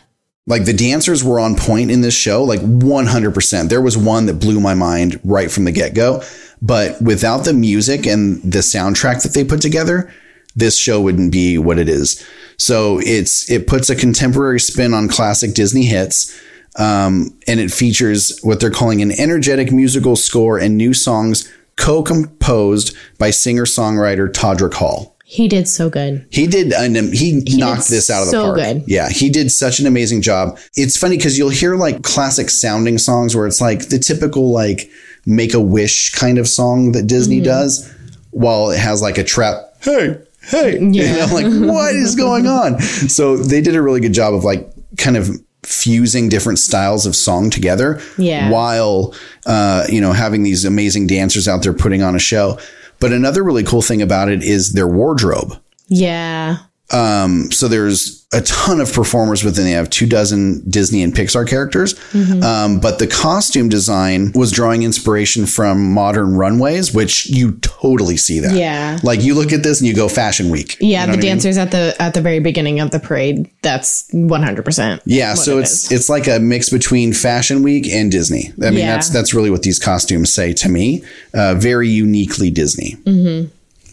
Like 0.46 0.64
the 0.64 0.72
dancers 0.72 1.22
were 1.22 1.38
on 1.38 1.56
point 1.56 1.90
in 1.90 2.00
this 2.00 2.16
show, 2.16 2.42
like 2.42 2.60
100%. 2.60 3.68
There 3.68 3.82
was 3.82 3.98
one 3.98 4.24
that 4.26 4.40
blew 4.40 4.60
my 4.60 4.72
mind 4.72 5.20
right 5.22 5.50
from 5.50 5.66
the 5.66 5.72
get 5.72 5.92
go. 5.92 6.22
But 6.62 7.02
without 7.02 7.44
the 7.44 7.52
music 7.52 8.06
and 8.06 8.42
the 8.42 8.60
soundtrack 8.60 9.22
that 9.24 9.34
they 9.34 9.44
put 9.44 9.60
together, 9.60 10.10
this 10.56 10.78
show 10.78 11.02
wouldn't 11.02 11.32
be 11.32 11.58
what 11.58 11.78
it 11.78 11.90
is. 11.90 12.26
So 12.56 12.98
it's, 13.04 13.50
it 13.50 13.66
puts 13.66 13.90
a 13.90 13.94
contemporary 13.94 14.58
spin 14.58 14.94
on 14.94 15.08
classic 15.08 15.52
Disney 15.52 15.84
hits. 15.84 16.34
Um, 16.78 17.36
and 17.48 17.58
it 17.60 17.72
features 17.72 18.38
what 18.42 18.60
they're 18.60 18.70
calling 18.70 19.02
an 19.02 19.10
energetic 19.18 19.72
musical 19.72 20.14
score 20.16 20.58
and 20.58 20.76
new 20.76 20.94
songs 20.94 21.50
co-composed 21.76 22.96
by 23.18 23.30
singer-songwriter 23.30 24.32
Todrick 24.32 24.74
Hall. 24.74 25.16
He 25.24 25.46
did 25.48 25.68
so 25.68 25.90
good. 25.90 26.26
He 26.30 26.46
did, 26.46 26.72
and 26.72 26.96
he, 27.12 27.42
knocked 27.58 27.88
this 27.88 28.08
out 28.08 28.20
of 28.22 28.26
the 28.26 28.30
so 28.32 28.42
park. 28.44 28.56
good. 28.56 28.84
Yeah, 28.86 29.10
he 29.10 29.28
did 29.28 29.50
such 29.52 29.78
an 29.78 29.86
amazing 29.86 30.22
job. 30.22 30.58
It's 30.74 30.96
funny 30.96 31.16
because 31.18 31.36
you'll 31.36 31.50
hear 31.50 31.76
like 31.76 32.02
classic 32.02 32.48
sounding 32.48 32.96
songs 32.96 33.36
where 33.36 33.46
it's 33.46 33.60
like 33.60 33.88
the 33.90 33.98
typical 33.98 34.52
like 34.52 34.88
make 35.26 35.52
a 35.52 35.60
wish 35.60 36.12
kind 36.12 36.38
of 36.38 36.48
song 36.48 36.92
that 36.92 37.06
Disney 37.06 37.36
Mm-hmm. 37.36 37.44
does, 37.44 37.94
while 38.30 38.70
it 38.70 38.78
has 38.78 39.02
like 39.02 39.18
a 39.18 39.24
trap. 39.24 39.56
Hey, 39.82 40.16
hey, 40.42 40.78
you 40.80 40.88
Yeah. 41.02 41.26
know, 41.26 41.34
like 41.34 41.44
what 41.68 41.94
is 41.94 42.14
going 42.14 42.46
on? 42.46 42.80
So 42.80 43.36
they 43.36 43.60
did 43.60 43.74
a 43.76 43.82
really 43.82 44.00
good 44.00 44.14
job 44.14 44.32
of 44.32 44.44
like 44.44 44.66
kind 44.96 45.16
of 45.18 45.28
fusing 45.68 46.28
different 46.30 46.58
styles 46.58 47.04
of 47.04 47.14
song 47.14 47.50
together 47.50 48.00
Yeah. 48.16 48.50
while 48.50 49.14
uh, 49.44 49.84
you 49.88 50.00
know 50.00 50.12
having 50.12 50.42
these 50.42 50.64
amazing 50.64 51.06
dancers 51.06 51.46
out 51.46 51.62
there 51.62 51.74
putting 51.74 52.02
on 52.02 52.14
a 52.16 52.18
show 52.18 52.58
but 53.00 53.12
another 53.12 53.44
really 53.44 53.62
cool 53.64 53.82
thing 53.82 54.00
about 54.02 54.28
it 54.30 54.42
is 54.42 54.72
their 54.72 54.88
wardrobe 54.88 55.52
Yeah. 55.88 56.56
um, 56.90 57.50
so 57.52 57.68
there's 57.68 58.17
a 58.30 58.42
ton 58.42 58.78
of 58.78 58.92
performers 58.92 59.42
within. 59.42 59.64
They 59.64 59.70
have 59.70 59.88
two 59.88 60.06
dozen 60.06 60.62
Disney 60.68 61.02
and 61.02 61.14
Pixar 61.14 61.48
characters, 61.48 61.94
Mm-hmm. 62.12 62.42
um, 62.42 62.78
but 62.78 62.98
the 62.98 63.06
costume 63.06 63.70
design 63.70 64.32
was 64.34 64.52
drawing 64.52 64.82
inspiration 64.82 65.46
from 65.46 65.92
modern 65.94 66.36
runways, 66.36 66.92
which 66.92 67.30
you 67.30 67.52
totally 67.62 68.18
see 68.18 68.38
that. 68.40 68.52
Yeah. 68.54 68.98
like 69.02 69.22
you 69.22 69.34
look 69.34 69.52
at 69.52 69.62
this 69.62 69.80
and 69.80 69.88
you 69.88 69.94
go 69.94 70.08
Fashion 70.08 70.50
Week. 70.50 70.76
Yeah, 70.78 70.86
You 70.86 70.92
know 70.92 71.00
the 71.00 71.06
what 71.06 71.12
I 71.12 71.16
mean? 71.22 71.30
dancers 71.30 71.56
at 71.56 71.70
the 71.70 71.96
at 71.98 72.12
the 72.12 72.20
very 72.20 72.40
beginning 72.40 72.80
of 72.80 72.90
the 72.90 73.00
parade. 73.00 73.50
That's 73.62 74.06
one 74.12 74.42
hundred 74.42 74.66
percent. 74.66 75.00
Yeah, 75.06 75.32
so 75.32 75.58
it's 75.58 75.90
it's 75.90 76.10
like 76.10 76.28
a 76.28 76.38
mix 76.38 76.68
between 76.68 77.14
Fashion 77.14 77.62
Week 77.62 77.86
and 77.88 78.12
Disney. 78.12 78.52
I 78.62 78.68
mean, 78.70 78.80
Yeah. 78.80 78.92
that's 78.94 79.08
that's 79.08 79.32
really 79.32 79.50
what 79.50 79.62
these 79.62 79.78
costumes 79.78 80.30
say 80.30 80.52
to 80.52 80.68
me. 80.68 81.02
Uh, 81.32 81.54
very 81.54 81.88
uniquely 81.88 82.50
Disney. 82.50 82.96
Mm-hmm. 83.04 83.48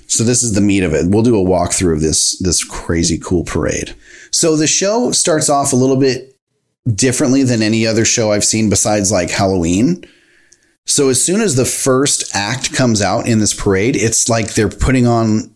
So 0.07 0.24
this 0.24 0.44
is 0.44 0.53
the 0.53 0.62
meat 0.62 0.84
of 0.84 0.94
it. 0.94 1.07
We'll 1.10 1.24
do 1.24 1.36
a 1.40 1.44
walkthrough 1.44 1.94
of 1.94 2.02
this 2.02 2.38
this 2.40 2.64
crazy 2.66 3.18
cool 3.18 3.44
parade. 3.45 3.95
So 4.36 4.57
the 4.57 4.68
show 4.68 5.12
starts 5.12 5.49
off 5.49 5.72
a 5.72 5.78
little 5.78 5.95
bit 5.95 6.38
differently 6.94 7.44
than 7.44 7.62
any 7.62 7.88
other 7.88 8.03
show 8.03 8.34
I've 8.34 8.44
seen 8.44 8.70
besides 8.70 9.10
like 9.10 9.30
Halloween. 9.30 10.03
So 10.86 11.07
as 11.07 11.24
soon 11.24 11.40
as 11.40 11.56
the 11.56 11.64
first 11.64 12.36
act 12.36 12.74
comes 12.74 13.02
out 13.02 13.28
in 13.28 13.40
this 13.40 13.53
parade, 13.53 13.95
it's 13.95 14.28
like 14.28 14.53
they're 14.53 14.68
putting 14.68 15.07
on 15.07 15.56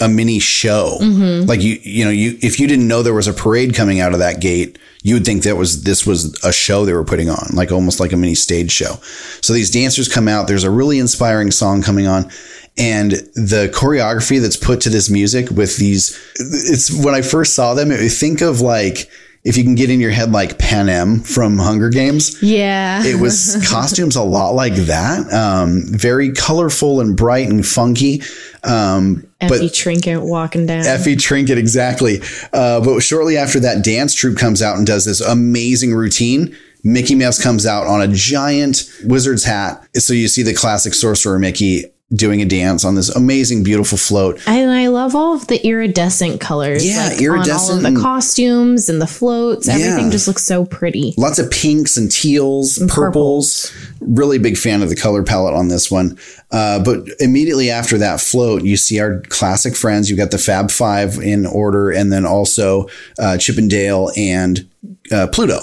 a 0.00 0.08
mini 0.08 0.40
show. 0.40 0.98
Mm-hmm. 1.00 1.48
Like 1.48 1.62
you, 1.62 1.78
you 1.82 2.04
know, 2.04 2.10
you 2.10 2.36
if 2.42 2.58
you 2.58 2.66
didn't 2.66 2.88
know 2.88 3.04
there 3.04 3.14
was 3.14 3.28
a 3.28 3.32
parade 3.32 3.74
coming 3.74 4.00
out 4.00 4.12
of 4.12 4.18
that 4.18 4.40
gate, 4.40 4.78
you 5.04 5.14
would 5.14 5.24
think 5.24 5.44
that 5.44 5.56
was 5.56 5.84
this 5.84 6.04
was 6.04 6.36
a 6.44 6.52
show 6.52 6.84
they 6.84 6.92
were 6.94 7.04
putting 7.04 7.30
on, 7.30 7.54
like 7.54 7.70
almost 7.70 8.00
like 8.00 8.12
a 8.12 8.16
mini 8.16 8.34
stage 8.34 8.72
show. 8.72 8.94
So 9.42 9.52
these 9.52 9.70
dancers 9.70 10.12
come 10.12 10.26
out. 10.26 10.48
There's 10.48 10.64
a 10.64 10.70
really 10.70 10.98
inspiring 10.98 11.52
song 11.52 11.82
coming 11.82 12.08
on. 12.08 12.30
And 12.78 13.12
the 13.12 13.70
choreography 13.74 14.40
that's 14.40 14.56
put 14.56 14.80
to 14.82 14.90
this 14.90 15.10
music 15.10 15.50
with 15.50 15.76
these, 15.78 16.18
it's 16.36 16.90
when 17.04 17.14
I 17.14 17.22
first 17.22 17.54
saw 17.54 17.74
them, 17.74 17.90
it, 17.90 18.08
think 18.10 18.40
of 18.40 18.60
like, 18.60 19.10
if 19.44 19.56
you 19.56 19.62
can 19.64 19.74
get 19.76 19.88
in 19.88 20.00
your 20.00 20.10
head 20.10 20.30
like 20.32 20.58
Pan 20.58 20.86
Panem 20.86 21.20
from 21.20 21.58
Hunger 21.58 21.88
Games, 21.88 22.40
Yeah. 22.42 23.02
it 23.04 23.18
was 23.20 23.56
costumes 23.68 24.14
a 24.16 24.22
lot 24.22 24.50
like 24.50 24.74
that. 24.74 25.32
Um, 25.32 25.82
very 25.86 26.32
colorful 26.32 27.00
and 27.00 27.16
bright 27.16 27.48
and 27.48 27.66
funky. 27.66 28.22
Um, 28.64 29.26
Effie 29.40 29.66
but 29.66 29.74
Trinket 29.74 30.22
walking 30.22 30.66
down. 30.66 30.84
Effie 30.84 31.16
Trinket, 31.16 31.56
exactly. 31.56 32.20
Uh, 32.52 32.80
but 32.80 33.00
shortly 33.00 33.36
after 33.36 33.60
that, 33.60 33.84
dance 33.84 34.14
troupe 34.14 34.36
comes 34.36 34.60
out 34.60 34.76
and 34.76 34.86
does 34.86 35.04
this 35.04 35.20
amazing 35.20 35.94
routine. 35.94 36.54
Mickey 36.84 37.14
Mouse 37.14 37.42
comes 37.42 37.66
out 37.66 37.86
on 37.86 38.02
a 38.02 38.08
giant 38.08 38.84
wizard's 39.04 39.44
hat. 39.44 39.84
So 39.94 40.12
you 40.12 40.28
see 40.28 40.42
the 40.42 40.54
classic 40.54 40.94
sorcerer 40.94 41.38
Mickey 41.38 41.84
doing 42.14 42.40
a 42.40 42.44
dance 42.46 42.86
on 42.86 42.94
this 42.94 43.10
amazing, 43.14 43.62
beautiful 43.62 43.98
float. 43.98 44.40
and 44.46 44.70
I 44.70 44.86
love 44.86 45.14
all 45.14 45.34
of 45.34 45.46
the 45.48 45.62
iridescent 45.66 46.40
colors. 46.40 46.86
Yeah, 46.86 47.04
like, 47.08 47.12
on 47.12 47.18
all 47.18 47.24
iridescent 47.24 47.86
of 47.86 47.94
the 47.94 48.00
costumes 48.00 48.88
and 48.88 48.98
the 49.00 49.06
floats. 49.06 49.68
Everything 49.68 50.06
Yeah. 50.06 50.10
just 50.10 50.26
looks 50.26 50.42
so 50.42 50.64
pretty. 50.64 51.12
Lots 51.18 51.38
of 51.38 51.50
pinks 51.50 51.98
and 51.98 52.10
teals, 52.10 52.78
and 52.78 52.88
purples. 52.88 53.70
Really 54.00 54.38
big 54.38 54.56
fan 54.56 54.82
of 54.82 54.88
the 54.88 54.96
color 54.96 55.22
palette 55.22 55.52
on 55.54 55.68
this 55.68 55.90
one. 55.90 56.16
Uh, 56.50 56.78
but 56.82 57.00
immediately 57.20 57.70
after 57.70 57.98
that 57.98 58.22
float, 58.22 58.62
you 58.62 58.78
see 58.78 59.00
our 59.00 59.20
classic 59.28 59.76
friends. 59.76 60.08
You've 60.08 60.18
got 60.18 60.30
the 60.30 60.38
Fab 60.38 60.70
Five 60.70 61.18
in 61.18 61.44
order, 61.44 61.90
and 61.90 62.10
then 62.10 62.24
also 62.24 62.86
uh, 63.18 63.36
Chip 63.36 63.58
and 63.58 63.68
Dale 63.68 64.10
and 64.16 64.66
uh, 65.12 65.26
Pluto. 65.26 65.58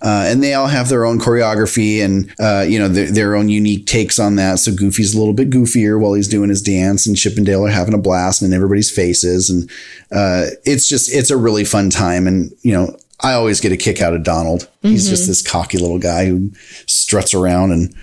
Uh, 0.00 0.24
and 0.28 0.42
they 0.42 0.54
all 0.54 0.68
have 0.68 0.88
their 0.88 1.04
own 1.04 1.18
choreography 1.18 2.04
and 2.04 2.32
uh, 2.38 2.64
you 2.66 2.78
know 2.78 2.88
their, 2.88 3.10
their 3.10 3.34
own 3.34 3.48
unique 3.48 3.86
takes 3.86 4.18
on 4.18 4.36
that. 4.36 4.58
So 4.58 4.72
Goofy's 4.72 5.14
a 5.14 5.18
little 5.18 5.34
bit 5.34 5.50
goofier 5.50 6.00
while 6.00 6.14
he's 6.14 6.28
doing 6.28 6.50
his 6.50 6.62
dance, 6.62 7.06
and 7.06 7.16
Chip 7.16 7.36
and 7.36 7.44
Dale 7.44 7.66
are 7.66 7.70
having 7.70 7.94
a 7.94 7.98
blast 7.98 8.42
in 8.42 8.52
everybody's 8.52 8.90
faces, 8.90 9.50
and 9.50 9.68
uh, 10.12 10.54
it's 10.64 10.88
just 10.88 11.12
it's 11.12 11.30
a 11.30 11.36
really 11.36 11.64
fun 11.64 11.90
time. 11.90 12.26
And 12.26 12.52
you 12.62 12.72
know, 12.72 12.96
I 13.20 13.32
always 13.32 13.60
get 13.60 13.72
a 13.72 13.76
kick 13.76 14.00
out 14.00 14.14
of 14.14 14.22
Donald. 14.22 14.68
He's 14.82 15.08
just 15.08 15.26
this 15.26 15.42
cocky 15.42 15.78
little 15.78 15.98
guy 15.98 16.26
who 16.26 16.50
struts 16.86 17.34
around 17.34 17.72
and 17.72 17.94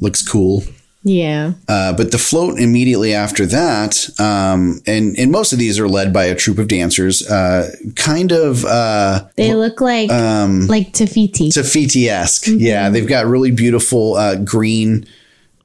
looks 0.00 0.26
cool. 0.26 0.62
Yeah. 1.04 1.52
Uh, 1.68 1.92
but 1.92 2.10
the 2.12 2.18
float 2.18 2.58
immediately 2.58 3.12
after 3.12 3.44
that, 3.46 4.08
um, 4.18 4.80
and 4.86 5.16
and 5.18 5.30
most 5.30 5.52
of 5.52 5.58
these 5.58 5.78
are 5.78 5.88
led 5.88 6.12
by 6.14 6.24
a 6.24 6.34
troupe 6.34 6.58
of 6.58 6.66
dancers, 6.66 7.28
uh, 7.30 7.70
kind 7.94 8.32
of. 8.32 8.64
Uh, 8.64 9.26
They 9.36 9.54
look 9.54 9.82
like 9.82 10.10
um, 10.10 10.66
like 10.66 10.92
Te 10.92 11.04
Fiti. 11.06 11.50
Tafiti 11.50 12.08
esque. 12.08 12.46
Yeah, 12.48 12.88
they've 12.88 13.06
got 13.06 13.26
really 13.26 13.50
beautiful 13.50 14.14
uh, 14.14 14.36
green 14.36 15.06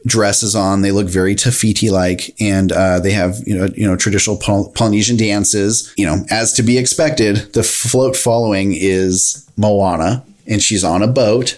dresses 0.05 0.55
on. 0.55 0.81
They 0.81 0.91
look 0.91 1.07
very 1.07 1.35
Te 1.35 1.51
Fiti 1.51 1.89
like, 1.89 2.35
and 2.41 2.73
uh, 2.73 2.99
they 2.99 3.11
have 3.11 3.37
you 3.45 3.57
know 3.57 3.69
you 3.75 3.87
know 3.87 3.95
traditional 3.95 4.37
Pol- 4.37 4.71
Polynesian 4.75 5.15
dances. 5.15 5.93
You 5.95 6.05
know, 6.05 6.25
as 6.29 6.51
to 6.53 6.63
be 6.63 6.77
expected, 6.77 7.53
the 7.53 7.63
float 7.63 8.17
following 8.17 8.73
is 8.75 9.49
Moana, 9.55 10.25
and 10.47 10.61
she's 10.61 10.83
on 10.83 11.01
a 11.01 11.07
boat. 11.07 11.57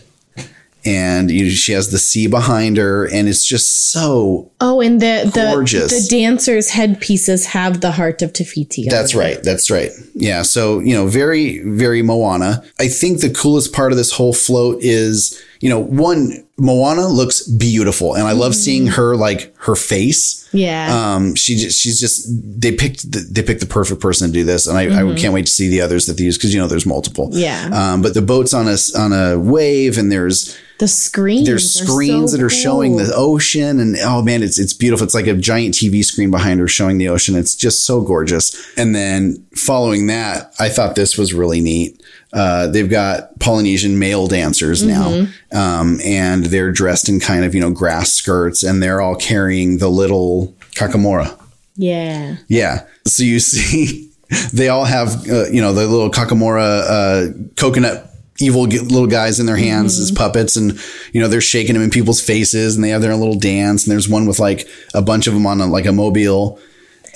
And 0.84 1.30
you, 1.30 1.52
she 1.52 1.74
has 1.74 1.92
the 1.92 2.00
sea 2.00 2.26
behind 2.26 2.78
her, 2.78 3.06
and 3.06 3.30
it's 3.30 3.46
just 3.46 3.92
so 3.92 4.50
oh, 4.60 4.82
and 4.82 5.00
the 5.00 5.30
the 5.32 5.52
Gorgeous. 5.54 5.92
the 5.92 6.10
dancers' 6.10 6.72
headpieces 6.72 7.46
have 7.46 7.82
the 7.82 7.92
heart 7.92 8.24
of 8.24 8.34
Te 8.34 8.44
Fiti. 8.44 8.88
That's 8.90 9.14
right. 9.14 9.42
That's 9.44 9.70
right. 9.70 9.92
Yeah. 10.16 10.42
So, 10.42 10.80
you 10.80 10.96
know, 10.96 11.06
very, 11.08 11.60
very 11.60 12.02
Moana. 12.02 12.64
I 12.80 12.88
think 12.88 13.22
the 13.22 13.30
coolest 13.30 13.74
part 13.74 13.92
of 13.92 13.98
this 13.98 14.12
whole 14.12 14.34
float 14.34 14.82
is, 14.82 15.40
you 15.60 15.70
know, 15.70 15.80
one, 15.80 16.46
Moana 16.58 17.08
looks 17.08 17.48
beautiful. 17.48 18.16
And 18.16 18.28
I 18.28 18.32
love 18.32 18.56
seeing 18.56 18.88
her, 18.88 19.16
like 19.16 19.56
her 19.60 19.76
face. 19.76 20.50
Yeah. 20.52 21.16
Um, 21.16 21.36
she 21.36 21.56
just, 21.56 21.80
she's 21.80 22.00
just, 22.00 22.28
they 22.60 22.72
picked, 22.72 23.12
the, 23.12 23.20
they 23.20 23.44
picked 23.44 23.62
the 23.62 23.68
perfect 23.68 24.02
person 24.02 24.28
to 24.28 24.34
do 24.34 24.44
this. 24.44 24.68
And 24.68 24.78
I, 24.78 25.12
I 25.12 25.16
can't 25.16 25.34
wait 25.34 25.46
to 25.46 25.52
see 25.52 25.70
the 25.70 25.82
others 25.82 26.08
that 26.08 26.18
they 26.18 26.24
use 26.24 26.38
because, 26.38 26.54
you 26.54 26.60
know, 26.60 26.68
there's 26.68 26.86
multiple. 26.86 27.30
Yeah. 27.32 27.70
Um, 27.72 28.02
but 28.02 28.14
the 28.14 28.22
boat's 28.22 28.54
on 28.54 28.68
a, 28.68 28.78
on 28.98 29.14
a 29.14 29.40
wave 29.40 29.98
and 29.98 30.12
there's, 30.12 30.58
the 30.82 30.88
screens. 30.88 31.46
there's 31.48 31.74
screens 31.74 32.32
so 32.32 32.38
that 32.38 32.44
are 32.44 32.50
showing 32.50 32.98
the 32.98 33.10
ocean 33.16 33.80
and 33.80 33.96
oh 34.04 34.22
man 34.22 34.44
it's 34.44 34.60
it's 34.60 34.74
beautiful 34.74 35.06
it's 35.06 35.14
like 35.14 35.28
a 35.28 35.34
giant 35.36 35.74
tv 35.74 36.04
screen 36.04 36.30
behind 36.32 36.60
her 36.60 36.68
showing 36.68 36.98
the 36.98 37.08
ocean 37.08 37.36
it's 37.36 37.56
just 37.56 37.86
so 37.86 38.02
gorgeous 38.02 38.46
and 38.78 38.94
then 38.94 39.46
following 39.56 40.08
that 40.08 40.54
i 40.60 40.68
thought 40.68 40.96
this 40.96 41.18
was 41.18 41.34
really 41.34 41.62
neat 41.62 42.02
uh, 42.34 42.68
they've 42.68 42.90
got 42.90 43.40
polynesian 43.40 43.98
male 44.00 44.28
dancers 44.28 44.84
now 44.84 45.08
Mm-hmm. 45.10 45.58
um, 45.58 46.00
and 46.04 46.46
they're 46.46 46.72
dressed 46.72 47.08
in 47.10 47.20
kind 47.20 47.46
of 47.46 47.54
you 47.56 47.62
know 47.62 47.72
grass 47.72 48.12
skirts 48.14 48.64
and 48.64 48.82
they're 48.84 49.02
all 49.02 49.16
carrying 49.16 49.78
the 49.78 49.90
little 49.90 50.54
kakamora 50.76 51.38
Yeah. 51.78 52.38
yeah. 52.48 52.86
So 53.08 53.24
you 53.24 53.40
see, 53.52 54.10
they 54.54 54.70
all 54.70 54.86
have, 54.86 55.10
uh, 55.30 55.46
you 55.50 55.60
know, 55.62 55.74
the 55.74 55.88
little 55.88 56.10
Kakamora 56.12 56.84
uh, 56.88 57.28
coconut 57.58 58.11
evil 58.42 58.64
little 58.64 59.08
guys 59.08 59.40
in 59.40 59.46
their 59.46 59.58
hands 59.58 60.00
as 60.00 60.12
puppets, 60.12 60.56
and 60.56 60.80
you 61.14 61.22
know 61.22 61.28
they're 61.28 61.42
shaking 61.42 61.74
them 61.74 61.84
in 61.84 61.90
people's 61.90 62.22
faces, 62.22 62.76
and 62.76 62.84
they 62.84 62.90
have 62.90 63.02
their 63.02 63.12
own 63.12 63.20
little 63.20 63.40
dance. 63.40 63.86
And 63.86 63.92
there's 63.92 64.10
one 64.10 64.26
with 64.26 64.40
like 64.40 64.68
a 64.94 65.02
bunch 65.02 65.28
of 65.28 65.34
them 65.34 65.46
on 65.46 65.62
a, 65.62 65.68
like 65.68 65.86
a 65.86 65.92
mobile, 65.92 66.60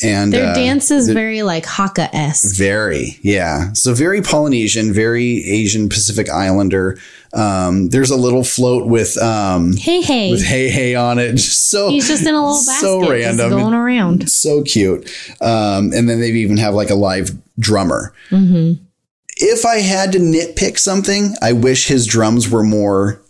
and 0.02 0.34
Their 0.34 0.52
uh, 0.52 0.56
dance 0.56 0.92
is 0.92 1.10
very 1.10 1.42
like 1.44 1.66
Haka 1.66 2.14
esque. 2.16 2.58
very, 2.58 3.18
yeah. 3.22 3.72
So 3.74 3.94
very 3.94 4.22
Polynesian, 4.22 4.92
very 4.94 5.44
Asian 5.46 5.88
Pacific 5.90 6.30
Islander. 6.30 6.98
Um, 7.34 7.90
there's 7.90 8.12
a 8.12 8.16
little 8.16 8.46
float 8.46 8.88
with 8.88 9.18
um, 9.22 9.74
Hey, 9.76 10.02
hey. 10.02 10.32
with 10.32 10.42
Heihei 10.46 10.98
on 11.02 11.20
it. 11.20 11.32
Just 11.36 11.70
so 11.70 11.90
He's 11.90 12.08
just 12.08 12.22
in 12.26 12.34
a 12.34 12.40
little 12.40 12.64
basket, 12.66 12.80
so 12.82 13.00
just 13.02 13.12
random, 13.12 13.50
going 13.50 13.74
around. 13.74 14.30
so 14.30 14.64
cute. 14.64 15.10
Um, 15.42 15.92
and 15.94 16.08
then 16.10 16.22
they 16.22 16.30
even 16.32 16.56
have 16.58 16.74
like 16.76 16.90
a 16.90 16.96
live 16.96 17.32
drummer. 17.60 18.14
Mm-hmm. 18.30 18.85
If 19.38 19.66
I 19.66 19.78
had 19.80 20.12
to 20.14 20.20
nitpick 20.20 20.78
something, 20.80 21.36
I 21.42 21.52
wish 21.54 21.88
his 21.88 22.08
drums 22.08 22.50
were 22.50 22.64
more 22.64 23.22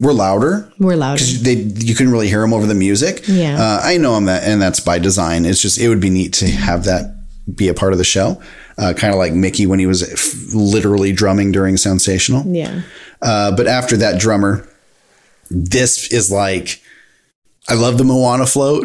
were 0.00 0.12
louder. 0.12 0.72
We're 0.78 0.96
louder. 0.96 1.22
They 1.24 1.54
you 1.54 1.94
couldn't 1.94 2.12
really 2.12 2.28
hear 2.28 2.42
him 2.42 2.52
over 2.52 2.66
the 2.66 2.74
music. 2.74 3.22
Yeah. 3.26 3.56
uh, 3.60 3.80
I 3.82 3.98
know 3.98 4.16
him 4.16 4.26
that, 4.26 4.44
and 4.44 4.60
that's 4.62 4.80
by 4.80 4.98
design. 4.98 5.44
It's 5.44 5.60
just 5.62 5.78
it 5.78 5.88
would 5.88 6.00
be 6.00 6.10
neat 6.10 6.32
to 6.34 6.48
have 6.48 6.84
that 6.84 7.14
be 7.54 7.68
a 7.68 7.74
part 7.74 7.92
of 7.92 7.98
the 7.98 8.04
show, 8.04 8.40
uh, 8.76 8.92
kind 8.96 9.12
of 9.12 9.18
like 9.18 9.32
Mickey 9.32 9.66
when 9.66 9.78
he 9.78 9.86
was 9.86 10.02
f- 10.12 10.54
literally 10.54 11.12
drumming 11.12 11.50
during 11.50 11.76
Sensational. 11.76 12.44
Yeah. 12.46 12.82
Uh, 13.22 13.56
but 13.56 13.66
after 13.66 13.96
that 13.96 14.20
drummer, 14.20 14.68
this 15.50 16.12
is 16.12 16.30
like 16.30 16.82
I 17.68 17.74
love 17.74 17.98
the 17.98 18.04
Moana 18.04 18.46
float. 18.46 18.84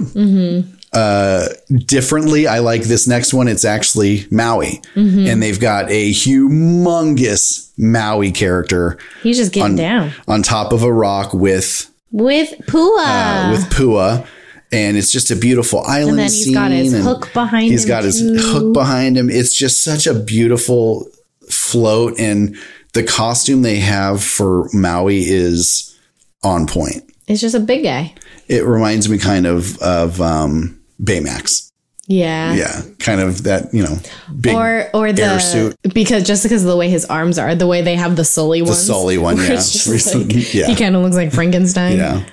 Uh, 0.93 1.47
differently, 1.85 2.45
I 2.47 2.59
like 2.59 2.83
this 2.83 3.07
next 3.07 3.33
one. 3.33 3.47
It's 3.47 3.65
actually 3.65 4.25
Maui, 4.29 4.79
and 4.95 5.41
they've 5.41 5.59
got 5.59 5.89
a 5.89 6.11
humongous 6.11 7.71
Maui 7.77 8.31
character 8.31 8.99
He's 9.23 9.37
just 9.37 9.51
getting 9.53 9.71
on, 9.71 9.75
down 9.75 10.11
on 10.27 10.43
top 10.43 10.71
of 10.73 10.83
a 10.83 10.93
rock 10.93 11.33
with 11.33 11.89
with 12.11 12.51
Pua. 12.67 13.03
uh, 13.05 13.51
with 13.51 13.69
Pua. 13.71 14.27
And 14.71 14.97
it's 14.97 15.11
just 15.11 15.29
a 15.29 15.35
beautiful 15.35 15.81
island 15.81 16.11
and 16.11 16.19
then 16.19 16.25
he's 16.25 16.45
scene. 16.45 16.53
got 16.55 16.71
his 16.71 16.93
hook 17.03 17.31
behind 17.33 17.65
He's 17.71 17.83
him. 17.83 17.87
got 17.89 18.03
his 18.05 18.19
too. 18.21 18.35
hook 18.39 18.73
behind 18.73 19.15
him. 19.15 19.29
It's 19.29 19.55
just 19.55 19.83
such 19.83 20.07
a 20.07 20.15
beautiful 20.15 21.07
float, 21.47 22.19
and 22.19 22.55
the 22.93 23.03
costume 23.03 23.61
they 23.61 23.77
have 23.77 24.23
for 24.23 24.67
Maui 24.73 25.19
is 25.27 25.95
on 26.43 26.65
point. 26.65 27.03
It's 27.27 27.39
just 27.39 27.53
a 27.53 27.59
big 27.59 27.83
guy. 27.83 28.15
It 28.47 28.65
reminds 28.65 29.07
me 29.09 29.19
kind 29.19 29.45
of 29.45 29.77
of 29.79 30.19
um, 30.21 30.79
Baymax. 31.03 31.71
Yeah. 32.07 32.53
Yeah, 32.53 32.81
kind 32.99 33.21
of 33.21 33.43
that 33.43 33.73
you 33.73 33.81
know 33.83 33.97
big 34.41 34.53
or 34.55 34.89
or 34.93 35.13
the 35.13 35.39
suit. 35.39 35.77
because 35.93 36.23
just 36.23 36.43
because 36.43 36.63
of 36.63 36.69
the 36.69 36.75
way 36.75 36.89
his 36.89 37.05
arms 37.05 37.39
are, 37.39 37.55
the 37.55 37.65
way 37.67 37.81
they 37.81 37.95
have 37.95 38.15
the 38.17 38.25
Sully 38.25 38.61
one. 38.61 38.71
The. 38.71 38.75
Sully 38.75 39.17
one, 39.17 39.37
yeah, 39.37 39.53
like- 39.87 40.53
yeah. 40.53 40.67
He 40.67 40.75
kind 40.75 40.95
of 40.97 41.01
looks 41.01 41.15
like 41.15 41.31
Frankenstein. 41.31 41.97
Yeah. 41.97 42.25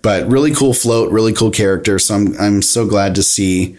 But 0.00 0.28
really 0.28 0.54
cool 0.54 0.72
float, 0.72 1.12
really 1.12 1.34
cool 1.34 1.50
character. 1.50 1.98
So 1.98 2.14
I'm 2.14 2.38
I'm 2.40 2.62
so 2.62 2.86
glad 2.86 3.14
to 3.16 3.22
see 3.22 3.76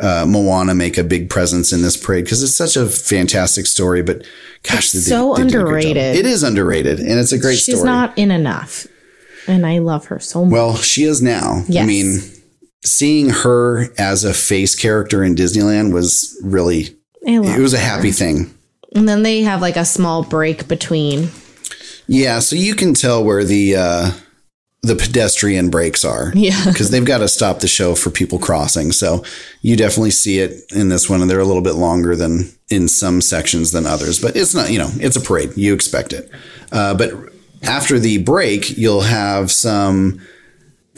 uh, 0.00 0.24
Moana 0.26 0.74
make 0.74 0.98
a 0.98 1.04
big 1.04 1.30
presence 1.30 1.72
in 1.72 1.82
this 1.82 1.96
parade 1.96 2.24
because 2.24 2.42
it's 2.42 2.54
such 2.56 2.76
a 2.76 2.86
fantastic 2.86 3.66
story. 3.66 4.02
But 4.02 4.24
gosh, 4.64 4.90
they 4.90 4.98
so 4.98 5.34
they 5.34 5.44
did 5.44 5.54
a 5.54 5.62
great 5.64 5.82
job. 5.84 5.90
underrated. 5.96 6.16
It 6.16 6.26
is 6.26 6.42
underrated, 6.42 6.98
and 6.98 7.20
it's 7.20 7.30
a 7.32 7.38
great 7.38 7.58
She's 7.58 7.76
story. 7.76 7.86
not 7.86 8.16
in 8.18 8.30
enough, 8.32 8.86
and 9.46 9.64
I 9.64 9.78
love 9.78 10.06
her 10.06 10.18
so 10.18 10.44
much. 10.44 10.52
well, 10.52 10.76
she 10.76 11.04
is 11.04 11.22
now. 11.22 11.62
I 11.76 11.84
mean, 11.84 12.18
seeing 12.84 13.30
her 13.30 13.86
as 13.98 14.24
a 14.24 14.34
face 14.34 14.74
character 14.74 15.22
in 15.24 15.34
Disneyland 15.34 15.92
was 15.92 16.38
really 16.42 16.96
it 17.22 17.60
was 17.60 17.74
a 17.74 17.78
her. 17.78 17.84
happy 17.84 18.12
thing. 18.12 18.54
And 18.94 19.08
then 19.08 19.22
they 19.22 19.42
have 19.42 19.60
like 19.60 19.76
a 19.76 19.84
small 19.84 20.22
break 20.22 20.68
between. 20.68 21.28
Yeah, 22.06 22.38
so 22.38 22.56
you 22.56 22.74
can 22.74 22.94
tell 22.94 23.22
where 23.22 23.44
the 23.44 23.76
uh, 23.76 24.10
the 24.82 24.94
pedestrian 24.94 25.70
breaks 25.70 26.04
are. 26.04 26.32
Yeah. 26.34 26.64
because 26.66 26.90
they've 26.90 27.04
got 27.04 27.18
to 27.18 27.28
stop 27.28 27.60
the 27.60 27.68
show 27.68 27.94
for 27.94 28.10
people 28.10 28.38
crossing. 28.38 28.92
So 28.92 29.24
you 29.60 29.76
definitely 29.76 30.10
see 30.10 30.38
it 30.38 30.62
in 30.74 30.88
this 30.88 31.08
one, 31.10 31.20
and 31.20 31.30
they're 31.30 31.40
a 31.40 31.44
little 31.44 31.62
bit 31.62 31.74
longer 31.74 32.16
than 32.16 32.50
in 32.70 32.88
some 32.88 33.20
sections 33.20 33.72
than 33.72 33.86
others. 33.86 34.20
But 34.20 34.36
it's 34.36 34.54
not, 34.54 34.70
you 34.70 34.78
know, 34.78 34.90
it's 34.94 35.16
a 35.16 35.20
parade. 35.20 35.56
You 35.56 35.74
expect 35.74 36.12
it. 36.12 36.30
Uh, 36.72 36.94
but 36.94 37.12
after 37.62 37.98
the 37.98 38.18
break, 38.18 38.76
you'll 38.76 39.02
have 39.02 39.50
some 39.50 40.20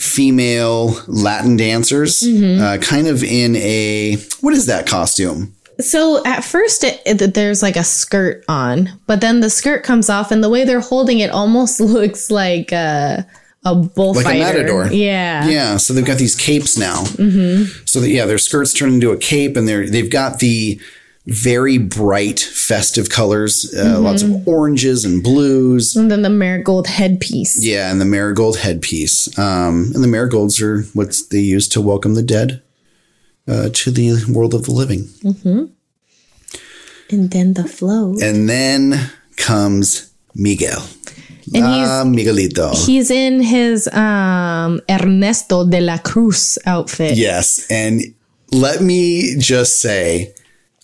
female 0.00 0.98
Latin 1.06 1.56
dancers, 1.56 2.22
uh, 2.22 2.78
kind 2.80 3.06
of 3.06 3.22
in 3.22 3.56
a 3.56 4.16
what 4.40 4.54
is 4.54 4.66
that 4.66 4.86
costume? 4.86 5.54
So 5.80 6.24
at 6.24 6.44
first, 6.44 6.84
it, 6.84 7.00
it, 7.06 7.34
there's 7.34 7.62
like 7.62 7.76
a 7.76 7.84
skirt 7.84 8.44
on, 8.48 8.90
but 9.06 9.20
then 9.20 9.40
the 9.40 9.50
skirt 9.50 9.82
comes 9.84 10.10
off, 10.10 10.30
and 10.30 10.42
the 10.42 10.50
way 10.50 10.64
they're 10.64 10.80
holding 10.80 11.20
it 11.20 11.30
almost 11.30 11.80
looks 11.80 12.30
like 12.30 12.72
a 12.72 13.26
a 13.64 13.74
bullfighter. 13.74 14.28
Like 14.28 14.36
a 14.36 14.38
matador. 14.38 14.86
Yeah. 14.86 15.46
Yeah, 15.46 15.76
so 15.76 15.92
they've 15.92 16.04
got 16.04 16.16
these 16.16 16.34
capes 16.34 16.78
now. 16.78 17.02
Mm-hmm. 17.02 17.84
So 17.84 18.00
that, 18.00 18.08
yeah, 18.08 18.24
their 18.24 18.38
skirts 18.38 18.72
turn 18.72 18.94
into 18.94 19.10
a 19.10 19.18
cape, 19.18 19.56
and 19.56 19.68
they're 19.68 19.88
they've 19.88 20.10
got 20.10 20.38
the 20.38 20.80
very 21.30 21.78
bright 21.78 22.40
festive 22.40 23.08
colors, 23.08 23.72
uh, 23.78 24.00
lots 24.00 24.22
of 24.22 24.46
oranges 24.48 25.04
and 25.04 25.22
blues. 25.22 25.94
And 25.94 26.10
then 26.10 26.22
the 26.22 26.28
marigold 26.30 26.88
headpiece. 26.88 27.64
Yeah, 27.64 27.90
and 27.90 28.00
the 28.00 28.04
marigold 28.04 28.58
headpiece. 28.58 29.38
Um, 29.38 29.92
and 29.94 30.02
the 30.02 30.08
marigolds 30.08 30.60
are 30.60 30.82
what 30.92 31.16
they 31.30 31.38
use 31.38 31.68
to 31.68 31.80
welcome 31.80 32.14
the 32.14 32.22
dead 32.22 32.62
uh, 33.46 33.70
to 33.72 33.90
the 33.92 34.24
world 34.28 34.54
of 34.54 34.64
the 34.64 34.72
living. 34.72 35.08
And 37.12 37.30
then 37.30 37.54
the 37.54 37.64
flow. 37.66 38.16
And 38.20 38.48
then 38.48 39.10
comes 39.36 40.12
Miguel. 40.34 40.82
And 41.54 41.64
Ah, 41.64 42.04
Miguelito. 42.06 42.74
He's 42.86 43.10
in 43.10 43.40
his 43.40 43.88
um, 43.88 44.80
Ernesto 44.88 45.64
de 45.68 45.80
la 45.80 45.98
Cruz 45.98 46.58
outfit. 46.66 47.16
Yes. 47.16 47.66
And 47.70 48.00
let 48.52 48.80
me 48.82 49.36
just 49.38 49.80
say, 49.80 50.32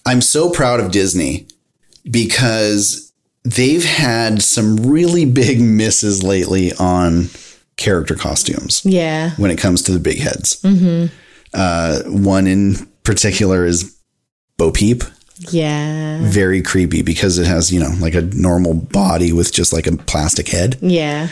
I'm 0.06 0.20
so 0.22 0.48
proud 0.50 0.80
of 0.80 0.92
Disney 0.92 1.46
because 2.08 3.12
they've 3.44 3.84
had 3.84 4.42
some 4.42 4.76
really 4.86 5.24
big 5.24 5.60
misses 5.60 6.22
lately 6.22 6.72
on 6.78 7.28
character 7.76 8.14
costumes 8.14 8.82
Yeah. 8.84 9.30
when 9.36 9.50
it 9.50 9.58
comes 9.58 9.82
to 9.82 9.92
the 9.92 9.98
big 9.98 10.18
heads. 10.20 10.64
Uh, 11.52 12.02
one 12.06 12.46
in 12.46 12.76
particular 13.02 13.64
is 13.66 13.96
Bo 14.56 14.70
Peep. 14.72 15.02
Yeah. 15.50 16.20
Very 16.30 16.62
creepy 16.62 17.02
because 17.02 17.38
it 17.38 17.46
has, 17.46 17.70
you 17.72 17.78
know, 17.80 17.92
like 18.00 18.14
a 18.14 18.22
normal 18.22 18.72
body 18.74 19.32
with 19.32 19.52
just 19.52 19.72
like 19.72 19.86
a 19.86 19.96
plastic 19.96 20.48
head. 20.48 20.78
Yeah. 20.80 21.28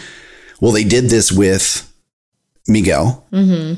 Well, 0.60 0.72
they 0.72 0.84
did 0.84 1.04
this 1.08 1.32
with 1.32 1.90
Miguel, 2.68 3.26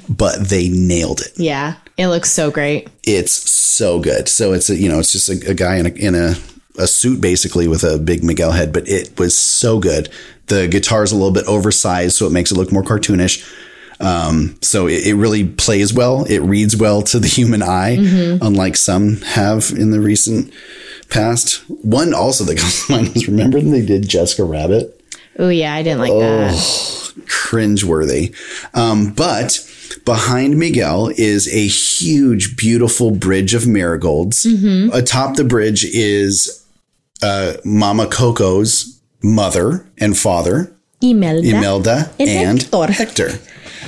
but 0.08 0.48
they 0.48 0.68
nailed 0.68 1.20
it. 1.20 1.32
Yeah. 1.36 1.74
It 1.96 2.08
looks 2.08 2.30
so 2.30 2.50
great. 2.50 2.88
it's 3.04 3.32
so 3.32 3.98
good. 4.00 4.28
So 4.28 4.52
it's 4.52 4.68
a, 4.70 4.76
you 4.76 4.88
know 4.88 4.98
it's 4.98 5.12
just 5.12 5.28
a, 5.28 5.50
a 5.50 5.54
guy 5.54 5.76
in 5.76 5.86
a 5.86 5.90
in 5.90 6.14
a, 6.14 6.34
a 6.78 6.86
suit 6.86 7.20
basically 7.20 7.68
with 7.68 7.84
a 7.84 7.98
big 7.98 8.22
Miguel 8.22 8.52
head, 8.52 8.72
but 8.72 8.86
it 8.88 9.18
was 9.18 9.36
so 9.36 9.78
good. 9.78 10.08
The 10.46 10.68
guitar 10.68 11.02
is 11.02 11.12
a 11.12 11.16
little 11.16 11.32
bit 11.32 11.46
oversized, 11.46 12.16
so 12.16 12.26
it 12.26 12.32
makes 12.32 12.50
it 12.52 12.56
look 12.56 12.70
more 12.72 12.82
cartoonish. 12.82 13.44
Um, 13.98 14.58
so 14.60 14.86
it, 14.88 15.06
it 15.06 15.14
really 15.14 15.44
plays 15.46 15.94
well. 15.94 16.24
It 16.26 16.40
reads 16.40 16.76
well 16.76 17.00
to 17.02 17.18
the 17.18 17.28
human 17.38 17.62
eye, 17.62 17.96
unlike 18.42 18.76
some 18.76 19.22
have 19.22 19.70
in 19.76 19.90
the 19.90 20.00
recent 20.00 20.52
past. 21.08 21.62
One 21.68 22.12
also 22.12 22.44
that 22.44 22.58
comes 22.58 22.86
to 22.86 22.92
mind 22.92 23.14
was 23.14 23.26
remember 23.26 23.56
when 23.58 23.70
they 23.70 23.84
did 23.84 24.06
Jessica 24.08 24.44
Rabbit? 24.44 24.92
Oh 25.38 25.48
yeah, 25.48 25.74
I 25.74 25.82
didn't 25.82 26.00
like 26.00 26.12
that. 26.12 26.52
cringeworthy. 27.26 28.34
Um, 28.74 29.12
but 29.12 29.58
behind 30.04 30.58
Miguel 30.58 31.08
is 31.16 31.48
a 31.48 31.66
huge, 31.66 32.56
beautiful 32.56 33.10
bridge 33.10 33.54
of 33.54 33.66
marigolds. 33.66 34.44
Atop 34.92 35.36
the 35.36 35.44
bridge 35.44 35.84
is 35.84 36.64
uh, 37.22 37.54
Mama 37.64 38.06
Coco's 38.06 39.00
mother 39.22 39.86
and 39.98 40.16
father, 40.16 40.72
Imelda. 41.00 41.46
Imelda 41.48 42.10
And 42.18 42.28
and 42.28 42.62
Hector. 42.62 42.92
Hector. 42.92 43.30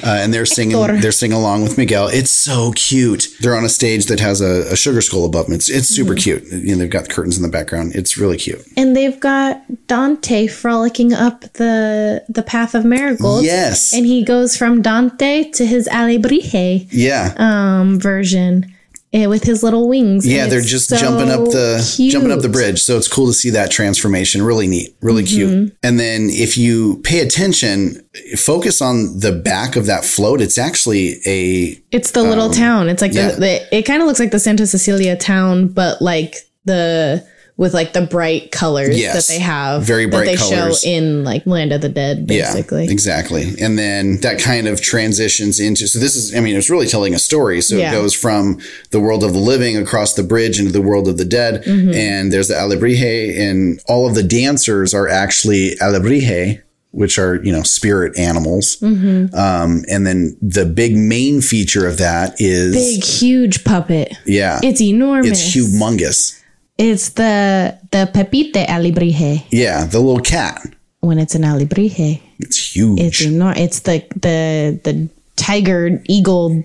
Uh, 0.04 0.18
and 0.22 0.32
they're 0.32 0.46
singing. 0.46 0.76
Hector. 0.78 1.00
They're 1.00 1.10
singing 1.12 1.36
along 1.36 1.62
with 1.64 1.76
Miguel. 1.76 2.06
It's 2.08 2.30
so 2.30 2.72
cute. 2.76 3.26
They're 3.40 3.56
on 3.56 3.64
a 3.64 3.68
stage 3.68 4.06
that 4.06 4.20
has 4.20 4.40
a, 4.40 4.70
a 4.72 4.76
sugar 4.76 5.00
skull 5.00 5.24
above 5.24 5.46
them. 5.46 5.54
It's 5.54 5.68
it's 5.68 5.88
super 5.88 6.14
cute. 6.14 6.44
You 6.52 6.72
know, 6.74 6.76
they've 6.76 6.90
got 6.90 7.04
the 7.08 7.10
curtains 7.14 7.36
in 7.36 7.42
the 7.42 7.48
background. 7.48 7.96
It's 7.96 8.16
really 8.16 8.36
cute. 8.36 8.60
And 8.76 8.94
they've 8.94 9.18
got 9.18 9.60
Dante 9.88 10.46
frolicking 10.46 11.12
up 11.14 11.40
the 11.54 12.22
the 12.28 12.42
path 12.44 12.74
of 12.76 12.84
marigolds. 12.84 13.44
Yes. 13.46 13.92
And 13.92 14.06
he 14.06 14.22
goes 14.22 14.56
from 14.56 14.82
Dante 14.82 15.50
to 15.52 15.66
his 15.66 15.88
Alebrije 15.88 16.86
Yeah. 16.92 17.34
um 17.38 17.98
version 17.98 18.72
eh, 19.12 19.26
with 19.26 19.44
his 19.44 19.62
little 19.62 19.88
wings. 19.88 20.26
Yeah, 20.26 20.46
they're 20.46 20.60
just 20.60 20.88
so 20.88 20.96
jumping 20.96 21.30
up 21.30 21.44
the 21.46 22.08
jumping 22.10 22.32
up 22.32 22.40
the 22.40 22.48
bridge. 22.48 22.80
So 22.82 22.96
it's 22.96 23.08
cool 23.08 23.26
to 23.26 23.32
see 23.32 23.50
that 23.50 23.70
transformation. 23.70 24.42
Really 24.42 24.66
neat, 24.66 24.96
really 25.00 25.22
Mm-hmm. 25.24 25.36
cute. 25.64 25.76
And 25.82 25.98
then 25.98 26.28
if 26.30 26.56
you 26.58 27.00
pay 27.04 27.20
attention, 27.20 28.06
focus 28.36 28.80
on 28.82 29.18
the 29.18 29.32
back 29.32 29.76
of 29.76 29.86
that 29.86 30.04
float. 30.04 30.40
It's 30.40 30.58
actually 30.58 31.16
a 31.26 31.80
It's 31.90 32.10
the 32.12 32.22
little 32.22 32.50
town. 32.50 32.88
It's 32.88 33.02
like 33.02 33.12
Um, 33.12 33.16
yeah. 33.16 33.30
the, 33.32 33.40
the 33.40 33.76
it 33.76 33.82
kind 33.82 34.00
of 34.02 34.06
looks 34.08 34.20
like 34.20 34.30
the 34.30 34.40
Santa 34.40 34.66
Cecilia 34.66 35.16
town, 35.16 35.68
but 35.68 36.00
like 36.02 36.36
the 36.64 37.26
with 37.58 37.74
like 37.74 37.92
the 37.92 38.00
bright 38.00 38.50
colors 38.52 38.96
Yes. 38.98 39.26
that 39.26 39.30
they 39.32 39.40
have, 39.40 39.82
Very 39.82 40.06
bright 40.06 40.24
that 40.24 40.30
they 40.30 40.36
colors. 40.36 40.80
show 40.82 40.88
in 40.88 41.24
like 41.24 41.44
Land 41.44 41.72
of 41.72 41.80
the 41.82 41.88
Dead, 41.90 42.26
basically. 42.26 42.84
Yeah, 42.86 42.90
exactly. 42.92 43.52
And 43.60 43.76
then 43.78 44.20
that 44.20 44.38
kind 44.38 44.66
of 44.68 44.80
transitions 44.80 45.58
into 45.60 45.86
so 45.88 45.98
this 45.98 46.14
is 46.16 46.34
I 46.36 46.40
mean 46.40 46.54
it's 46.56 46.70
really 46.70 46.86
telling 46.86 47.14
a 47.14 47.18
story. 47.18 47.60
So 47.60 47.76
Yeah. 47.76 47.90
it 47.90 47.92
goes 47.92 48.14
from 48.14 48.60
the 48.92 49.00
world 49.00 49.24
of 49.24 49.32
the 49.32 49.40
living 49.40 49.76
across 49.76 50.14
the 50.14 50.22
bridge 50.22 50.58
into 50.60 50.70
the 50.72 50.80
world 50.80 51.08
of 51.08 51.18
the 51.18 51.24
dead. 51.24 51.64
Mm-hmm. 51.64 51.92
And 51.94 52.32
there's 52.32 52.46
the 52.48 52.54
alebrije 52.54 53.36
and 53.38 53.80
all 53.88 54.06
of 54.06 54.14
the 54.14 54.22
dancers 54.22 54.94
are 54.94 55.08
actually 55.08 55.74
alebrije, 55.82 56.62
which 56.92 57.18
are, 57.18 57.42
you 57.42 57.50
know, 57.50 57.62
spirit 57.64 58.16
animals. 58.18 58.76
Mm-hmm. 58.76 59.34
Um, 59.34 59.84
and 59.90 60.06
then 60.06 60.36
the 60.40 60.64
big 60.64 60.96
main 60.96 61.40
feature 61.40 61.86
of 61.88 61.98
that 61.98 62.40
is 62.40 62.74
Big, 62.74 63.02
huge 63.04 63.64
puppet. 63.64 64.14
yeah. 64.26 64.60
It's 64.62 64.80
enormous. 64.80 65.32
it's 65.32 65.56
humongous. 65.56 66.37
It's 66.78 67.10
the 67.10 67.76
the 67.90 68.08
Pepita 68.14 68.64
Alebrije. 68.66 69.44
Yeah, 69.50 69.84
the 69.84 69.98
little 69.98 70.22
cat. 70.22 70.60
When 71.00 71.18
it's 71.18 71.34
an 71.34 71.42
Alebrije. 71.42 72.20
It's 72.38 72.74
huge. 72.76 73.00
it's 73.00 73.20
enormous. 73.20 73.58
It's 73.58 73.80
the 73.80 74.04
the 74.14 74.80
the 74.84 75.08
tiger 75.36 76.00
eagle 76.06 76.62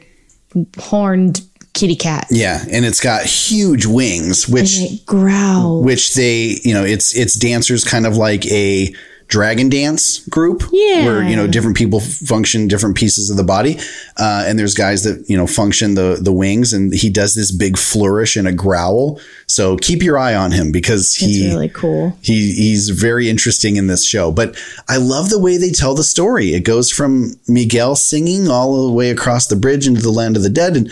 horned 0.77 1.41
kitty 1.73 1.95
cat. 1.95 2.27
yeah, 2.30 2.64
and 2.72 2.85
it's 2.85 3.02
got 3.02 3.26
huge 3.26 3.88
wings, 3.88 4.48
which 4.48 5.03
growls. 5.07 5.84
which 5.84 6.14
they, 6.14 6.60
you 6.64 6.73
know, 6.73 6.84
it's 6.84 7.15
it's 7.15 7.34
dancers 7.34 7.84
kind 7.84 8.06
of 8.06 8.15
like 8.15 8.45
a 8.45 8.94
dragon 9.28 9.70
dance 9.70 10.20
group 10.28 10.64
Yeah. 10.72 11.06
where 11.06 11.24
you 11.24 11.36
know 11.36 11.48
different 11.48 11.76
people 11.78 12.00
function 12.00 12.68
different 12.68 12.95
pieces 12.95 13.30
of 13.30 13.38
the 13.38 13.44
body. 13.44 13.78
Uh, 14.18 14.44
and 14.48 14.60
there's 14.60 14.74
guys 14.76 15.04
that 15.04 15.28
you 15.30 15.38
know 15.38 15.48
function 15.48 15.95
the 15.95 16.18
the 16.22 16.32
wings 16.32 16.74
and 16.74 16.94
he 16.94 17.10
does 17.10 17.36
this 17.36 17.52
big 17.52 17.78
flourish 17.78 18.36
and 18.36 18.48
a 18.48 18.52
growl. 18.52 19.20
So 19.48 19.78
keep 19.78 20.02
your 20.04 20.18
eye 20.18 20.36
on 20.36 20.52
him 20.52 20.72
because 20.72 21.16
he 21.16 21.48
really 21.50 21.70
cool. 21.70 22.18
he 22.22 22.54
he's 22.54 22.90
very 22.90 23.30
interesting 23.30 23.76
in 23.76 23.88
this 23.88 24.06
show. 24.06 24.32
But 24.32 24.56
i 24.88 24.98
love 24.98 25.30
the 25.30 25.40
way 25.40 25.58
they 25.58 25.72
tell 25.72 25.95
the 25.95 26.04
story. 26.04 26.54
It 26.54 26.64
goes 26.66 26.91
from 26.91 27.34
miguel 27.48 27.95
singing 27.95 28.48
all 28.50 28.88
the 28.88 28.94
way 28.94 29.10
across 29.10 29.48
the 29.48 29.56
bridge 29.56 29.88
into 29.88 30.02
the 30.02 30.12
land 30.12 30.38
of 30.38 30.44
the 30.44 30.50
dead 30.50 30.76
and 30.76 30.91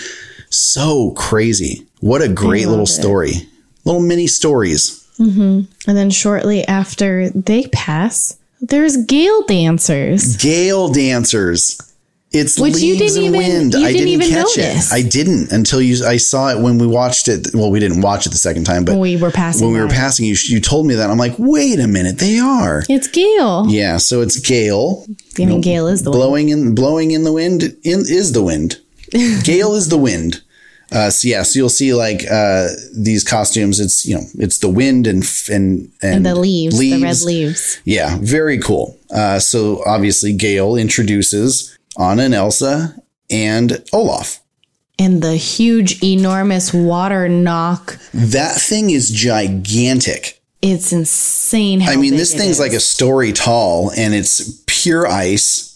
so 0.49 1.11
crazy. 1.11 1.85
What 2.01 2.21
a 2.21 2.27
great 2.27 2.67
little 2.67 2.83
it. 2.83 2.87
story. 2.87 3.33
Little 3.85 4.01
mini 4.01 4.27
stories 4.27 5.00
Mm-hmm. 5.21 5.89
And 5.89 5.97
then 5.97 6.09
shortly 6.09 6.63
after 6.67 7.29
they 7.29 7.67
pass, 7.67 8.37
there's 8.59 8.97
gale 9.05 9.43
dancers. 9.43 10.35
gale 10.37 10.89
dancers 10.91 11.79
it's 12.33 12.57
Which 12.57 12.77
you 12.79 12.97
didn't 12.97 13.17
and 13.25 13.35
even- 13.35 13.37
wind. 13.37 13.73
you 13.73 13.79
I 13.79 13.91
didn't 13.91 13.97
didn't 14.07 14.07
even 14.07 14.29
catch 14.29 14.57
notice. 14.57 14.89
it. 14.89 14.95
I 14.95 15.01
didn't 15.01 15.51
until 15.51 15.81
you. 15.81 16.05
I 16.05 16.15
saw 16.15 16.47
it 16.47 16.61
when 16.61 16.77
we 16.77 16.87
watched 16.87 17.27
it. 17.27 17.49
Well, 17.53 17.69
we 17.69 17.81
didn't 17.81 17.99
watch 17.99 18.25
it 18.25 18.29
the 18.29 18.37
second 18.37 18.63
time, 18.63 18.85
but 18.85 18.93
When 18.93 19.01
we 19.01 19.17
were 19.17 19.31
passing 19.31 19.67
when 19.67 19.73
we 19.75 19.81
were 19.81 19.89
by. 19.89 19.95
passing, 19.95 20.25
you 20.25 20.37
you 20.45 20.61
told 20.61 20.85
me 20.87 20.95
that. 20.95 21.09
I'm 21.09 21.17
like, 21.17 21.35
wait 21.37 21.77
a 21.81 21.87
minute, 21.89 22.19
they 22.19 22.39
are. 22.39 22.83
It's 22.87 23.09
Gale. 23.09 23.65
Yeah, 23.67 23.97
so 23.97 24.21
it's 24.21 24.39
gale 24.39 25.05
I 25.37 25.43
mean, 25.43 25.59
Gale 25.59 25.87
is 25.87 26.03
the 26.03 26.11
blowing 26.11 26.47
in 26.47 26.73
blowing 26.73 27.11
in 27.11 27.25
the 27.25 27.33
wind. 27.33 27.63
In 27.83 27.99
is 28.07 28.31
the 28.31 28.41
wind. 28.41 28.79
Gale 29.43 29.73
is 29.73 29.89
the 29.89 29.97
wind. 29.97 30.41
Uh, 30.91 31.09
so 31.09 31.27
yeah, 31.27 31.41
so 31.41 31.57
you'll 31.57 31.69
see 31.69 31.93
like 31.93 32.21
uh, 32.29 32.67
these 32.93 33.23
costumes. 33.23 33.79
It's 33.79 34.05
you 34.05 34.15
know 34.15 34.23
it's 34.35 34.59
the 34.59 34.69
wind 34.69 35.07
and 35.07 35.23
f- 35.23 35.47
and 35.49 35.89
and, 36.01 36.15
And 36.15 36.25
the 36.25 36.35
leaves, 36.35 36.77
the 36.77 37.01
red 37.01 37.21
leaves. 37.21 37.79
Yeah, 37.85 38.17
very 38.21 38.59
cool. 38.59 38.97
Uh, 39.09 39.39
so 39.39 39.81
obviously, 39.85 40.33
Gale 40.33 40.75
introduces 40.75 41.77
Anna 41.97 42.23
and 42.23 42.33
Elsa 42.33 42.95
and 43.29 43.83
Olaf. 43.93 44.39
And 44.99 45.23
the 45.23 45.35
huge, 45.35 46.03
enormous 46.03 46.73
water 46.73 47.27
Nokk. 47.27 47.97
That 48.11 48.55
thing 48.59 48.89
is 48.91 49.09
gigantic. 49.09 50.41
It's 50.61 50.91
insane 50.91 51.79
how 51.79 51.91
I 51.91 51.95
mean, 51.95 52.15
this 52.15 52.33
thing's 52.33 52.51
is. 52.51 52.59
like 52.59 52.73
a 52.73 52.79
story 52.79 53.31
tall, 53.31 53.91
and 53.97 54.13
it's 54.13 54.61
pure 54.67 55.07
ice. 55.07 55.70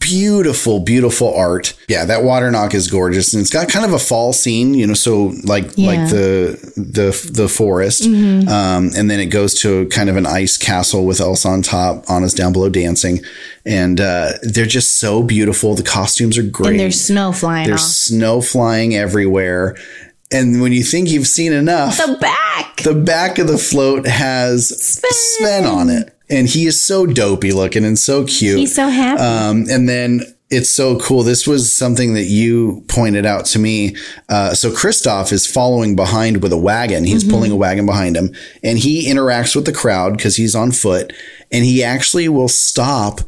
Beautiful, 0.00 0.80
beautiful 0.80 1.32
art. 1.34 1.74
Yeah, 1.88 2.04
that 2.06 2.24
water 2.24 2.50
Nokk 2.50 2.74
is 2.74 2.90
gorgeous, 2.90 3.32
and 3.32 3.40
it's 3.40 3.50
got 3.50 3.68
kind 3.68 3.84
of 3.84 3.92
a 3.92 3.98
fall 3.98 4.32
scene, 4.32 4.74
you 4.74 4.86
know. 4.86 4.94
So 4.94 5.34
like 5.44 5.70
Yeah. 5.76 5.86
like 5.88 6.10
the 6.10 6.72
the 6.76 7.30
the 7.32 7.48
forest, 7.48 8.02
Mm-hmm. 8.02 8.48
um, 8.48 8.90
and 8.96 9.08
then 9.10 9.20
it 9.20 9.26
goes 9.26 9.54
to 9.60 9.86
kind 9.88 10.08
of 10.08 10.16
an 10.16 10.26
ice 10.26 10.56
castle 10.56 11.04
with 11.06 11.20
Elsa 11.20 11.48
on 11.48 11.62
top, 11.62 12.04
Anna's 12.10 12.34
down 12.34 12.52
below 12.52 12.68
dancing, 12.68 13.20
and 13.64 14.00
uh, 14.00 14.32
they're 14.42 14.66
just 14.66 14.98
so 14.98 15.22
beautiful. 15.22 15.74
The 15.74 15.82
costumes 15.84 16.36
are 16.38 16.42
great. 16.42 16.70
And 16.70 16.80
there's 16.80 17.00
snow 17.00 17.30
flying 17.32 17.68
There's 17.68 17.82
off. 17.82 17.88
snow 17.88 18.40
flying 18.40 18.96
everywhere. 18.96 19.76
And 20.30 20.60
when 20.60 20.72
you 20.72 20.82
think 20.82 21.08
you've 21.08 21.26
seen 21.26 21.52
enough, 21.52 21.96
The 21.98 22.18
back. 22.20 22.82
the 22.82 22.94
back 22.94 23.38
of 23.38 23.46
the 23.46 23.56
float 23.58 24.06
has 24.06 24.68
Sven, 25.38 25.64
on 25.64 25.88
it. 25.88 26.14
And 26.30 26.48
he 26.48 26.66
is 26.66 26.84
so 26.84 27.06
dopey 27.06 27.52
looking 27.52 27.84
and 27.84 27.98
so 27.98 28.24
cute. 28.24 28.58
He's 28.58 28.74
so 28.74 28.88
happy. 28.88 29.20
Um, 29.20 29.64
and 29.70 29.88
then 29.88 30.20
it's 30.50 30.72
so 30.72 30.98
cool. 30.98 31.22
This 31.22 31.46
was 31.46 31.74
something 31.74 32.14
that 32.14 32.24
you 32.24 32.84
pointed 32.88 33.26
out 33.26 33.44
to 33.46 33.58
me. 33.58 33.96
Uh, 34.28 34.54
so 34.54 34.70
Kristoff 34.70 35.30
is 35.32 35.46
following 35.46 35.94
behind 35.94 36.42
with 36.42 36.52
a 36.52 36.58
wagon. 36.58 37.04
He's 37.04 37.24
pulling 37.24 37.52
a 37.52 37.56
wagon 37.56 37.84
behind 37.86 38.16
him 38.16 38.34
and 38.62 38.78
he 38.78 39.10
interacts 39.10 39.54
with 39.54 39.66
the 39.66 39.72
crowd 39.72 40.16
because 40.16 40.36
he's 40.36 40.54
on 40.54 40.72
foot 40.72 41.12
and 41.52 41.64
he 41.64 41.84
actually 41.84 42.28
will 42.28 42.48
stop 42.48 43.20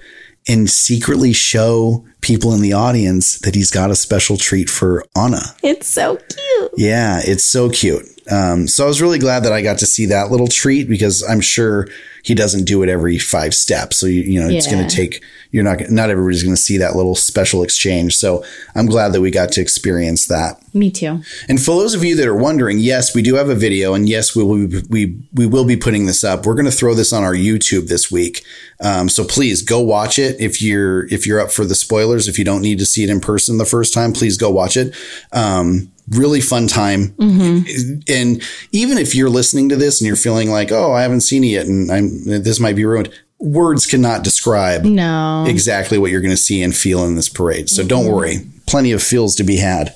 and 0.48 0.70
secretly 0.70 1.34
show 1.34 2.04
people 2.22 2.54
in 2.54 2.62
the 2.62 2.72
audience 2.72 3.38
that 3.40 3.54
he's 3.54 3.70
got 3.70 3.90
a 3.90 3.96
special 3.96 4.36
treat 4.36 4.70
for 4.70 5.04
Anna. 5.16 5.40
it's 5.62 5.86
so 5.86 6.16
cute. 6.16 6.70
Yeah, 6.76 7.20
it's 7.22 7.44
so 7.44 7.68
cute. 7.68 8.06
Um, 8.30 8.66
so 8.66 8.84
I 8.84 8.88
was 8.88 9.02
really 9.02 9.18
glad 9.18 9.44
that 9.44 9.52
I 9.52 9.60
got 9.62 9.78
to 9.78 9.86
see 9.86 10.06
that 10.06 10.30
little 10.30 10.48
treat 10.48 10.88
because 10.88 11.22
I'm 11.28 11.40
sure 11.40 11.88
he 12.22 12.34
doesn't 12.34 12.64
do 12.64 12.82
it 12.82 12.88
every 12.88 13.18
five 13.18 13.54
steps. 13.54 13.96
So 13.98 14.06
you, 14.06 14.22
you 14.22 14.40
know, 14.40 14.48
it's 14.48 14.66
Yeah. 14.66 14.72
going 14.72 14.88
to 14.88 14.94
take. 14.96 15.22
You're 15.52 15.64
not 15.64 15.90
not 15.90 16.10
everybody's 16.10 16.42
going 16.44 16.54
to 16.54 16.60
see 16.60 16.78
that 16.78 16.94
little 16.94 17.14
special 17.16 17.62
exchange. 17.64 18.16
So 18.16 18.44
I'm 18.74 18.86
glad 18.86 19.12
that 19.12 19.20
we 19.20 19.30
got 19.30 19.50
to 19.52 19.60
experience 19.60 20.26
that. 20.26 20.60
Me 20.72 20.90
too. 20.90 21.22
And 21.48 21.60
for 21.60 21.74
those 21.80 21.94
of 21.94 22.04
you 22.04 22.14
that 22.16 22.28
are 22.28 22.34
wondering, 22.36 22.78
yes, 22.78 23.14
we 23.14 23.22
do 23.22 23.34
have 23.34 23.48
a 23.48 23.54
video, 23.56 23.92
and 23.94 24.08
yes, 24.08 24.36
we 24.36 24.44
will 24.44 24.68
be, 24.68 24.82
we 24.88 25.16
we 25.34 25.46
will 25.46 25.64
be 25.64 25.76
putting 25.76 26.06
this 26.06 26.22
up. 26.22 26.46
We're 26.46 26.54
going 26.54 26.66
to 26.66 26.70
throw 26.70 26.94
this 26.94 27.12
on 27.12 27.24
our 27.24 27.34
YouTube 27.34 27.88
this 27.88 28.10
week, 28.12 28.44
um, 28.80 29.08
so 29.08 29.24
please 29.24 29.62
go 29.62 29.80
watch 29.80 30.18
it 30.18 30.40
if 30.40 30.62
you're 30.62 31.06
if 31.12 31.26
you're 31.26 31.40
up 31.40 31.50
for 31.50 31.64
the 31.64 31.74
spoilers. 31.74 32.28
If 32.28 32.38
you 32.38 32.44
don't 32.44 32.62
need 32.62 32.78
to 32.78 32.86
see 32.86 33.02
it 33.02 33.10
in 33.10 33.20
person 33.20 33.58
the 33.58 33.64
first 33.64 33.92
time, 33.92 34.12
please 34.12 34.36
go 34.36 34.50
watch 34.50 34.76
it. 34.76 34.94
Um, 35.32 35.90
really 36.10 36.40
fun 36.40 36.66
time, 36.66 37.14
and 37.18 38.42
even 38.72 38.98
if 38.98 39.14
you're 39.14 39.30
listening 39.30 39.68
to 39.70 39.76
this 39.76 40.00
and 40.00 40.06
you're 40.06 40.16
feeling 40.16 40.50
like, 40.50 40.72
oh, 40.72 40.92
I 40.92 41.02
haven't 41.02 41.20
seen 41.22 41.44
it 41.44 41.48
yet, 41.48 41.66
and 41.66 41.90
I'm 41.90 42.24
this 42.24 42.58
might 42.60 42.76
be 42.76 42.84
ruined. 42.84 43.10
Words 43.38 43.86
cannot 43.86 44.22
describe 44.22 44.84
No. 44.84 45.46
exactly 45.48 45.96
what 45.96 46.10
you're 46.10 46.20
going 46.20 46.30
to 46.30 46.36
see 46.36 46.62
and 46.62 46.76
feel 46.76 47.04
in 47.06 47.14
this 47.16 47.30
parade. 47.30 47.70
So 47.70 47.82
don't 47.86 48.06
worry, 48.06 48.46
plenty 48.66 48.92
of 48.92 49.02
feels 49.02 49.34
to 49.36 49.44
be 49.44 49.56
had. 49.56 49.94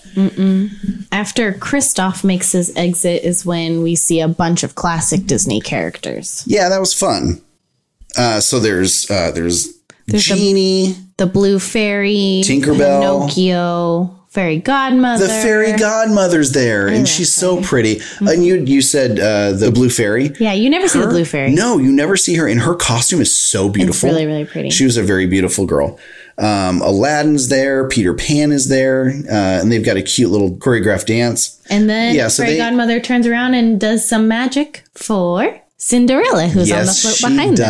After 1.12 1.52
Kristoff 1.52 2.24
makes 2.24 2.52
his 2.52 2.74
exit 2.76 3.22
is 3.22 3.44
when 3.44 3.82
we 3.82 3.96
see 3.96 4.20
a 4.20 4.28
bunch 4.28 4.62
of 4.62 4.74
classic 4.76 5.26
Disney 5.26 5.60
characters. 5.60 6.42
Yeah, 6.46 6.68
that 6.70 6.80
was 6.80 6.94
fun. 6.94 7.42
Uh, 8.16 8.40
so 8.40 8.60
there's 8.60 9.10
uh, 9.10 9.30
there's, 9.32 9.74
There's 10.06 10.26
the- 10.26 10.34
Genie, 10.36 10.94
The 11.18 11.26
Blue 11.26 11.58
Fairy, 11.58 12.42
Tinkerbell. 12.44 13.00
Pinocchio, 13.28 14.13
Fairy 14.34 14.58
Godmother. 14.58 15.28
the 15.28 15.32
fairy 15.32 15.72
godmother's 15.74 16.50
there, 16.50 16.88
and 16.88 17.06
she's 17.06 17.32
so 17.32 17.62
pretty. 17.62 18.00
And 18.20 18.44
you 18.44 18.56
you 18.56 18.82
said 18.82 19.20
uh, 19.20 19.52
the 19.52 19.70
blue 19.70 19.88
fairy. 19.88 20.32
Yeah, 20.40 20.52
you 20.52 20.68
never 20.68 20.88
see 20.88 20.98
the 20.98 21.06
Blue 21.06 21.24
Fairy. 21.24 21.52
No, 21.52 21.78
you 21.78 21.92
never 21.92 22.16
see 22.16 22.34
her, 22.34 22.48
and 22.48 22.60
her 22.60 22.74
costume 22.74 23.20
is 23.20 23.32
so 23.32 23.68
beautiful. 23.68 24.08
really, 24.08 24.26
really 24.26 24.44
pretty. 24.44 24.70
She 24.70 24.84
was 24.84 24.96
a 24.96 25.04
very 25.04 25.26
beautiful 25.26 25.66
girl. 25.66 26.00
Um, 26.36 26.82
Aladdin's 26.82 27.48
there, 27.48 27.86
Peter 27.88 28.12
Pan 28.12 28.50
is 28.50 28.68
there, 28.68 29.06
uh, 29.30 29.60
and 29.62 29.70
they've 29.70 29.84
got 29.84 29.96
a 29.96 30.02
cute 30.02 30.30
little 30.32 30.50
choreographed 30.56 31.06
dance. 31.06 31.60
And 31.70 31.88
then 31.88 32.16
Yeah, 32.16 32.26
so 32.26 32.42
Fairy 32.42 32.54
they- 32.54 32.58
Godmother 32.58 32.98
turns 32.98 33.28
around 33.28 33.54
and 33.54 33.78
does 33.80 34.04
some 34.08 34.26
magic 34.26 34.82
for 34.94 35.60
Cinderella, 35.76 36.48
who's 36.48 36.72
on 36.72 36.78
the 36.80 36.84
yes, 36.86 37.02
float 37.02 37.14
she 37.14 37.28
behind 37.28 37.56
them. 37.58 37.66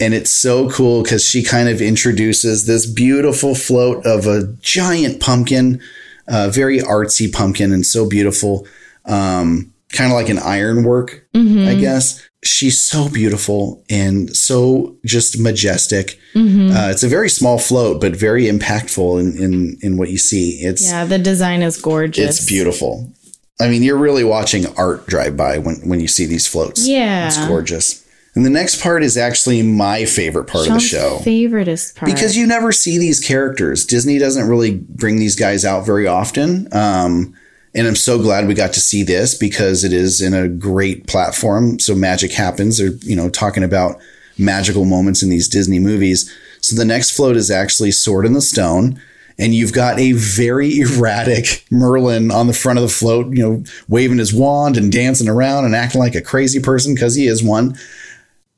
And 0.00 0.14
it's 0.14 0.32
so 0.32 0.70
cool 0.70 1.02
because 1.02 1.24
she 1.24 1.42
kind 1.42 1.68
of 1.68 1.80
introduces 1.80 2.66
this 2.66 2.86
beautiful 2.86 3.54
float 3.54 4.04
of 4.06 4.26
a 4.26 4.46
giant 4.60 5.20
pumpkin, 5.20 5.80
uh, 6.28 6.50
very 6.50 6.78
artsy 6.78 7.32
pumpkin 7.32 7.72
and 7.72 7.84
so 7.84 8.08
beautiful. 8.08 8.66
Um, 9.04 9.72
kind 9.92 10.12
of 10.12 10.16
like 10.16 10.28
an 10.28 10.38
ironwork, 10.38 11.24
Mm-hmm. 11.34 11.68
I 11.68 11.74
guess. 11.74 12.24
She's 12.44 12.80
so 12.80 13.08
beautiful 13.08 13.82
and 13.90 14.34
so 14.36 14.96
just 15.04 15.40
majestic. 15.40 16.18
Mm-hmm. 16.34 16.70
Uh, 16.76 16.88
it's 16.90 17.02
a 17.02 17.08
very 17.08 17.28
small 17.28 17.58
float, 17.58 18.00
but 18.00 18.14
very 18.14 18.44
impactful 18.44 19.18
in, 19.20 19.36
in, 19.42 19.76
in 19.82 19.96
what 19.96 20.10
you 20.10 20.18
see. 20.18 20.60
It's 20.62 20.88
Yeah, 20.88 21.04
the 21.04 21.18
design 21.18 21.62
is 21.62 21.80
gorgeous. 21.80 22.38
it's 22.38 22.46
beautiful. 22.48 23.12
I 23.60 23.68
mean, 23.68 23.82
you're 23.82 23.98
really 23.98 24.22
watching 24.22 24.66
art 24.76 25.06
drive 25.08 25.36
by 25.36 25.58
when, 25.58 25.76
when 25.88 25.98
you 26.00 26.06
see 26.06 26.26
these 26.26 26.46
floats. 26.46 26.86
Yeah. 26.86 27.26
It's 27.26 27.44
gorgeous. 27.48 28.04
And 28.34 28.44
the 28.44 28.50
next 28.50 28.80
part 28.80 29.02
is 29.02 29.16
actually 29.16 29.62
my 29.62 30.04
favorite 30.04 30.44
part 30.44 30.66
Sean's 30.66 30.84
of 30.84 30.90
the 30.90 30.96
show. 30.96 31.18
Favoriteest 31.24 31.96
part. 31.96 32.12
Because 32.12 32.36
you 32.36 32.46
never 32.46 32.70
see 32.72 32.98
these 32.98 33.20
characters. 33.20 33.84
Disney 33.84 34.18
doesn't 34.18 34.48
really 34.48 34.76
bring 34.76 35.16
these 35.16 35.34
guys 35.34 35.64
out 35.64 35.84
very 35.84 36.06
often. 36.06 36.68
Um, 36.72 37.34
and 37.74 37.86
I'm 37.86 37.96
so 37.96 38.20
glad 38.20 38.46
we 38.46 38.54
got 38.54 38.72
to 38.74 38.80
see 38.80 39.02
this 39.02 39.36
because 39.36 39.84
it 39.84 39.92
is 39.92 40.20
in 40.20 40.34
a 40.34 40.48
great 40.48 41.06
platform. 41.06 41.78
So 41.78 41.94
magic 41.94 42.32
happens. 42.32 42.78
They're, 42.78 42.92
you 43.02 43.16
know, 43.16 43.28
talking 43.28 43.62
about 43.62 44.00
magical 44.38 44.84
moments 44.84 45.22
in 45.22 45.28
these 45.28 45.48
Disney 45.48 45.78
movies. 45.78 46.32
So 46.60 46.76
the 46.76 46.84
next 46.84 47.10
float 47.10 47.36
is 47.36 47.50
actually 47.50 47.90
Sword 47.90 48.26
in 48.26 48.32
the 48.32 48.40
Stone. 48.40 49.00
And 49.38 49.54
you've 49.54 49.72
got 49.72 49.98
a 50.00 50.12
very 50.12 50.78
erratic 50.80 51.64
Merlin 51.70 52.30
on 52.30 52.46
the 52.46 52.52
front 52.52 52.78
of 52.78 52.82
the 52.82 52.88
float, 52.88 53.34
you 53.36 53.42
know, 53.42 53.62
waving 53.88 54.18
his 54.18 54.34
wand 54.34 54.76
and 54.76 54.90
dancing 54.90 55.28
around 55.28 55.64
and 55.64 55.74
acting 55.74 56.00
like 56.00 56.14
a 56.14 56.22
crazy 56.22 56.60
person 56.60 56.94
because 56.94 57.14
he 57.14 57.26
is 57.26 57.42
one. 57.42 57.76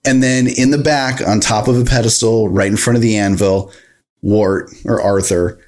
And 0.05 0.22
then 0.22 0.47
in 0.47 0.70
the 0.70 0.78
back, 0.78 1.27
on 1.27 1.40
top 1.40 1.68
of 1.68 1.78
a 1.78 1.85
pedestal, 1.85 2.48
right 2.48 2.70
in 2.70 2.77
front 2.77 2.97
of 2.97 3.02
the 3.02 3.16
anvil, 3.16 3.72
Wart 4.22 4.70
or 4.85 5.01
Arthur 5.01 5.59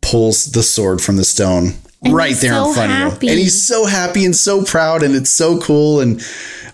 pulls 0.00 0.46
the 0.46 0.62
sword 0.62 1.00
from 1.00 1.16
the 1.16 1.24
stone 1.24 1.74
And 2.04 2.14
right 2.14 2.34
there 2.36 2.52
so 2.52 2.68
in 2.68 2.74
front 2.74 2.92
of 2.92 3.12
happy. 3.12 3.26
you. 3.26 3.32
And 3.32 3.40
he's 3.40 3.66
so 3.66 3.86
happy 3.86 4.24
and 4.24 4.34
so 4.34 4.64
proud, 4.64 5.02
and 5.02 5.14
it's 5.14 5.30
so 5.30 5.60
cool. 5.60 6.00
And 6.00 6.20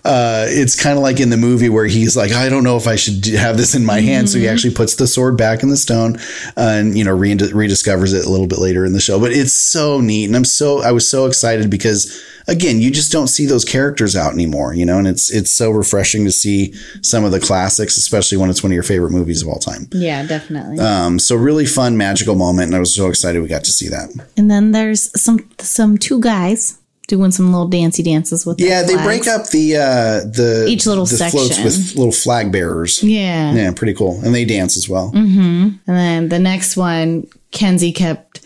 uh, 0.05 0.45
it's 0.47 0.81
kind 0.81 0.97
of 0.97 1.03
like 1.03 1.19
in 1.19 1.29
the 1.29 1.37
movie 1.37 1.69
where 1.69 1.85
he's 1.85 2.15
like, 2.15 2.31
I 2.31 2.49
don't 2.49 2.63
know 2.63 2.77
if 2.77 2.87
I 2.87 2.95
should 2.95 3.25
have 3.25 3.57
this 3.57 3.75
in 3.75 3.85
my 3.85 3.99
hand. 3.99 4.29
So 4.29 4.37
he 4.37 4.47
actually 4.47 4.73
puts 4.73 4.95
the 4.95 5.07
sword 5.07 5.37
back 5.37 5.63
in 5.63 5.69
the 5.69 5.77
stone 5.77 6.15
uh, 6.57 6.77
and, 6.77 6.97
you 6.97 7.03
know, 7.03 7.13
re- 7.13 7.35
rediscovers 7.35 8.13
it 8.13 8.25
a 8.25 8.29
little 8.29 8.47
bit 8.47 8.59
later 8.59 8.85
in 8.85 8.93
the 8.93 8.99
show. 8.99 9.19
But 9.19 9.31
it's 9.31 9.53
so 9.53 9.99
neat. 10.01 10.25
And 10.25 10.35
I'm 10.35 10.45
so, 10.45 10.81
I 10.81 10.91
was 10.91 11.07
so 11.07 11.25
excited 11.25 11.69
because, 11.69 12.21
again, 12.47 12.79
you 12.79 12.91
just 12.91 13.11
don't 13.11 13.27
see 13.27 13.45
those 13.45 13.65
characters 13.65 14.15
out 14.15 14.33
anymore, 14.33 14.73
you 14.73 14.85
know, 14.85 14.97
and 14.97 15.07
it's, 15.07 15.31
it's 15.31 15.51
so 15.51 15.69
refreshing 15.71 16.25
to 16.25 16.31
see 16.31 16.73
some 17.01 17.23
of 17.25 17.31
the 17.31 17.39
classics, 17.39 17.97
especially 17.97 18.37
when 18.37 18.49
it's 18.49 18.63
one 18.63 18.71
of 18.71 18.75
your 18.75 18.83
favorite 18.83 19.11
movies 19.11 19.41
of 19.41 19.47
all 19.47 19.59
time. 19.59 19.87
Yeah, 19.91 20.25
definitely. 20.25 20.79
Um, 20.79 21.19
so 21.19 21.35
really 21.35 21.65
fun, 21.65 21.97
magical 21.97 22.35
moment. 22.35 22.67
And 22.67 22.75
I 22.75 22.79
was 22.79 22.95
so 22.95 23.07
excited 23.09 23.41
we 23.41 23.47
got 23.47 23.63
to 23.65 23.71
see 23.71 23.87
that. 23.89 24.09
and 24.37 24.49
then 24.49 24.71
there's 24.71 25.09
some 25.21 25.39
some 25.59 25.97
two 25.97 26.19
guys 26.21 26.77
doing 27.09 27.31
some 27.31 27.51
little 27.51 27.67
dancey 27.67 28.01
dances 28.03 28.45
with. 28.45 28.61
Yeah, 28.61 28.83
they 28.83 28.93
flags. 28.93 29.05
break 29.05 29.27
up 29.27 29.49
the 29.49 29.75
uh 29.75 30.19
the 30.29 30.65
Each 30.69 30.85
little 30.85 31.05
the 31.05 31.17
floats 31.17 31.47
section. 31.57 31.65
with 31.65 31.95
little 31.97 32.13
flag 32.13 32.51
bearers. 32.53 33.03
Yeah. 33.03 33.53
Yeah, 33.53 33.71
pretty 33.73 33.93
cool. 33.95 34.21
And 34.23 34.33
they 34.33 34.45
dance 34.45 34.77
as 34.77 34.87
well. 34.87 35.11
Mm-hmm. 35.13 35.41
And 35.41 35.77
then 35.85 36.29
the 36.29 36.39
next 36.39 36.77
one, 36.77 37.27
Kenzie 37.51 37.91
kept, 37.91 38.39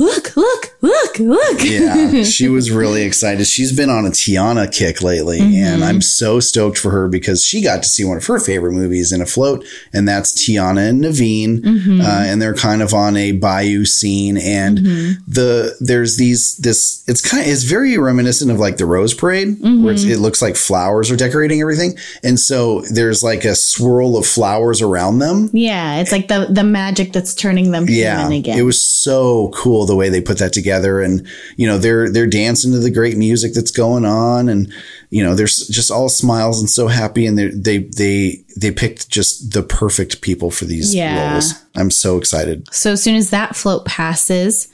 look, 0.00 0.34
look, 0.34 0.76
look, 0.80 1.18
look. 1.18 1.62
Yeah, 1.62 2.22
she 2.24 2.48
was 2.48 2.70
really 2.70 3.02
excited. 3.02 3.46
She's 3.46 3.76
been 3.76 3.90
on 3.90 4.06
a 4.06 4.08
Tiana 4.08 4.72
kick 4.72 5.02
lately, 5.02 5.38
and 5.40 5.84
I'm 5.84 5.96
mm-hmm. 5.96 6.00
so 6.00 6.40
stoked 6.40 6.78
for 6.78 6.90
her 6.90 7.06
because 7.06 7.44
she 7.44 7.60
got 7.62 7.82
to 7.82 7.88
see 7.88 8.04
one 8.04 8.16
of 8.16 8.26
her 8.26 8.40
favorite 8.40 8.72
movies 8.72 9.12
in 9.12 9.20
a 9.20 9.26
float, 9.26 9.64
and 9.92 10.08
that's 10.08 10.32
Tiana 10.32 10.88
and 10.88 11.04
Naveen, 11.04 11.58
mm-hmm. 11.60 12.00
uh, 12.00 12.24
and 12.24 12.40
they're 12.40 12.54
kind 12.54 12.80
of 12.80 12.94
on 12.94 13.16
a 13.16 13.32
bayou 13.32 13.84
scene, 13.84 14.38
and 14.38 14.78
mm-hmm. 14.78 15.20
the 15.28 15.76
there's 15.80 16.16
these 16.16 16.56
this 16.56 17.04
it's 17.06 17.20
kind 17.20 17.42
of 17.42 17.48
it's 17.48 17.64
very 17.64 17.98
reminiscent 17.98 18.50
of 18.50 18.58
like 18.58 18.78
the 18.78 18.86
Rose 18.86 19.12
Parade, 19.12 19.58
where 19.60 19.92
it's, 19.92 20.04
it 20.04 20.18
looks 20.18 20.40
like 20.40 20.56
flowers 20.56 21.10
are 21.10 21.16
decorating 21.16 21.60
everything, 21.60 21.96
and 22.22 22.40
so 22.40 22.80
there's 22.92 23.22
like 23.22 23.44
a 23.44 23.54
swirl 23.54 24.16
of 24.16 24.24
flowers 24.24 24.80
around 24.80 25.18
them, 25.18 25.50
Yeah, 25.52 26.00
it's 26.00 26.12
like 26.12 26.28
the 26.28 26.46
the 26.50 26.64
magic 26.64 27.12
that's 27.12 27.34
turning 27.34 27.70
them 27.70 27.84
yeah, 27.86 28.20
human 28.20 28.38
again. 28.38 28.58
it 28.58 28.62
was 28.62 28.80
so 28.80 29.50
cool 29.50 29.89
the 29.90 29.96
way 29.96 30.08
they 30.08 30.20
put 30.22 30.38
that 30.38 30.52
together, 30.54 31.00
and 31.02 31.26
you 31.56 31.66
know 31.66 31.76
they're 31.76 32.10
they're 32.10 32.26
dancing 32.26 32.72
to 32.72 32.78
the 32.78 32.90
great 32.90 33.16
music 33.18 33.52
that's 33.52 33.70
going 33.70 34.04
on, 34.06 34.48
and 34.48 34.72
you 35.10 35.22
know 35.22 35.34
they're 35.34 35.46
just 35.46 35.90
all 35.90 36.08
smiles 36.08 36.58
and 36.60 36.70
so 36.70 36.88
happy, 36.88 37.26
and 37.26 37.36
they 37.38 37.48
they 37.48 37.78
they 37.96 38.44
they 38.56 38.70
picked 38.70 39.10
just 39.10 39.52
the 39.52 39.62
perfect 39.62 40.20
people 40.22 40.50
for 40.50 40.64
these 40.64 40.94
Yeah. 40.94 41.32
roles. 41.32 41.52
I'm 41.74 41.90
so 41.90 42.16
excited. 42.16 42.66
so 42.72 42.92
as 42.92 43.02
soon 43.02 43.16
as 43.16 43.30
that 43.30 43.54
float 43.56 43.84
passes, 43.84 44.68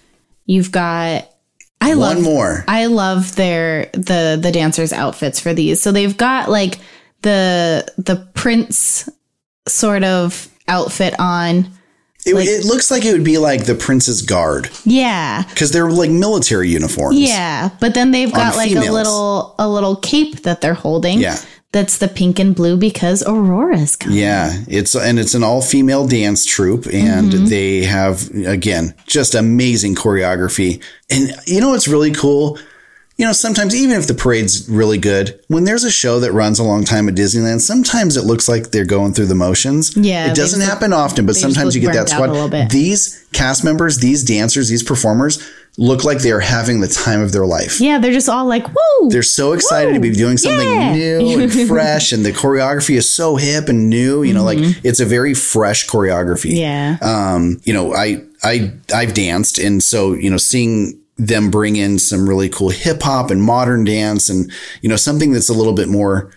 you've 0.47 0.71
got. 0.71 1.29
I 1.81 1.91
One 1.91 1.99
love 1.99 2.23
more. 2.23 2.65
I 2.69 2.87
love 2.87 3.37
their 3.37 3.91
the 3.93 4.39
the 4.41 4.51
dancers' 4.53 4.93
outfits 4.95 5.39
for 5.41 5.53
these. 5.53 5.83
So 5.83 5.93
they've 5.93 6.17
got 6.17 6.49
like 6.51 6.79
the 7.23 7.87
the 7.99 8.17
prince 8.35 9.09
sort 9.69 10.05
of 10.05 10.49
outfit 10.69 11.15
on. 11.19 11.71
It, 12.27 12.35
it 12.37 12.65
looks 12.65 12.91
like 12.91 13.05
it 13.05 13.13
would 13.13 13.25
be 13.25 13.39
like 13.39 13.65
the 13.67 13.75
Prince's 13.75 14.23
Guard 14.23 14.69
Yeah. 14.85 15.45
because 15.49 15.71
they're 15.71 15.91
like 15.91 16.11
military 16.11 16.69
uniforms. 16.69 17.19
Yeah, 17.19 17.71
but 17.81 17.95
then 17.95 18.11
they've 18.11 18.33
got 18.33 18.57
like 18.57 18.69
females. 18.71 18.89
a 18.89 18.93
little 18.93 19.55
a 19.59 19.69
little 19.69 19.97
cape 19.97 20.43
that 20.43 20.61
they're 20.61 20.75
holding. 20.75 21.21
Yeah. 21.21 21.39
That's 21.73 21.99
the 21.99 22.09
pink 22.09 22.39
and 22.39 22.55
blue 22.55 22.77
because 22.79 23.23
Aurora's 23.27 23.97
coming. 23.97 24.19
Yeah, 24.19 24.63
it's 24.67 24.95
and 24.95 25.19
it's 25.19 25.35
an 25.35 25.43
all 25.43 25.61
female 25.61 26.07
dance 26.07 26.47
troupe, 26.47 26.87
and 26.87 27.33
Mm-hmm. 27.33 27.45
they 27.47 27.83
have 27.85 28.31
again 28.47 28.95
just 29.07 29.35
amazing 29.35 29.95
choreography. 29.95 30.83
And 31.11 31.35
you 31.47 31.61
know 31.61 31.71
what's 31.71 31.87
really 31.89 32.13
cool? 32.13 32.59
You 33.19 33.25
know, 33.25 33.33
sometimes 33.33 33.75
even 33.75 33.97
if 33.99 34.07
the 34.07 34.13
parade's 34.15 34.69
really 34.69 34.99
good, 34.99 35.41
when 35.49 35.65
there's 35.65 35.85
a 35.85 35.91
show 35.91 36.21
that 36.21 36.33
runs 36.33 36.59
a 36.59 36.63
long 36.63 36.85
time 36.85 37.09
at 37.09 37.15
Disneyland, 37.15 37.61
sometimes 37.63 38.19
it 38.19 38.25
looks 38.25 38.47
like 38.47 38.73
they're 38.73 38.85
going 38.85 39.15
through 39.15 39.27
the 39.27 39.35
motions. 39.35 39.97
Yeah, 39.97 40.31
it 40.31 40.37
doesn't 40.37 40.61
happen 40.61 40.93
often, 40.93 41.25
but 41.25 41.35
sometimes 41.35 41.75
you 41.75 41.81
get 41.81 41.95
that 41.95 42.11
burnt 42.11 42.23
out 42.25 42.29
a 42.29 42.33
little 42.33 42.49
squad. 42.49 42.71
These 42.71 43.27
cast 43.33 43.65
members, 43.65 43.99
these 43.99 44.23
dancers, 44.23 44.69
these 44.69 44.83
performers 44.83 45.43
look 45.79 46.05
like 46.05 46.19
they 46.19 46.31
are 46.31 46.41
having 46.41 46.81
the 46.81 46.89
time 46.89 47.23
of 47.23 47.33
their 47.33 47.47
life. 47.47 47.81
Yeah, 47.81 47.99
they're 47.99 48.13
just 48.13 48.29
all 48.29 48.45
like, 48.47 48.67
woo! 48.69 49.09
They're 49.09 49.23
so 49.23 49.53
excited 49.53 49.95
to 49.95 50.01
be 50.01 50.11
doing 50.11 50.37
something 50.37 50.69
Yeah. 50.69 50.93
new 50.95 51.41
and 51.41 51.69
fresh, 51.69 52.13
and 52.13 52.23
the 52.25 52.33
choreography 52.33 52.97
is 52.97 53.11
so 53.11 53.37
hip 53.37 53.71
and 53.71 53.89
new. 53.89 54.25
You 54.25 54.35
know, 54.35 54.45
like 54.45 54.59
it's 54.85 55.01
a 55.01 55.07
very 55.07 55.33
fresh 55.33 55.87
choreography. 55.87 56.53
Mm-hmm. 56.53 56.57
yeah. 56.57 56.99
Um, 57.35 57.61
you 57.65 57.73
know, 57.73 57.95
I 57.95 58.23
I 58.43 58.73
I've 58.95 59.15
danced, 59.15 59.57
and 59.59 59.83
so 59.83 60.13
you 60.13 60.29
know, 60.29 60.37
seeing 60.37 61.01
them 61.19 61.51
bring 61.51 61.77
in 61.77 61.99
some 61.99 62.29
really 62.29 62.49
cool 62.49 62.71
hip 62.71 63.03
hop 63.03 63.31
and 63.31 63.43
modern 63.43 63.85
dance, 63.85 64.29
and 64.29 64.51
you 64.83 64.89
know, 64.89 64.97
something 64.97 65.33
that's 65.33 65.49
a 65.49 65.55
little 65.55 65.73
bit 65.75 65.89
more, 65.89 66.31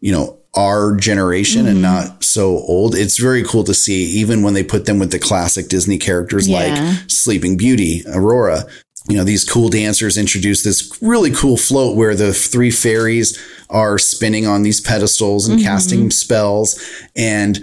you 0.00 0.12
know. 0.12 0.38
Our 0.56 0.94
generation 0.94 1.66
and 1.66 1.78
Mm-hmm. 1.78 1.82
not 2.10 2.22
so 2.22 2.46
old. 2.46 2.94
It's 2.94 3.18
very 3.18 3.42
cool 3.42 3.64
to 3.64 3.74
see, 3.74 4.04
even 4.04 4.44
when 4.44 4.54
they 4.54 4.62
put 4.62 4.86
them 4.86 5.00
with 5.00 5.10
the 5.10 5.18
classic 5.18 5.66
Disney 5.68 5.98
characters 5.98 6.46
Yeah. 6.46 6.58
like 6.92 7.10
Sleeping 7.10 7.56
Beauty, 7.56 8.04
Aurora. 8.06 8.64
You 9.08 9.16
know, 9.16 9.24
these 9.24 9.42
cool 9.42 9.68
dancers 9.68 10.16
introduce 10.16 10.62
this 10.62 10.96
really 11.02 11.32
cool 11.32 11.56
float 11.56 11.96
where 11.96 12.14
the 12.14 12.32
three 12.32 12.70
fairies 12.70 13.36
are 13.68 13.98
spinning 13.98 14.46
on 14.46 14.62
these 14.62 14.80
pedestals 14.80 15.46
Mm-hmm. 15.48 15.54
and 15.54 15.62
casting 15.64 16.10
spells. 16.12 16.78
And 17.16 17.58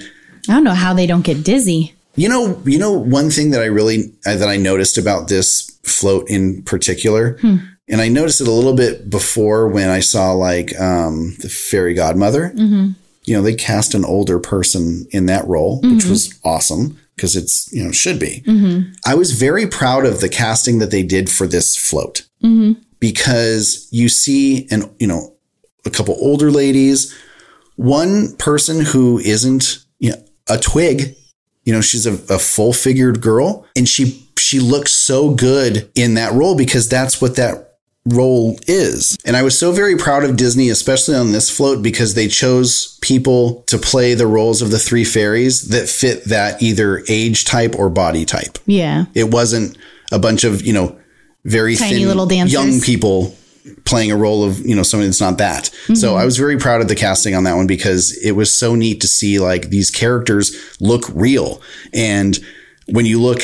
I 0.49 0.53
don't 0.55 0.65
know 0.65 0.73
how 0.73 0.93
they 0.93 1.07
don't 1.07 1.21
get 1.23 1.45
dizzy. 1.45 1.95
you 2.17 2.27
know, 2.27 2.61
you 2.65 2.77
know, 2.77 2.91
one 2.91 3.29
thing 3.29 3.51
that 3.51 3.61
I 3.61 3.67
really 3.67 4.11
uh, 4.25 4.35
that 4.35 4.49
I 4.49 4.57
noticed 4.57 4.97
about 4.97 5.29
this 5.29 5.70
float 5.83 6.29
in 6.29 6.63
particular, 6.63 7.37
hmm. 7.39 7.57
and 7.87 8.01
I 8.01 8.07
noticed 8.07 8.41
it 8.41 8.47
a 8.47 8.51
little 8.51 8.75
bit 8.75 9.09
before 9.09 9.67
when 9.67 9.89
I 9.89 9.99
saw 9.99 10.31
like 10.33 10.79
um, 10.79 11.35
the 11.39 11.49
fairy 11.49 11.93
godmother. 11.93 12.51
Mm-hmm. 12.55 12.91
You 13.25 13.35
know, 13.35 13.43
they 13.43 13.53
cast 13.53 13.93
an 13.93 14.03
older 14.03 14.39
person 14.39 15.05
in 15.11 15.27
that 15.27 15.47
role, 15.47 15.79
which 15.81 15.91
mm-hmm. 15.91 16.09
was 16.09 16.39
awesome 16.43 16.99
because 17.15 17.35
it's 17.35 17.71
you 17.71 17.83
know 17.83 17.91
should 17.91 18.19
be. 18.19 18.41
Mm-hmm. 18.45 18.93
I 19.05 19.15
was 19.15 19.33
very 19.33 19.67
proud 19.67 20.05
of 20.05 20.21
the 20.21 20.29
casting 20.29 20.79
that 20.79 20.91
they 20.91 21.03
did 21.03 21.29
for 21.29 21.45
this 21.45 21.75
float 21.75 22.27
because 22.99 23.87
you 23.91 24.09
see 24.09 24.67
an 24.71 24.89
you 24.99 25.07
know 25.07 25.35
a 25.85 25.89
couple 25.89 26.15
older 26.19 26.49
ladies, 26.49 27.15
one 27.75 28.35
person 28.37 28.83
who 28.85 29.19
isn't 29.19 29.85
you 29.99 30.11
know 30.11 30.23
a 30.49 30.57
twig 30.57 31.15
you 31.63 31.73
know 31.73 31.81
she's 31.81 32.05
a, 32.05 32.13
a 32.33 32.39
full 32.39 32.73
figured 32.73 33.21
girl 33.21 33.65
and 33.75 33.87
she 33.87 34.27
she 34.37 34.59
looks 34.59 34.91
so 34.91 35.33
good 35.33 35.89
in 35.95 36.15
that 36.15 36.33
role 36.33 36.55
because 36.57 36.89
that's 36.89 37.21
what 37.21 37.35
that 37.35 37.67
role 38.07 38.57
is 38.67 39.15
and 39.25 39.37
i 39.37 39.43
was 39.43 39.55
so 39.55 39.71
very 39.71 39.95
proud 39.95 40.23
of 40.23 40.35
disney 40.35 40.69
especially 40.69 41.15
on 41.15 41.31
this 41.31 41.51
float 41.55 41.83
because 41.83 42.15
they 42.15 42.27
chose 42.27 42.97
people 43.03 43.61
to 43.67 43.77
play 43.77 44.15
the 44.15 44.25
roles 44.25 44.63
of 44.63 44.71
the 44.71 44.79
three 44.79 45.03
fairies 45.05 45.67
that 45.69 45.87
fit 45.87 46.23
that 46.25 46.59
either 46.63 47.03
age 47.07 47.45
type 47.45 47.75
or 47.77 47.91
body 47.91 48.25
type 48.25 48.57
Yeah. 48.65 49.05
it 49.13 49.29
wasn't 49.29 49.77
a 50.11 50.17
bunch 50.17 50.43
of 50.43 50.63
you 50.65 50.73
know 50.73 50.97
very 51.45 51.75
Tiny 51.75 51.99
thin 51.99 52.07
little 52.07 52.25
dancers. 52.25 52.53
young 52.53 52.81
people 52.81 53.35
playing 53.85 54.11
a 54.11 54.17
role 54.17 54.43
of 54.43 54.59
you 54.65 54.75
know 54.75 54.83
somebody 54.83 55.07
that's 55.07 55.21
not 55.21 55.37
that. 55.37 55.67
So 55.67 56.09
mm-hmm. 56.09 56.17
i 56.17 56.25
was 56.25 56.37
very 56.37 56.57
proud 56.57 56.81
of 56.81 56.87
the 56.87 56.95
casting 56.95 57.35
on 57.35 57.43
that 57.45 57.55
one 57.55 57.67
because 57.67 58.17
it 58.23 58.31
was 58.31 58.55
so 58.55 58.75
neat 58.75 59.01
to 59.01 59.07
see 59.07 59.39
like 59.39 59.69
these 59.69 59.89
characters 59.89 60.55
look 60.79 61.05
real. 61.13 61.61
And 61.93 62.39
when 62.87 63.05
you 63.05 63.21
look 63.21 63.41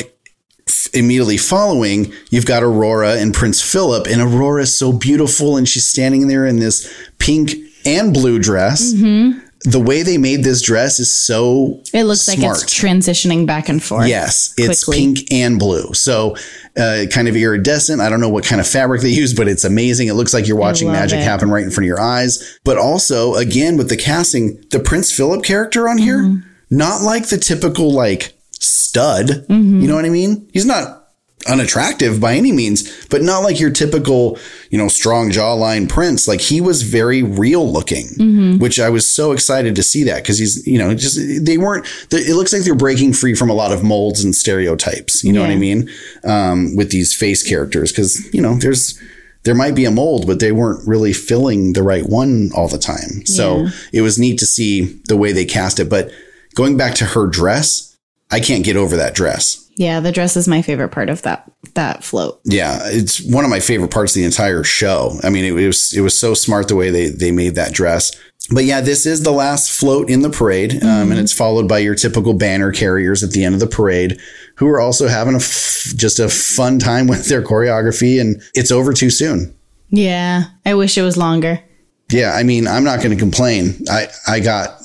f- 0.68 0.88
immediately 0.92 1.36
following 1.36 2.12
you've 2.30 2.46
got 2.46 2.62
aurora 2.62 3.14
and 3.16 3.34
prince 3.34 3.62
philip 3.62 4.06
and 4.06 4.20
aurora 4.20 4.62
is 4.62 4.76
so 4.76 4.92
beautiful 4.92 5.56
and 5.56 5.68
she's 5.68 5.88
standing 5.88 6.28
there 6.28 6.46
in 6.46 6.58
this 6.58 6.92
pink 7.18 7.52
and 7.84 8.12
blue 8.12 8.38
dress 8.38 8.92
mm-hmm. 8.92 9.38
The 9.64 9.80
way 9.80 10.02
they 10.02 10.18
made 10.18 10.44
this 10.44 10.62
dress 10.62 11.00
is 11.00 11.12
so 11.12 11.80
It 11.92 12.04
looks 12.04 12.20
smart. 12.20 12.38
like 12.54 12.62
it's 12.62 12.64
transitioning 12.80 13.44
back 13.46 13.68
and 13.68 13.82
forth. 13.82 14.06
Yes, 14.08 14.54
it's 14.56 14.84
quickly. 14.84 15.14
pink 15.14 15.32
and 15.32 15.58
blue. 15.58 15.92
So 15.94 16.36
uh, 16.76 17.06
kind 17.10 17.26
of 17.26 17.34
iridescent. 17.36 18.00
I 18.00 18.08
don't 18.08 18.20
know 18.20 18.28
what 18.28 18.44
kind 18.44 18.60
of 18.60 18.68
fabric 18.68 19.02
they 19.02 19.08
use, 19.10 19.34
but 19.34 19.48
it's 19.48 19.64
amazing. 19.64 20.06
It 20.08 20.14
looks 20.14 20.32
like 20.32 20.46
you're 20.46 20.56
watching 20.56 20.92
magic 20.92 21.18
it. 21.18 21.24
happen 21.24 21.50
right 21.50 21.64
in 21.64 21.70
front 21.70 21.84
of 21.84 21.88
your 21.88 22.00
eyes. 22.00 22.58
But 22.64 22.78
also, 22.78 23.34
again, 23.34 23.76
with 23.76 23.88
the 23.88 23.96
casting, 23.96 24.62
the 24.70 24.78
Prince 24.78 25.10
Philip 25.10 25.44
character 25.44 25.88
on 25.88 25.98
here, 25.98 26.18
Mm-hmm. 26.22 26.76
not 26.76 27.02
like 27.02 27.28
the 27.28 27.38
typical 27.38 27.92
like 27.92 28.34
stud. 28.52 29.26
Mm-hmm. 29.26 29.80
You 29.80 29.88
know 29.88 29.94
what 29.96 30.04
I 30.04 30.10
mean? 30.10 30.48
He's 30.52 30.66
not 30.66 31.07
unattractive 31.46 32.20
by 32.20 32.34
any 32.34 32.52
means, 32.52 33.06
but 33.06 33.22
not 33.22 33.40
like 33.40 33.60
your 33.60 33.70
typical, 33.70 34.38
you 34.70 34.78
know, 34.78 34.88
strong 34.88 35.30
jawline 35.30 35.88
prince. 35.88 36.26
Like 36.26 36.40
he 36.40 36.60
was 36.60 36.82
very 36.82 37.22
real 37.22 37.70
looking, 37.70 38.06
Mm-hmm. 38.18 38.58
which 38.58 38.80
I 38.80 38.90
was 38.90 39.10
so 39.10 39.32
excited 39.32 39.76
to 39.76 39.82
see 39.82 40.02
that 40.04 40.22
because 40.22 40.38
he's, 40.38 40.66
you 40.66 40.78
know, 40.78 40.94
just 40.94 41.18
they 41.44 41.56
weren't. 41.58 41.86
It 42.10 42.34
looks 42.34 42.52
like 42.52 42.62
they're 42.62 42.74
breaking 42.74 43.12
free 43.12 43.34
from 43.34 43.50
a 43.50 43.54
lot 43.54 43.72
of 43.72 43.82
molds 43.84 44.22
and 44.24 44.34
stereotypes. 44.34 45.22
You 45.24 45.32
know 45.32 45.40
what 45.42 45.50
I 45.50 45.56
mean? 45.56 45.88
Um, 46.24 46.74
with 46.76 46.90
these 46.90 47.14
face 47.14 47.42
characters, 47.46 47.92
because 47.92 48.32
you 48.34 48.42
know, 48.42 48.54
there's 48.56 49.00
there 49.44 49.54
might 49.54 49.74
be 49.76 49.84
a 49.84 49.90
mold, 49.90 50.26
but 50.26 50.40
they 50.40 50.52
weren't 50.52 50.86
really 50.86 51.12
filling 51.12 51.72
the 51.72 51.82
right 51.82 52.04
one 52.06 52.50
all 52.54 52.68
the 52.68 52.78
time. 52.78 53.24
So 53.24 53.62
Yeah. 53.62 53.70
it 53.92 54.00
was 54.02 54.18
neat 54.18 54.38
to 54.40 54.46
see 54.46 55.00
the 55.08 55.16
way 55.16 55.32
they 55.32 55.44
cast 55.44 55.78
it. 55.80 55.88
But 55.88 56.10
going 56.54 56.76
back 56.76 56.94
to 56.96 57.04
her 57.06 57.26
dress, 57.28 57.87
I 58.30 58.40
can't 58.40 58.64
get 58.64 58.76
over 58.76 58.96
that 58.96 59.14
dress. 59.14 59.64
Yeah, 59.76 60.00
the 60.00 60.12
dress 60.12 60.36
is 60.36 60.48
my 60.48 60.60
favorite 60.60 60.90
part 60.90 61.08
of 61.08 61.22
that 61.22 61.50
that 61.74 62.02
float. 62.02 62.40
Yeah, 62.44 62.80
it's 62.84 63.22
one 63.22 63.44
of 63.44 63.50
my 63.50 63.60
favorite 63.60 63.92
parts 63.92 64.12
of 64.12 64.20
the 64.20 64.26
entire 64.26 64.64
show. 64.64 65.18
I 65.22 65.30
mean, 65.30 65.44
it, 65.44 65.52
was 65.52 65.96
it 65.96 66.00
was 66.00 66.18
so 66.18 66.34
smart 66.34 66.68
the 66.68 66.74
way 66.76 66.90
they 66.90 67.08
they 67.08 67.30
made 67.30 67.54
that 67.54 67.72
dress. 67.72 68.12
But 68.50 68.64
yeah, 68.64 68.80
this 68.80 69.06
is 69.06 69.22
the 69.22 69.30
last 69.30 69.70
float 69.70 70.10
in 70.10 70.22
the 70.22 70.30
parade, 70.30 70.82
um, 70.82 71.10
and 71.10 71.20
it's 71.20 71.32
followed 71.32 71.68
by 71.68 71.78
your 71.78 71.94
typical 71.94 72.32
banner 72.32 72.72
carriers 72.72 73.22
at 73.22 73.30
the 73.30 73.44
end 73.44 73.54
of 73.54 73.60
the 73.60 73.66
parade, 73.66 74.18
who 74.56 74.66
are 74.68 74.80
also 74.80 75.06
having 75.06 75.34
a 75.34 75.38
f- 75.38 75.92
just 75.96 76.18
a 76.18 76.28
fun 76.28 76.78
time 76.78 77.06
with 77.06 77.28
their 77.28 77.42
choreography, 77.42 78.20
and 78.20 78.42
it's 78.54 78.72
over 78.72 78.92
too 78.92 79.10
soon. 79.10 79.54
Yeah, 79.90 80.44
I 80.66 80.74
wish 80.74 80.96
it 80.98 81.02
was 81.02 81.16
longer. 81.16 81.62
Yeah, 82.10 82.32
I 82.32 82.42
mean, 82.42 82.66
I'm 82.66 82.84
not 82.84 82.98
going 82.98 83.10
to 83.10 83.16
complain. 83.16 83.84
I 83.90 84.08
I 84.26 84.40
got 84.40 84.80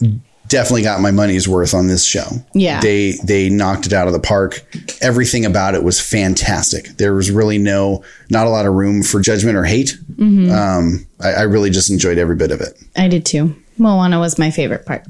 definitely 0.54 0.84
got 0.84 1.02
my 1.02 1.10
money's 1.10 1.48
worth 1.48 1.74
on 1.74 1.88
this 1.88 2.06
show. 2.06 2.28
Yeah. 2.54 2.80
They 2.80 3.14
they 3.24 3.50
knocked 3.50 3.88
it 3.88 3.94
out 3.94 4.06
of 4.06 4.14
the 4.14 4.20
park. 4.20 4.64
Everything 5.02 5.46
about 5.46 5.74
it 5.74 5.84
was 5.84 6.00
fantastic. 6.00 6.90
There 6.98 7.16
was 7.16 7.32
really 7.32 7.58
no 7.58 8.04
not 8.30 8.46
a 8.46 8.52
lot 8.52 8.68
of 8.68 8.74
room 8.74 9.02
for 9.02 9.20
judgment 9.20 9.58
or 9.58 9.64
hate. 9.64 9.98
Um, 10.20 11.08
I, 11.20 11.32
I 11.32 11.42
really 11.42 11.72
just 11.72 11.90
enjoyed 11.90 12.20
every 12.20 12.36
bit 12.36 12.52
of 12.52 12.62
it. 12.62 12.80
I 12.96 13.08
did 13.08 13.26
too. 13.26 13.56
Moana 13.80 14.20
was 14.20 14.38
my 14.38 14.52
favorite 14.52 14.86
part. 14.86 15.04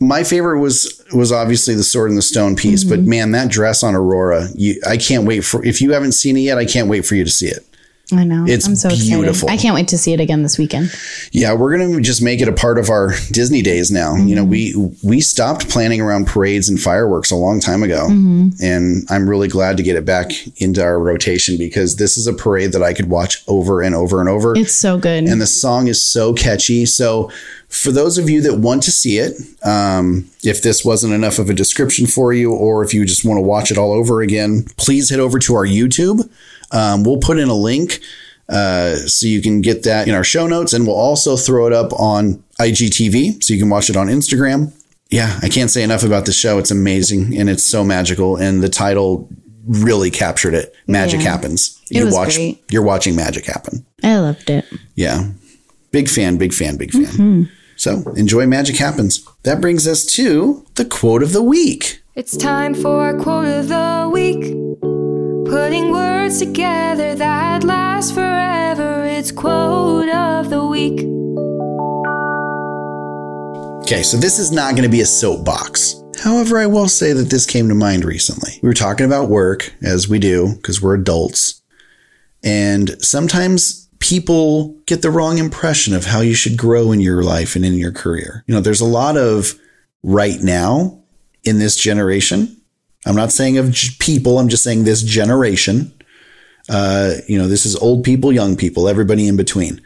My 0.00 0.24
favorite 0.24 0.58
was 0.58 1.00
was 1.14 1.30
obviously 1.30 1.76
the 1.76 1.84
sword 1.84 2.10
and 2.10 2.18
the 2.18 2.22
stone 2.22 2.56
piece, 2.56 2.82
but 2.82 3.00
man, 3.00 3.30
that 3.30 3.48
dress 3.48 3.84
on 3.84 3.94
Aurora, 3.94 4.48
you, 4.56 4.80
I 4.88 4.96
can't 4.96 5.24
wait 5.24 5.42
for. 5.42 5.64
If 5.64 5.80
you 5.80 5.92
haven't 5.92 6.12
seen 6.12 6.36
it 6.36 6.40
yet, 6.40 6.58
I 6.58 6.64
can't 6.64 6.88
wait 6.88 7.06
for 7.06 7.14
you 7.14 7.22
to 7.24 7.30
see 7.30 7.46
it. 7.46 7.64
I 8.12 8.24
know. 8.24 8.44
It's 8.46 8.66
I'm 8.66 8.76
so 8.76 8.88
beautiful. 8.90 9.48
excited. 9.48 9.52
I 9.52 9.56
can't 9.56 9.74
wait 9.74 9.88
to 9.88 9.98
see 9.98 10.12
it 10.12 10.20
again 10.20 10.42
this 10.42 10.58
weekend. 10.58 10.92
Yeah, 11.32 11.52
we're 11.54 11.76
gonna 11.76 12.00
just 12.00 12.22
make 12.22 12.40
it 12.40 12.48
a 12.48 12.52
part 12.52 12.78
of 12.78 12.90
our 12.90 13.12
Disney 13.30 13.62
days 13.62 13.90
now. 13.90 14.16
You 14.16 14.34
know, 14.34 14.44
we 14.44 14.74
we 15.02 15.20
stopped 15.20 15.68
planning 15.68 16.00
around 16.00 16.26
parades 16.26 16.68
and 16.68 16.80
fireworks 16.80 17.30
a 17.30 17.36
long 17.36 17.60
time 17.60 17.82
ago, 17.82 18.06
and 18.08 19.06
I'm 19.10 19.28
really 19.28 19.48
glad 19.48 19.76
to 19.76 19.82
get 19.82 19.96
it 19.96 20.04
back 20.04 20.30
into 20.60 20.82
our 20.82 20.98
rotation 20.98 21.56
because 21.56 21.96
this 21.96 22.16
is 22.16 22.26
a 22.26 22.32
parade 22.32 22.72
that 22.72 22.82
I 22.82 22.92
could 22.94 23.08
watch 23.10 23.42
over 23.48 23.82
and 23.82 23.94
over 23.94 24.20
and 24.20 24.28
over. 24.28 24.56
It's 24.56 24.72
so 24.72 24.98
good. 24.98 25.24
and 25.24 25.40
the 25.40 25.46
song 25.46 25.88
is 25.88 26.02
so 26.02 26.32
catchy. 26.34 26.86
So, 26.86 27.30
for 27.68 27.92
those 27.92 28.18
of 28.18 28.28
you 28.28 28.40
that 28.42 28.54
want 28.58 28.82
to 28.84 28.90
see 28.90 29.18
it, 29.18 29.36
um, 29.64 30.28
if 30.42 30.62
this 30.62 30.84
wasn't 30.84 31.12
enough 31.12 31.38
of 31.38 31.48
a 31.48 31.54
description 31.54 32.06
for 32.06 32.32
you, 32.32 32.52
or 32.52 32.82
if 32.84 32.92
you 32.92 33.04
just 33.04 33.24
want 33.24 33.38
to 33.38 33.42
watch 33.42 33.70
it 33.70 33.78
all 33.78 33.92
over 33.92 34.20
again, 34.22 34.64
please 34.76 35.10
head 35.10 35.20
over 35.20 35.38
to 35.38 35.54
our 35.54 35.66
YouTube. 35.66 36.28
Um, 36.72 37.02
we'll 37.04 37.18
put 37.18 37.38
in 37.38 37.48
a 37.48 37.54
link 37.54 38.00
uh, 38.48 38.94
so 38.96 39.26
you 39.26 39.40
can 39.42 39.60
get 39.60 39.82
that 39.84 40.08
in 40.08 40.14
our 40.14 40.24
show 40.24 40.46
notes, 40.46 40.72
and 40.72 40.86
we'll 40.86 40.96
also 40.96 41.36
throw 41.36 41.66
it 41.66 41.72
up 41.72 41.92
on 41.92 42.42
IGTV 42.60 43.42
so 43.42 43.52
you 43.54 43.60
can 43.60 43.70
watch 43.70 43.90
it 43.90 43.96
on 43.96 44.08
Instagram. 44.08 44.72
Yeah, 45.10 45.38
I 45.42 45.48
can't 45.48 45.70
say 45.70 45.82
enough 45.82 46.04
about 46.04 46.26
the 46.26 46.32
show. 46.32 46.58
It's 46.58 46.70
amazing 46.70 47.36
and 47.38 47.50
it's 47.50 47.64
so 47.64 47.82
magical, 47.84 48.36
and 48.36 48.62
the 48.62 48.68
title 48.68 49.28
really 49.66 50.10
captured 50.10 50.54
it. 50.54 50.74
Magic 50.86 51.20
Yeah. 51.20 51.30
happens. 51.30 51.78
It 51.90 51.98
You 51.98 52.10
watch. 52.12 52.36
great. 52.36 52.62
You're 52.70 52.82
watching 52.82 53.14
magic 53.16 53.44
happen. 53.46 53.84
I 54.02 54.18
loved 54.18 54.48
it. 54.50 54.64
Yeah. 54.94 55.28
Big 55.92 56.08
fan, 56.08 56.36
big 56.36 56.52
fan, 56.54 56.76
big 56.76 56.92
fan. 56.92 57.48
So 57.76 58.04
enjoy 58.14 58.46
Magic 58.46 58.76
Happens. 58.76 59.24
That 59.42 59.60
brings 59.60 59.88
us 59.88 60.04
to 60.14 60.64
the 60.76 60.84
quote 60.84 61.22
of 61.22 61.32
the 61.32 61.42
week. 61.42 62.00
It's 62.14 62.36
time 62.36 62.74
for 62.74 63.12
quote 63.18 63.46
of 63.48 63.68
the 63.68 64.08
week. 64.12 64.42
Putting 65.50 65.90
words 65.90 66.19
together 66.38 67.14
that 67.16 67.64
last 67.64 68.14
forever. 68.14 69.04
It's 69.04 69.32
quote 69.32 70.08
of 70.08 70.48
the 70.48 70.64
week. 70.64 71.00
Okay, 73.82 74.02
so 74.02 74.16
this 74.16 74.38
is 74.38 74.52
not 74.52 74.72
going 74.72 74.84
to 74.84 74.88
be 74.88 75.00
a 75.00 75.06
soapbox. 75.06 76.00
However, 76.22 76.58
I 76.58 76.66
will 76.66 76.88
say 76.88 77.12
that 77.12 77.30
this 77.30 77.46
came 77.46 77.68
to 77.68 77.74
mind 77.74 78.04
recently. 78.04 78.60
We 78.62 78.68
were 78.68 78.74
talking 78.74 79.06
about 79.06 79.28
work, 79.28 79.74
as 79.82 80.08
we 80.08 80.18
do, 80.18 80.54
because 80.56 80.80
we're 80.80 80.94
adults. 80.94 81.60
And 82.44 83.02
sometimes 83.02 83.88
people 83.98 84.76
get 84.86 85.02
the 85.02 85.10
wrong 85.10 85.38
impression 85.38 85.94
of 85.94 86.04
how 86.04 86.20
you 86.20 86.34
should 86.34 86.56
grow 86.56 86.92
in 86.92 87.00
your 87.00 87.22
life 87.22 87.56
and 87.56 87.64
in 87.64 87.74
your 87.74 87.92
career. 87.92 88.44
You 88.46 88.54
know, 88.54 88.60
there's 88.60 88.80
a 88.80 88.86
lot 88.86 89.16
of 89.16 89.54
right 90.02 90.40
now 90.40 91.02
in 91.44 91.58
this 91.58 91.76
generation. 91.76 92.56
I'm 93.06 93.16
not 93.16 93.32
saying 93.32 93.58
of 93.58 93.74
people, 93.98 94.38
I'm 94.38 94.48
just 94.48 94.62
saying 94.62 94.84
this 94.84 95.02
generation. 95.02 95.92
Uh, 96.68 97.14
you 97.26 97.38
know, 97.38 97.48
this 97.48 97.66
is 97.66 97.76
old 97.76 98.04
people, 98.04 98.32
young 98.32 98.56
people, 98.56 98.88
everybody 98.88 99.26
in 99.26 99.36
between. 99.36 99.80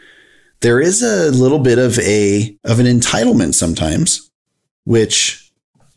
There 0.61 0.81
is 0.81 1.03
a 1.03 1.31
little 1.31 1.59
bit 1.59 1.79
of 1.79 1.99
a 1.99 2.57
of 2.65 2.81
an 2.81 2.87
entitlement 2.87 3.55
sometimes, 3.55 4.31
which 4.85 5.53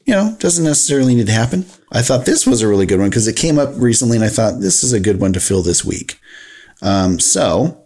you 0.06 0.14
know 0.14 0.36
doesn't 0.40 0.66
necessarily 0.66 1.16
need 1.16 1.28
to 1.28 1.34
happen. 1.34 1.66
I 1.91 2.02
thought 2.02 2.26
this 2.26 2.45
was 2.45 2.62
a 2.62 2.68
really 2.68 2.86
good 2.86 2.99
one 2.99 3.10
because 3.10 3.28
it 3.28 3.38
came 3.38 3.58
up 3.58 3.70
recently, 3.76 4.18
and 4.18 4.26
I 4.26 4.30
thought 4.30 4.60
this 4.60 4.84
is 4.84 4.94
a 4.94 4.99
good 4.99 5.20
one 5.22 5.34
to 5.34 5.40
fill 5.40 5.62
this 5.62 5.86
week. 5.86 6.20
Um, 6.82 7.20
so, 7.20 7.86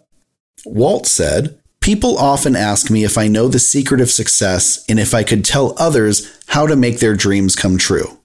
Walt 0.64 1.06
said, 1.06 1.58
People 1.82 2.16
often 2.16 2.54
ask 2.54 2.92
me 2.92 3.02
if 3.02 3.18
I 3.18 3.26
know 3.26 3.48
the 3.48 3.58
secret 3.58 4.00
of 4.00 4.08
success 4.08 4.84
and 4.88 5.00
if 5.00 5.14
I 5.14 5.24
could 5.24 5.44
tell 5.44 5.74
others 5.78 6.40
how 6.46 6.64
to 6.68 6.76
make 6.76 7.00
their 7.00 7.16
dreams 7.16 7.56
come 7.56 7.76
true. 7.76 8.20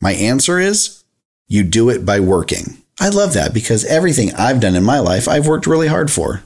My 0.00 0.14
answer 0.14 0.58
is 0.58 1.04
you 1.46 1.62
do 1.62 1.90
it 1.90 2.04
by 2.04 2.18
working. 2.18 2.82
I 3.00 3.10
love 3.10 3.34
that 3.34 3.54
because 3.54 3.84
everything 3.84 4.34
I've 4.34 4.60
done 4.60 4.74
in 4.74 4.82
my 4.82 4.98
life, 4.98 5.28
I've 5.28 5.46
worked 5.46 5.66
really 5.66 5.86
hard 5.86 6.10
for. 6.10 6.42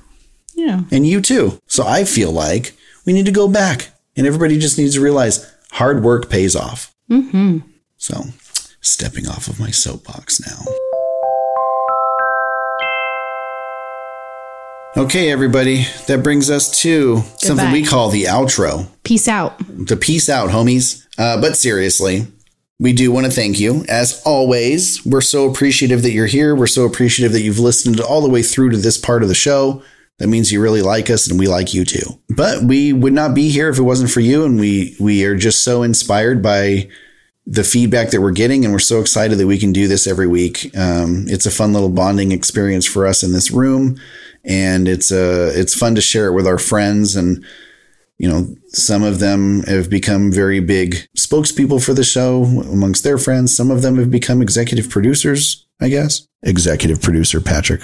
Yeah. 0.55 0.83
And 0.91 1.07
you 1.07 1.21
too. 1.21 1.61
So 1.67 1.87
I 1.87 2.05
feel 2.05 2.31
like 2.31 2.77
we 3.07 3.13
need 3.13 3.27
to 3.27 3.33
go 3.33 3.49
back 3.49 3.89
and 4.17 4.27
everybody 4.27 4.59
just 4.59 4.77
needs 4.77 4.95
to 4.95 5.01
realize 5.01 5.51
hard 5.73 6.03
work 6.03 6.29
pays 6.29 6.55
off. 6.55 6.95
Mm-hmm. 7.11 7.59
So 7.97 8.25
stepping 8.81 9.27
off 9.29 9.49
of 9.49 9.59
my 9.59 9.71
soapbox 9.71 10.41
now. 10.47 10.63
Okay, 14.95 15.33
everybody, 15.33 15.87
that 16.07 16.23
brings 16.23 16.51
us 16.51 16.83
to 16.83 17.23
something 17.39 17.73
we 17.73 17.83
call 17.83 18.11
the 18.11 18.25
outro. 18.25 18.89
Peace 19.05 19.27
out. 19.27 19.55
The 19.67 19.97
peace 19.97 20.29
out, 20.29 20.51
homies. 20.51 21.07
Uh, 21.17 21.41
but 21.41 21.57
seriously, 21.57 22.27
we 22.79 22.93
do 22.93 23.13
want 23.13 23.27
to 23.27 23.33
thank 23.33 23.61
you. 23.61 23.85
As 23.89 24.21
always, 24.25 25.05
we're 25.07 25.21
so 25.21 25.49
appreciative 25.49 26.03
that 26.03 26.13
you're 26.13 26.27
here. 26.27 26.55
We're 26.55 26.67
so 26.67 26.85
appreciative 26.85 27.33
that 27.33 27.43
you've 27.43 27.59
listened 27.59 28.01
all 28.01 28.21
the 28.21 28.29
way 28.31 28.43
through 28.43 28.71
to 28.71 28.77
this 28.77 28.99
part 28.99 29.23
of 29.23 29.29
the 29.29 29.35
show. 29.35 29.83
That 30.19 30.29
means 30.29 30.53
you 30.53 30.61
really 30.61 30.83
like 30.83 31.11
us 31.11 31.29
and 31.29 31.39
we 31.39 31.47
like 31.47 31.75
you 31.75 31.85
too. 31.85 32.21
But 32.29 32.65
we 32.65 32.93
would 32.93 33.13
not 33.13 33.35
be 33.35 33.51
here 33.51 33.69
if 33.69 33.79
it 33.79 33.83
wasn't 33.83 34.11
for 34.11 34.21
you. 34.21 34.45
And 34.45 34.59
we, 34.59 34.97
we 35.01 35.25
are 35.25 35.37
just 35.37 35.65
so 35.65 35.83
inspired 35.83 36.43
by 36.43 36.89
the 37.47 37.65
feedback 37.65 38.11
that 38.11 38.21
we're 38.21 38.31
getting. 38.31 38.65
And 38.65 38.73
we're 38.73 38.79
so 38.79 39.01
excited 39.01 39.39
that 39.39 39.47
we 39.47 39.59
can 39.59 39.73
do 39.73 39.89
this 39.89 40.07
every 40.07 40.27
week. 40.29 40.77
Um, 40.77 41.25
it's 41.29 41.47
a 41.47 41.51
fun 41.51 41.73
little 41.73 41.89
bonding 41.89 42.33
experience 42.33 42.87
for 42.87 43.07
us 43.07 43.23
in 43.23 43.33
this 43.33 43.51
room. 43.51 44.01
And 44.45 44.89
it's, 44.89 45.13
uh, 45.13 45.53
it's 45.55 45.75
fun 45.75 45.95
to 45.95 46.01
share 46.01 46.27
it 46.27 46.35
with 46.35 46.47
our 46.47 46.59
friends 46.59 47.17
and, 47.17 47.45
you 48.23 48.29
know, 48.29 48.55
some 48.69 49.03
of 49.03 49.19
them 49.19 49.65
have 49.65 49.91
become 49.91 50.31
very 50.31 50.61
big 50.61 51.09
spokespeople 51.19 51.85
for 51.85 51.93
the 51.93 52.05
show 52.05 52.45
amongst 52.45 53.03
their 53.03 53.19
friends. 53.19 53.55
Some 53.55 53.69
of 53.69 53.83
them 53.83 53.97
have 53.97 54.13
become 54.13 54.41
executive 54.41 54.89
producers, 54.89 55.67
I 55.81 55.89
guess. 55.89 56.29
Executive 56.45 57.03
producer 57.03 57.41
Patrick. 57.41 57.83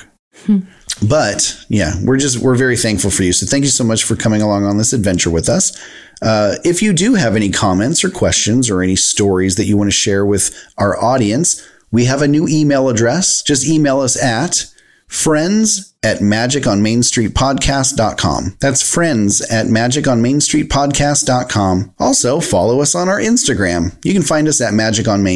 But 1.08 1.60
yeah, 1.68 1.94
we're 2.04 2.18
just 2.18 2.38
we're 2.38 2.54
very 2.54 2.76
thankful 2.76 3.10
for 3.10 3.24
you. 3.24 3.32
So 3.32 3.46
thank 3.46 3.64
you 3.64 3.70
so 3.70 3.82
much 3.82 4.04
for 4.04 4.14
coming 4.14 4.40
along 4.40 4.64
on 4.64 4.78
this 4.78 4.92
adventure 4.92 5.30
with 5.30 5.48
us. 5.48 5.76
Uh, 6.22 6.54
if 6.64 6.82
you 6.82 6.92
do 6.92 7.14
have 7.14 7.34
any 7.34 7.50
comments 7.50 8.04
or 8.04 8.10
questions 8.10 8.70
or 8.70 8.80
any 8.80 8.94
stories 8.94 9.56
that 9.56 9.64
you 9.64 9.76
want 9.76 9.88
to 9.88 9.96
share 9.96 10.24
with 10.24 10.54
our 10.78 10.96
audience, 11.02 11.68
we 11.90 12.04
have 12.04 12.22
a 12.22 12.28
new 12.28 12.46
email 12.46 12.88
address. 12.88 13.42
Just 13.42 13.66
email 13.66 13.98
us 13.98 14.20
at 14.22 14.66
friends 15.08 15.94
at 16.02 16.18
magiconmainstreetpodcast.com. 16.18 18.56
That's 18.60 18.88
friends 18.88 19.40
at 19.50 19.66
magiconmainstreetpodcast.com. 19.66 21.94
Also, 21.98 22.40
follow 22.40 22.80
us 22.80 22.94
on 22.94 23.08
our 23.08 23.18
Instagram. 23.18 23.98
You 24.04 24.12
can 24.12 24.22
find 24.22 24.46
us 24.46 24.60
at 24.60 24.74
Magic 24.74 25.08
on. 25.08 25.26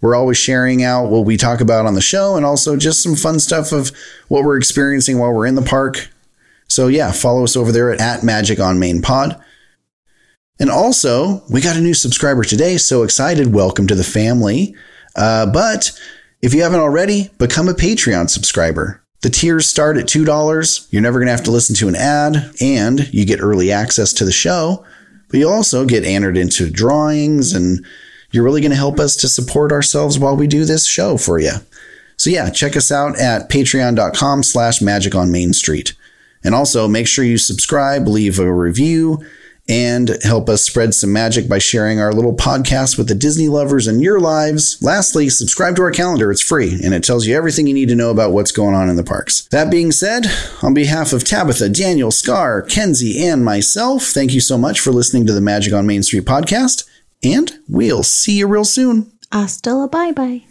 We're 0.00 0.14
always 0.14 0.36
sharing 0.36 0.84
out 0.84 1.08
what 1.08 1.24
we 1.24 1.36
talk 1.38 1.62
about 1.62 1.86
on 1.86 1.94
the 1.94 2.02
show 2.02 2.36
and 2.36 2.44
also 2.44 2.76
just 2.76 3.02
some 3.02 3.16
fun 3.16 3.40
stuff 3.40 3.72
of 3.72 3.90
what 4.28 4.44
we're 4.44 4.58
experiencing 4.58 5.18
while 5.18 5.32
we're 5.32 5.46
in 5.46 5.54
the 5.54 5.62
park. 5.62 6.10
So 6.68 6.88
yeah, 6.88 7.10
follow 7.10 7.44
us 7.44 7.56
over 7.56 7.72
there 7.72 7.90
at, 7.90 8.00
at 8.00 8.22
Magic 8.22 8.60
on 8.60 8.78
Main 8.78 9.00
Pod. 9.00 9.42
And 10.60 10.70
also, 10.70 11.42
we 11.50 11.60
got 11.60 11.76
a 11.76 11.80
new 11.80 11.94
subscriber 11.94 12.44
today. 12.44 12.76
So 12.76 13.02
excited. 13.02 13.54
Welcome 13.54 13.86
to 13.86 13.94
the 13.94 14.04
family. 14.04 14.76
Uh, 15.16 15.46
but 15.46 15.98
if 16.44 16.52
you 16.52 16.62
haven't 16.62 16.80
already, 16.80 17.30
become 17.38 17.68
a 17.68 17.74
Patreon 17.74 18.28
subscriber. 18.28 19.02
The 19.22 19.30
tiers 19.30 19.66
start 19.66 19.96
at 19.96 20.04
$2. 20.04 20.88
You're 20.90 21.00
never 21.00 21.18
going 21.18 21.28
to 21.28 21.32
have 21.32 21.44
to 21.44 21.50
listen 21.50 21.74
to 21.76 21.88
an 21.88 21.96
ad, 21.96 22.50
and 22.60 23.12
you 23.14 23.24
get 23.24 23.40
early 23.40 23.72
access 23.72 24.12
to 24.12 24.26
the 24.26 24.30
show. 24.30 24.84
But 25.30 25.38
you'll 25.38 25.54
also 25.54 25.86
get 25.86 26.04
entered 26.04 26.36
into 26.36 26.68
drawings, 26.68 27.54
and 27.54 27.82
you're 28.30 28.44
really 28.44 28.60
going 28.60 28.72
to 28.72 28.76
help 28.76 29.00
us 29.00 29.16
to 29.16 29.28
support 29.28 29.72
ourselves 29.72 30.18
while 30.18 30.36
we 30.36 30.46
do 30.46 30.66
this 30.66 30.86
show 30.86 31.16
for 31.16 31.38
you. 31.38 31.52
So 32.18 32.28
yeah, 32.28 32.50
check 32.50 32.76
us 32.76 32.92
out 32.92 33.18
at 33.18 33.48
patreon.com 33.48 34.42
slash 34.42 34.82
magic 34.82 35.14
on 35.14 35.32
Main 35.32 35.54
Street. 35.54 35.94
And 36.44 36.54
also 36.54 36.86
make 36.86 37.08
sure 37.08 37.24
you 37.24 37.38
subscribe, 37.38 38.06
leave 38.06 38.38
a 38.38 38.52
review, 38.52 39.24
and 39.68 40.18
help 40.22 40.48
us 40.48 40.62
spread 40.62 40.92
some 40.92 41.12
magic 41.12 41.48
by 41.48 41.58
sharing 41.58 41.98
our 41.98 42.12
little 42.12 42.34
podcast 42.36 42.98
with 42.98 43.08
the 43.08 43.14
Disney 43.14 43.48
lovers 43.48 43.88
in 43.88 44.00
your 44.00 44.20
lives. 44.20 44.76
Lastly, 44.82 45.28
subscribe 45.30 45.76
to 45.76 45.82
our 45.82 45.90
calendar. 45.90 46.30
It's 46.30 46.42
free 46.42 46.78
and 46.84 46.92
it 46.92 47.02
tells 47.02 47.26
you 47.26 47.34
everything 47.34 47.66
you 47.66 47.74
need 47.74 47.88
to 47.88 47.94
know 47.94 48.10
about 48.10 48.32
what's 48.32 48.52
going 48.52 48.74
on 48.74 48.90
in 48.90 48.96
the 48.96 49.04
parks. 49.04 49.48
That 49.48 49.70
being 49.70 49.90
said, 49.90 50.26
on 50.62 50.74
behalf 50.74 51.12
of 51.12 51.24
Tabitha, 51.24 51.70
Daniel, 51.70 52.10
Scar, 52.10 52.60
Kenzie, 52.62 53.26
and 53.26 53.44
myself, 53.44 54.04
thank 54.04 54.34
you 54.34 54.40
so 54.40 54.58
much 54.58 54.80
for 54.80 54.92
listening 54.92 55.26
to 55.26 55.32
the 55.32 55.40
Magic 55.40 55.72
on 55.72 55.86
Main 55.86 56.02
Street 56.02 56.24
podcast, 56.24 56.86
and 57.22 57.58
we'll 57.68 58.02
see 58.02 58.38
you 58.38 58.46
real 58.46 58.64
soon. 58.64 59.10
Hasta 59.32 59.72
la 59.72 59.86
bye 59.86 60.12
bye. 60.12 60.42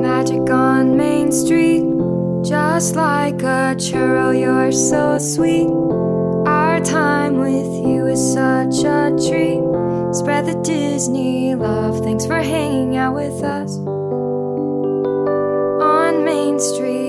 Magic 0.00 0.50
on 0.50 0.96
Main 0.96 1.32
Street, 1.32 1.82
just 2.48 2.94
like 2.94 3.42
a 3.42 3.74
churro, 3.74 4.30
you're 4.38 4.70
so 4.70 5.18
sweet. 5.18 5.66
Our 6.46 6.78
time 6.78 7.38
with 7.38 7.66
you 7.84 8.06
is 8.06 8.20
such 8.34 8.84
a 8.84 9.10
treat. 9.28 9.64
Spread 10.14 10.46
the 10.46 10.54
Disney 10.62 11.56
love. 11.56 12.04
Thanks 12.04 12.24
for 12.24 12.36
hanging 12.36 12.96
out 12.96 13.16
with 13.16 13.42
us 13.42 13.76
on 15.82 16.24
Main 16.24 16.60
Street. 16.60 17.05